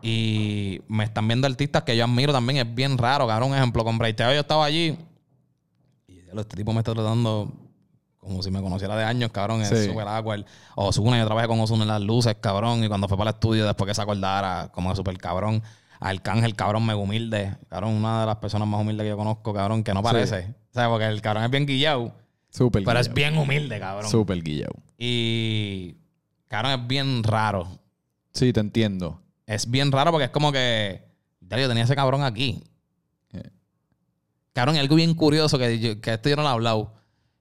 Y 0.02 0.82
me 0.88 1.04
están 1.04 1.26
viendo 1.26 1.46
artistas 1.46 1.84
que 1.84 1.96
yo 1.96 2.04
admiro 2.04 2.34
también. 2.34 2.58
Es 2.68 2.74
bien 2.74 2.98
raro, 2.98 3.26
cabrón. 3.26 3.52
Un 3.52 3.56
ejemplo, 3.56 3.82
con 3.82 3.96
Breiteo 3.96 4.30
yo 4.34 4.40
estaba 4.40 4.66
allí. 4.66 4.94
Y 6.06 6.18
este 6.38 6.54
tipo 6.56 6.74
me 6.74 6.80
está 6.80 6.92
tratando 6.92 7.50
como 8.28 8.42
si 8.42 8.50
me 8.50 8.60
conociera 8.62 8.94
de 8.96 9.04
años, 9.04 9.30
cabrón. 9.32 9.62
Es 9.62 9.68
Sí. 9.68 9.86
súper 9.86 10.06
awkward. 10.06 10.44
Osuna, 10.76 11.18
yo 11.18 11.26
trabajé 11.26 11.48
con 11.48 11.58
Osuna 11.60 11.82
en 11.82 11.88
las 11.88 12.00
luces, 12.02 12.36
cabrón. 12.40 12.84
Y 12.84 12.88
cuando 12.88 13.08
fue 13.08 13.16
para 13.18 13.30
el 13.30 13.34
estudio, 13.36 13.66
después 13.66 13.88
que 13.88 13.94
se 13.94 14.02
acordara, 14.02 14.70
como 14.72 14.94
súper 14.94 15.18
cabrón. 15.18 15.62
Arcángel, 16.00 16.54
cabrón, 16.54 16.86
mega 16.86 16.98
humilde. 16.98 17.56
Cabrón, 17.68 17.94
una 17.94 18.20
de 18.20 18.26
las 18.26 18.36
personas 18.36 18.68
más 18.68 18.80
humildes 18.80 19.04
que 19.04 19.08
yo 19.08 19.16
conozco, 19.16 19.52
cabrón, 19.52 19.82
que 19.82 19.92
no 19.92 20.02
parece. 20.02 20.54
O 20.70 20.74
sea, 20.74 20.88
porque 20.88 21.06
el 21.06 21.20
cabrón 21.20 21.42
es 21.44 21.50
bien 21.50 21.66
guillado, 21.66 22.12
Súper 22.50 22.84
pero 22.84 23.00
es 23.00 23.12
bien 23.12 23.36
humilde, 23.36 23.80
cabrón. 23.80 24.08
Súper 24.10 24.40
guillao. 24.42 24.70
Y, 24.96 25.96
cabrón, 26.46 26.80
es 26.80 26.86
bien 26.86 27.22
raro. 27.24 27.66
Sí, 28.32 28.52
te 28.52 28.60
entiendo. 28.60 29.20
Es 29.46 29.68
bien 29.68 29.90
raro 29.90 30.12
porque 30.12 30.26
es 30.26 30.30
como 30.30 30.52
que. 30.52 31.02
Ya 31.40 31.58
yo 31.58 31.66
tenía 31.68 31.84
ese 31.84 31.96
cabrón 31.96 32.22
aquí. 32.22 32.62
Eh. 33.32 33.50
Cabrón, 34.52 34.76
y 34.76 34.78
algo 34.78 34.94
bien 34.96 35.14
curioso 35.14 35.58
que, 35.58 35.78
yo- 35.78 36.00
que 36.00 36.12
esto 36.14 36.28
yo 36.28 36.36
no 36.36 36.42
lo 36.42 36.48
he 36.48 36.52
hablado. 36.52 36.92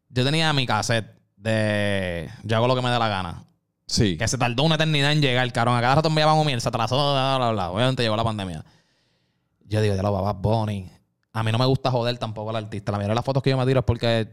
Yo 0.10 0.24
tenía 0.24 0.52
mi 0.54 0.66
cassette 0.66 1.18
de 1.36 2.30
Yo 2.44 2.58
hago 2.58 2.68
lo 2.68 2.76
que 2.76 2.82
me 2.82 2.90
dé 2.90 3.00
la 3.00 3.08
gana. 3.08 3.44
Sí. 3.86 4.18
Que 4.18 4.28
se 4.28 4.38
tardó 4.38 4.64
una 4.64 4.76
eternidad 4.76 5.12
en 5.12 5.22
llegar, 5.22 5.52
cabrón. 5.54 5.78
A 5.78 5.82
cada 5.82 5.96
rato 5.96 6.10
me 6.10 6.22
llamaban 6.22 6.46
miel, 6.46 6.60
se 6.60 6.68
atrasó, 6.68 7.14
bla, 7.14 7.38
bla, 7.38 7.52
bla. 7.52 7.72
Obviamente 7.72 8.04
llegó 8.04 8.16
la 8.16 8.24
pandemia. 8.24 8.66
Yo 9.66 9.82
digo, 9.82 9.96
ya 9.96 10.02
lo 10.04 10.12
va 10.12 10.34
Bonnie. 10.34 10.92
A 11.34 11.44
mí 11.44 11.52
no 11.52 11.58
me 11.58 11.66
gusta 11.66 11.92
joder 11.92 12.18
tampoco 12.18 12.50
al 12.50 12.58
artista. 12.58 12.92
La 12.92 12.98
mayoría 12.98 13.12
de 13.12 13.16
las 13.16 13.26
fotos 13.26 13.44
que 13.44 13.50
yo 13.50 13.58
me 13.58 13.66
tiro 13.66 13.80
es 13.80 13.86
porque 13.86 14.28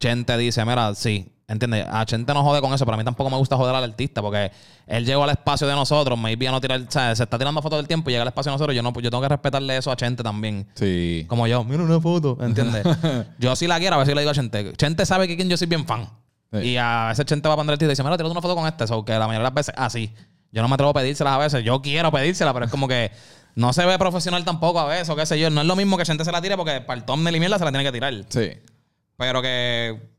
Chente 0.00 0.36
dice, 0.36 0.64
mira, 0.64 0.94
sí, 0.94 1.32
¿Entiendes? 1.48 1.86
A 1.88 2.04
Chente 2.04 2.34
no 2.34 2.42
jode 2.42 2.60
con 2.60 2.74
eso, 2.74 2.84
pero 2.84 2.96
a 2.96 2.98
mí 2.98 3.04
tampoco 3.04 3.30
me 3.30 3.36
gusta 3.36 3.56
joder 3.56 3.72
al 3.72 3.84
artista 3.84 4.20
porque 4.20 4.50
él 4.88 5.06
llegó 5.06 5.22
al 5.22 5.30
espacio 5.30 5.64
de 5.68 5.74
nosotros, 5.74 6.18
maybe 6.18 6.48
a 6.48 6.50
no 6.50 6.60
tirar, 6.60 6.80
o 6.80 6.90
sea, 6.90 7.14
se 7.14 7.22
está 7.22 7.38
tirando 7.38 7.62
fotos 7.62 7.78
del 7.78 7.86
tiempo 7.86 8.10
y 8.10 8.14
llega 8.14 8.22
al 8.22 8.28
espacio 8.28 8.50
de 8.50 8.54
nosotros. 8.54 8.74
Yo 8.74 8.82
no, 8.82 8.92
yo 9.00 9.10
tengo 9.10 9.22
que 9.22 9.28
respetarle 9.28 9.76
eso 9.76 9.92
a 9.92 9.96
Chente 9.96 10.24
también. 10.24 10.66
Sí. 10.74 11.24
Como 11.28 11.46
yo, 11.46 11.62
mira 11.62 11.84
una 11.84 12.00
foto, 12.00 12.36
¿entiendes? 12.40 12.84
yo 13.38 13.54
sí 13.54 13.68
la 13.68 13.78
quiero, 13.78 13.94
a 13.94 13.98
ver 13.98 14.08
si 14.08 14.14
le 14.14 14.22
digo 14.22 14.32
a 14.32 14.34
Chente. 14.34 14.72
Chente 14.72 15.06
sabe 15.06 15.28
que 15.28 15.36
quien 15.36 15.48
yo 15.48 15.56
soy 15.56 15.68
bien 15.68 15.86
fan. 15.86 16.10
Sí. 16.52 16.58
Y 16.58 16.76
a 16.78 17.06
veces 17.10 17.24
Chente 17.26 17.46
va 17.46 17.54
a 17.54 17.56
poner 17.56 17.74
el 17.80 17.86
y 17.86 17.88
dice, 17.90 18.02
mira, 18.02 18.16
tírate 18.16 18.32
una 18.32 18.42
foto 18.42 18.56
con 18.56 18.66
este. 18.66 18.84
So, 18.88 19.04
que 19.04 19.12
la 19.12 19.28
mayoría 19.28 19.38
de 19.38 19.44
las 19.44 19.54
veces, 19.54 19.74
así. 19.76 20.12
Yo 20.50 20.62
no 20.62 20.68
me 20.68 20.74
atrevo 20.74 20.90
a 20.90 20.94
pedírselas 20.94 21.32
a 21.32 21.38
veces. 21.38 21.62
Yo 21.62 21.80
quiero 21.80 22.10
pedírselas, 22.10 22.54
pero 22.54 22.64
es 22.64 22.70
como 22.72 22.88
que 22.88 23.12
no 23.54 23.72
se 23.72 23.86
ve 23.86 23.96
profesional 23.98 24.44
tampoco 24.44 24.80
a 24.80 24.86
veces, 24.86 25.08
o 25.10 25.14
qué 25.16 25.26
sé 25.26 25.38
yo. 25.38 25.48
No 25.50 25.60
es 25.60 25.66
lo 25.66 25.76
mismo 25.76 25.96
que 25.96 26.02
Chente 26.02 26.24
se 26.24 26.32
la 26.32 26.42
tire 26.42 26.56
porque 26.56 26.80
para 26.80 26.98
el 26.98 27.04
thumbnail 27.04 27.36
y 27.36 27.40
mierda 27.40 27.58
se 27.58 27.64
la 27.64 27.70
tiene 27.70 27.84
que 27.84 27.92
tirar. 27.92 28.14
Sí. 28.30 28.50
Pero 29.16 29.42
que 29.42 30.15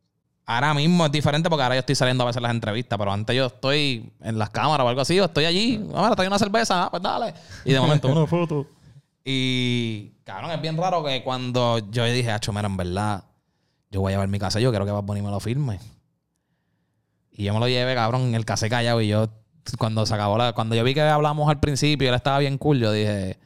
ahora 0.47 0.73
mismo 0.73 1.05
es 1.05 1.11
diferente 1.11 1.49
porque 1.49 1.61
ahora 1.63 1.75
yo 1.75 1.79
estoy 1.81 1.93
saliendo 1.95 2.23
a 2.23 2.27
veces 2.27 2.41
las 2.41 2.51
entrevistas, 2.51 2.97
pero 2.97 3.11
antes 3.11 3.35
yo 3.35 3.45
estoy 3.47 4.11
en 4.21 4.39
las 4.39 4.49
cámaras 4.49 4.83
o 4.85 4.89
algo 4.89 5.01
así, 5.01 5.19
o 5.19 5.25
estoy 5.25 5.45
allí, 5.45 5.85
ahora 5.93 6.15
trae 6.15 6.27
una 6.27 6.39
cerveza, 6.39 6.85
ah, 6.85 6.89
pues 6.89 7.03
dale. 7.03 7.33
Y 7.65 7.73
de 7.73 7.79
momento 7.79 8.07
una 8.11 8.25
foto. 8.25 8.65
Y 9.23 10.13
cabrón, 10.23 10.51
es 10.51 10.61
bien 10.61 10.77
raro 10.77 11.03
que 11.03 11.21
cuando 11.21 11.79
yo 11.91 12.05
dije, 12.05 12.31
acho, 12.31 12.53
mira, 12.53 12.65
en 12.67 12.77
verdad, 12.77 13.25
yo 13.91 13.99
voy 14.01 14.11
a 14.11 14.15
llevar 14.15 14.29
mi 14.29 14.39
casa, 14.39 14.59
yo 14.59 14.69
quiero 14.71 14.85
que 14.85 14.91
Bad 14.91 15.03
Bunny 15.03 15.21
me 15.21 15.29
lo 15.29 15.39
firme. 15.39 15.79
Y 17.31 17.43
yo 17.43 17.53
me 17.53 17.59
lo 17.59 17.67
llevé, 17.67 17.93
cabrón, 17.93 18.21
en 18.21 18.35
el 18.35 18.45
casé 18.45 18.69
callado 18.69 19.01
y 19.01 19.09
yo 19.09 19.27
cuando 19.77 20.05
se 20.05 20.13
acabó 20.13 20.37
la, 20.37 20.53
cuando 20.53 20.75
yo 20.75 20.83
vi 20.85 20.93
que 20.93 21.01
hablamos 21.01 21.49
al 21.49 21.59
principio 21.59 22.05
y 22.05 22.09
él 22.09 22.15
estaba 22.15 22.39
bien 22.39 22.57
cool, 22.57 22.79
yo 22.79 22.91
dije, 22.93 23.37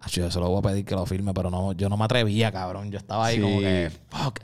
acho, 0.00 0.20
yo 0.20 0.30
se 0.30 0.38
lo 0.38 0.50
voy 0.50 0.58
a 0.58 0.62
pedir 0.62 0.84
que 0.84 0.94
lo 0.94 1.06
firme, 1.06 1.32
pero 1.32 1.50
no, 1.50 1.72
yo 1.72 1.88
no 1.88 1.96
me 1.96 2.04
atrevía, 2.04 2.52
cabrón. 2.52 2.90
Yo 2.90 2.98
estaba 2.98 3.24
ahí 3.26 3.36
Sí. 3.36 3.40
como 3.42 3.60
que, 3.60 3.90
fuck. 4.10 4.40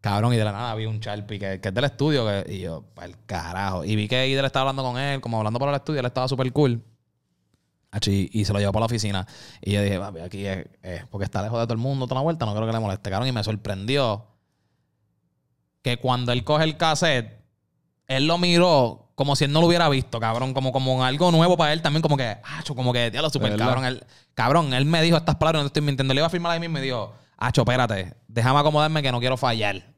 Cabrón, 0.00 0.32
y 0.32 0.36
de 0.36 0.44
la 0.44 0.52
nada 0.52 0.74
vi 0.74 0.86
un 0.86 0.98
Sharpie 0.98 1.38
que, 1.38 1.60
que 1.60 1.68
es 1.68 1.74
del 1.74 1.84
estudio. 1.84 2.26
Que, 2.26 2.54
y 2.54 2.60
yo, 2.60 2.82
para 2.94 3.08
el 3.08 3.16
carajo. 3.26 3.84
Y 3.84 3.96
vi 3.96 4.08
que 4.08 4.28
Idel 4.28 4.44
estaba 4.44 4.70
hablando 4.70 4.82
con 4.82 4.98
él, 4.98 5.20
como 5.20 5.38
hablando 5.38 5.58
por 5.58 5.68
el 5.68 5.74
estudio, 5.74 6.00
él 6.00 6.06
estaba 6.06 6.26
súper 6.28 6.50
cool. 6.52 6.82
Y, 8.06 8.44
se 8.44 8.52
lo 8.52 8.60
llevó 8.60 8.72
para 8.72 8.82
la 8.82 8.86
oficina. 8.86 9.26
Y 9.60 9.72
yo 9.72 9.82
dije, 9.82 9.98
papi, 9.98 10.20
aquí 10.20 10.46
es, 10.46 10.66
es 10.82 11.06
porque 11.08 11.24
está 11.24 11.42
lejos 11.42 11.58
de 11.58 11.66
todo 11.66 11.74
el 11.74 11.80
mundo, 11.80 12.06
toda 12.06 12.20
la 12.20 12.22
vuelta, 12.22 12.46
no 12.46 12.54
creo 12.54 12.66
que 12.66 12.72
le 12.72 12.78
moleste. 12.78 13.10
Cabrón, 13.10 13.28
y 13.28 13.32
me 13.32 13.42
sorprendió 13.42 14.26
que 15.82 15.96
cuando 15.96 16.32
él 16.32 16.44
coge 16.44 16.64
el 16.64 16.76
cassette, 16.76 17.40
él 18.06 18.26
lo 18.26 18.38
miró 18.38 19.10
como 19.16 19.36
si 19.36 19.44
él 19.44 19.52
no 19.52 19.60
lo 19.60 19.66
hubiera 19.66 19.88
visto, 19.88 20.18
cabrón. 20.18 20.54
Como, 20.54 20.72
como 20.72 21.04
algo 21.04 21.30
nuevo 21.30 21.56
para 21.56 21.72
él 21.72 21.82
también, 21.82 22.00
como 22.00 22.16
que, 22.16 22.38
acho, 22.42 22.74
como 22.74 22.92
que, 22.92 23.10
diablo, 23.10 23.28
¿Verdad? 23.38 23.58
cabrón. 23.58 23.84
Él, 23.84 24.06
cabrón, 24.34 24.72
él 24.72 24.86
me 24.86 25.02
dijo 25.02 25.16
estas 25.16 25.34
palabras, 25.34 25.62
no 25.62 25.68
te 25.68 25.78
estoy 25.78 25.82
mintiendo. 25.82 26.14
Le 26.14 26.20
iba 26.20 26.26
a 26.26 26.30
firmar 26.30 26.52
ahí 26.52 26.60
mismo 26.60 26.78
y 26.78 26.80
me 26.80 26.86
dijo, 26.86 27.12
acho, 27.36 27.62
espérate, 27.62 28.14
déjame 28.28 28.60
acomodarme 28.60 29.02
que 29.02 29.12
no 29.12 29.20
quiero 29.20 29.36
fallar. 29.36 29.89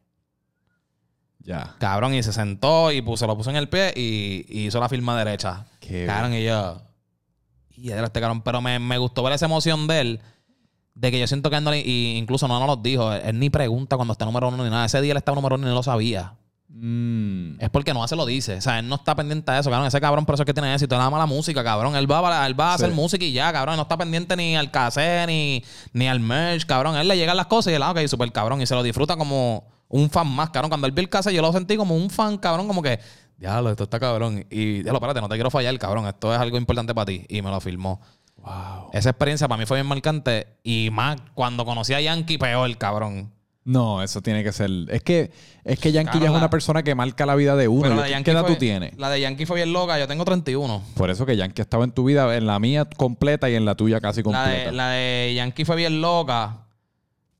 Ya. 1.44 1.74
Cabrón, 1.78 2.14
y 2.14 2.22
se 2.22 2.32
sentó 2.32 2.92
y 2.92 3.02
puso, 3.02 3.26
lo 3.26 3.36
puso 3.36 3.50
en 3.50 3.56
el 3.56 3.68
pie 3.68 3.92
y, 3.96 4.44
y 4.48 4.66
hizo 4.66 4.78
la 4.80 4.88
firma 4.88 5.16
derecha. 5.18 5.66
Qué 5.80 6.06
cabrón, 6.06 6.34
y 6.34 6.44
yo. 6.44 6.80
Y 7.70 7.90
era 7.90 8.04
este 8.04 8.20
cabrón. 8.20 8.42
Pero 8.42 8.60
me, 8.60 8.78
me 8.78 8.96
gustó 8.98 9.22
ver 9.22 9.32
esa 9.32 9.46
emoción 9.46 9.86
de 9.86 10.00
él. 10.00 10.20
De 10.94 11.10
que 11.10 11.18
yo 11.18 11.26
siento 11.26 11.50
que 11.50 11.56
él 11.56 11.64
no 11.64 11.70
le- 11.70 11.80
y 11.80 12.16
incluso 12.18 12.46
no 12.46 12.58
nos 12.60 12.68
lo 12.68 12.76
dijo. 12.76 13.12
Él, 13.12 13.38
ni 13.38 13.50
pregunta 13.50 13.96
cuando 13.96 14.12
está 14.12 14.24
número 14.24 14.48
uno 14.48 14.62
ni 14.62 14.70
nada. 14.70 14.84
Ese 14.84 15.00
día 15.00 15.12
él 15.12 15.16
estaba 15.16 15.34
número 15.34 15.56
uno 15.56 15.66
y 15.66 15.70
no 15.70 15.74
lo 15.74 15.82
sabía. 15.82 16.34
Mm. 16.68 17.60
Es 17.60 17.70
porque 17.70 17.92
no 17.94 18.06
se 18.06 18.14
lo 18.14 18.24
dice. 18.26 18.56
O 18.56 18.60
sea, 18.60 18.78
él 18.78 18.88
no 18.88 18.96
está 18.96 19.14
pendiente 19.14 19.50
de 19.50 19.58
eso, 19.60 19.70
cabrón. 19.70 19.86
Ese 19.88 20.00
cabrón, 20.00 20.24
por 20.26 20.34
eso 20.34 20.42
es 20.42 20.46
que 20.46 20.54
tiene 20.54 20.72
éxito. 20.72 20.96
Nada 20.96 21.10
más 21.10 21.18
la 21.18 21.26
música, 21.26 21.64
cabrón. 21.64 21.96
Él 21.96 22.10
va, 22.10 22.42
a- 22.42 22.46
él 22.46 22.58
va 22.58 22.74
a 22.74 22.78
Sí. 22.78 22.84
hacer 22.84 22.94
música 22.94 23.24
y 23.24 23.32
ya, 23.32 23.52
cabrón. 23.52 23.76
No 23.76 23.82
está 23.82 23.96
pendiente 23.96 24.36
ni 24.36 24.54
al 24.54 24.70
cassette, 24.70 25.26
ni, 25.26 25.64
ni 25.92 26.06
al 26.08 26.20
merch, 26.20 26.66
cabrón. 26.66 26.96
Él 26.96 27.08
le 27.08 27.16
llegan 27.16 27.36
las 27.36 27.46
cosas 27.46 27.72
y 27.72 27.76
él, 27.76 27.82
ah, 27.82 27.90
ok, 27.92 28.06
súper 28.06 28.30
cabrón. 28.32 28.60
Y 28.60 28.66
se 28.66 28.74
lo 28.74 28.82
disfruta 28.82 29.16
como 29.16 29.64
un 29.92 30.10
fan 30.10 30.26
más, 30.28 30.50
cabrón. 30.50 30.68
Cuando 30.70 30.86
él 30.88 30.92
vio 30.92 31.02
el 31.02 31.08
cassette, 31.08 31.32
yo 31.34 31.40
lo 31.42 31.52
sentí 31.52 31.76
como 31.76 31.94
un 31.94 32.10
fan, 32.10 32.36
cabrón. 32.38 32.66
Como 32.66 32.82
que, 32.82 32.98
diablo, 33.38 33.70
esto 33.70 33.84
está 33.84 34.00
cabrón. 34.00 34.44
Y, 34.50 34.82
diablo, 34.82 34.94
espérate, 34.96 35.20
no 35.20 35.28
te 35.28 35.36
quiero 35.36 35.50
fallar, 35.50 35.78
cabrón. 35.78 36.06
Esto 36.08 36.34
es 36.34 36.40
algo 36.40 36.56
importante 36.58 36.92
para 36.94 37.06
ti. 37.06 37.24
Y 37.28 37.40
me 37.42 37.50
lo 37.50 37.60
firmó. 37.60 38.00
Wow. 38.38 38.90
Esa 38.92 39.10
experiencia 39.10 39.46
para 39.46 39.58
mí 39.60 39.66
fue 39.66 39.76
bien 39.76 39.86
marcante. 39.86 40.48
Y 40.64 40.88
más 40.90 41.16
cuando 41.34 41.64
conocí 41.64 41.94
a 41.94 42.00
Yankee, 42.00 42.38
peor, 42.38 42.76
cabrón. 42.76 43.30
No, 43.64 44.02
eso 44.02 44.20
tiene 44.22 44.42
que 44.42 44.50
ser. 44.50 44.70
Es 44.88 45.04
que, 45.04 45.30
es 45.62 45.78
que 45.78 45.92
Yankee 45.92 46.18
ya 46.18 46.24
es 46.26 46.32
la- 46.32 46.38
una 46.38 46.50
persona 46.50 46.82
que 46.82 46.96
marca 46.96 47.24
la 47.26 47.36
vida 47.36 47.54
de 47.54 47.68
uno. 47.68 47.82
Pero 47.82 47.94
¿Y 47.94 47.96
la 47.98 48.02
de 48.02 48.08
¿Qué 48.08 48.12
Yankee 48.14 48.30
edad 48.32 48.40
fue- 48.40 48.50
tú 48.54 48.58
tienes? 48.58 48.98
La 48.98 49.08
de 49.08 49.20
Yankee 49.20 49.46
fue 49.46 49.54
bien 49.56 49.72
loca. 49.72 49.96
Yo 50.00 50.08
tengo 50.08 50.24
31. 50.24 50.82
Por 50.96 51.10
eso 51.10 51.24
que 51.26 51.36
Yankee 51.36 51.60
ha 51.60 51.64
estado 51.64 51.84
en 51.84 51.92
tu 51.92 52.02
vida, 52.02 52.36
en 52.36 52.46
la 52.48 52.58
mía 52.58 52.86
completa 52.96 53.48
y 53.48 53.54
en 53.54 53.64
la 53.64 53.76
tuya 53.76 54.00
casi 54.00 54.18
La 54.20 54.24
completa. 54.24 54.70
de, 54.70 54.72
la 54.72 54.88
de 54.88 55.32
Yankee 55.36 55.64
fue 55.64 55.76
bien 55.76 56.00
loca. 56.00 56.64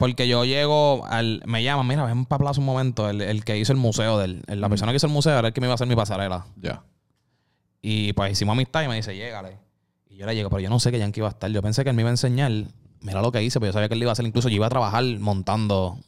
Porque 0.03 0.27
yo 0.27 0.45
llego 0.45 1.07
al. 1.07 1.43
Me 1.47 1.63
llaman, 1.63 1.87
mira, 1.87 2.05
ven 2.05 2.25
para 2.25 2.41
Plaza 2.41 2.59
un 2.59 2.67
momento. 2.67 3.09
El, 3.09 3.21
el 3.21 3.45
que 3.45 3.57
hizo 3.57 3.73
el 3.73 3.79
museo 3.79 4.19
del. 4.19 4.43
el- 4.49 4.61
La 4.61 4.69
persona 4.69 4.91
que 4.91 4.97
hizo 4.97 5.07
el 5.07 5.13
museo 5.13 5.39
era 5.39 5.47
el 5.49 5.55
que 5.55 5.61
me 5.61 5.69
iba 5.69 5.73
a 5.73 5.77
hacer 5.77 5.87
mi 5.87 5.95
pasarela. 5.95 6.45
Ya. 6.61 6.83
Y 7.81 8.13
pues 8.13 8.33
hicimos 8.33 8.55
amistad 8.55 8.83
y 8.83 8.89
me 8.89 8.97
dice, 8.97 9.15
llégale. 9.17 9.59
Y 10.11 10.17
yo 10.17 10.27
le 10.27 10.35
llego, 10.35 10.51
pero 10.51 10.59
yo 10.59 10.71
no 10.71 10.81
sé 10.81 10.91
que 10.91 10.99
Yankee 10.99 11.21
iba 11.21 11.29
a 11.29 11.31
estar. 11.31 11.49
Yo 11.53 11.63
pensé 11.63 11.85
que 11.85 11.91
él 11.91 11.95
me 11.97 12.03
iba 12.03 12.09
a 12.09 12.15
enseñar. 12.15 12.51
Mira 13.01 13.23
lo 13.23 13.31
que 13.31 13.45
hice, 13.45 13.61
pero 13.61 13.69
yo 13.69 13.75
sabía 13.75 13.87
que 13.89 13.95
él 13.95 14.01
lo 14.01 14.05
iba 14.07 14.11
a 14.11 14.15
hacer. 14.15 14.27
Incluso 14.27 14.49
yo 14.49 14.57
iba 14.57 14.67
a 14.67 14.71
trabajar 14.71 15.05
montando. 15.21 15.99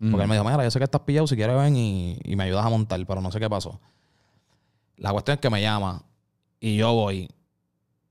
Porque 0.00 0.22
él 0.22 0.28
me 0.28 0.34
dijo, 0.34 0.44
mira, 0.44 0.62
yo 0.64 0.70
sé 0.72 0.78
que 0.80 0.84
estás 0.84 1.02
pillado. 1.02 1.28
Si 1.28 1.36
quieres, 1.36 1.56
ven 1.56 1.76
y, 1.76 2.18
y 2.24 2.34
me 2.34 2.42
ayudas 2.44 2.66
a 2.66 2.68
montar. 2.70 2.98
Pero 3.06 3.20
no 3.20 3.30
sé 3.30 3.38
qué 3.38 3.48
pasó. 3.48 3.80
La 4.96 5.12
cuestión 5.12 5.36
es 5.36 5.40
que 5.40 5.48
me 5.50 5.62
llama 5.62 6.02
y 6.58 6.76
yo 6.76 6.92
voy. 6.92 7.30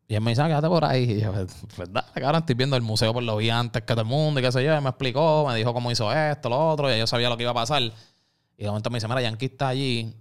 Y 0.08 0.16
él 0.16 0.22
me 0.22 0.32
dice, 0.32 0.42
ah, 0.42 0.48
quédate 0.48 0.68
por 0.68 0.86
ahí. 0.86 1.04
Y 1.04 1.22
yo, 1.22 1.32
pues 1.32 1.92
dale, 1.92 2.08
cabrón, 2.14 2.42
estoy 2.42 2.56
viendo 2.56 2.76
el 2.76 2.82
museo, 2.82 3.14
por 3.14 3.24
lo 3.24 3.38
vi 3.38 3.50
antes 3.50 3.82
que 3.82 3.94
todo 3.94 4.02
el 4.02 4.08
mundo 4.08 4.40
y 4.40 4.44
qué 4.44 4.52
sé 4.52 4.64
yo. 4.64 4.76
Y 4.78 4.82
me 4.82 4.90
explicó, 4.90 5.46
me 5.48 5.56
dijo 5.56 5.74
cómo 5.74 5.92
hizo 5.92 6.12
esto, 6.12 6.50
lo 6.50 6.70
otro. 6.70 6.94
Y 6.94 7.00
yo 7.00 7.08
sabía 7.08 7.30
lo 7.30 7.38
que 7.38 7.44
iba 7.44 7.52
a 7.52 7.56
pasar. 7.56 7.82
Y 7.82 7.92
de 8.64 8.68
momento 8.68 8.90
me 8.90 8.98
dice, 8.98 9.08
mira, 9.08 9.22
Yankee 9.22 9.46
está 9.46 9.70
allí, 9.70 10.16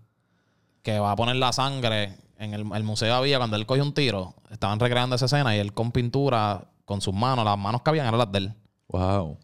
que 0.83 0.99
va 0.99 1.13
a 1.13 1.17
poner 1.17 1.37
la 1.37 1.53
sangre 1.53 2.17
en 2.39 2.55
el, 2.55 2.65
el 2.75 2.83
museo 2.83 3.15
había 3.15 3.39
cuando 3.39 3.57
él 3.57 3.67
cogió 3.67 3.83
un 3.83 3.95
tiro. 3.95 4.35
Estaban 4.51 4.81
recreando 4.81 5.17
esa 5.17 5.27
escena 5.27 5.55
y 5.55 5.59
él 5.59 5.73
con 5.73 5.93
pintura, 5.93 6.69
con 6.85 7.01
sus 7.01 7.15
manos, 7.15 7.45
las 7.45 7.59
manos 7.59 7.83
que 7.83 7.91
habían 7.91 8.07
eran 8.07 8.19
las 8.19 8.33
de 8.33 8.39
él. 8.39 8.55
Wow. 8.89 9.39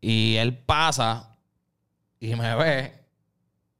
Y 0.00 0.36
él 0.36 0.56
pasa 0.56 1.30
y 2.20 2.34
me 2.34 2.54
ve 2.54 3.05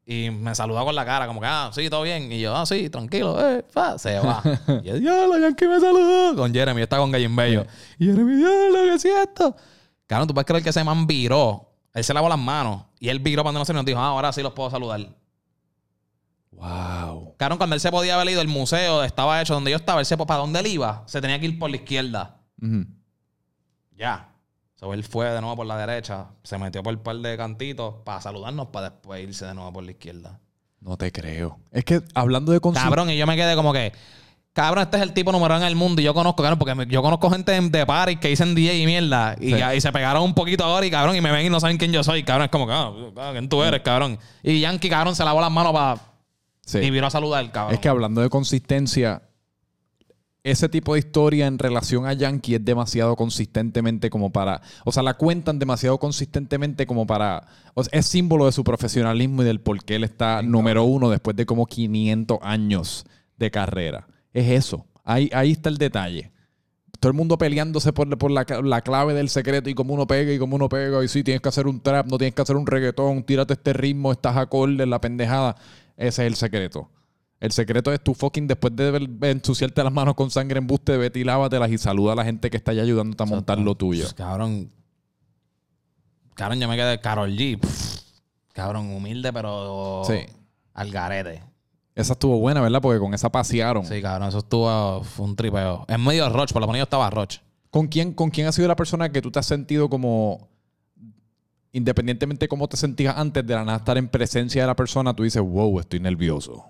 y 0.09 0.31
me 0.31 0.55
saluda 0.55 0.85
con 0.85 0.95
la 0.95 1.05
cara, 1.05 1.27
como 1.27 1.41
que, 1.41 1.49
ah, 1.49 1.71
sí, 1.73 1.91
todo 1.91 2.03
bien. 2.03 2.31
Y 2.31 2.41
yo, 2.41 2.55
ah, 2.55 2.65
sí, 2.65 2.89
tranquilo, 2.89 3.37
eh, 3.45 3.65
fa", 3.69 3.99
se 3.99 4.21
va. 4.21 4.41
y 4.85 4.87
yo, 4.87 4.95
diablo, 5.01 5.37
Yankee 5.37 5.67
me 5.67 5.81
saludó. 5.81 6.37
Con 6.37 6.55
Jeremy, 6.55 6.83
está 6.83 6.99
con 6.99 7.11
Gallin 7.11 7.35
Bello. 7.35 7.67
Y 7.99 8.07
Jeremy, 8.07 8.37
diablo, 8.37 8.79
¿qué 8.85 8.95
es 8.95 9.05
esto? 9.05 9.57
Claro, 10.07 10.25
tú 10.29 10.33
puedes 10.33 10.47
creer 10.47 10.63
que 10.63 10.71
ese 10.71 10.85
man 10.85 11.09
viró. 11.09 11.73
Él 11.93 12.05
se 12.05 12.15
lavó 12.15 12.29
las 12.29 12.39
manos 12.39 12.85
y 13.01 13.09
él 13.09 13.19
viró 13.19 13.43
cuando 13.43 13.59
no 13.59 13.65
se 13.65 13.73
nos 13.73 13.85
dijo, 13.85 13.99
ah, 13.99 14.07
ahora 14.07 14.33
sí 14.33 14.43
los 14.43 14.53
puedo 14.53 14.71
saludar. 14.71 15.01
Wow. 16.53 17.35
Claro, 17.37 17.59
cuando 17.59 17.75
él 17.75 17.81
se 17.81 17.91
podía 17.91 18.15
haber 18.15 18.29
ido, 18.29 18.41
el 18.41 18.49
museo 18.49 19.03
estaba 19.03 19.43
hecho 19.43 19.55
donde 19.55 19.73
yo 19.73 19.77
estaba, 19.77 19.99
él 19.99 20.07
se, 20.07 20.17
para 20.17 20.39
donde 20.39 20.61
él 20.61 20.69
iba, 20.69 21.03
se 21.07 21.21
tenía 21.21 21.41
que 21.41 21.47
ir 21.47 21.59
por 21.59 21.69
la 21.69 21.77
izquierda. 21.77 22.41
Ya. 23.97 24.36
So, 24.79 24.93
él 24.93 25.05
fue 25.05 25.27
de 25.31 25.41
nuevo 25.41 25.57
por 25.57 25.67
la 25.67 25.77
derecha, 25.79 26.27
se 26.43 26.59
metió 26.59 26.83
por 26.83 26.93
el 26.93 26.99
par 27.01 27.17
de 27.17 27.37
cantitos 27.37 27.95
para 28.05 28.21
saludarnos, 28.21 28.67
para 28.69 28.91
después 28.91 29.23
irse 29.23 29.47
de 29.47 29.55
nuevo 29.55 29.73
por 29.73 29.85
la 29.85 29.91
izquierda. 29.93 30.39
No 30.81 30.97
te 30.99 31.11
creo. 31.11 31.59
Es 31.73 31.85
que 31.85 32.03
hablando 32.15 32.53
de 32.53 32.61
Cabrón, 32.61 33.09
y 33.11 33.17
yo 33.17 33.27
me 33.27 33.37
quedé 33.37 33.57
como 33.57 33.73
que, 33.73 33.93
cabrón, 34.53 34.83
este 34.85 34.99
es 34.99 35.03
el 35.03 35.13
tipo 35.15 35.33
número 35.33 35.55
uno 35.57 35.65
en 35.65 35.69
el 35.69 35.77
mundo. 35.77 36.01
Y 36.03 36.05
yo 36.05 36.13
conozco, 36.13 36.43
cabrón, 36.43 36.59
porque 36.59 36.87
yo 36.89 37.01
conozco 37.03 37.31
gente 37.31 37.53
de, 37.53 37.69
de 37.71 37.87
party 37.87 38.17
que 38.17 38.29
dicen 38.29 38.55
DJ 38.55 38.79
y 38.79 38.87
mierda. 38.87 39.35
Y, 39.41 39.55
Sí. 39.55 39.61
y 39.77 39.81
se 39.81 39.91
pegaron 39.93 40.23
un 40.23 40.35
poquito 40.35 40.63
ahora 40.65 40.85
y 40.85 40.91
cabrón, 40.91 41.17
y 41.17 41.21
me 41.23 41.33
ven 41.33 41.47
y 41.47 41.51
no 41.51 41.59
saben 41.59 41.79
quién 41.79 41.91
yo 41.93 42.05
soy. 42.05 42.23
Cabrón, 42.23 42.45
es 42.45 42.51
como 42.51 42.67
que, 42.67 42.73
ah, 42.75 42.93
ah, 43.17 43.31
¿quién 43.33 43.49
tú 43.49 43.63
eres, 43.63 43.81
cabrón? 43.81 44.19
Y 44.43 44.61
Yankee, 44.61 44.91
cabrón, 44.91 45.17
se 45.17 45.25
lavó 45.25 45.41
las 45.41 45.51
manos 45.51 45.73
para. 45.73 46.01
Sí. 46.67 46.79
Y 46.79 46.91
vino 46.91 47.07
a 47.07 47.11
saludar, 47.11 47.51
cabrón. 47.51 47.75
Es 47.75 47.81
que 47.81 47.89
hablando 47.89 48.21
de 48.21 48.29
consistencia, 48.29 49.23
ese 50.47 50.69
tipo 50.69 50.95
de 50.95 51.01
historia 51.01 51.49
en 51.49 51.59
relación 51.59 52.07
a 52.07 52.13
Yankee 52.13 52.55
es 52.55 52.65
demasiado 52.65 53.17
consistentemente 53.17 54.11
como 54.11 54.31
para. 54.31 54.63
O 54.85 54.93
sea, 54.93 55.03
la 55.03 55.15
cuentan 55.15 55.59
demasiado 55.59 55.99
consistentemente 55.99 56.87
como 56.87 57.05
para. 57.05 57.49
o 57.75 57.83
sea, 57.83 57.99
es 57.99 58.07
símbolo 58.07 58.47
de 58.47 58.53
su 58.53 58.63
profesionalismo 58.63 59.43
y 59.43 59.45
del 59.45 59.61
por 59.61 59.85
qué 59.85 59.97
él 59.97 60.05
está 60.05 60.43
número 60.43 60.85
uno 60.85 61.11
después 61.11 61.35
de 61.35 61.47
como 61.47 61.67
500 61.67 62.39
años 62.43 63.07
de 63.37 63.51
carrera. 63.51 64.07
Es 64.33 64.49
eso. 64.49 64.87
Ahí, 65.03 65.29
ahí 65.35 65.51
está 65.51 65.69
el 65.69 65.79
detalle. 65.79 66.31
Todo 67.01 67.11
el 67.11 67.17
mundo 67.17 67.39
peleándose 67.39 67.93
por, 67.93 68.17
por 68.17 68.31
la, 68.31 68.47
la 68.63 68.83
clave 68.83 69.15
del 69.15 69.29
secreto 69.29 69.69
y 69.69 69.75
cómo 69.75 69.95
uno 69.95 70.07
pega 70.07 70.33
y 70.33 70.39
cómo 70.39 70.55
uno 70.55 70.69
pega. 70.69 71.03
Y 71.03 71.09
sí, 71.09 71.25
tienes 71.25 71.43
que 71.43 71.49
hacer 71.49 71.67
un 71.67 71.81
trap, 71.81 72.07
no 72.07 72.19
tienes 72.19 72.37
que 72.37 72.43
hacer 72.43 72.55
un 72.55 72.69
reggaetón, 72.69 73.25
tírate 73.25 73.55
este 73.55 73.73
ritmo, 73.73 74.13
estás 74.13 74.37
acorde, 74.37 74.87
la 74.87 75.01
pendejada. 75.01 75.57
Ese 75.97 76.23
es 76.23 76.29
el 76.29 76.37
secreto. 76.37 76.89
El 77.39 77.53
secreto 77.53 77.93
es 77.93 78.03
tú 78.03 78.15
fucking 78.15 78.47
después 78.47 78.75
de 78.75 79.31
ensuciarte 79.31 79.85
las 79.85 79.93
manos 79.93 80.15
con 80.15 80.31
sangre 80.31 80.59
en 80.59 80.67
buste, 80.67 80.97
vete 80.97 81.19
y 81.19 81.25
lávatelas 81.25 81.71
y 81.71 81.79
saluda 81.79 82.13
a 82.13 82.17
la 82.17 82.25
gente 82.25 82.49
que 82.49 82.57
está 82.57 82.71
allá 82.71 82.83
ayudándote 82.83 83.23
a 83.23 83.27
montar 83.27 83.59
lo 83.59 83.75
tuyo. 83.75 84.05
Pues, 84.05 84.15
cabrón. 84.15 84.73
Cabrón, 86.35 86.61
yo 86.61 86.69
me 86.69 86.77
quedé 86.77 87.01
Carol 87.01 87.31
G. 87.31 87.61
pff, 87.61 88.01
cabrón, 88.53 88.91
humilde, 88.91 89.33
pero. 89.33 90.03
Sí. 90.07 90.21
Al 90.73 90.91
garete. 90.91 91.43
Esa 91.95 92.15
estuvo 92.15 92.39
buena, 92.39 92.61
¿verdad? 92.61 92.81
Porque 92.81 92.99
con 92.99 93.15
esa 93.15 93.31
pasearon. 93.31 93.85
Sí, 93.87 94.01
cabrón, 94.01 94.29
eso 94.29 94.39
estuvo. 94.39 95.03
Fue 95.05 95.27
un 95.27 95.37
tripeo. 95.37 95.85
En 95.89 96.03
medio 96.03 96.25
de 96.25 96.31
Roche, 96.31 96.53
por 96.53 96.61
lo 96.61 96.67
menos 96.67 96.79
yo 96.79 96.85
estaba 96.85 97.09
Roche. 97.11 97.41
¿Con 97.71 97.89
quién, 97.89 98.13
¿Con 98.13 98.31
quién 98.31 98.47
ha 98.47 98.53
sido 98.53 98.69
la 98.69 98.77
persona 98.77 99.11
que 99.11 99.21
tú 99.21 99.31
te 99.31 99.39
has 99.39 99.47
sentido 99.47 99.91
como 99.91 100.49
independientemente 101.73 102.45
de 102.45 102.49
cómo 102.49 102.69
te 102.69 102.79
sentías 102.79 103.15
antes 103.19 103.47
de 103.47 103.55
la 103.55 103.63
nada 103.63 103.77
estar 103.77 103.99
en 103.99 104.09
presencia 104.09 104.63
de 104.63 104.67
la 104.67 104.75
persona, 104.75 105.15
tú 105.15 105.25
dices, 105.25 105.43
wow, 105.43 105.79
estoy 105.79 106.01
nervioso. 106.01 106.65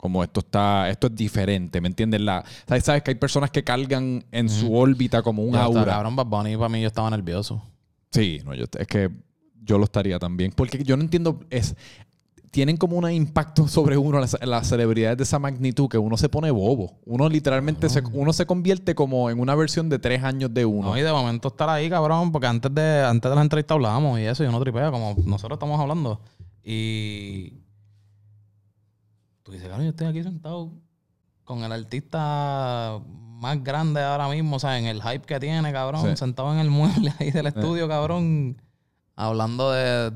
Como 0.00 0.24
esto 0.24 0.40
está, 0.40 0.88
esto 0.88 1.08
es 1.08 1.14
diferente, 1.14 1.78
¿me 1.82 1.88
entiendes? 1.88 2.22
La, 2.22 2.42
¿sabes, 2.66 2.84
sabes 2.84 3.02
que 3.02 3.10
hay 3.10 3.16
personas 3.16 3.50
que 3.50 3.62
cargan 3.62 4.24
en 4.32 4.48
su 4.48 4.74
órbita 4.74 5.22
como 5.22 5.42
un 5.44 5.54
aura. 5.54 5.84
Cabrón, 5.84 6.16
Bad 6.16 6.26
Bunny 6.26 6.56
para 6.56 6.70
mí 6.70 6.80
yo 6.80 6.86
estaba 6.86 7.10
nervioso. 7.10 7.62
Sí, 8.10 8.40
no, 8.44 8.54
yo, 8.54 8.64
es 8.78 8.86
que 8.86 9.10
yo 9.62 9.76
lo 9.76 9.84
estaría 9.84 10.18
también. 10.18 10.52
Porque 10.56 10.82
yo 10.82 10.96
no 10.96 11.02
entiendo, 11.02 11.40
es, 11.50 11.76
tienen 12.50 12.78
como 12.78 12.96
un 12.96 13.10
impacto 13.10 13.68
sobre 13.68 13.98
uno 13.98 14.20
las, 14.20 14.38
las 14.42 14.68
celebridades 14.68 15.18
de 15.18 15.24
esa 15.24 15.38
magnitud 15.38 15.88
que 15.88 15.98
uno 15.98 16.16
se 16.16 16.30
pone 16.30 16.50
bobo. 16.50 16.98
Uno 17.04 17.28
literalmente 17.28 17.88
se, 17.88 18.02
uno 18.12 18.32
se 18.32 18.46
convierte 18.46 18.94
como 18.94 19.30
en 19.30 19.38
una 19.38 19.54
versión 19.54 19.88
de 19.88 19.98
tres 19.98 20.24
años 20.24 20.52
de 20.52 20.64
uno. 20.64 20.88
No, 20.88 20.96
y 20.96 21.02
de 21.02 21.12
momento 21.12 21.48
estar 21.48 21.68
ahí, 21.68 21.90
cabrón, 21.90 22.32
porque 22.32 22.46
antes 22.46 22.74
de, 22.74 23.04
antes 23.04 23.30
de 23.30 23.36
la 23.36 23.42
entrevista 23.42 23.74
hablábamos 23.74 24.18
y 24.18 24.22
eso, 24.22 24.44
y 24.44 24.46
uno 24.46 24.60
tripea, 24.60 24.90
como 24.90 25.14
nosotros 25.24 25.56
estamos 25.56 25.78
hablando. 25.78 26.20
Y 26.64 27.52
tú 29.50 29.54
dices, 29.54 29.68
cabrón, 29.68 29.84
yo 29.86 29.90
estoy 29.90 30.06
aquí 30.06 30.22
sentado 30.22 30.70
con 31.44 31.62
el 31.64 31.72
artista 31.72 32.98
más 33.40 33.62
grande 33.64 34.00
ahora 34.02 34.28
mismo, 34.28 34.56
o 34.56 34.58
sea, 34.60 34.78
en 34.78 34.86
el 34.86 35.02
hype 35.02 35.26
que 35.26 35.40
tiene, 35.40 35.72
cabrón, 35.72 36.02
Sí. 36.10 36.16
Sentado 36.16 36.52
en 36.52 36.58
el 36.60 36.70
mueble 36.70 37.12
ahí 37.18 37.30
del 37.30 37.46
estudio, 37.46 37.88
cabrón, 37.88 38.60
hablando 39.16 39.72
de, 39.72 40.12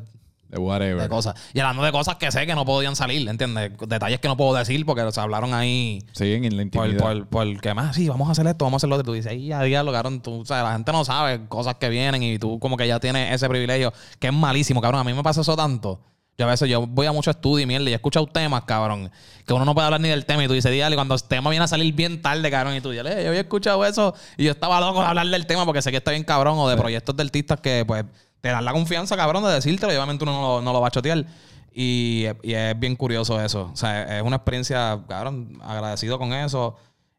de 0.50 0.58
whatever. 0.58 1.02
de 1.02 1.08
cosas. 1.08 1.34
Y 1.52 1.58
hablando 1.60 1.82
de 1.82 1.90
cosas 1.90 2.16
que 2.16 2.30
sé 2.30 2.46
que 2.46 2.54
no 2.54 2.64
podían 2.64 2.94
salir, 2.94 3.26
¿entiendes? 3.28 3.72
Detalles 3.88 4.20
que 4.20 4.28
no 4.28 4.36
puedo 4.36 4.54
decir 4.54 4.84
porque 4.86 5.10
se 5.10 5.20
hablaron 5.20 5.52
ahí. 5.54 5.98
Siguen 6.12 6.44
en 6.44 6.56
la 6.56 6.64
Por, 6.70 6.86
intimidad. 6.88 7.00
por, 7.02 7.26
por 7.26 7.60
que 7.60 7.74
más, 7.74 7.96
sí, 7.96 8.08
vamos 8.08 8.28
a 8.28 8.32
hacer 8.32 8.46
esto, 8.46 8.64
vamos 8.66 8.74
a 8.74 8.80
hacer 8.80 8.90
lo 8.90 8.96
otro. 8.96 9.06
Tú 9.06 9.12
dices, 9.14 9.32
ahí 9.32 9.46
ya 9.48 9.62
diablo, 9.62 9.90
cabrón, 9.90 10.20
tú, 10.20 10.40
o 10.40 10.44
sea, 10.44 10.62
la 10.62 10.72
gente 10.74 10.92
no 10.92 11.04
sabe 11.04 11.48
cosas 11.48 11.74
que 11.76 11.88
vienen 11.88 12.22
y 12.22 12.38
tú 12.38 12.58
como 12.60 12.76
que 12.76 12.86
ya 12.86 13.00
tienes 13.00 13.32
ese 13.34 13.48
privilegio, 13.48 13.92
que 14.20 14.28
es 14.28 14.32
malísimo, 14.34 14.80
cabrón. 14.80 15.00
A 15.00 15.04
mí 15.04 15.12
me 15.14 15.22
pasa 15.22 15.40
eso 15.40 15.56
tanto. 15.56 16.00
Yo 16.36 16.46
a 16.46 16.50
veces 16.50 16.68
yo 16.68 16.86
voy 16.86 17.06
a 17.06 17.12
mucho 17.12 17.30
estudio 17.30 17.62
y 17.62 17.66
mierda, 17.66 17.88
y 17.88 17.92
he 17.92 17.96
escuchado 17.96 18.26
temas, 18.26 18.64
cabrón, 18.64 19.10
que 19.46 19.52
uno 19.52 19.64
no 19.64 19.72
puede 19.74 19.84
hablar 19.86 20.00
ni 20.00 20.08
del 20.08 20.26
tema 20.26 20.42
y 20.42 20.48
tú 20.48 20.52
dices, 20.54 20.72
dígale, 20.72 20.96
cuando 20.96 21.14
el 21.14 21.22
tema 21.22 21.48
viene 21.50 21.64
a 21.64 21.68
salir 21.68 21.94
bien 21.94 22.20
tarde, 22.22 22.50
cabrón, 22.50 22.74
y 22.74 22.80
tú 22.80 22.90
dices, 22.90 23.04
yo 23.22 23.28
había 23.28 23.40
escuchado 23.40 23.84
eso 23.84 24.14
y 24.36 24.44
yo 24.44 24.50
estaba 24.50 24.80
loco 24.80 25.00
de 25.00 25.06
hablar 25.06 25.26
del 25.28 25.46
tema 25.46 25.64
porque 25.64 25.80
sé 25.80 25.90
que 25.92 25.98
está 25.98 26.10
bien 26.10 26.24
cabrón 26.24 26.58
o 26.58 26.68
de 26.68 26.76
proyectos 26.76 27.16
de 27.16 27.22
artistas 27.22 27.60
que 27.60 27.84
pues 27.86 28.04
te 28.40 28.48
dan 28.48 28.64
la 28.64 28.72
confianza, 28.72 29.16
cabrón, 29.16 29.44
de 29.44 29.50
decírtelo 29.52 29.92
y 29.92 29.96
obviamente 29.96 30.24
uno 30.24 30.32
no 30.32 30.40
lo, 30.56 30.62
no 30.62 30.72
lo 30.72 30.80
va 30.80 30.88
a 30.88 30.90
chotear. 30.90 31.24
Y, 31.72 32.26
y 32.42 32.54
es 32.54 32.78
bien 32.78 32.94
curioso 32.96 33.40
eso. 33.40 33.70
O 33.72 33.76
sea, 33.76 34.18
es 34.18 34.22
una 34.22 34.36
experiencia, 34.36 35.00
cabrón, 35.08 35.58
agradecido 35.62 36.18
con 36.18 36.32
eso. 36.32 36.76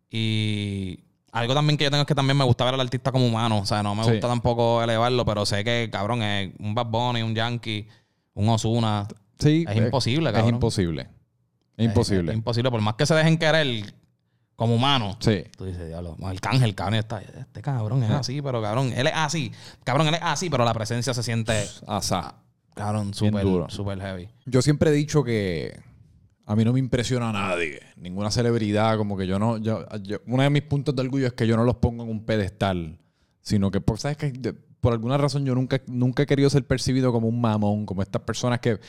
Y 0.09 0.99
algo 1.31 1.53
también 1.53 1.77
que 1.77 1.83
yo 1.83 1.91
tengo 1.91 2.01
es 2.01 2.07
que 2.07 2.15
también 2.15 2.37
me 2.37 2.45
gusta 2.45 2.63
ver 2.65 2.73
al 2.75 2.81
artista 2.81 3.11
como 3.11 3.25
humano. 3.27 3.59
O 3.59 3.65
sea, 3.65 3.83
no 3.83 3.95
me 3.95 4.03
Sí. 4.03 4.11
gusta 4.11 4.27
tampoco 4.27 4.81
elevarlo, 4.83 5.25
pero 5.25 5.45
sé 5.45 5.63
que, 5.63 5.89
cabrón, 5.91 6.21
es 6.23 6.53
un 6.59 6.73
Bad 6.73 6.85
Bunny, 6.87 7.21
un 7.21 7.35
Yankee, 7.35 7.87
un 8.35 8.47
Osuna. 8.49 9.07
Sí, 9.39 9.65
Es 9.67 9.75
imposible, 9.75 10.29
Es 10.29 10.33
cabrón. 10.35 10.53
imposible. 10.55 11.09
Es 11.75 11.85
imposible. 11.85 12.31
Es, 12.31 12.37
imposible. 12.37 12.71
Por 12.71 12.79
más 12.81 12.93
que 12.95 13.05
se 13.05 13.13
dejen 13.15 13.37
querer 13.37 13.93
como 14.55 14.75
humano. 14.75 15.17
sí. 15.19 15.43
Tú 15.57 15.65
dices, 15.65 15.87
diablo, 15.87 16.15
Arcángel, 16.23 16.73
cabrón, 16.75 16.95
está, 16.99 17.21
este 17.21 17.61
cabrón 17.61 18.01
Ah. 18.03 18.05
es 18.05 18.11
así, 18.11 18.41
pero 18.41 18.61
cabrón, 18.61 18.93
él 18.95 19.07
es 19.07 19.13
así. 19.13 19.51
Cabrón, 19.83 20.07
él 20.07 20.13
es 20.15 20.21
así, 20.23 20.49
pero 20.49 20.63
la 20.63 20.73
presencia 20.73 21.13
se 21.13 21.21
siente, 21.23 21.65
Asa. 21.87 22.35
cabrón, 22.73 23.13
súper, 23.13 23.45
súper 23.69 23.99
heavy. 23.99 24.29
Yo 24.45 24.61
siempre 24.61 24.91
he 24.91 24.93
dicho 24.93 25.23
que 25.25 25.77
a 26.45 26.55
mí 26.55 26.63
no 26.63 26.71
me 26.71 26.79
impresiona 26.79 27.29
a 27.29 27.33
nadie, 27.33 27.81
ninguna 27.97 28.31
celebridad, 28.31 28.95
como 28.97 29.17
que 29.17 29.27
yo 29.27 29.37
no, 29.39 29.57
yo, 29.57 29.85
yo- 30.03 30.21
uno 30.27 30.43
de 30.43 30.49
mis 30.49 30.61
puntos 30.61 30.95
de 30.95 31.01
orgullo 31.01 31.27
es 31.27 31.33
que 31.33 31.45
yo 31.47 31.57
no 31.57 31.65
los 31.65 31.75
pongo 31.75 32.03
en 32.03 32.09
un 32.09 32.23
pedestal, 32.23 32.99
sino 33.41 33.69
que 33.71 33.81
¿sabes 33.97 34.15
qué? 34.15 34.31
Por 34.85 34.93
alguna 34.93 35.17
razón 35.17 35.43
yo 35.43 35.55
nunca, 35.55 35.81
nunca 35.87 36.21
he 36.21 36.25
querido 36.27 36.47
ser 36.47 36.63
percibido 36.63 37.11
como 37.11 37.27
un 37.27 37.41
mamón, 37.41 37.87
como 37.87 38.03
estas 38.03 38.21
personas 38.21 38.59
que 38.59 38.79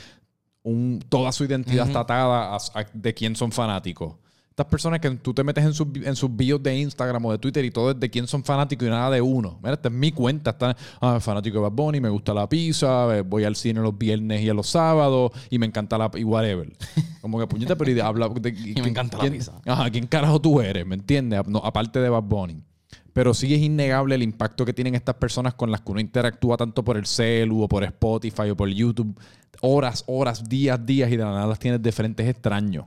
un, 0.61 1.03
toda 1.09 1.31
su 1.31 1.43
identidad 1.43 1.87
está 1.87 2.01
atada 2.01 2.53
a, 2.53 2.55
a 2.55 2.85
de 2.93 3.15
quién 3.15 3.35
son 3.35 3.51
fanáticos. 3.51 4.13
Estas 4.51 4.67
personas 4.67 4.99
que 4.99 5.09
tú 5.09 5.33
te 5.33 5.43
metes 5.43 5.65
en 5.65 5.73
sus, 5.73 5.87
en 5.95 6.15
sus 6.15 6.35
bios 6.35 6.61
de 6.61 6.77
Instagram 6.77 7.25
o 7.25 7.31
de 7.31 7.39
Twitter 7.39 7.65
y 7.65 7.71
todo 7.71 7.89
es 7.89 7.99
de 7.99 8.11
quién 8.11 8.27
son 8.27 8.43
fanáticos 8.43 8.87
y 8.87 8.91
nada 8.91 9.09
de 9.09 9.21
uno. 9.21 9.57
Mira, 9.63 9.73
esta 9.73 9.87
es 9.87 9.93
mi 9.95 10.11
cuenta. 10.11 10.51
Está, 10.51 10.77
ah, 11.01 11.19
fanático 11.19 11.57
de 11.57 11.63
Bad 11.63 11.71
Bunny, 11.71 11.99
me 11.99 12.09
gusta 12.09 12.31
la 12.31 12.47
pizza, 12.47 13.23
voy 13.23 13.43
al 13.43 13.55
cine 13.55 13.81
los 13.81 13.97
viernes 13.97 14.43
y 14.43 14.49
a 14.49 14.53
los 14.53 14.67
sábados 14.67 15.31
y 15.49 15.57
me 15.57 15.65
encanta 15.65 15.97
la 15.97 16.11
y 16.13 16.23
whatever. 16.23 16.71
Como 17.21 17.39
que 17.39 17.47
puñeta, 17.47 17.75
pero 17.75 17.89
y 17.89 17.99
habla 17.99 18.29
de, 18.29 18.49
Y 18.49 18.79
me 18.83 18.89
encanta 18.89 19.17
la 19.17 19.31
pizza. 19.31 19.53
Ajá, 19.65 19.89
¿quién 19.89 20.05
carajo 20.05 20.39
tú 20.39 20.61
eres? 20.61 20.85
¿Me 20.85 20.93
entiendes? 20.93 21.47
No, 21.47 21.57
aparte 21.57 21.99
de 21.99 22.09
Bad 22.09 22.21
Bunny. 22.21 22.61
Pero 23.17 23.33
sí 23.33 23.51
es 23.51 23.61
innegable 23.63 24.13
el 24.13 24.21
impacto 24.21 24.63
que 24.63 24.73
tienen 24.73 24.93
estas 24.93 25.15
personas 25.15 25.55
con 25.55 25.71
las 25.71 25.81
que 25.81 25.91
uno 25.91 25.99
interactúa 25.99 26.55
tanto 26.55 26.83
por 26.83 26.97
el 26.97 27.07
celu 27.07 27.63
o 27.63 27.67
por 27.67 27.83
Spotify 27.83 28.51
o 28.51 28.55
por 28.55 28.69
YouTube. 28.69 29.19
Horas, 29.61 30.03
horas, 30.05 30.47
días, 30.47 30.85
días 30.85 31.11
y 31.11 31.17
de 31.17 31.23
la 31.23 31.31
nada 31.31 31.47
las 31.47 31.57
tienes 31.57 31.81
de 31.81 31.91
frentes 31.91 32.29
extraños. 32.29 32.85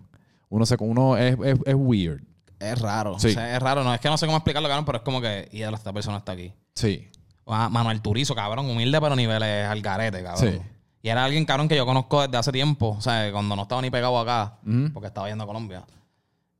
Uno, 0.49 0.65
se, 0.67 0.77
uno 0.79 1.17
es, 1.17 1.37
es, 1.45 1.59
es 1.67 1.75
weird. 1.75 2.23
Es 2.61 2.81
raro. 2.81 3.19
Sí. 3.19 3.27
O 3.27 3.31
sea, 3.33 3.57
es 3.57 3.61
raro. 3.61 3.83
No 3.83 3.93
es 3.93 3.99
que 3.99 4.09
no 4.09 4.17
sé 4.17 4.27
cómo 4.27 4.39
explicarlo, 4.39 4.69
cabrón, 4.69 4.85
pero 4.85 4.99
es 4.99 5.03
como 5.03 5.21
que, 5.21 5.49
y 5.51 5.63
esta 5.63 5.93
persona 5.93 6.19
está 6.19 6.31
aquí. 6.31 6.53
Sí. 6.77 7.09
Ah, 7.49 7.69
Manuel 7.69 8.01
Turizo, 8.01 8.37
cabrón, 8.37 8.71
humilde, 8.71 9.01
pero 9.01 9.17
niveles 9.17 9.67
al 9.67 9.83
garete, 9.83 10.23
cabrón. 10.23 10.53
Sí. 10.53 10.61
Y 11.03 11.09
era 11.09 11.25
alguien, 11.25 11.45
cabrón, 11.45 11.67
que 11.67 11.75
yo 11.75 11.85
conozco 11.85 12.23
desde 12.23 12.37
hace 12.37 12.53
tiempo. 12.53 12.91
O 12.91 13.01
sea, 13.01 13.33
cuando 13.33 13.57
no 13.57 13.63
estaba 13.63 13.83
ni 13.83 13.91
pegado 13.91 14.17
acá, 14.17 14.61
porque 14.95 15.09
estaba 15.09 15.29
yendo 15.29 15.43
a 15.43 15.49
Colombia. 15.49 15.85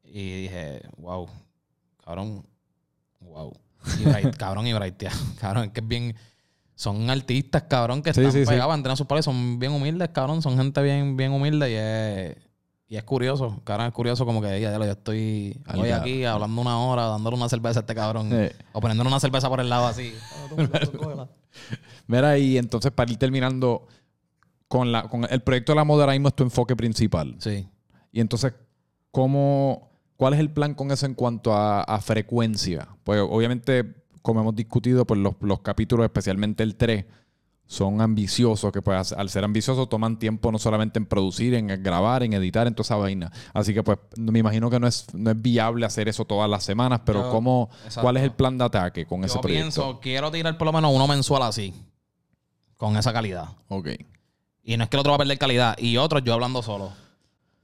Y 0.03 0.43
dije, 0.43 0.83
wow, 0.97 1.29
cabrón, 2.05 2.50
wow. 3.21 3.53
Y 3.99 4.05
Bright, 4.05 4.37
cabrón, 4.39 4.67
y 4.67 4.73
Bright, 4.73 4.97
tía. 4.97 5.13
Cabrón, 5.41 5.65
es 5.65 5.71
que 5.71 5.81
es 5.81 5.89
bien. 5.89 6.15
Son 6.75 7.11
artistas, 7.11 7.65
cabrón, 7.65 8.03
que 8.03 8.15
Sí, 8.15 8.21
están 8.21 8.33
sí, 8.33 8.45
sí. 8.45 8.49
pegados, 8.49 8.75
entrenan 8.75 8.97
sus 8.97 9.07
palos, 9.07 9.25
son 9.25 9.59
bien 9.59 9.73
humildes, 9.73 10.09
cabrón. 10.15 10.41
Son 10.41 10.57
gente 10.57 10.83
bien, 10.83 11.15
bien 11.17 11.31
humilde 11.33 11.71
y 11.71 11.75
es. 11.75 12.51
Y 12.89 12.97
es 12.97 13.05
curioso, 13.05 13.61
cabrón, 13.63 13.87
es 13.87 13.93
curioso 13.93 14.27
como 14.27 14.41
que 14.41 14.61
ya, 14.61 14.73
ya, 14.73 14.79
yo 14.79 14.91
estoy 14.91 15.61
hoy 15.77 15.91
aquí 15.91 16.25
hablando 16.25 16.61
una 16.61 16.77
hora, 16.81 17.05
dándole 17.05 17.37
una 17.37 17.49
cerveza 17.49 17.79
a 17.79 17.83
este 17.83 17.95
cabrón. 17.95 18.31
Sí. 18.31 18.57
O 18.73 18.81
poniéndole 18.81 19.09
una 19.09 19.21
cerveza 19.21 19.49
por 19.49 19.61
el 19.61 19.69
lado 19.69 19.87
así. 19.87 20.13
Mira, 22.09 22.37
y 22.39 22.59
entonces 22.59 22.91
para 22.91 23.11
ir 23.13 23.17
terminando 23.19 23.87
con, 24.67 24.91
la, 24.91 25.09
con 25.09 25.25
el 25.31 25.41
proyecto 25.43 25.73
de 25.73 25.77
la 25.77 25.85
moda 25.85 26.03
ahora 26.05 26.15
mismo 26.15 26.29
es 26.29 26.35
tu 26.35 26.43
enfoque 26.43 26.75
principal. 26.75 27.37
Sí. 27.39 27.69
Y 28.11 28.21
entonces, 28.21 28.55
¿cómo, 29.13 29.90
¿cuál 30.21 30.35
es 30.35 30.41
el 30.41 30.51
plan 30.51 30.75
con 30.75 30.91
eso 30.91 31.07
en 31.07 31.15
cuanto 31.15 31.55
a, 31.55 31.81
a 31.83 31.99
frecuencia? 32.03 32.89
Pues 33.05 33.23
obviamente, 33.27 33.95
como 34.21 34.41
hemos 34.43 34.55
discutido, 34.55 35.07
pues 35.07 35.19
los, 35.19 35.33
los 35.41 35.61
capítulos, 35.61 36.05
especialmente 36.05 36.63
el 36.63 36.77
3, 36.77 37.07
son 37.65 38.03
ambiciosos, 38.03 38.71
que 38.71 38.83
pues 38.83 39.13
al 39.15 39.31
ser 39.31 39.45
ambiciosos 39.45 39.89
toman 39.89 40.19
tiempo 40.19 40.53
no 40.53 40.59
solamente 40.59 40.99
en 40.99 41.07
producir, 41.07 41.55
en 41.55 41.69
grabar, 41.83 42.23
en 42.23 42.35
editar, 42.35 42.67
en 42.67 42.75
toda 42.75 42.83
esa 42.83 42.97
vaina. 42.97 43.33
Así 43.55 43.73
que 43.73 43.83
pues 43.83 43.97
me 44.19 44.39
imagino 44.41 44.69
que 44.69 44.79
no 44.79 44.87
es, 44.87 45.07
no 45.15 45.31
es 45.31 45.41
viable 45.41 45.87
hacer 45.87 46.07
eso 46.07 46.27
todas 46.27 46.51
las 46.51 46.65
semanas, 46.65 47.01
pero 47.07 47.23
Yo- 47.23 47.31
¿cómo, 47.31 47.71
exacto. 47.85 48.03
¿cuál 48.03 48.19
es 48.19 48.25
el 48.25 48.33
plan 48.33 48.59
de 48.59 48.65
ataque 48.65 49.07
con 49.07 49.25
ese 49.25 49.37
Yo 49.37 49.41
proyecto? 49.41 49.63
pienso, 49.63 50.01
quiero 50.01 50.31
tirar 50.31 50.59
por 50.59 50.67
lo 50.67 50.73
menos 50.75 50.93
uno 50.95 51.07
mensual 51.09 51.43
así. 51.45 51.73
Con 52.77 52.97
esa 52.99 53.11
calidad. 53.13 53.49
Ok. 53.69 53.89
Y 54.65 54.77
no 54.77 54.85
es 54.85 54.91
que 54.91 54.97
el 54.97 55.01
otro 55.01 55.13
va 55.13 55.17
a 55.17 55.19
perder 55.19 55.39
calidad. 55.39 55.79
Y 55.79 55.97
otro 55.97 56.19
yo 56.19 56.35
hablando 56.35 56.63
solo. 56.63 56.93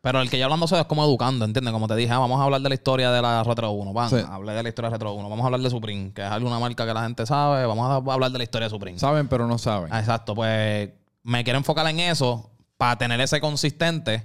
Pero 0.00 0.20
el 0.20 0.30
que 0.30 0.38
yo 0.38 0.44
hablando 0.44 0.68
solo 0.68 0.82
es 0.82 0.86
como 0.86 1.02
educando, 1.04 1.44
¿entiendes? 1.44 1.72
Como 1.72 1.88
te 1.88 1.96
dije, 1.96 2.12
ah, 2.12 2.18
vamos 2.18 2.40
a 2.40 2.44
hablar 2.44 2.60
de 2.60 2.68
la 2.68 2.74
historia 2.76 3.10
de 3.10 3.20
la 3.20 3.42
Retro 3.42 3.70
1. 3.72 3.92
Van, 3.92 4.08
Sí. 4.10 4.16
hablé 4.28 4.52
de 4.52 4.62
la 4.62 4.68
historia 4.68 4.88
de 4.90 4.94
Retro 4.94 5.14
1. 5.14 5.28
Vamos 5.28 5.42
a 5.42 5.46
hablar 5.46 5.60
de 5.60 5.70
Supreme, 5.70 6.12
que 6.12 6.22
es 6.22 6.28
alguna 6.30 6.58
marca 6.60 6.86
que 6.86 6.94
la 6.94 7.02
gente 7.02 7.26
sabe. 7.26 7.66
Vamos 7.66 7.90
a 7.90 8.12
hablar 8.12 8.30
de 8.30 8.38
la 8.38 8.44
historia 8.44 8.66
de 8.66 8.70
Supreme. 8.70 8.98
Saben, 8.98 9.26
pero 9.26 9.46
no 9.48 9.58
saben. 9.58 9.92
Exacto, 9.92 10.34
pues 10.34 10.90
me 11.24 11.42
quiero 11.42 11.58
enfocar 11.58 11.86
en 11.88 11.98
eso 11.98 12.50
para 12.76 12.96
tener 12.98 13.20
ese 13.20 13.40
consistente 13.40 14.24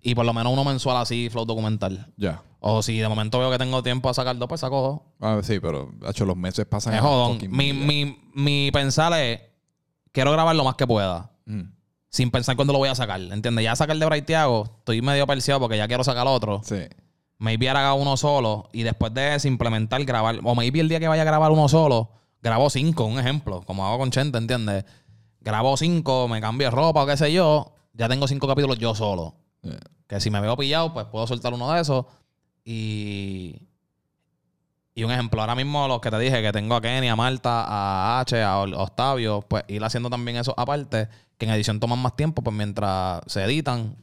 y 0.00 0.14
por 0.14 0.24
lo 0.24 0.32
menos 0.32 0.52
uno 0.52 0.62
mensual 0.64 0.98
así, 0.98 1.28
flow 1.30 1.44
documental. 1.44 2.12
Ya. 2.16 2.42
O 2.60 2.82
si 2.82 2.98
de 2.98 3.08
momento 3.08 3.38
veo 3.40 3.50
que 3.50 3.58
tengo 3.58 3.82
tiempo 3.82 4.08
a 4.08 4.14
sacar 4.14 4.36
dos, 4.36 4.48
pues 4.48 4.60
saco 4.60 4.80
dos. 4.80 5.00
Ah, 5.20 5.40
sí, 5.42 5.58
pero 5.58 5.90
hecho, 6.08 6.24
los 6.26 6.36
meses 6.36 6.64
pasan. 6.66 6.94
Es 6.94 7.00
jodón. 7.00 7.38
Mi, 7.50 7.72
mi, 7.72 8.20
mi 8.34 8.70
pensar 8.72 9.12
es, 9.14 9.40
quiero 10.12 10.30
grabar 10.32 10.54
lo 10.54 10.62
más 10.64 10.74
que 10.76 10.86
pueda. 10.86 11.30
Mm. 11.46 11.62
Sin 12.10 12.30
pensar 12.30 12.56
cuándo 12.56 12.72
lo 12.72 12.78
voy 12.78 12.88
a 12.88 12.94
sacar. 12.94 13.20
¿Entiendes? 13.20 13.64
Ya 13.64 13.76
sacar 13.76 13.96
de 13.96 14.06
Braithiago, 14.06 14.64
estoy 14.78 15.02
medio 15.02 15.26
perseado 15.26 15.60
porque 15.60 15.76
ya 15.76 15.86
quiero 15.88 16.04
sacar 16.04 16.26
otro. 16.26 16.62
Sí. 16.64 16.80
Maybe 17.38 17.68
ahora 17.68 17.80
haga 17.80 17.94
uno 17.94 18.16
solo 18.16 18.68
y 18.72 18.82
después 18.82 19.14
de 19.14 19.34
eso 19.34 19.46
implementar, 19.46 20.02
grabar. 20.04 20.40
O 20.42 20.54
maybe 20.54 20.80
el 20.80 20.88
día 20.88 20.98
que 20.98 21.08
vaya 21.08 21.22
a 21.22 21.24
grabar 21.24 21.52
uno 21.52 21.68
solo, 21.68 22.10
grabo 22.42 22.68
cinco, 22.70 23.04
un 23.04 23.18
ejemplo, 23.18 23.62
como 23.62 23.86
hago 23.86 23.98
con 23.98 24.10
Chente, 24.10 24.38
¿entiendes? 24.38 24.84
Grabo 25.40 25.76
cinco, 25.76 26.26
me 26.26 26.40
cambio 26.40 26.66
de 26.66 26.70
ropa 26.72 27.04
o 27.04 27.06
qué 27.06 27.16
sé 27.16 27.32
yo, 27.32 27.74
ya 27.92 28.08
tengo 28.08 28.26
cinco 28.26 28.48
capítulos 28.48 28.78
yo 28.78 28.94
solo. 28.94 29.36
Yeah. 29.62 29.78
Que 30.08 30.20
si 30.20 30.30
me 30.30 30.40
veo 30.40 30.56
pillado, 30.56 30.92
pues 30.92 31.06
puedo 31.06 31.26
soltar 31.26 31.52
uno 31.52 31.70
de 31.72 31.80
esos. 31.80 32.06
Y. 32.64 33.67
Y 34.98 35.04
un 35.04 35.12
ejemplo, 35.12 35.40
ahora 35.40 35.54
mismo 35.54 35.86
los 35.86 36.00
que 36.00 36.10
te 36.10 36.18
dije, 36.18 36.42
que 36.42 36.50
tengo 36.50 36.74
a 36.74 36.80
Kenny, 36.80 37.08
a 37.08 37.14
Marta, 37.14 37.64
a 37.68 38.18
H, 38.18 38.42
a 38.42 38.58
Octavio, 38.62 39.44
pues 39.46 39.62
ir 39.68 39.84
haciendo 39.84 40.10
también 40.10 40.38
eso 40.38 40.52
aparte, 40.56 41.08
que 41.38 41.46
en 41.46 41.52
edición 41.52 41.78
toman 41.78 42.00
más 42.00 42.16
tiempo, 42.16 42.42
pues 42.42 42.56
mientras 42.56 43.20
se 43.28 43.44
editan, 43.44 43.94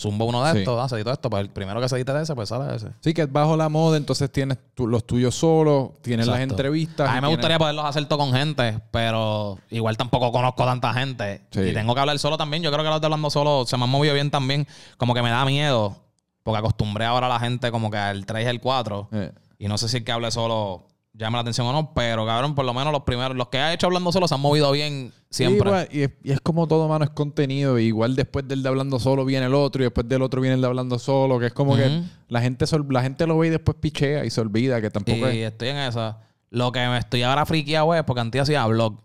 zumbo 0.00 0.26
uno 0.26 0.44
de 0.44 0.52
Sí. 0.52 0.58
estos, 0.58 0.78
ah, 0.80 0.88
se 0.88 0.94
editó 0.94 1.10
esto, 1.12 1.28
pues 1.28 1.40
el 1.42 1.50
primero 1.50 1.80
que 1.80 1.88
se 1.88 1.96
edite 1.96 2.12
de 2.12 2.22
ese, 2.22 2.36
pues 2.36 2.48
sale 2.50 2.72
ese. 2.76 2.88
Sí, 3.00 3.12
que 3.12 3.22
es 3.22 3.32
bajo 3.32 3.56
la 3.56 3.68
moda, 3.68 3.96
entonces 3.96 4.30
tienes 4.30 4.58
los 4.76 5.04
tuyos 5.04 5.34
solos, 5.34 5.90
tienes 6.02 6.28
las 6.28 6.38
entrevistas. 6.38 7.08
A 7.08 7.14
mí 7.14 7.16
me 7.16 7.20
tienes- 7.22 7.36
gustaría 7.36 7.58
poderlos 7.58 7.84
hacer 7.84 8.04
todo 8.06 8.20
con 8.20 8.32
gente, 8.32 8.78
pero 8.92 9.58
igual 9.70 9.96
tampoco 9.96 10.30
conozco 10.30 10.64
tanta 10.64 10.94
gente. 10.94 11.42
Sí. 11.50 11.62
Y 11.62 11.72
tengo 11.72 11.94
que 11.96 12.00
hablar 12.00 12.16
solo 12.20 12.36
también. 12.36 12.62
Yo 12.62 12.70
creo 12.70 12.84
que 12.84 12.90
los 12.90 13.00
de 13.00 13.06
hablando 13.08 13.28
solo 13.28 13.64
se 13.66 13.76
me 13.76 13.82
han 13.84 13.90
movido 13.90 14.14
bien 14.14 14.30
también. 14.30 14.68
Como 14.98 15.14
que 15.14 15.22
me 15.22 15.30
da 15.30 15.44
miedo. 15.44 15.96
Porque 16.44 16.58
acostumbré 16.58 17.06
ahora 17.06 17.26
a 17.26 17.30
la 17.30 17.40
gente 17.40 17.70
como 17.70 17.90
que 17.90 17.96
al 17.96 18.26
3 18.26 18.44
y 18.44 18.48
el 18.50 18.60
4. 18.60 19.08
Eh, 19.12 19.32
Y 19.58 19.68
no 19.68 19.78
sé 19.78 19.88
si 19.88 19.98
el 19.98 20.04
que 20.04 20.12
hable 20.12 20.30
solo 20.30 20.86
llama 21.16 21.38
la 21.38 21.42
atención 21.42 21.66
o 21.66 21.72
no. 21.72 21.94
Pero 21.94 22.26
cabrón, 22.26 22.54
por 22.54 22.64
lo 22.64 22.74
menos 22.74 22.92
los 22.92 23.02
primeros, 23.02 23.36
los 23.36 23.48
que 23.48 23.58
ha 23.58 23.72
hecho 23.72 23.86
hablando 23.86 24.10
solo 24.12 24.26
se 24.28 24.34
han 24.34 24.40
movido 24.40 24.70
bien 24.72 25.12
siempre. 25.30 25.88
y, 25.92 26.02
es, 26.02 26.10
y 26.24 26.32
es 26.32 26.40
como 26.40 26.66
todo, 26.66 26.88
mano, 26.88 27.04
es 27.04 27.10
contenido. 27.10 27.78
igual 27.78 28.16
después 28.16 28.46
del 28.48 28.62
de 28.62 28.68
hablando 28.68 28.98
solo 28.98 29.24
viene 29.24 29.46
el 29.46 29.54
otro 29.54 29.82
y 29.82 29.84
después 29.84 30.08
del 30.08 30.22
otro 30.22 30.40
viene 30.40 30.54
el 30.56 30.60
de 30.60 30.66
hablando 30.66 30.98
solo. 30.98 31.38
Que 31.38 31.46
es 31.46 31.52
como 31.52 31.76
que 31.76 32.02
la 32.28 32.40
gente, 32.40 32.64
la 32.90 33.02
gente 33.02 33.26
lo 33.26 33.38
ve 33.38 33.46
y 33.46 33.50
después 33.50 33.76
pichea 33.80 34.24
y 34.24 34.30
se 34.30 34.40
olvida 34.40 34.80
que 34.80 34.90
tampoco 34.90 35.30
y 35.30 35.38
es. 35.42 35.52
estoy 35.52 35.68
en 35.68 35.76
esa. 35.78 36.18
Lo 36.50 36.70
que 36.72 36.80
me 36.86 36.98
estoy 36.98 37.22
ahora 37.22 37.46
friqueado 37.46 37.94
es 37.94 38.02
porque 38.04 38.20
antes 38.20 38.42
hacía 38.42 38.66
blog. 38.66 39.00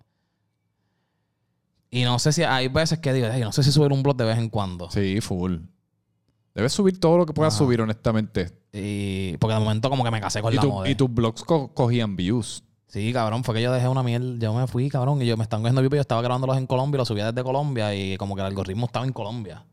Y 1.91 2.03
no 2.03 2.19
sé 2.19 2.31
si 2.31 2.43
hay 2.43 2.67
veces 2.67 2.99
que 2.99 3.11
digo, 3.13 3.27
"Ay, 3.31 3.41
no 3.41 3.51
sé 3.51 3.63
si 3.63 3.71
subir 3.71 3.91
un 3.91 4.03
blog 4.03 4.15
de 4.15 4.25
vez 4.25 4.37
en 4.37 4.49
cuando. 4.49 4.91
Sí, 4.91 5.21
full. 5.21 5.57
Debes 6.55 6.73
subir 6.73 6.99
todo 6.99 7.17
lo 7.17 7.25
que 7.25 7.33
puedas 7.33 7.53
Ajá. 7.55 7.63
subir, 7.63 7.81
honestamente. 7.81 8.51
Y 8.73 9.37
porque 9.37 9.53
de 9.53 9.59
momento 9.59 9.89
como 9.89 10.03
que 10.03 10.11
me 10.11 10.19
casé 10.21 10.41
con 10.41 10.51
Y, 10.53 10.55
la 10.57 10.61
tu- 10.61 10.69
moda. 10.69 10.89
y 10.89 10.95
tus 10.95 11.13
blogs 11.13 11.43
co- 11.43 11.73
cogían 11.73 12.15
views. 12.15 12.63
Sí, 12.87 13.13
cabrón, 13.13 13.43
fue 13.43 13.53
que 13.55 13.61
yo 13.61 13.71
dejé 13.71 13.87
una 13.87 14.01
mierda. 14.03 14.35
Yo 14.39 14.53
me 14.53 14.65
fui, 14.67 14.89
cabrón, 14.89 15.21
y 15.21 15.25
yo 15.27 15.37
me 15.37 15.43
están 15.43 15.61
cogiendo 15.61 15.81
views. 15.81 15.93
Yo 15.93 16.01
estaba 16.01 16.21
grabándolos 16.23 16.57
en 16.57 16.65
Colombia, 16.65 16.97
los 16.97 17.07
subía 17.07 17.31
desde 17.31 17.43
Colombia 17.43 17.93
y 17.93 18.17
como 18.17 18.35
que 18.35 18.41
el 18.41 18.47
algoritmo 18.47 18.87
estaba 18.87 19.05
en 19.05 19.13
Colombia. 19.13 19.63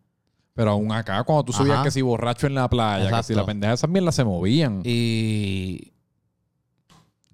Pero 0.55 0.71
aún 0.73 0.93
acá, 0.93 1.23
cuando 1.25 1.45
tú 1.45 1.53
subías 1.53 1.77
Ajá. 1.77 1.85
que 1.85 1.91
si 1.91 2.03
borracho 2.03 2.47
en 2.47 2.55
la 2.55 2.69
playa, 2.69 3.05
que 3.05 3.09
si 3.11 3.15
Exacto. 3.33 3.35
la 3.35 3.47
pendeja, 3.47 3.73
esas 3.75 3.91
mierdas 3.91 4.15
se 4.15 4.25
movían. 4.25 4.83
Y. 4.85 5.93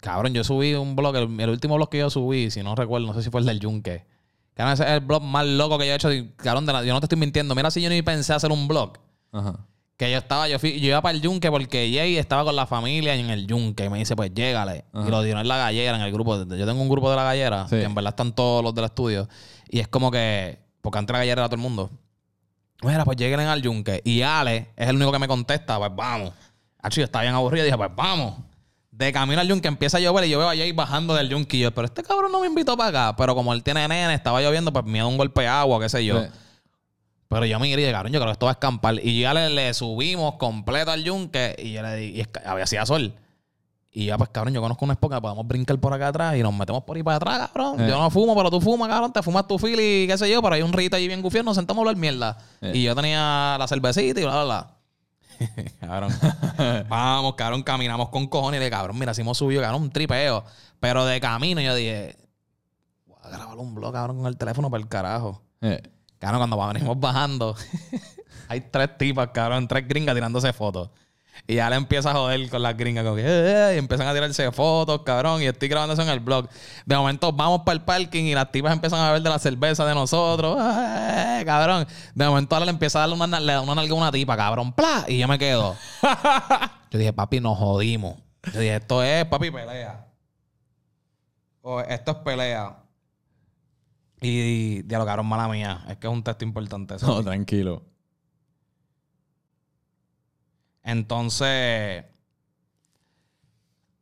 Cabrón, 0.00 0.32
yo 0.34 0.42
subí 0.42 0.74
un 0.74 0.96
blog, 0.96 1.14
el, 1.16 1.40
el 1.40 1.50
último 1.50 1.76
blog 1.76 1.88
que 1.88 1.98
yo 1.98 2.10
subí, 2.10 2.50
si 2.50 2.62
no 2.62 2.74
recuerdo, 2.74 3.06
no 3.06 3.14
sé 3.14 3.22
si 3.22 3.30
fue 3.30 3.40
el 3.40 3.46
del 3.46 3.60
Yunque. 3.60 4.04
Cabrón, 4.54 4.74
ese 4.74 4.82
es 4.84 4.90
el 4.90 5.00
blog 5.00 5.22
más 5.22 5.46
loco 5.46 5.78
que 5.78 5.86
yo 5.86 5.92
he 5.92 5.94
hecho. 5.94 6.08
Cabrón, 6.36 6.66
de 6.66 6.72
la- 6.72 6.84
yo 6.84 6.92
no 6.92 7.00
te 7.00 7.06
estoy 7.06 7.18
mintiendo. 7.18 7.54
Mira 7.54 7.70
si 7.70 7.80
yo 7.80 7.88
ni 7.88 8.02
pensé 8.02 8.32
hacer 8.32 8.50
un 8.50 8.66
blog. 8.66 8.94
Ajá. 9.32 9.66
Que 9.96 10.10
yo 10.10 10.18
estaba, 10.18 10.48
yo 10.48 10.58
fui, 10.58 10.80
yo 10.80 10.88
iba 10.88 11.00
para 11.02 11.14
el 11.16 11.22
yunque 11.22 11.50
porque 11.50 11.90
Jay 11.94 12.16
estaba 12.16 12.44
con 12.44 12.56
la 12.56 12.66
familia 12.66 13.14
en 13.14 13.30
el 13.30 13.46
yunque. 13.46 13.84
Y 13.84 13.88
me 13.88 13.98
dice, 13.98 14.16
pues 14.16 14.32
llégale. 14.34 14.84
Ajá. 14.92 15.06
Y 15.06 15.10
lo 15.10 15.22
dio 15.22 15.38
en 15.38 15.46
la 15.48 15.56
gallera, 15.58 15.96
en 15.96 16.02
el 16.02 16.12
grupo. 16.12 16.36
Yo 16.44 16.66
tengo 16.66 16.80
un 16.82 16.88
grupo 16.88 17.08
de 17.10 17.16
la 17.16 17.24
gallera, 17.24 17.66
Sí. 17.68 17.76
que 17.76 17.84
en 17.84 17.94
verdad 17.94 18.10
están 18.12 18.32
todos 18.32 18.64
los 18.64 18.74
del 18.74 18.84
estudio. 18.86 19.28
Y 19.68 19.80
es 19.80 19.88
como 19.88 20.10
que, 20.10 20.58
porque 20.80 20.98
antes 20.98 21.12
la 21.12 21.18
gallera 21.20 21.42
era 21.42 21.48
todo 21.48 21.56
el 21.56 21.62
mundo. 21.62 21.90
Mira, 22.82 23.04
pues 23.04 23.16
lleguen 23.16 23.40
al 23.40 23.62
yunque. 23.62 24.00
Y 24.04 24.22
Ale 24.22 24.70
es 24.76 24.88
el 24.88 24.96
único 24.96 25.12
que 25.12 25.18
me 25.20 25.28
contesta, 25.28 25.78
pues 25.78 25.90
vamos. 25.94 26.32
Acho, 26.80 27.00
yo 27.00 27.04
estaba 27.04 27.22
bien 27.22 27.34
aburrido 27.34 27.64
y 27.64 27.66
dije, 27.66 27.76
pues 27.78 27.90
vamos. 27.94 28.34
De 28.90 29.12
camino 29.12 29.40
al 29.40 29.46
yunque 29.48 29.68
empieza 29.68 29.98
a 29.98 30.00
llover 30.00 30.24
y 30.24 30.30
yo 30.30 30.38
veo 30.38 30.48
a 30.50 30.56
Jay 30.56 30.72
bajando 30.72 31.14
del 31.14 31.28
yunque. 31.28 31.56
Y 31.58 31.60
yo, 31.60 31.70
pero 31.72 31.86
este 31.86 32.02
cabrón 32.02 32.32
no 32.32 32.40
me 32.40 32.48
invitó 32.48 32.76
para 32.76 32.88
acá. 33.10 33.16
Pero 33.16 33.34
como 33.36 33.52
él 33.52 33.62
tiene 33.62 33.86
nene, 33.86 34.14
estaba 34.14 34.42
lloviendo, 34.42 34.72
pues 34.72 34.84
miedo 34.84 35.06
a 35.06 35.08
un 35.08 35.16
golpe 35.16 35.42
de 35.42 35.46
agua, 35.46 35.78
qué 35.80 35.88
sé 35.88 36.04
yo. 36.04 36.20
Sí. 36.24 36.28
Pero 37.32 37.46
yo 37.46 37.58
me 37.58 37.66
iré, 37.66 37.90
cabrón, 37.90 38.12
yo 38.12 38.20
creo 38.20 38.28
que 38.28 38.32
esto 38.32 38.44
va 38.44 38.52
a 38.52 38.52
escampar. 38.52 39.00
Y 39.02 39.22
ya 39.22 39.32
le, 39.32 39.48
le 39.48 39.72
subimos 39.72 40.34
completo 40.34 40.90
al 40.90 41.02
yunque 41.02 41.56
y 41.58 41.72
yo 41.72 41.80
le 41.82 41.96
di, 41.96 42.06
y 42.10 42.20
es 42.20 42.28
que 42.28 42.40
había 42.44 42.64
hacía 42.64 42.84
sol. 42.84 43.14
Y 43.90 44.06
ya, 44.06 44.18
pues, 44.18 44.28
cabrón, 44.28 44.52
yo 44.52 44.60
conozco 44.60 44.84
una 44.84 44.92
espoca, 44.92 45.18
podemos 45.18 45.46
brincar 45.46 45.78
por 45.78 45.94
acá 45.94 46.08
atrás 46.08 46.36
y 46.36 46.42
nos 46.42 46.54
metemos 46.54 46.84
por 46.84 46.94
ahí 46.94 47.02
para 47.02 47.16
atrás, 47.16 47.50
cabrón. 47.54 47.80
Eh. 47.80 47.88
Yo 47.88 47.98
no 47.98 48.10
fumo, 48.10 48.36
pero 48.36 48.50
tú 48.50 48.60
fumas, 48.60 48.86
cabrón, 48.86 49.14
te 49.14 49.22
fumas 49.22 49.46
tu 49.46 49.58
fili 49.58 50.02
y 50.02 50.06
qué 50.06 50.18
sé 50.18 50.30
yo, 50.30 50.42
pero 50.42 50.56
hay 50.56 50.60
un 50.60 50.74
rito 50.74 50.94
ahí 50.94 51.06
bien 51.06 51.22
gufiado, 51.22 51.44
nos 51.44 51.56
sentamos 51.56 51.80
a 51.80 51.88
hablar 51.88 51.96
mierda. 51.96 52.36
Eh. 52.60 52.72
Y 52.74 52.82
yo 52.82 52.94
tenía 52.94 53.56
la 53.58 53.66
cervecita 53.66 54.20
y 54.20 54.24
bla, 54.24 54.44
bla, 54.44 54.44
bla. 54.44 55.64
cabrón. 55.80 56.12
Vamos, 56.90 57.34
cabrón, 57.34 57.62
caminamos 57.62 58.10
con 58.10 58.26
cojones 58.26 58.60
y 58.60 58.64
de 58.64 58.68
cabrón, 58.68 58.98
mira, 58.98 59.14
si 59.14 59.22
hemos 59.22 59.38
subido, 59.38 59.62
cabrón, 59.62 59.80
un 59.80 59.90
tripeo. 59.90 60.44
Pero 60.80 61.06
de 61.06 61.18
camino 61.18 61.62
yo 61.62 61.74
dije, 61.74 62.14
voy 63.06 63.16
a 63.22 63.28
grabar 63.30 63.56
un 63.56 63.74
blog, 63.74 63.94
cabrón, 63.94 64.18
con 64.18 64.26
el 64.26 64.36
teléfono 64.36 64.70
para 64.70 64.82
el 64.82 64.88
carajo. 64.90 65.42
Eh. 65.62 65.80
Cabrón, 66.22 66.38
cuando 66.38 66.68
venimos 66.72 67.00
bajando, 67.00 67.56
hay 68.48 68.60
tres 68.60 68.96
tipas, 68.96 69.30
cabrón, 69.34 69.66
tres 69.66 69.88
gringas 69.88 70.14
tirándose 70.14 70.52
fotos. 70.52 70.88
Y 71.48 71.56
ya 71.56 71.68
le 71.68 71.74
empieza 71.74 72.12
a 72.12 72.14
joder 72.14 72.48
con 72.48 72.62
las 72.62 72.76
gringas, 72.76 73.02
como 73.02 73.16
que, 73.16 73.24
"Eh", 73.26 73.72
y 73.74 73.78
empiezan 73.78 74.06
a 74.06 74.14
tirarse 74.14 74.52
fotos, 74.52 75.02
cabrón, 75.02 75.42
y 75.42 75.46
estoy 75.46 75.66
grabando 75.68 75.94
eso 75.94 76.02
en 76.02 76.10
el 76.10 76.20
blog. 76.20 76.48
De 76.86 76.94
momento 76.96 77.32
vamos 77.32 77.62
para 77.66 77.72
el 77.72 77.80
parking 77.82 78.22
y 78.22 78.34
las 78.36 78.52
tipas 78.52 78.72
empiezan 78.72 79.00
a 79.00 79.06
beber 79.08 79.22
de 79.22 79.30
la 79.30 79.40
cerveza 79.40 79.84
de 79.84 79.94
nosotros, 79.96 80.56
"Eh", 80.60 81.42
cabrón. 81.44 81.88
De 82.14 82.24
momento 82.28 82.54
ahora 82.54 82.66
le 82.66 82.70
empieza 82.70 82.98
a 82.98 83.00
darle 83.08 83.16
una, 83.16 83.40
le 83.40 83.52
da 83.54 83.60
una 83.60 83.74
nalga 83.74 83.92
a 83.92 83.96
una 83.96 84.12
tipa, 84.12 84.36
cabrón, 84.36 84.72
¡pla! 84.72 85.04
Y 85.08 85.18
yo 85.18 85.26
me 85.26 85.40
quedo. 85.40 85.74
yo 86.92 86.98
dije, 87.00 87.12
papi, 87.12 87.40
nos 87.40 87.58
jodimos. 87.58 88.14
Yo 88.54 88.60
dije, 88.60 88.76
esto 88.76 89.02
es, 89.02 89.24
papi, 89.24 89.50
pelea. 89.50 90.06
O 91.62 91.80
esto 91.80 92.12
es 92.12 92.16
pelea. 92.18 92.76
Y 94.22 94.82
dialogaron 94.82 95.26
mala 95.26 95.48
mía. 95.48 95.84
Es 95.88 95.96
que 95.96 96.06
es 96.06 96.12
un 96.12 96.22
texto 96.22 96.44
importante. 96.44 96.94
eso. 96.94 97.06
No, 97.06 97.22
tranquilo. 97.22 97.82
Entonces. 100.84 102.04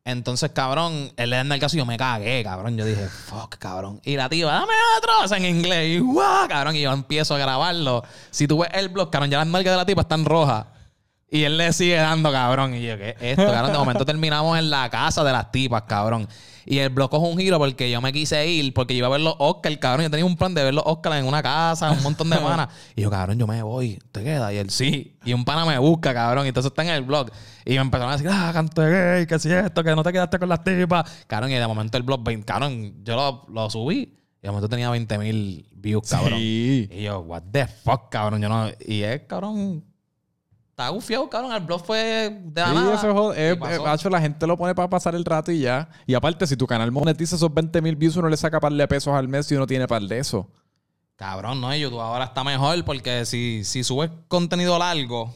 Entonces, 0.04 0.50
cabrón, 0.50 1.12
él 1.16 1.30
le 1.30 1.36
da 1.36 1.42
en 1.42 1.52
el 1.52 1.60
caso 1.60 1.76
y 1.76 1.78
yo 1.78 1.86
me 1.86 1.96
cagué, 1.96 2.42
cabrón. 2.42 2.76
Yo 2.76 2.84
dije, 2.84 3.06
fuck, 3.06 3.56
cabrón. 3.56 4.00
Y 4.04 4.16
la 4.16 4.28
tía, 4.28 4.46
dame 4.46 4.72
otro, 4.98 5.36
en 5.36 5.44
inglés. 5.44 5.88
Y 5.88 5.98
guau, 6.00 6.48
cabrón. 6.48 6.76
Y 6.76 6.82
yo 6.82 6.92
empiezo 6.92 7.34
a 7.34 7.38
grabarlo. 7.38 8.02
Si 8.30 8.46
tú 8.46 8.58
ves 8.58 8.70
el 8.74 8.88
blog, 8.88 9.10
cabrón, 9.10 9.30
ya 9.30 9.38
las 9.38 9.46
nalgas 9.46 9.72
de 9.72 9.76
la 9.76 9.86
tipa 9.86 10.02
están 10.02 10.24
rojas. 10.24 10.66
Y 11.32 11.44
él 11.44 11.56
le 11.56 11.72
sigue 11.72 11.94
dando, 11.94 12.32
cabrón. 12.32 12.74
Y 12.74 12.82
yo, 12.82 12.98
¿qué 12.98 13.10
es 13.10 13.38
esto, 13.38 13.46
cabrón? 13.46 13.72
De 13.72 13.78
momento 13.78 14.04
terminamos 14.04 14.58
en 14.58 14.68
la 14.68 14.90
casa 14.90 15.22
de 15.22 15.30
las 15.30 15.52
tipas, 15.52 15.82
cabrón. 15.82 16.26
Y 16.66 16.78
el 16.78 16.90
blog 16.90 17.10
coge 17.10 17.26
un 17.26 17.38
giro 17.38 17.58
porque 17.58 17.90
yo 17.90 18.00
me 18.00 18.12
quise 18.12 18.46
ir, 18.48 18.74
porque 18.74 18.94
yo 18.94 18.98
iba 18.98 19.06
a 19.06 19.10
ver 19.10 19.20
los 19.20 19.34
Oscars, 19.38 19.78
cabrón. 19.78 20.04
Yo 20.04 20.10
tenía 20.10 20.24
un 20.24 20.36
plan 20.36 20.54
de 20.54 20.64
ver 20.64 20.74
los 20.74 20.84
Oscars 20.84 21.16
en 21.16 21.26
una 21.26 21.42
casa, 21.42 21.90
un 21.92 22.02
montón 22.02 22.30
de 22.30 22.36
panas. 22.36 22.68
y 22.96 23.02
yo, 23.02 23.10
cabrón, 23.10 23.38
yo 23.38 23.46
me 23.46 23.62
voy, 23.62 23.98
¿te 24.10 24.24
queda? 24.24 24.52
Y 24.52 24.56
él, 24.56 24.70
sí. 24.70 25.16
Y 25.24 25.32
un 25.32 25.44
pana 25.44 25.64
me 25.64 25.78
busca, 25.78 26.12
cabrón. 26.12 26.46
Y 26.46 26.48
entonces 26.48 26.70
está 26.70 26.82
en 26.82 26.88
el 26.90 27.02
blog. 27.02 27.30
Y 27.64 27.74
me 27.74 27.80
empezaron 27.80 28.12
a 28.12 28.16
decir, 28.16 28.30
ah, 28.32 28.50
canto 28.52 28.82
gay, 28.82 29.26
que 29.26 29.38
si 29.38 29.52
esto, 29.52 29.84
que 29.84 29.94
no 29.94 30.02
te 30.02 30.12
quedaste 30.12 30.38
con 30.38 30.48
las 30.48 30.64
tipas. 30.64 31.08
Cabrón, 31.28 31.52
y 31.52 31.54
de 31.54 31.66
momento 31.66 31.96
el 31.96 32.02
blog, 32.02 32.24
20, 32.24 32.44
cabrón, 32.44 33.04
yo 33.04 33.14
lo, 33.14 33.46
lo 33.52 33.70
subí. 33.70 34.16
Y 34.42 34.42
de 34.42 34.48
momento 34.48 34.68
tenía 34.68 34.90
20 34.90 35.18
mil 35.18 35.66
views, 35.72 36.08
cabrón. 36.08 36.38
Sí. 36.38 36.88
Y 36.90 37.02
yo, 37.02 37.20
what 37.20 37.42
the 37.52 37.66
fuck, 37.66 38.10
cabrón. 38.10 38.42
Yo 38.42 38.48
no. 38.48 38.68
Y 38.84 39.02
es, 39.02 39.22
cabrón. 39.22 39.89
Está 40.80 40.88
gufiado, 40.90 41.28
cabrón. 41.28 41.52
El 41.52 41.60
blog 41.60 41.84
fue 41.84 41.98
de 42.42 42.60
la 42.62 42.68
Sí, 42.68 42.74
nada. 42.74 42.94
eso 42.94 43.32
es 43.34 43.56
pasó. 43.58 43.74
eh, 43.74 43.78
macho, 43.84 44.08
la 44.08 44.20
gente 44.20 44.46
lo 44.46 44.56
pone 44.56 44.74
para 44.74 44.88
pasar 44.88 45.14
el 45.14 45.24
rato 45.26 45.52
y 45.52 45.60
ya. 45.60 45.88
Y 46.06 46.14
aparte, 46.14 46.46
si 46.46 46.56
tu 46.56 46.66
canal 46.66 46.90
monetiza 46.90 47.36
esos 47.36 47.52
20 47.52 47.82
mil 47.82 47.96
views, 47.96 48.16
uno 48.16 48.28
le 48.30 48.36
saca 48.38 48.58
par 48.60 48.72
de 48.72 48.88
pesos 48.88 49.12
al 49.14 49.28
mes 49.28 49.50
y 49.52 49.56
uno 49.56 49.66
tiene 49.66 49.86
par 49.86 50.00
de 50.02 50.18
eso. 50.18 50.48
Cabrón, 51.16 51.60
no, 51.60 51.74
YouTube 51.76 52.00
ahora 52.00 52.24
está 52.24 52.42
mejor 52.44 52.82
porque 52.84 53.26
si, 53.26 53.62
si 53.64 53.84
subes 53.84 54.10
contenido 54.28 54.78
largo, 54.78 55.34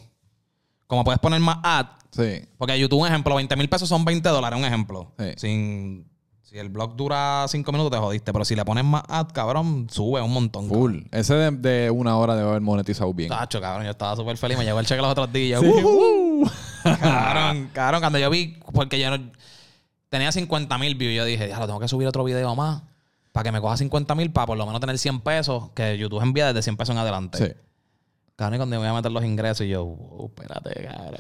como 0.86 1.05
puedes 1.05 1.18
poner 1.20 1.40
más 1.40 1.59
ad, 1.62 1.86
Sí. 2.11 2.49
porque 2.57 2.78
YouTube, 2.78 3.01
un 3.03 3.09
ejemplo, 3.09 3.34
20 3.34 3.55
mil 3.57 3.68
pesos 3.68 3.86
son 3.88 4.03
20 4.05 4.26
dólares, 4.30 4.59
un 4.59 4.64
ejemplo. 4.64 5.12
Sí. 5.18 5.24
Sin, 5.36 6.11
si 6.55 6.61
el 6.61 6.68
blog 6.68 6.94
dura 6.94 7.46
5 7.48 7.72
minutos, 7.72 7.90
te 7.90 7.98
jodiste. 7.98 8.32
Pero 8.32 8.44
si 8.44 8.55
le 8.55 8.64
pones 8.64 8.84
más 8.84 9.02
ad, 9.09 9.26
cabrón, 9.32 9.88
sube 9.90 10.20
un 10.20 10.32
montón. 10.32 10.68
Full. 10.68 11.00
Ese 11.11 11.34
de, 11.34 11.50
de 11.50 11.90
una 11.90 12.16
hora 12.16 12.36
debe 12.36 12.48
haber 12.48 12.61
monetizado 12.61 13.12
bien. 13.12 13.28
Tacho, 13.28 13.61
cabrón, 13.61 13.84
yo 13.84 13.90
estaba 13.90 14.14
súper 14.14 14.36
feliz. 14.36 14.57
Me 14.57 14.64
llegó 14.64 14.78
el 14.78 14.86
cheque 14.86 15.02
los 15.02 15.11
otros 15.11 15.32
días. 15.32 15.61
Sí. 15.61 15.66
Uh. 15.66 16.48
Cabrón, 17.00 17.70
cabrón, 17.72 18.00
cuando 18.02 18.18
yo 18.18 18.28
vi, 18.28 18.59
porque 18.72 19.00
yo 19.00 19.11
no, 19.11 19.32
tenía 20.11 20.30
50 20.30 20.76
mil 20.76 20.94
views, 20.96 21.16
yo 21.16 21.24
dije, 21.24 21.48
lo 21.48 21.66
tengo 21.66 21.80
que 21.80 21.88
subir 21.88 22.07
otro 22.07 22.22
video 22.22 22.55
más 22.55 22.82
para 23.32 23.44
que 23.44 23.52
me 23.52 23.61
coja 23.61 23.78
50 23.78 24.14
mil 24.14 24.30
para 24.30 24.46
por 24.48 24.59
lo 24.59 24.66
menos 24.66 24.80
tener 24.80 24.98
100 24.98 25.22
pesos, 25.22 25.70
que 25.74 25.96
YouTube 25.96 26.22
envía 26.22 26.48
desde 26.48 26.62
100 26.62 26.76
pesos 26.76 26.94
en 26.94 26.98
adelante. 26.98 27.38
Sí. 27.38 27.52
Cabrón, 28.37 28.55
y 28.55 28.59
cuando 28.59 28.74
me 28.74 28.78
voy 28.78 28.89
a 28.89 28.93
meter 28.95 29.12
los 29.12 29.24
ingresos, 29.24 29.64
y 29.64 29.68
yo, 29.70 29.85
"Uh, 29.85 30.26
espérate, 30.26 30.89
cabrón. 30.89 31.14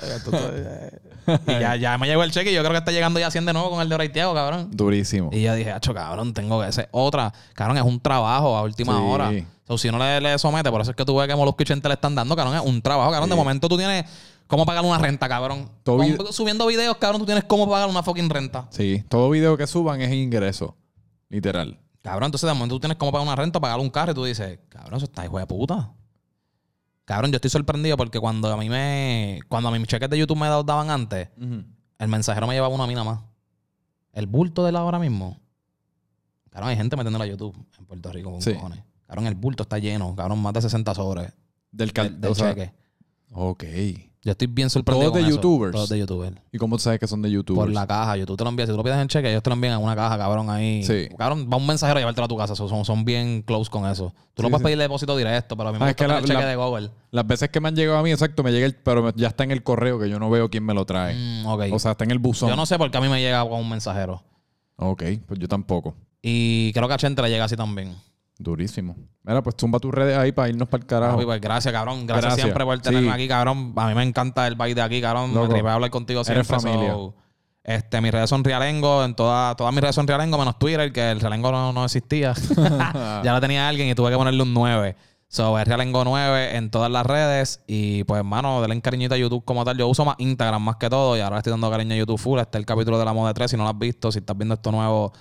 y 1.46 1.60
ya, 1.60 1.76
ya 1.76 1.96
me 1.98 2.06
llegó 2.06 2.22
el 2.24 2.30
cheque 2.32 2.50
y 2.50 2.54
yo 2.54 2.60
creo 2.60 2.72
que 2.72 2.78
está 2.78 2.90
llegando 2.92 3.20
ya 3.20 3.30
100 3.30 3.46
de 3.46 3.52
nuevo 3.52 3.70
con 3.70 3.80
el 3.80 3.88
de 3.88 3.94
Oraitiago, 3.94 4.34
cabrón. 4.34 4.68
Durísimo. 4.72 5.30
Y 5.32 5.42
yo 5.42 5.54
dije, 5.54 5.70
acho, 5.70 5.94
cabrón, 5.94 6.34
tengo 6.34 6.60
que 6.60 6.66
hacer 6.66 6.88
otra. 6.92 7.32
Cabrón, 7.54 7.76
es 7.78 7.84
un 7.84 8.00
trabajo 8.00 8.56
a 8.56 8.62
última 8.62 8.96
Sí. 8.96 9.02
hora. 9.06 9.32
O 9.66 9.78
si 9.78 9.90
no 9.90 9.98
le, 9.98 10.20
le 10.20 10.38
somete, 10.38 10.70
por 10.70 10.80
eso 10.82 10.90
es 10.90 10.96
que 10.96 11.04
tú 11.04 11.16
ves 11.16 11.26
que 11.28 11.34
Molusco 11.34 11.62
y 11.62 11.66
Chente 11.66 11.88
le 11.88 11.94
están 11.94 12.14
dando, 12.14 12.36
cabrón, 12.36 12.56
es 12.56 12.62
un 12.62 12.82
trabajo, 12.82 13.10
cabrón. 13.10 13.30
De 13.30 13.36
momento 13.36 13.68
tú 13.68 13.78
tienes 13.78 14.04
cómo 14.46 14.66
pagar 14.66 14.84
una 14.84 14.98
renta, 14.98 15.26
cabrón. 15.28 15.70
Todo 15.82 15.98
Con- 15.98 16.06
vid- 16.06 16.32
subiendo 16.32 16.66
videos, 16.66 16.96
cabrón, 16.98 17.20
tú 17.20 17.26
tienes 17.26 17.44
cómo 17.44 17.68
pagar 17.70 17.88
una 17.88 18.02
fucking 18.02 18.28
renta. 18.28 18.66
Sí. 18.70 19.02
Todo 19.08 19.30
video 19.30 19.56
que 19.56 19.66
suban 19.66 20.02
es 20.02 20.12
ingreso. 20.12 20.76
Literal. 21.30 21.78
Cabrón, 22.02 22.26
entonces 22.26 22.46
de 22.46 22.52
momento 22.52 22.74
tú 22.74 22.80
tienes 22.80 22.98
cómo 22.98 23.10
pagar 23.12 23.26
una 23.26 23.36
renta, 23.36 23.58
pagar 23.58 23.80
un 23.80 23.88
carro 23.88 24.12
y 24.12 24.14
tú 24.14 24.24
dices, 24.24 24.58
cabrón, 24.68 24.96
eso 24.96 25.06
está 25.06 25.24
hijo 25.24 25.38
de 25.38 25.46
puta. 25.46 25.90
Cabrón, 27.04 27.30
yo 27.32 27.36
estoy 27.36 27.50
sorprendido 27.50 27.96
porque 27.96 28.18
cuando 28.18 28.50
a 28.52 28.56
mí 28.56 28.68
me. 28.70 29.40
Cuando 29.48 29.68
a 29.68 29.72
mis 29.72 29.86
cheques 29.86 30.08
de 30.08 30.18
YouTube 30.18 30.38
me 30.38 30.46
da- 30.48 30.62
daban 30.62 30.90
antes, 30.90 31.28
el 31.98 32.08
mensajero 32.08 32.46
me 32.46 32.54
llevaba 32.54 32.74
una 32.74 32.86
mina 32.86 33.04
más. 33.04 33.20
El 34.12 34.26
bulto 34.26 34.64
de 34.64 34.72
la 34.72 34.80
ahora 34.80 34.98
mismo. 34.98 35.38
Cabrón, 36.50 36.70
hay 36.70 36.76
gente 36.76 36.96
metiéndola 36.96 37.24
a 37.24 37.28
YouTube 37.28 37.54
en 37.78 37.84
Puerto 37.86 38.12
Rico 38.12 38.30
con 38.30 38.40
Sí. 38.40 38.54
cojones. 38.54 38.80
Cabrón, 39.06 39.26
el 39.26 39.34
bulto 39.34 39.64
está 39.64 39.78
lleno. 39.78 40.14
Cabrón, 40.14 40.40
más 40.40 40.54
de 40.54 40.62
60 40.62 40.94
sobres 40.94 41.32
Del, 41.70 41.92
cal- 41.92 42.10
del, 42.12 42.20
del 42.20 42.30
o 42.30 42.34
sea, 42.34 42.54
cheque. 42.54 42.72
Ok. 43.32 43.64
Yo 44.24 44.30
estoy 44.32 44.46
bien 44.46 44.70
sorprendido. 44.70 45.10
Todos 45.10 45.14
de 45.16 45.20
con 45.20 45.28
eso. 45.28 45.36
youtubers. 45.36 45.72
Todos 45.72 45.88
de 45.90 45.98
youtubers. 45.98 46.36
¿Y 46.50 46.56
cómo 46.56 46.76
tú 46.76 46.82
sabes 46.82 46.98
que 46.98 47.06
son 47.06 47.20
de 47.20 47.30
youtubers? 47.30 47.66
Por 47.66 47.70
la 47.74 47.86
caja. 47.86 48.16
YouTube 48.16 48.38
te 48.38 48.44
lo 48.44 48.48
envías. 48.50 48.68
Si 48.68 48.72
tú 48.72 48.78
lo 48.78 48.82
pides 48.82 48.96
en 48.98 49.06
cheque, 49.08 49.28
ellos 49.30 49.42
te 49.42 49.50
lo 49.50 49.54
envían 49.54 49.74
en 49.78 49.84
una 49.84 49.94
caja, 49.94 50.16
cabrón, 50.16 50.48
ahí. 50.48 50.82
Sí. 50.82 51.08
Cabrón, 51.18 51.46
va 51.52 51.58
un 51.58 51.66
mensajero 51.66 51.98
a 51.98 52.00
llevártelo 52.00 52.24
a 52.24 52.28
tu 52.28 52.36
casa. 52.38 52.56
So- 52.56 52.66
Son, 52.68 52.86
son 52.86 53.04
bien 53.04 53.42
close 53.42 53.70
con 53.70 53.86
eso. 53.86 54.14
Tú 54.32 54.42
no 54.42 54.48
Sí, 54.48 54.50
puedes 54.52 54.58
sí. 54.60 54.64
pedir 54.64 54.78
depósito 54.78 55.14
directo, 55.16 55.56
pero 55.58 55.68
a 55.68 55.72
mí 55.72 55.78
me 55.78 55.84
Ah, 55.84 55.90
es 55.90 55.96
que 55.96 56.08
la- 56.08 56.14
tener 56.14 56.28
cheque 56.28 56.42
la- 56.42 56.48
de 56.48 56.56
Google. 56.56 56.90
Las 57.10 57.26
veces 57.26 57.50
que 57.50 57.60
me 57.60 57.68
han 57.68 57.76
llegado 57.76 57.98
a 57.98 58.02
mí, 58.02 58.10
exacto, 58.12 58.42
me 58.42 58.50
llega 58.50 58.64
el, 58.64 58.74
pero 58.74 59.02
me- 59.02 59.12
ya 59.14 59.28
está 59.28 59.44
en 59.44 59.50
el 59.50 59.62
correo 59.62 59.98
que 60.00 60.08
yo 60.08 60.18
no 60.18 60.30
veo 60.30 60.48
quién 60.48 60.64
me 60.64 60.72
lo 60.72 60.86
trae. 60.86 61.14
Mm, 61.14 61.46
ok. 61.46 61.62
O 61.72 61.78
sea, 61.78 61.90
está 61.92 62.04
en 62.04 62.10
el 62.10 62.18
buzón. 62.18 62.48
Yo 62.48 62.56
no 62.56 62.64
sé 62.64 62.78
por 62.78 62.90
qué 62.90 62.96
a 62.96 63.00
mí 63.02 63.08
me 63.10 63.20
llega 63.20 63.46
con 63.46 63.60
un 63.60 63.68
mensajero. 63.68 64.22
Ok, 64.76 65.02
pues 65.26 65.38
yo 65.38 65.48
tampoco. 65.48 65.94
Y 66.22 66.72
creo 66.72 66.88
que 66.88 66.94
a 66.94 66.96
Chente 66.96 67.20
le 67.20 67.28
llega 67.28 67.44
así 67.44 67.56
también. 67.56 67.94
Durísimo. 68.38 68.96
Mira, 69.22 69.42
pues 69.42 69.56
zumba 69.58 69.78
tus 69.78 69.92
redes 69.92 70.18
ahí 70.18 70.32
para 70.32 70.48
irnos 70.48 70.68
para 70.68 70.82
el 70.82 70.86
carajo. 70.86 71.12
Papi, 71.14 71.24
pues 71.24 71.40
gracias, 71.40 71.72
cabrón. 71.72 72.06
Gracias, 72.06 72.24
Gracias. 72.24 72.42
siempre 72.44 72.64
por 72.64 72.78
tenerme 72.80 73.08
Sí. 73.08 73.14
aquí, 73.14 73.28
cabrón. 73.28 73.72
A 73.76 73.88
mí 73.88 73.94
me 73.94 74.02
encanta 74.02 74.46
el 74.46 74.54
baile 74.56 74.74
de 74.74 74.82
aquí, 74.82 75.00
cabrón. 75.00 75.32
Loco. 75.32 75.46
Me 75.46 75.54
tripea 75.54 75.74
hablar 75.74 75.90
contigo 75.90 76.24
siempre. 76.24 76.40
Eres 76.40 76.62
familia. 76.62 76.92
so, 76.92 77.14
este, 77.62 78.00
mis 78.02 78.12
redes 78.12 78.28
son 78.28 78.44
Realengo. 78.44 79.04
En 79.04 79.14
toda, 79.14 79.54
todas 79.54 79.72
mis 79.72 79.80
redes 79.80 79.94
son 79.94 80.06
Realengo, 80.06 80.36
menos 80.36 80.58
Twitter, 80.58 80.92
que 80.92 81.10
el 81.12 81.20
Realengo 81.20 81.50
no, 81.52 81.72
no 81.72 81.84
existía. 81.84 82.34
ya 83.24 83.32
lo 83.32 83.40
tenía 83.40 83.68
alguien 83.68 83.88
y 83.88 83.94
tuve 83.94 84.10
que 84.10 84.16
ponerle 84.16 84.42
un 84.42 84.52
9. 84.52 84.96
So, 85.28 85.58
es 85.58 85.66
Realengo 85.66 86.04
9 86.04 86.56
en 86.56 86.70
todas 86.70 86.90
las 86.90 87.06
redes. 87.06 87.62
Y 87.66 88.04
pues, 88.04 88.18
hermano, 88.18 88.60
denle 88.60 88.80
cariñito 88.82 89.14
a 89.14 89.16
YouTube 89.16 89.44
como 89.44 89.64
tal. 89.64 89.78
Yo 89.78 89.88
uso 89.88 90.04
más 90.04 90.16
Instagram 90.18 90.60
más 90.62 90.76
que 90.76 90.90
todo. 90.90 91.16
Y 91.16 91.20
ahora 91.20 91.38
estoy 91.38 91.52
dando 91.52 91.70
cariño 91.70 91.94
a 91.94 91.98
YouTube 91.98 92.18
full. 92.18 92.38
Este 92.40 92.58
es 92.58 92.60
el 92.60 92.66
capítulo 92.66 92.98
de 92.98 93.04
la 93.04 93.12
moda 93.14 93.32
3. 93.32 93.50
Si 93.50 93.56
no 93.56 93.62
lo 93.62 93.70
has 93.70 93.78
visto, 93.78 94.12
si 94.12 94.18
estás 94.18 94.36
viendo 94.36 94.54
esto 94.54 94.70
nuevo, 94.70 95.12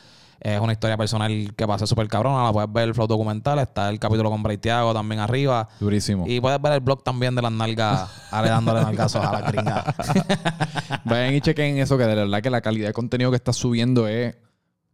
es 0.44 0.60
una 0.60 0.74
historia 0.74 0.98
personal 0.98 1.54
que 1.56 1.66
pasé 1.66 1.88
súper 1.88 2.08
cabrona. 2.08 2.44
La 2.44 2.52
puedes 2.52 2.72
ver 2.72 2.90
el 2.90 2.94
flow 2.94 3.08
documental. 3.08 3.60
Está 3.60 3.90
el 3.90 3.98
capítulo 4.00 4.30
con 4.30 4.44
Bray 4.44 4.58
Thiago 4.58 4.94
también 4.94 5.22
arriba. 5.22 5.70
Durísimo. 5.80 6.26
Y 6.28 6.40
puedes 6.42 6.62
ver 6.62 6.74
el 6.74 6.80
blog 6.82 7.04
también 7.04 7.34
de 7.36 7.42
las 7.42 7.52
nalgas, 7.52 8.10
Ale 8.32 8.50
dándole 8.50 8.82
nalgazos 8.82 9.24
a 9.24 9.32
la 9.32 9.42
gringa. 9.52 9.96
Vayan 11.06 11.34
y 11.36 11.42
chequen 11.42 11.78
eso, 11.78 11.98
que 11.98 12.06
de 12.06 12.16
verdad 12.16 12.42
que 12.42 12.50
la 12.50 12.62
calidad 12.62 12.88
de 12.88 12.94
contenido 12.94 13.30
que 13.32 13.38
estás 13.38 13.56
subiendo 13.56 14.08
es 14.08 14.36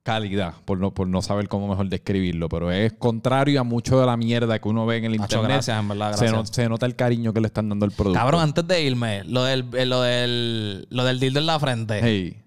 calidad, 0.03 0.53
por 0.65 0.79
no, 0.79 0.91
por 0.93 1.07
no 1.07 1.21
saber 1.21 1.47
cómo 1.47 1.67
mejor 1.67 1.87
describirlo, 1.89 2.49
pero 2.49 2.71
es 2.71 2.93
contrario 2.93 3.59
a 3.61 3.63
mucho 3.63 3.99
de 3.99 4.05
la 4.05 4.17
mierda 4.17 4.57
que 4.57 4.67
uno 4.67 4.85
ve 4.85 4.97
en 4.97 5.05
el 5.05 5.11
Nacho, 5.17 5.37
internet. 5.37 5.51
gracias, 5.57 5.79
en 5.79 5.87
verdad, 5.87 6.13
Se, 6.13 6.25
gracias. 6.25 6.31
no- 6.33 6.45
se 6.53 6.69
nota 6.69 6.85
el 6.85 6.95
cariño 6.95 7.31
que 7.33 7.41
le 7.41 7.47
están 7.47 7.69
dando 7.69 7.85
al 7.85 7.91
producto. 7.91 8.19
Cabrón, 8.19 8.41
antes 8.41 8.65
de 8.67 8.81
irme, 8.81 9.23
lo 9.25 9.43
del, 9.43 9.65
eh, 9.73 9.85
lo 9.85 10.01
del, 10.01 10.87
lo 10.89 11.03
del 11.03 11.19
dildo 11.19 11.39
en 11.39 11.45
la 11.45 11.59
frente, 11.59 11.99
Hey. 12.01 12.41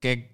que 0.00 0.33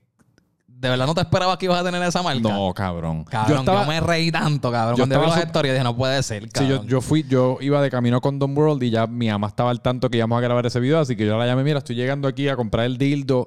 de 0.80 0.88
verdad 0.88 1.06
no 1.06 1.14
te 1.14 1.20
esperabas 1.20 1.58
que 1.58 1.66
ibas 1.66 1.78
a 1.80 1.84
tener 1.84 2.02
esa 2.02 2.22
marca. 2.22 2.40
No, 2.40 2.72
cabrón. 2.72 3.24
Cabrón, 3.24 3.48
yo, 3.54 3.60
estaba- 3.60 3.84
me 3.86 4.00
reí 4.00 4.32
tanto, 4.32 4.72
cabrón. 4.72 4.96
yo 4.96 5.02
Cuando 5.02 5.14
yo 5.16 5.20
vi 5.20 5.40
sup- 5.40 5.46
historias 5.46 5.74
dije, 5.74 5.84
no 5.84 5.94
puede 5.94 6.22
ser, 6.22 6.44
Sí, 6.44 6.48
cabrón. 6.48 6.82
yo, 6.82 6.84
yo 6.88 7.00
fui, 7.02 7.22
yo 7.28 7.58
iba 7.60 7.82
de 7.82 7.90
camino 7.90 8.20
con 8.22 8.38
Don 8.38 8.56
World 8.56 8.82
y 8.82 8.88
ya 8.90 9.06
mi 9.06 9.28
ama 9.28 9.48
estaba 9.48 9.70
al 9.70 9.82
tanto 9.82 10.08
que 10.08 10.16
íbamos 10.16 10.38
a 10.38 10.40
grabar 10.40 10.64
ese 10.64 10.80
video, 10.80 10.98
así 11.00 11.16
que 11.16 11.26
yo 11.26 11.36
la 11.36 11.44
llamé, 11.46 11.64
mira, 11.64 11.78
estoy 11.78 11.96
llegando 11.96 12.26
aquí 12.28 12.48
a 12.48 12.56
comprar 12.56 12.86
el 12.86 12.96
dildo, 12.96 13.46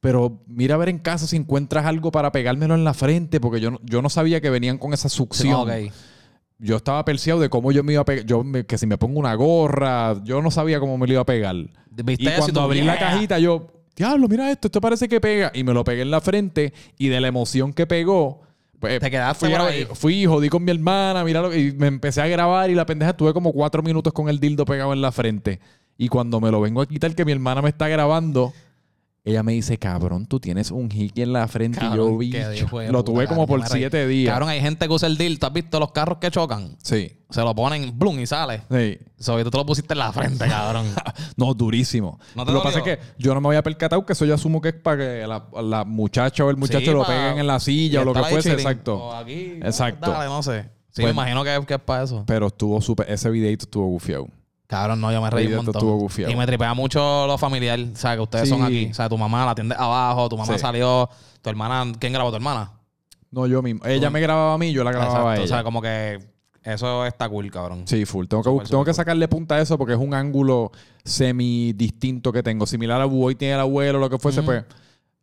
pero 0.00 0.42
mira 0.48 0.74
a 0.74 0.78
ver 0.78 0.88
en 0.88 0.98
casa 0.98 1.28
si 1.28 1.36
encuentras 1.36 1.86
algo 1.86 2.10
para 2.10 2.32
pegármelo 2.32 2.74
en 2.74 2.82
la 2.82 2.94
frente, 2.94 3.38
porque 3.38 3.60
yo 3.60 3.70
no, 3.70 3.78
yo 3.84 4.02
no 4.02 4.08
sabía 4.08 4.40
que 4.40 4.50
venían 4.50 4.76
con 4.78 4.92
esa 4.92 5.08
succión. 5.08 5.54
Ok. 5.54 5.92
Yo 6.58 6.76
estaba 6.76 7.04
perseado 7.04 7.38
de 7.40 7.48
cómo 7.48 7.70
yo 7.70 7.84
me 7.84 7.92
iba 7.92 8.02
a 8.02 8.04
pegar, 8.04 8.24
yo 8.26 8.42
que 8.66 8.76
si 8.78 8.86
me 8.86 8.98
pongo 8.98 9.20
una 9.20 9.34
gorra, 9.34 10.14
yo 10.24 10.42
no 10.42 10.50
sabía 10.50 10.80
cómo 10.80 10.98
me 10.98 11.06
lo 11.06 11.12
iba 11.12 11.22
a 11.22 11.26
pegar. 11.26 11.54
¿Viste 11.90 12.24
y 12.24 12.28
cuando 12.38 12.60
abrí 12.62 12.82
la 12.82 12.96
yeah? 12.98 13.10
cajita, 13.10 13.38
yo, 13.38 13.66
diablo, 13.96 14.28
mira 14.28 14.50
esto, 14.50 14.68
esto 14.68 14.80
parece 14.80 15.08
que 15.08 15.20
pega. 15.20 15.50
Y 15.54 15.64
me 15.64 15.72
lo 15.74 15.84
pegué 15.84 16.02
en 16.02 16.10
la 16.10 16.20
frente 16.20 16.72
y 16.98 17.08
de 17.08 17.20
la 17.20 17.28
emoción 17.28 17.72
que 17.72 17.86
pegó, 17.86 18.40
pues, 18.80 18.98
Te 19.00 19.10
quedaste 19.10 19.46
fui, 19.46 19.54
ahí. 19.54 19.86
fui 19.94 20.26
jodí 20.26 20.48
con 20.48 20.64
mi 20.64 20.70
hermana, 20.72 21.22
mira, 21.24 21.40
lo- 21.42 21.56
y 21.56 21.72
me 21.72 21.86
empecé 21.86 22.20
a 22.20 22.26
grabar 22.26 22.68
y 22.70 22.74
la 22.74 22.84
pendeja 22.86 23.16
tuve 23.16 23.32
como 23.32 23.52
cuatro 23.52 23.82
minutos 23.82 24.12
con 24.12 24.28
el 24.28 24.40
dildo 24.40 24.64
pegado 24.64 24.92
en 24.92 25.00
la 25.02 25.12
frente. 25.12 25.60
Y 25.98 26.08
cuando 26.08 26.40
me 26.40 26.50
lo 26.50 26.60
vengo 26.60 26.80
a 26.82 26.86
quitar, 26.86 27.14
que 27.14 27.24
mi 27.24 27.32
hermana 27.32 27.62
me 27.62 27.68
está 27.68 27.86
grabando, 27.86 28.52
ella 29.24 29.42
me 29.44 29.52
dice, 29.52 29.78
cabrón, 29.78 30.26
tú 30.26 30.40
tienes 30.40 30.72
un 30.72 30.90
hickey 30.90 31.22
en 31.22 31.32
la 31.32 31.46
frente. 31.46 31.78
y 31.84 31.96
yo, 31.96 32.18
vi, 32.18 32.32
lo 32.90 33.04
tuve 33.04 33.26
como 33.28 33.46
por 33.46 33.64
siete 33.68 34.06
días. 34.08 34.32
Cabrón, 34.32 34.48
hay 34.48 34.60
gente 34.60 34.86
que 34.86 34.92
usa 34.92 35.06
el 35.08 35.16
dildo. 35.16 35.46
¿Has 35.46 35.52
visto 35.52 35.78
los 35.78 35.92
carros 35.92 36.18
que 36.18 36.30
chocan? 36.30 36.76
Sí, 36.82 37.12
Se 37.30 37.40
lo 37.40 37.54
ponen, 37.54 37.96
blum, 37.96 38.18
y 38.18 38.26
sale. 38.26 38.62
sí. 38.70 38.98
So, 39.18 39.38
y 39.38 39.44
tú 39.44 39.50
te 39.50 39.58
lo 39.58 39.64
pusiste 39.64 39.94
en 39.94 39.98
la 40.00 40.12
frente, 40.12 40.46
cabrón. 40.48 40.86
No, 41.36 41.54
durísimo. 41.54 42.18
¿No 42.34 42.44
te 42.44 42.52
lo 42.52 42.60
que 42.60 42.64
pasa 42.64 42.78
es 42.80 42.84
que 42.84 42.98
yo 43.18 43.32
no 43.34 43.40
me 43.40 43.48
había 43.48 43.62
percatado 43.62 44.04
que 44.04 44.12
eso 44.14 44.24
yo 44.24 44.34
asumo 44.34 44.60
que 44.60 44.70
es 44.70 44.74
para 44.74 44.96
que 44.98 45.26
la, 45.26 45.46
la 45.62 45.84
muchacha 45.84 46.44
o 46.44 46.50
el 46.50 46.56
muchacho 46.56 46.80
Sí, 46.86 46.90
lo 46.90 47.06
peguen 47.06 47.38
en 47.38 47.46
la 47.46 47.60
silla 47.60 48.00
o 48.00 48.04
lo 48.04 48.12
que 48.14 48.20
fuese. 48.24 48.50
chilling. 48.50 48.58
Exacto. 48.58 48.96
O 48.96 49.12
aquí, 49.14 49.52
Exacto. 49.62 50.10
Dale, 50.10 50.26
no 50.26 50.42
sé. 50.42 50.62
Sí, 50.90 51.02
Pues- 51.02 51.04
me 51.06 51.10
imagino 51.12 51.44
que, 51.44 51.64
que 51.66 51.74
es 51.74 51.80
para 51.80 52.02
eso. 52.02 52.24
Pero 52.26 52.48
estuvo 52.48 52.80
súper. 52.80 53.08
Ese 53.10 53.30
videito 53.30 53.64
estuvo 53.66 53.86
gufiado. 53.86 54.26
Cabrón, 54.72 55.02
no, 55.02 55.12
yo 55.12 55.20
me 55.20 55.28
reí 55.28 55.44
un 55.44 55.48
Video 55.50 55.60
esto 55.60 55.72
montón. 55.72 55.80
estuvo 55.82 55.98
gufiado. 55.98 56.32
Y 56.32 56.34
me 56.34 56.46
tripea 56.46 56.72
mucho 56.72 57.26
lo 57.26 57.36
familiar. 57.36 57.78
O 57.78 57.94
sea, 57.94 58.14
que 58.14 58.22
ustedes 58.22 58.48
son 58.48 58.62
aquí. 58.62 58.88
O 58.90 58.94
sea, 58.94 59.06
tu 59.06 59.18
mamá 59.18 59.44
la 59.44 59.50
atiende 59.50 59.74
abajo, 59.78 60.30
tu 60.30 60.38
mamá 60.38 60.56
salió, 60.56 61.10
tu 61.42 61.50
hermana. 61.50 61.92
¿Quién 61.98 62.14
grabó 62.14 62.30
tu 62.30 62.36
hermana? 62.36 62.72
No, 63.30 63.46
yo 63.46 63.60
mismo. 63.60 63.84
Ella 63.84 64.08
me 64.08 64.18
grababa 64.22 64.54
a 64.54 64.58
mí, 64.58 64.72
yo 64.72 64.82
la 64.82 64.92
grababa 64.92 65.32
a 65.32 65.34
Exacto. 65.34 65.34
ella. 65.34 65.44
O 65.44 65.46
sea, 65.48 65.62
como 65.62 65.82
que 65.82 66.20
eso 66.62 67.04
está 67.04 67.28
cool, 67.28 67.50
cabrón. 67.50 67.82
Sí, 67.86 68.06
full. 68.06 68.24
Tengo 68.26 68.60
que, 68.60 68.64
tengo 68.66 68.82
que 68.82 68.94
sacarle 68.94 69.28
punta 69.28 69.56
a 69.56 69.60
eso 69.60 69.76
porque 69.76 69.92
es 69.92 69.98
un 69.98 70.14
ángulo 70.14 70.72
semi 71.04 71.74
distinto 71.74 72.32
que 72.32 72.42
tengo. 72.42 72.64
Similar 72.66 72.98
a 73.02 73.04
Boy 73.04 73.34
tiene 73.34 73.52
el 73.54 73.60
abuelo, 73.60 73.98
lo 73.98 74.08
que 74.08 74.18
fuese, 74.18 74.42
pues. 74.42 74.64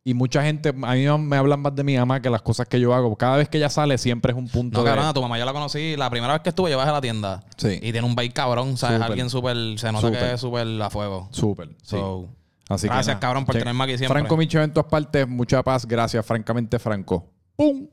Y 0.10 0.14
mucha 0.16 0.41
gente, 0.41 0.70
a 0.70 0.93
mí 0.95 1.05
me 1.20 1.38
hablan 1.38 1.60
más 1.60 1.76
de 1.76 1.84
mi 1.84 1.95
mamá 1.95 2.20
que 2.20 2.32
las 2.32 2.41
cosas 2.41 2.68
que 2.68 2.80
yo 2.80 2.95
hago. 2.95 3.16
Cada 3.16 3.38
vez 3.38 3.47
que 3.47 3.57
ella 3.60 3.70
sale, 3.70 3.95
siempre 3.99 4.32
es 4.32 4.38
un 4.39 4.47
punto 4.47 4.80
No, 4.80 4.84
de. 4.84 4.89
cabrón, 4.89 5.05
a 5.05 5.14
tu 5.14 5.22
mamá 5.22 5.38
yo 5.38 5.45
la 5.45 5.53
conocí. 5.53 5.95
La 5.97 6.10
primera 6.10 6.34
vez 6.34 6.41
que 6.41 6.49
estuve, 6.49 6.74
bajé 6.74 6.89
a 6.89 6.93
la 6.93 7.01
tienda. 7.01 7.43
Sí. 7.57 7.74
Y 7.82 7.91
tiene 7.91 8.03
un 8.07 8.16
bait 8.16 8.34
cabrón. 8.34 8.74
O 8.74 8.78
sea, 8.78 8.89
es 8.89 8.95
Súper. 8.95 9.07
alguien 9.12 9.30
súper. 9.30 9.55
Se 9.78 9.91
nota 9.91 10.07
Súper. 10.07 10.20
que 10.20 10.34
es 10.34 10.41
súper 10.41 10.82
a 10.82 10.89
fuego. 10.89 11.28
Súper. 11.32 11.68
Sí. 11.84 11.95
So, 11.97 12.28
Así 12.70 12.88
que 12.88 12.93
gracias, 12.93 13.18
cabrón, 13.18 13.45
por 13.45 13.53
Che- 13.53 13.60
tenerme 13.60 13.84
aquí 13.84 13.97
siempre. 13.99 14.20
Franco 14.20 14.36
Micho 14.38 14.60
en 14.62 14.74
todas 14.74 14.89
partes. 14.89 15.28
Mucha 15.28 15.62
paz. 15.62 15.86
Gracias, 15.86 16.26
francamente, 16.26 16.80
Franco. 16.80 17.28
¡Pum! 17.55 17.88